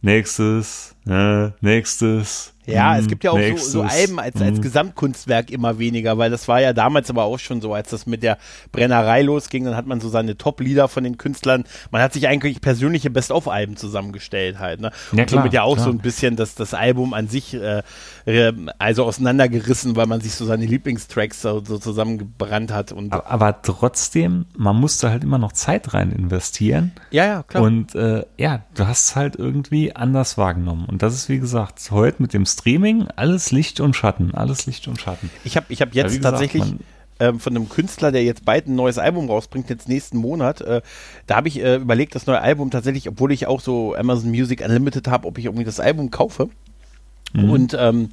Nächstes, 0.00 0.94
äh, 1.08 1.50
nächstes. 1.60 2.54
Ja, 2.68 2.98
es 2.98 3.06
gibt 3.06 3.24
ja 3.24 3.30
auch 3.30 3.36
so, 3.36 3.40
nächstes, 3.40 3.72
so 3.72 3.82
Alben 3.82 4.20
als, 4.20 4.36
als 4.36 4.56
hm. 4.56 4.62
Gesamtkunstwerk 4.62 5.50
immer 5.50 5.78
weniger, 5.78 6.18
weil 6.18 6.30
das 6.30 6.48
war 6.48 6.60
ja 6.60 6.72
damals 6.72 7.08
aber 7.08 7.24
auch 7.24 7.38
schon 7.38 7.60
so, 7.60 7.72
als 7.72 7.90
das 7.90 8.06
mit 8.06 8.22
der 8.22 8.36
Brennerei 8.72 9.22
losging, 9.22 9.64
dann 9.64 9.74
hat 9.74 9.86
man 9.86 10.00
so 10.00 10.08
seine 10.08 10.36
Top-Lieder 10.36 10.88
von 10.88 11.04
den 11.04 11.16
Künstlern, 11.16 11.64
man 11.90 12.02
hat 12.02 12.12
sich 12.12 12.28
eigentlich 12.28 12.60
persönliche 12.60 13.08
Best-of-Alben 13.08 13.76
zusammengestellt 13.76 14.58
halt, 14.58 14.80
ne? 14.80 14.90
Ja, 15.12 15.20
Und 15.20 15.26
klar, 15.28 15.40
somit 15.40 15.52
ja 15.54 15.62
auch 15.62 15.76
klar. 15.76 15.86
so 15.86 15.90
ein 15.90 15.98
bisschen 15.98 16.36
das, 16.36 16.54
das 16.56 16.74
Album 16.74 17.14
an 17.14 17.28
sich, 17.28 17.54
äh, 17.54 17.82
also 18.78 19.04
auseinandergerissen, 19.04 19.96
weil 19.96 20.06
man 20.06 20.20
sich 20.20 20.34
so 20.34 20.44
seine 20.44 20.66
Lieblingstracks 20.66 21.40
so, 21.40 21.64
so 21.64 21.78
zusammengebrannt 21.78 22.70
hat 22.70 22.92
und, 22.92 23.14
Aber, 23.14 23.30
aber 23.30 23.62
trotzdem, 23.62 24.44
man 24.56 24.76
musste 24.76 25.08
halt 25.10 25.24
immer 25.24 25.38
noch 25.38 25.52
Zeit 25.52 25.94
rein 25.94 26.12
investieren. 26.12 26.92
ja, 27.10 27.24
ja, 27.24 27.42
klar. 27.44 27.62
Und 27.62 27.94
äh, 27.94 28.26
ja, 28.36 28.64
du 28.74 28.86
hast 28.86 29.08
es 29.08 29.16
halt 29.16 29.36
irgendwie 29.36 29.96
anders 29.96 30.36
wahrgenommen. 30.36 30.84
Und 30.84 30.97
das 31.02 31.14
ist, 31.14 31.28
wie 31.28 31.38
gesagt, 31.38 31.90
heute 31.90 32.22
mit 32.22 32.32
dem 32.32 32.46
Streaming 32.46 33.08
alles 33.16 33.52
Licht 33.52 33.80
und 33.80 33.94
Schatten. 33.94 34.34
Alles 34.34 34.66
Licht 34.66 34.88
und 34.88 35.00
Schatten. 35.00 35.30
Ich 35.44 35.56
habe 35.56 35.66
ich 35.68 35.80
hab 35.80 35.94
jetzt 35.94 36.16
gesagt, 36.16 36.22
tatsächlich 36.22 36.74
ähm, 37.20 37.40
von 37.40 37.56
einem 37.56 37.68
Künstler, 37.68 38.12
der 38.12 38.24
jetzt 38.24 38.44
bald 38.44 38.66
ein 38.66 38.74
neues 38.74 38.98
Album 38.98 39.28
rausbringt, 39.28 39.70
jetzt 39.70 39.88
nächsten 39.88 40.18
Monat, 40.18 40.60
äh, 40.60 40.82
da 41.26 41.36
habe 41.36 41.48
ich 41.48 41.60
äh, 41.60 41.76
überlegt, 41.76 42.14
das 42.14 42.26
neue 42.26 42.40
Album 42.40 42.70
tatsächlich, 42.70 43.08
obwohl 43.08 43.32
ich 43.32 43.46
auch 43.46 43.60
so 43.60 43.94
Amazon 43.94 44.30
Music 44.30 44.62
Unlimited 44.64 45.08
habe, 45.08 45.26
ob 45.26 45.38
ich 45.38 45.46
irgendwie 45.46 45.64
das 45.64 45.80
Album 45.80 46.10
kaufe. 46.10 46.48
Mhm. 47.32 47.50
Und, 47.50 47.76
ähm, 47.78 48.10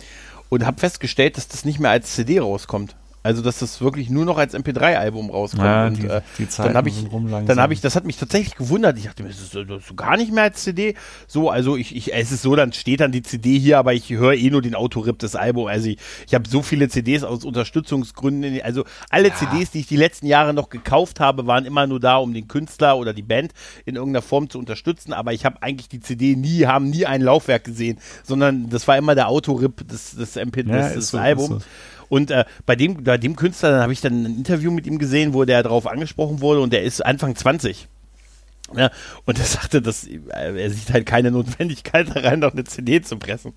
und 0.50 0.66
habe 0.66 0.80
festgestellt, 0.80 1.38
dass 1.38 1.48
das 1.48 1.66
nicht 1.66 1.80
mehr 1.80 1.92
als 1.92 2.14
CD 2.14 2.40
rauskommt. 2.40 2.96
Also, 3.26 3.42
dass 3.42 3.58
das 3.60 3.82
wirklich 3.82 4.10
nur 4.12 4.24
noch 4.24 4.38
als 4.38 4.54
MP3-Album 4.54 5.32
rauskommt. 5.32 5.64
Ja, 5.64 5.88
und, 5.88 5.98
die- 6.02 6.08
äh, 6.08 6.22
die 6.38 6.48
dann 6.58 6.76
habe 6.76 6.90
ich, 6.90 7.06
dann 7.48 7.60
habe 7.60 7.74
ich, 7.74 7.82
das 7.82 7.96
hat 7.96 8.06
mich 8.06 8.18
tatsächlich 8.18 8.56
gewundert. 8.56 8.98
Ich 9.00 9.06
dachte 9.06 9.24
mir, 9.24 9.30
das 9.30 9.40
ist, 9.40 9.56
das 9.56 9.66
ist 9.66 9.98
gar 9.98 10.16
nicht 10.16 10.32
mehr 10.32 10.44
als 10.44 10.64
CD. 10.64 10.94
So, 11.28 11.50
also 11.50 11.76
ich, 11.76 11.96
ich, 11.96 12.14
es 12.14 12.32
ist 12.32 12.44
so, 12.44 12.56
dann 12.56 12.72
steht 12.72 13.00
dann 13.00 13.12
die 13.12 13.24
CD 13.24 13.58
hier, 13.58 13.80
aber 13.80 13.94
ich 13.94 14.10
höre 14.12 14.34
eh 14.34 14.50
nur 14.52 14.62
den 14.62 14.76
Autorip 14.76 15.18
des 15.18 15.36
Albums. 15.36 15.70
Also 15.72 15.90
ich, 15.90 15.98
ich 16.28 16.36
habe 16.36 16.48
so 16.48 16.62
viele 16.62 16.88
CDs 16.88 17.24
aus 17.24 17.44
Unterstützungsgründen. 17.46 18.62
Also 18.62 18.84
alle 19.10 19.34
CDs, 19.34 19.72
die 19.72 19.80
ich 19.80 19.88
die 19.88 19.98
letzten 19.98 20.28
Jahre 20.28 20.54
noch 20.54 20.70
gekauft 20.70 21.20
habe, 21.20 21.48
waren 21.48 21.66
immer 21.66 21.88
nur 21.88 22.00
da, 22.00 22.18
um 22.18 22.34
den 22.34 22.48
Künstler 22.48 22.98
oder 22.98 23.14
die 23.14 23.24
Band 23.24 23.54
in 23.86 23.96
irgendeiner 23.96 24.22
Form 24.22 24.50
zu 24.50 24.60
unterstützen. 24.60 25.14
Aber 25.14 25.34
ich 25.34 25.46
habe 25.46 25.62
eigentlich 25.62 25.90
die 25.90 26.00
CD 26.00 26.36
nie, 26.36 26.66
haben 26.66 26.90
nie 26.90 27.06
ein 27.06 27.22
Laufwerk 27.22 27.64
gesehen, 27.64 28.00
sondern 28.24 28.70
das 28.70 28.88
war 28.88 28.98
immer 28.98 29.16
der 29.16 29.30
Autorip 29.30 29.88
des, 29.88 30.16
des 30.16 30.36
MP, 30.36 30.64
Ja, 30.68 30.78
des, 30.90 30.94
des 30.94 31.10
so, 31.10 31.18
Albums. 31.18 31.48
so. 31.48 31.60
Und 32.10 32.32
äh, 32.32 32.46
bei 32.66 32.76
dem, 32.76 33.04
bei 33.04 33.18
dem 33.18 33.36
Künstler, 33.36 33.72
dann 33.72 33.82
habe 33.82 33.94
ich 33.94 34.02
dann 34.02 34.24
ein 34.24 34.38
Interview 34.38 34.72
mit 34.72 34.88
ihm 34.88 34.98
gesehen, 34.98 35.34
wo 35.34 35.46
der 35.46 35.64
darauf 35.64 35.88
angesprochen 35.88 36.42
wurde 36.42 36.62
und 36.62 36.74
der 36.74 36.84
ist 36.84 37.06
Anfang 37.06 37.36
20. 37.36 37.88
Ja, 38.76 38.90
und 39.26 39.38
er 39.38 39.46
sagte, 39.46 39.82
dass 39.82 40.06
äh, 40.06 40.20
er 40.30 40.70
sieht 40.72 40.92
halt 40.92 41.06
keine 41.06 41.32
Notwendigkeit 41.32 42.08
da 42.14 42.22
rein, 42.22 42.40
noch 42.40 42.54
eine 42.54 42.64
CD 42.64 43.02
zu 43.02 43.18
pressen. 43.18 43.54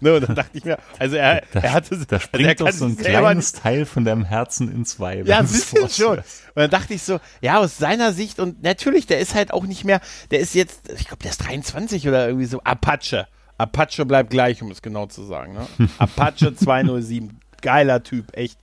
Ne, 0.00 0.14
und 0.14 0.28
dann 0.28 0.34
dachte 0.34 0.58
ich 0.58 0.64
mir, 0.64 0.78
also 0.98 1.16
er, 1.16 1.42
Da, 1.52 1.60
er 1.60 1.72
hatte, 1.72 1.96
da 1.96 2.16
also 2.16 2.18
springt 2.18 2.60
doch 2.60 2.66
kann 2.66 2.74
so 2.74 2.84
ein 2.84 2.96
kleines 2.96 3.52
Teil 3.52 3.86
von 3.86 4.04
deinem 4.04 4.24
Herzen 4.24 4.70
in 4.70 4.84
zwei. 4.84 5.22
ja, 5.22 5.38
ein 5.38 5.46
bisschen 5.46 5.88
schon. 5.88 6.18
Und 6.18 6.24
dann 6.54 6.70
dachte 6.70 6.94
ich 6.94 7.02
so, 7.02 7.20
ja, 7.40 7.58
aus 7.58 7.78
seiner 7.78 8.12
Sicht, 8.12 8.38
und 8.38 8.62
natürlich, 8.62 9.06
der 9.06 9.20
ist 9.20 9.34
halt 9.34 9.52
auch 9.52 9.64
nicht 9.64 9.84
mehr, 9.84 10.00
der 10.30 10.40
ist 10.40 10.54
jetzt, 10.54 10.90
ich 10.94 11.06
glaube, 11.06 11.22
der 11.22 11.30
ist 11.30 11.38
23 11.38 12.06
oder 12.08 12.26
irgendwie 12.26 12.46
so, 12.46 12.60
Apache. 12.62 13.26
Apache 13.58 14.04
bleibt 14.04 14.30
gleich, 14.30 14.62
um 14.62 14.70
es 14.70 14.82
genau 14.82 15.06
zu 15.06 15.24
sagen. 15.24 15.54
Ne? 15.54 15.88
Apache 15.98 16.54
207, 16.54 17.40
geiler 17.62 18.02
Typ, 18.02 18.36
echt. 18.36 18.58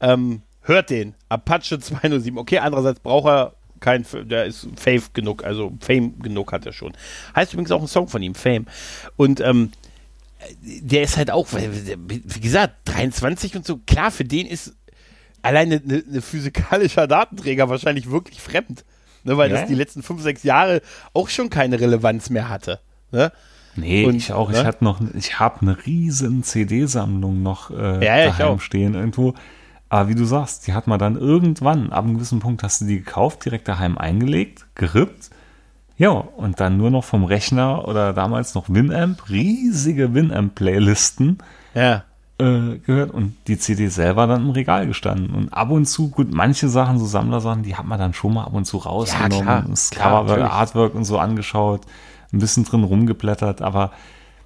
Ähm, 0.00 0.42
hört 0.62 0.90
den, 0.90 1.14
Apache 1.28 1.78
207. 1.78 2.38
Okay, 2.38 2.58
andererseits 2.58 3.00
braucht 3.00 3.26
er 3.28 3.52
kein, 3.80 4.04
der 4.24 4.46
ist 4.46 4.66
Faith 4.76 5.12
genug, 5.12 5.44
also 5.44 5.72
Fame 5.80 6.18
genug 6.20 6.52
hat 6.52 6.64
er 6.66 6.72
schon. 6.72 6.92
Heißt 7.34 7.52
übrigens 7.52 7.70
auch 7.72 7.82
ein 7.82 7.88
Song 7.88 8.08
von 8.08 8.22
ihm, 8.22 8.34
Fame. 8.34 8.66
Und 9.16 9.40
ähm, 9.40 9.70
der 10.62 11.02
ist 11.02 11.16
halt 11.16 11.30
auch, 11.30 11.48
wie 11.52 12.40
gesagt, 12.40 12.74
23 12.86 13.56
und 13.56 13.66
so, 13.66 13.78
klar, 13.86 14.10
für 14.10 14.24
den 14.24 14.46
ist 14.46 14.74
alleine 15.42 15.80
eine, 15.84 16.02
eine 16.08 16.22
physikalischer 16.22 17.06
Datenträger 17.06 17.68
wahrscheinlich 17.68 18.10
wirklich 18.10 18.40
fremd. 18.40 18.84
Ne, 19.24 19.36
weil 19.36 19.50
Ja. 19.50 19.58
das 19.58 19.68
die 19.68 19.74
letzten 19.74 20.02
fünf, 20.02 20.22
sechs 20.22 20.42
Jahre 20.44 20.80
auch 21.12 21.28
schon 21.28 21.50
keine 21.50 21.80
Relevanz 21.80 22.30
mehr 22.30 22.48
hatte. 22.48 22.80
Ne? 23.10 23.32
Nee, 23.76 24.04
Und, 24.06 24.14
ich 24.16 24.32
auch. 24.32 24.50
ne? 24.50 24.58
Ich 24.58 24.64
hatte 24.64 24.84
noch, 24.84 25.00
ich 25.14 25.38
habe 25.38 25.60
eine 25.62 25.76
riesen 25.86 26.42
CD-Sammlung 26.42 27.42
noch 27.42 27.70
äh, 27.70 28.04
Ja, 28.04 28.16
ja, 28.18 28.26
daheim 28.30 28.58
stehen 28.60 28.94
irgendwo. 28.94 29.34
Aber 29.88 30.08
wie 30.08 30.14
du 30.14 30.24
sagst, 30.24 30.66
die 30.66 30.72
hat 30.72 30.86
man 30.86 30.98
dann 30.98 31.16
irgendwann, 31.16 31.92
ab 31.92 32.04
einem 32.04 32.14
gewissen 32.14 32.40
Punkt 32.40 32.62
hast 32.62 32.80
du 32.80 32.86
die 32.86 32.98
gekauft, 32.98 33.44
direkt 33.44 33.68
daheim 33.68 33.96
eingelegt, 33.98 34.66
gerippt. 34.74 35.30
Ja, 35.98 36.10
und 36.10 36.60
dann 36.60 36.76
nur 36.76 36.90
noch 36.90 37.04
vom 37.04 37.24
Rechner 37.24 37.86
oder 37.88 38.12
damals 38.12 38.54
noch 38.54 38.68
Winamp, 38.68 39.30
riesige 39.30 40.12
Winamp-Playlisten 40.12 41.38
Ja. 41.74 42.02
äh, 42.38 42.78
gehört 42.84 43.12
und 43.12 43.34
die 43.46 43.56
CD 43.58 43.88
selber 43.88 44.26
dann 44.26 44.42
im 44.42 44.50
Regal 44.50 44.86
gestanden. 44.86 45.34
Und 45.34 45.52
ab 45.54 45.70
und 45.70 45.86
zu, 45.86 46.10
gut, 46.10 46.32
manche 46.32 46.68
Sachen, 46.68 46.98
so 46.98 47.06
Sammlersachen, 47.06 47.62
die 47.62 47.76
hat 47.76 47.86
man 47.86 47.98
dann 47.98 48.12
schon 48.12 48.34
mal 48.34 48.44
ab 48.44 48.52
und 48.52 48.66
zu 48.66 48.76
rausgenommen, 48.78 49.44
klar, 49.44 49.64
das 49.68 49.90
klar, 49.90 50.22
Coverwork. 50.24 50.50
Artwork 50.52 50.94
und 50.94 51.04
so 51.04 51.18
angeschaut, 51.18 51.82
ein 52.36 52.40
bisschen 52.40 52.64
drin 52.64 52.84
rumgeblättert, 52.84 53.62
aber 53.62 53.92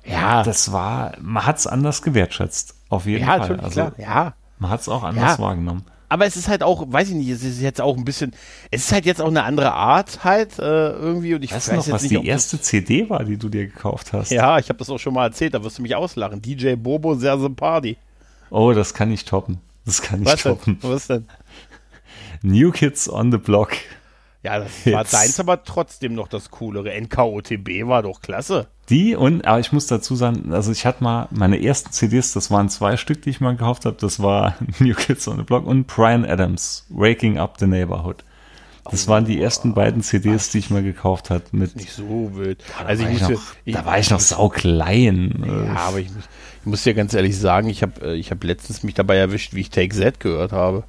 Ja, 0.05 0.43
das 0.43 0.73
war, 0.73 1.13
man 1.21 1.45
hat 1.47 1.59
es 1.59 1.67
anders 1.67 2.01
gewertschätzt. 2.03 2.75
Auf 2.89 3.07
jeden 3.07 3.27
ja, 3.27 3.37
Fall. 3.39 3.61
Also 3.61 3.91
klar. 3.91 3.93
Ja. 3.99 4.35
man 4.59 4.71
hat 4.71 4.81
es 4.81 4.89
auch 4.89 5.03
anders 5.03 5.37
Ja. 5.37 5.39
wahrgenommen. 5.39 5.85
Aber 6.09 6.27
es 6.27 6.37
ist 6.37 6.49
halt 6.49 6.65
auch, 6.65 6.85
weiß 6.91 7.11
ich 7.11 7.15
nicht, 7.15 7.29
es 7.29 7.45
ist 7.45 7.61
jetzt 7.61 7.81
auch 7.81 7.97
ein 7.97 8.05
bisschen, 8.05 8.33
es 8.73 8.87
ist 8.87 8.93
halt 8.93 9.07
jetzt 9.07 9.21
auch 9.23 9.29
eine 9.29 9.45
andere 9.45 9.73
Art 9.75 10.25
halt 10.25 10.59
äh, 10.59 10.63
irgendwie 10.91 11.35
und 11.35 11.45
ich 11.45 11.53
Weißt 11.53 11.69
weiß 11.69 11.77
noch, 11.77 11.85
jetzt 11.87 11.93
was 11.95 12.03
nicht, 12.03 12.21
die 12.21 12.27
erste 12.27 12.61
CD 12.61 13.09
war, 13.09 13.23
die 13.23 13.37
du 13.37 13.49
dir 13.49 13.67
gekauft 13.67 14.13
hast? 14.13 14.31
Ja, 14.33 14.59
ich 14.59 14.69
habe 14.71 14.79
das 14.81 14.91
auch 14.91 14.99
schon 14.99 15.15
mal 15.15 15.27
erzählt, 15.27 15.55
da 15.55 15.63
wirst 15.63 15.79
du 15.79 15.83
mich 15.83 15.95
auslachen. 15.95 16.43
DJ 16.43 16.75
Bobo 16.75 17.15
Serse 17.15 17.49
Party. 17.51 17.97
Oh, 18.51 18.73
das 18.73 18.93
kann 18.95 19.13
ich 19.13 19.25
toppen. 19.25 19.59
Das 19.85 20.03
kann 20.03 20.23
ich 20.23 20.27
Was 20.27 20.43
denn? 20.43 20.53
toppen. 20.53 20.79
Was 20.83 21.07
denn? 21.07 21.29
New 22.43 22.73
Kids 22.73 23.09
on 23.09 23.31
the 23.31 23.39
Block. 23.39 23.71
Ja, 24.43 24.59
das 24.61 24.87
war 24.87 25.01
Hits. 25.01 25.11
deins 25.11 25.41
aber 25.41 25.65
trotzdem 25.65 26.15
noch 26.15 26.29
das 26.29 26.51
coolere. 26.51 26.99
NKOTB 27.01 27.87
war 27.87 28.03
doch 28.03 28.21
klasse. 28.23 28.69
Die 28.89 29.15
und, 29.15 29.45
aber 29.47 29.61
ich 29.61 29.71
muss 29.73 29.87
dazu 29.87 30.17
sagen, 30.17 30.53
also 30.53 30.73
ich 30.73 30.87
hatte 30.87 31.05
mal 31.05 31.29
meine 31.31 31.63
ersten 31.63 31.93
CDs, 31.93 32.33
das 32.33 32.51
waren 32.51 32.69
zwei 32.69 32.97
Stück, 32.97 33.23
die 33.23 33.31
ich 33.31 33.41
mal 33.41 33.53
gekauft 33.53 33.85
habe. 33.87 33.97
Das 34.01 34.21
war 34.21 34.57
New 34.79 34.95
Kids 34.95 35.29
on 35.29 35.37
the 35.37 35.43
Block 35.43 35.67
und 35.67 35.87
Brian 35.87 36.25
Adams, 36.25 36.87
Waking 36.89 37.39
Up 37.39 37.57
the 37.61 37.67
Neighborhood. 37.67 38.25
Das 38.91 39.07
waren 39.07 39.27
die 39.27 39.41
ersten 39.41 39.75
beiden 39.75 40.03
CDs, 40.03 40.51
die 40.51 40.59
ich 40.59 40.71
mal 40.71 40.83
gekauft 40.83 41.31
habe. 41.31 41.45
Mit, 41.53 41.77
Nicht 41.77 41.93
so 41.93 42.33
wild. 42.35 42.65
da, 42.79 42.87
Also 42.87 43.05
war 43.05 43.11
ich 43.11 43.17
ich 43.17 43.29
muss 43.29 43.31
noch, 43.31 43.43
da 43.75 43.85
war 43.87 43.99
ich 43.99 44.11
noch 44.11 44.19
sauklein. 44.21 45.45
Ja, 45.47 45.77
aber 45.83 45.99
ich, 46.01 46.09
muss- 46.13 46.25
ich 46.61 46.67
muss 46.67 46.83
dir 46.83 46.95
ganz 46.95 47.15
ehrlich 47.15 47.39
sagen, 47.39 47.69
ich 47.69 47.83
habe 47.83 48.17
ich 48.17 48.31
hab 48.31 48.43
letztens 48.43 48.83
mich 48.83 48.95
dabei 48.95 49.17
erwischt, 49.17 49.55
wie 49.55 49.61
ich 49.61 49.71
Take 49.71 49.95
Z 49.95 50.19
gehört 50.19 50.53
habe. 50.53 50.85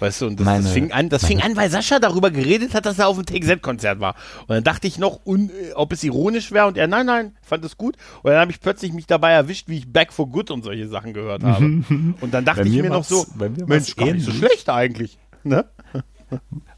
Weißt 0.00 0.20
du, 0.22 0.26
und 0.26 0.40
das, 0.40 0.44
das 0.46 0.54
Meine- 0.62 0.68
fing 0.68 0.92
an, 0.92 1.08
das 1.08 1.24
fing 1.24 1.40
an, 1.40 1.56
weil 1.56 1.70
Sascha 1.70 1.98
darüber 1.98 2.30
geredet 2.30 2.74
hat, 2.74 2.84
dass 2.86 2.98
er 2.98 3.08
auf 3.08 3.16
dem 3.16 3.26
Take 3.26 3.46
Z-Konzert 3.46 4.00
war. 4.00 4.14
Und 4.42 4.50
dann 4.50 4.64
dachte 4.64 4.86
ich 4.86 4.98
noch, 4.98 5.20
un, 5.24 5.50
äh, 5.50 5.72
ob 5.74 5.92
es 5.92 6.02
ironisch 6.04 6.50
wäre, 6.52 6.66
und 6.66 6.76
er, 6.76 6.88
nein, 6.88 7.06
nein, 7.06 7.36
fand 7.42 7.64
es 7.64 7.76
gut. 7.76 7.96
Und 8.22 8.30
dann 8.32 8.40
habe 8.40 8.50
ich 8.50 8.60
plötzlich 8.60 8.92
mich 8.92 9.06
dabei 9.06 9.30
erwischt, 9.32 9.68
wie 9.68 9.78
ich 9.78 9.92
Back 9.92 10.12
for 10.12 10.28
Good 10.28 10.50
und 10.50 10.64
solche 10.64 10.88
Sachen 10.88 11.12
gehört 11.12 11.42
habe. 11.44 11.64
und 11.64 12.28
dann 12.32 12.44
dachte 12.44 12.62
Bei 12.62 12.66
ich 12.68 12.72
mir 12.82 12.90
noch 12.90 13.04
so, 13.04 13.24
bei 13.36 13.48
mir 13.48 13.66
Mensch, 13.66 13.94
gar 13.96 14.06
nicht 14.12 14.24
so 14.24 14.32
schlecht 14.32 14.68
eigentlich. 14.68 15.18
Ne? 15.44 15.64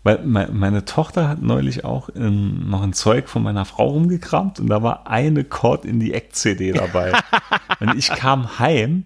Weil 0.03 0.25
meine 0.25 0.85
Tochter 0.85 1.29
hat 1.29 1.41
neulich 1.43 1.85
auch 1.85 2.09
in, 2.11 2.69
noch 2.69 2.83
ein 2.83 2.93
Zeug 2.93 3.29
von 3.29 3.43
meiner 3.43 3.65
Frau 3.65 3.89
rumgekramt 3.89 4.61
und 4.61 4.69
da 4.69 4.83
war 4.83 5.07
eine 5.09 5.45
Cord 5.45 5.85
in 5.85 5.99
die 5.99 6.13
Eck-CD 6.15 6.73
dabei. 6.73 7.13
und 7.81 7.97
ich 7.97 8.09
kam 8.11 8.59
heim 8.59 9.05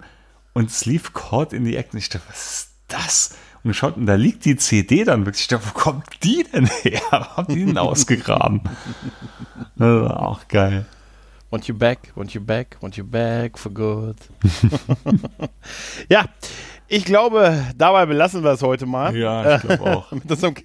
und 0.52 0.68
es 0.70 0.84
lief 0.84 1.12
Cord 1.12 1.52
in 1.52 1.64
die 1.64 1.76
Eck 1.76 1.90
und 1.92 1.98
ich 2.00 2.08
dachte, 2.08 2.24
was 2.28 2.36
ist 2.50 2.70
das? 2.88 3.36
Und 3.62 3.70
geschaut, 3.70 3.96
und 3.96 4.06
da 4.06 4.14
liegt 4.14 4.44
die 4.44 4.56
CD 4.56 5.04
dann 5.04 5.26
wirklich. 5.26 5.42
Ich 5.42 5.48
dachte, 5.48 5.66
wo 5.68 5.78
kommt 5.78 6.06
die 6.22 6.44
denn 6.52 6.66
her? 6.82 7.00
Haben 7.10 7.54
die 7.54 7.64
denn 7.64 7.78
ausgegraben? 7.78 8.62
auch 9.80 10.48
geil. 10.48 10.86
Want 11.50 11.66
you 11.66 11.74
back, 11.74 12.12
want 12.14 12.32
you 12.32 12.40
back, 12.40 12.76
want 12.80 12.96
you 12.96 13.04
back 13.04 13.58
for 13.58 13.72
good. 13.72 14.16
ja, 16.08 16.26
ich 16.86 17.04
glaube, 17.04 17.64
dabei 17.76 18.06
belassen 18.06 18.44
wir 18.44 18.52
es 18.52 18.62
heute 18.62 18.86
mal. 18.86 19.16
Ja, 19.16 19.56
ich 19.56 19.62
glaube 19.62 19.82
auch. 19.84 20.12
Mit 20.12 20.28
so 20.38 20.46
einem 20.46 20.56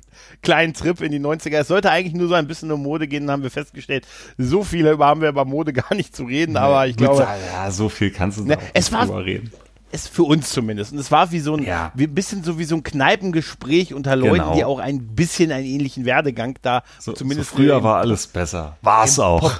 kleinen 0.43 0.73
Trip 0.73 1.01
in 1.01 1.11
die 1.11 1.19
90er. 1.19 1.57
Es 1.57 1.67
sollte 1.67 1.89
eigentlich 1.89 2.13
nur 2.13 2.27
so 2.27 2.35
ein 2.35 2.47
bisschen 2.47 2.71
um 2.71 2.83
Mode 2.83 3.07
gehen, 3.07 3.29
haben 3.31 3.43
wir 3.43 3.51
festgestellt. 3.51 4.07
So 4.37 4.63
über 4.73 5.05
haben 5.05 5.21
wir 5.21 5.29
über 5.29 5.45
Mode 5.45 5.73
gar 5.73 5.93
nicht 5.95 6.15
zu 6.15 6.23
reden, 6.25 6.53
nee, 6.53 6.59
aber 6.59 6.87
ich 6.87 6.97
glaube. 6.97 7.27
Ja, 7.51 7.71
so 7.71 7.89
viel 7.89 8.11
kannst 8.11 8.37
du 8.37 8.45
ne, 8.45 8.57
es 8.73 8.91
war, 8.91 9.07
reden. 9.23 9.51
Es 9.95 10.07
für 10.07 10.23
uns 10.23 10.49
zumindest. 10.49 10.91
Und 10.91 10.99
es 10.99 11.11
war 11.11 11.31
wie 11.31 11.39
so 11.39 11.55
ein 11.55 11.63
ja. 11.63 11.91
wie, 11.95 12.07
bisschen 12.07 12.43
so 12.43 12.59
wie 12.59 12.65
so 12.65 12.75
ein 12.75 12.83
Kneipengespräch 12.83 13.93
unter 13.93 14.15
Leuten, 14.15 14.35
genau. 14.35 14.55
die 14.55 14.65
auch 14.65 14.79
ein 14.79 15.15
bisschen 15.15 15.51
einen 15.51 15.65
ähnlichen 15.65 16.05
Werdegang 16.05 16.57
da 16.61 16.83
so, 16.99 17.13
zumindest. 17.13 17.51
So 17.51 17.57
früher 17.57 17.83
war 17.83 17.97
alles 17.99 18.27
besser. 18.27 18.77
War 18.81 19.05
es 19.05 19.19
auch. 19.19 19.41
Pop 19.41 19.59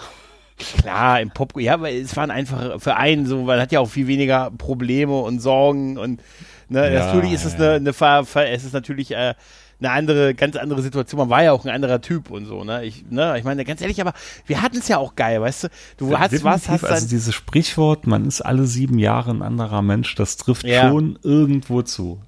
Klar, 0.78 1.20
im 1.20 1.32
Pop, 1.32 1.60
ja, 1.60 1.82
weil 1.82 1.98
es 1.98 2.16
waren 2.16 2.32
einfach 2.32 2.80
für 2.80 2.96
einen 2.96 3.26
so, 3.26 3.44
man 3.44 3.60
hat 3.60 3.74
ja 3.74 3.82
auch 3.82 3.90
viel 3.90 4.08
weniger 4.08 4.52
Probleme 4.52 5.20
und 5.20 5.40
Sorgen 5.40 5.98
und 5.98 6.22
Ne? 6.70 6.94
Ja, 6.94 7.06
natürlich 7.06 7.34
ist 7.34 7.46
es 7.46 7.56
eine, 7.56 7.74
eine 7.74 7.94
Ver, 7.94 8.26
Ver, 8.26 8.50
es 8.50 8.64
ist 8.64 8.74
natürlich 8.74 9.12
äh, 9.12 9.36
eine 9.80 9.92
andere, 9.92 10.34
ganz 10.34 10.56
andere 10.56 10.82
Situation. 10.82 11.20
Man 11.20 11.30
war 11.30 11.44
ja 11.44 11.52
auch 11.52 11.66
ein 11.66 11.72
anderer 11.72 12.02
Typ 12.02 12.30
und 12.32 12.46
so, 12.46 12.64
ne? 12.64 12.86
Ich, 12.86 13.06
ne? 13.10 13.38
ich 13.38 13.44
meine, 13.44 13.66
ganz 13.66 13.82
ehrlich, 13.82 14.00
aber 14.02 14.14
wir 14.46 14.62
hatten 14.62 14.78
es 14.78 14.88
ja 14.88 14.98
auch 14.98 15.16
geil, 15.16 15.42
weißt 15.42 15.66
du? 15.66 15.68
Du 15.98 16.12
ja, 16.12 16.20
hast 16.20 16.44
was, 16.44 16.70
hast 16.70 16.86
Also 16.86 17.08
dieses 17.08 17.34
Sprichwort, 17.36 18.08
man 18.08 18.26
ist 18.26 18.42
alle 18.42 18.66
sieben 18.66 19.00
Jahre 19.00 19.32
ein 19.32 19.42
anderer 19.42 19.82
Mensch, 19.82 20.16
das 20.16 20.38
trifft 20.38 20.66
ja. 20.66 20.90
schon 20.90 21.20
irgendwo 21.24 21.82
zu. 21.82 22.22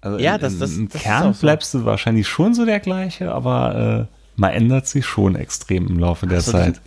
Also 0.00 0.18
ja, 0.18 0.38
das, 0.38 0.58
das, 0.58 0.76
im 0.76 0.88
das 0.88 1.02
Kern 1.02 1.34
so. 1.34 1.40
bleibst 1.40 1.74
du 1.74 1.84
wahrscheinlich 1.84 2.28
schon 2.28 2.54
so 2.54 2.64
der 2.64 2.80
gleiche, 2.80 3.32
aber 3.32 4.08
äh, 4.08 4.16
man 4.36 4.52
ändert 4.52 4.86
sich 4.86 5.04
schon 5.04 5.34
extrem 5.34 5.88
im 5.88 5.98
Laufe 5.98 6.26
der 6.26 6.38
also 6.38 6.52
Zeit. 6.52 6.80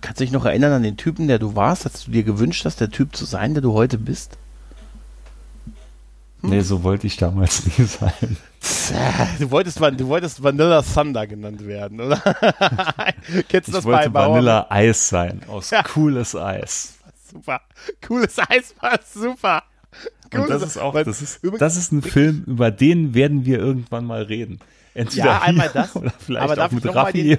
kannst 0.00 0.20
du 0.20 0.24
dich 0.24 0.32
noch 0.32 0.44
erinnern 0.44 0.72
an 0.72 0.82
den 0.82 0.96
Typen, 0.96 1.28
der 1.28 1.38
du 1.38 1.54
warst, 1.54 1.84
dass 1.84 2.04
du 2.04 2.12
dir 2.12 2.22
gewünscht 2.22 2.64
hast, 2.64 2.80
der 2.80 2.90
Typ 2.90 3.14
zu 3.14 3.24
sein, 3.24 3.54
der 3.54 3.62
du 3.62 3.72
heute 3.72 3.98
bist? 3.98 4.38
Hm? 6.46 6.50
Nee, 6.50 6.60
so 6.60 6.82
wollte 6.82 7.06
ich 7.06 7.16
damals 7.16 7.64
nie 7.78 7.84
sein. 7.84 8.36
Du 9.38 9.50
wolltest, 9.50 9.80
du 9.80 10.08
wolltest 10.08 10.42
Vanilla 10.42 10.82
Thunder 10.82 11.26
genannt 11.26 11.66
werden, 11.66 12.00
oder? 12.00 12.16
Kennst 13.48 13.68
du 13.68 13.72
das 13.72 13.80
ich 13.80 13.84
wollte 13.84 14.10
bei 14.10 14.28
Vanilla 14.28 14.66
Eis 14.70 15.08
sein, 15.08 15.40
aus 15.48 15.70
ja. 15.70 15.82
cooles 15.82 16.34
Eis. 16.34 16.94
Super. 17.30 17.60
Cooles 18.06 18.38
Eis 18.38 18.74
war 18.80 18.98
super. 19.12 19.62
Cooles 20.30 20.44
Und 20.44 20.50
das 20.50 20.62
ist 20.62 20.78
auch, 20.78 20.94
das 20.94 21.22
ist, 21.22 21.40
das 21.58 21.76
ist 21.76 21.92
ein 21.92 22.02
Film, 22.02 22.44
über 22.46 22.70
den 22.70 23.14
werden 23.14 23.44
wir 23.44 23.58
irgendwann 23.58 24.04
mal 24.04 24.22
reden. 24.22 24.60
Entweder 24.94 25.26
ja, 25.26 25.42
einmal 25.42 25.70
das, 25.72 25.94
oder 25.96 26.12
vielleicht 26.18 26.58
auch 26.58 26.70
mit 26.70 26.94
Raffi. 26.94 27.38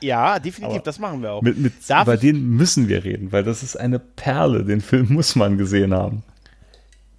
Ja, 0.00 0.38
definitiv, 0.38 0.76
aber 0.76 0.84
das 0.84 0.98
machen 0.98 1.22
wir 1.22 1.32
auch. 1.32 1.42
Mit, 1.42 1.58
mit, 1.58 1.72
über 1.88 2.16
den 2.16 2.48
müssen 2.56 2.88
wir 2.88 3.04
reden, 3.04 3.32
weil 3.32 3.44
das 3.44 3.62
ist 3.62 3.76
eine 3.76 3.98
Perle. 3.98 4.64
Den 4.64 4.80
Film 4.80 5.12
muss 5.12 5.36
man 5.36 5.58
gesehen 5.58 5.92
haben. 5.92 6.22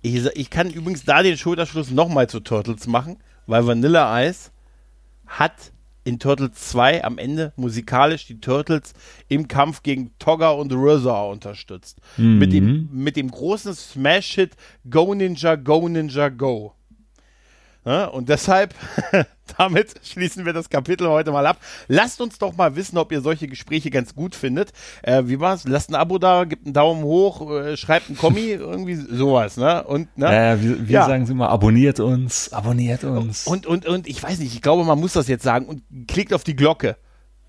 Ich, 0.01 0.25
ich 0.25 0.49
kann 0.49 0.69
übrigens 0.69 1.03
da 1.03 1.21
den 1.21 1.37
Schulterschluss 1.37 1.91
nochmal 1.91 2.27
zu 2.27 2.39
Turtles 2.39 2.87
machen, 2.87 3.17
weil 3.45 3.67
Vanilla 3.67 4.23
Ice 4.23 4.51
hat 5.27 5.71
in 6.03 6.17
Turtles 6.17 6.53
2 6.69 7.03
am 7.03 7.17
Ende 7.17 7.53
musikalisch 7.55 8.25
die 8.25 8.39
Turtles 8.39 8.93
im 9.27 9.47
Kampf 9.47 9.83
gegen 9.83 10.11
Togga 10.17 10.49
und 10.49 10.73
RZA 10.73 11.25
unterstützt. 11.25 11.99
Mhm. 12.17 12.39
Mit, 12.39 12.53
dem, 12.53 12.89
mit 12.91 13.15
dem 13.15 13.29
großen 13.29 13.73
Smash-Hit 13.73 14.55
Go 14.89 15.13
Ninja, 15.13 15.55
Go 15.55 15.87
Ninja, 15.87 16.29
Go. 16.29 16.73
Und 17.83 18.29
deshalb, 18.29 18.75
damit 19.57 19.95
schließen 20.03 20.45
wir 20.45 20.53
das 20.53 20.69
Kapitel 20.69 21.07
heute 21.07 21.31
mal 21.31 21.47
ab. 21.47 21.57
Lasst 21.87 22.21
uns 22.21 22.37
doch 22.37 22.55
mal 22.55 22.75
wissen, 22.75 22.97
ob 22.97 23.11
ihr 23.11 23.21
solche 23.21 23.47
Gespräche 23.47 23.89
ganz 23.89 24.13
gut 24.13 24.35
findet. 24.35 24.71
Äh, 25.01 25.23
wie 25.25 25.39
war's? 25.39 25.63
Lasst 25.67 25.89
ein 25.89 25.95
Abo 25.95 26.19
da, 26.19 26.43
gebt 26.43 26.65
einen 26.65 26.73
Daumen 26.73 27.03
hoch, 27.03 27.49
äh, 27.51 27.77
schreibt 27.77 28.09
einen 28.09 28.17
Kommi, 28.17 28.41
irgendwie 28.51 28.95
sowas, 28.95 29.57
ne? 29.57 29.83
Und, 29.83 30.15
ne? 30.15 30.25
Ja, 30.25 30.61
wir, 30.61 30.87
wir 30.87 30.93
ja. 30.93 31.05
sagen 31.07 31.23
es 31.23 31.29
immer, 31.31 31.49
abonniert 31.49 31.99
uns, 31.99 32.53
abonniert 32.53 33.03
uns. 33.03 33.47
Und, 33.47 33.65
und, 33.65 33.87
und 33.87 34.07
ich 34.07 34.21
weiß 34.21 34.37
nicht, 34.39 34.53
ich 34.53 34.61
glaube, 34.61 34.83
man 34.83 34.99
muss 34.99 35.13
das 35.13 35.27
jetzt 35.27 35.43
sagen 35.43 35.65
und 35.65 35.81
klickt 36.07 36.33
auf 36.33 36.43
die 36.43 36.55
Glocke. 36.55 36.97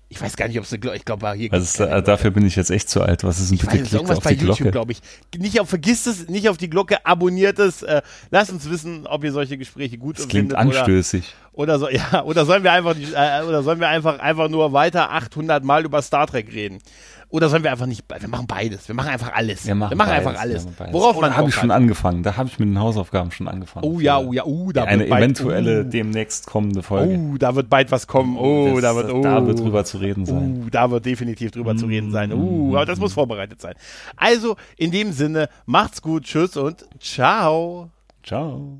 Ich 0.09 0.21
weiß 0.21 0.35
gar 0.35 0.47
nicht, 0.47 0.59
ob 0.59 0.65
es 0.65 0.71
eine 0.71 0.79
Glocke, 0.79 0.97
ich 0.97 1.05
glaube, 1.05 1.33
hier 1.33 1.51
also 1.51 1.85
da, 1.85 2.01
Dafür 2.01 2.29
bin 2.29 2.45
ich 2.45 2.55
jetzt 2.55 2.69
echt 2.69 2.87
zu 2.87 3.01
alt. 3.01 3.23
Was 3.23 3.39
ist 3.39 3.49
denn 3.49 3.55
ich 3.55 3.61
bitte? 3.61 3.83
Weiß, 3.83 3.93
irgendwas 3.93 4.17
auf 4.17 4.23
bei 4.23 4.35
die 4.35 4.45
YouTube, 4.45 4.71
glaube 4.71 4.91
ich. 4.91 5.01
Nicht 5.37 5.59
auf, 5.59 5.69
vergisst 5.69 6.05
es, 6.05 6.27
nicht 6.27 6.49
auf 6.49 6.57
die 6.57 6.69
Glocke, 6.69 7.03
abonniert 7.05 7.57
es. 7.57 7.81
Äh, 7.81 8.03
lasst 8.29 8.51
uns 8.51 8.69
wissen, 8.69 9.07
ob 9.07 9.23
ihr 9.23 9.31
solche 9.31 9.57
Gespräche 9.57 9.97
gut 9.97 10.19
das 10.19 10.27
klingt 10.27 10.51
findet. 10.51 10.77
anstößig. 10.77 11.33
Oder, 11.53 11.75
oder, 11.75 11.79
so, 11.79 11.89
ja, 11.89 12.23
oder 12.23 12.45
sollen 12.45 12.63
wir 12.63 12.73
einfach, 12.73 12.95
äh, 12.95 13.43
oder 13.43 13.63
sollen 13.63 13.79
wir 13.79 13.87
einfach, 13.87 14.19
einfach 14.19 14.49
nur 14.49 14.71
weiter 14.71 15.11
800 15.11 15.63
Mal 15.63 15.85
über 15.85 16.01
Star 16.01 16.27
Trek 16.27 16.53
reden? 16.53 16.79
Oder 17.33 17.49
sollen 17.49 17.63
wir 17.63 17.71
einfach 17.71 17.87
nicht, 17.87 18.05
wir 18.07 18.29
machen 18.29 18.45
beides. 18.45 18.87
Wir 18.87 18.93
machen 18.93 19.09
einfach 19.09 19.33
alles. 19.33 19.65
Wir 19.65 19.73
machen, 19.73 19.89
wir 19.89 19.97
machen 19.97 20.09
beides, 20.09 20.27
einfach 20.27 20.39
alles. 20.39 20.67
Worauf 20.91 21.17
oh, 21.17 21.21
man 21.21 21.35
habe 21.35 21.49
ich 21.49 21.55
schon 21.55 21.71
angefangen. 21.71 22.21
Da 22.21 22.37
habe 22.37 22.47
ich 22.47 22.59
mit 22.59 22.69
den 22.69 22.79
Hausaufgaben 22.79 23.31
schon 23.31 23.47
angefangen. 23.47 23.87
Oh 23.87 23.99
ja, 23.99 24.19
oh 24.19 24.33
ja, 24.33 24.43
oh, 24.45 24.71
da 24.71 24.83
Eine 24.83 25.05
bald, 25.05 25.23
eventuelle 25.23 25.81
uh, 25.81 25.83
demnächst 25.83 26.45
kommende 26.45 26.83
Folge. 26.83 27.17
Oh, 27.17 27.35
da 27.39 27.55
wird 27.55 27.71
bald 27.71 27.89
was 27.89 28.05
kommen. 28.05 28.37
Oh, 28.37 28.73
das, 28.75 28.83
da 28.83 28.95
wird, 28.95 29.11
oh. 29.11 29.21
Da 29.23 29.47
wird 29.47 29.57
drüber 29.57 29.83
zu 29.83 29.97
reden 29.97 30.27
sein. 30.27 30.61
Oh, 30.63 30.69
da 30.69 30.91
wird 30.91 31.07
definitiv 31.07 31.49
drüber 31.49 31.73
mm. 31.73 31.77
zu 31.79 31.87
reden 31.87 32.11
sein. 32.11 32.31
Oh, 32.33 32.75
aber 32.75 32.85
das 32.85 32.99
muss 32.99 33.13
vorbereitet 33.13 33.59
sein. 33.59 33.73
Also, 34.15 34.55
in 34.77 34.91
dem 34.91 35.11
Sinne, 35.11 35.49
macht's 35.65 36.03
gut, 36.03 36.25
tschüss 36.25 36.55
und 36.55 36.85
ciao. 36.99 37.89
Ciao. 38.21 38.79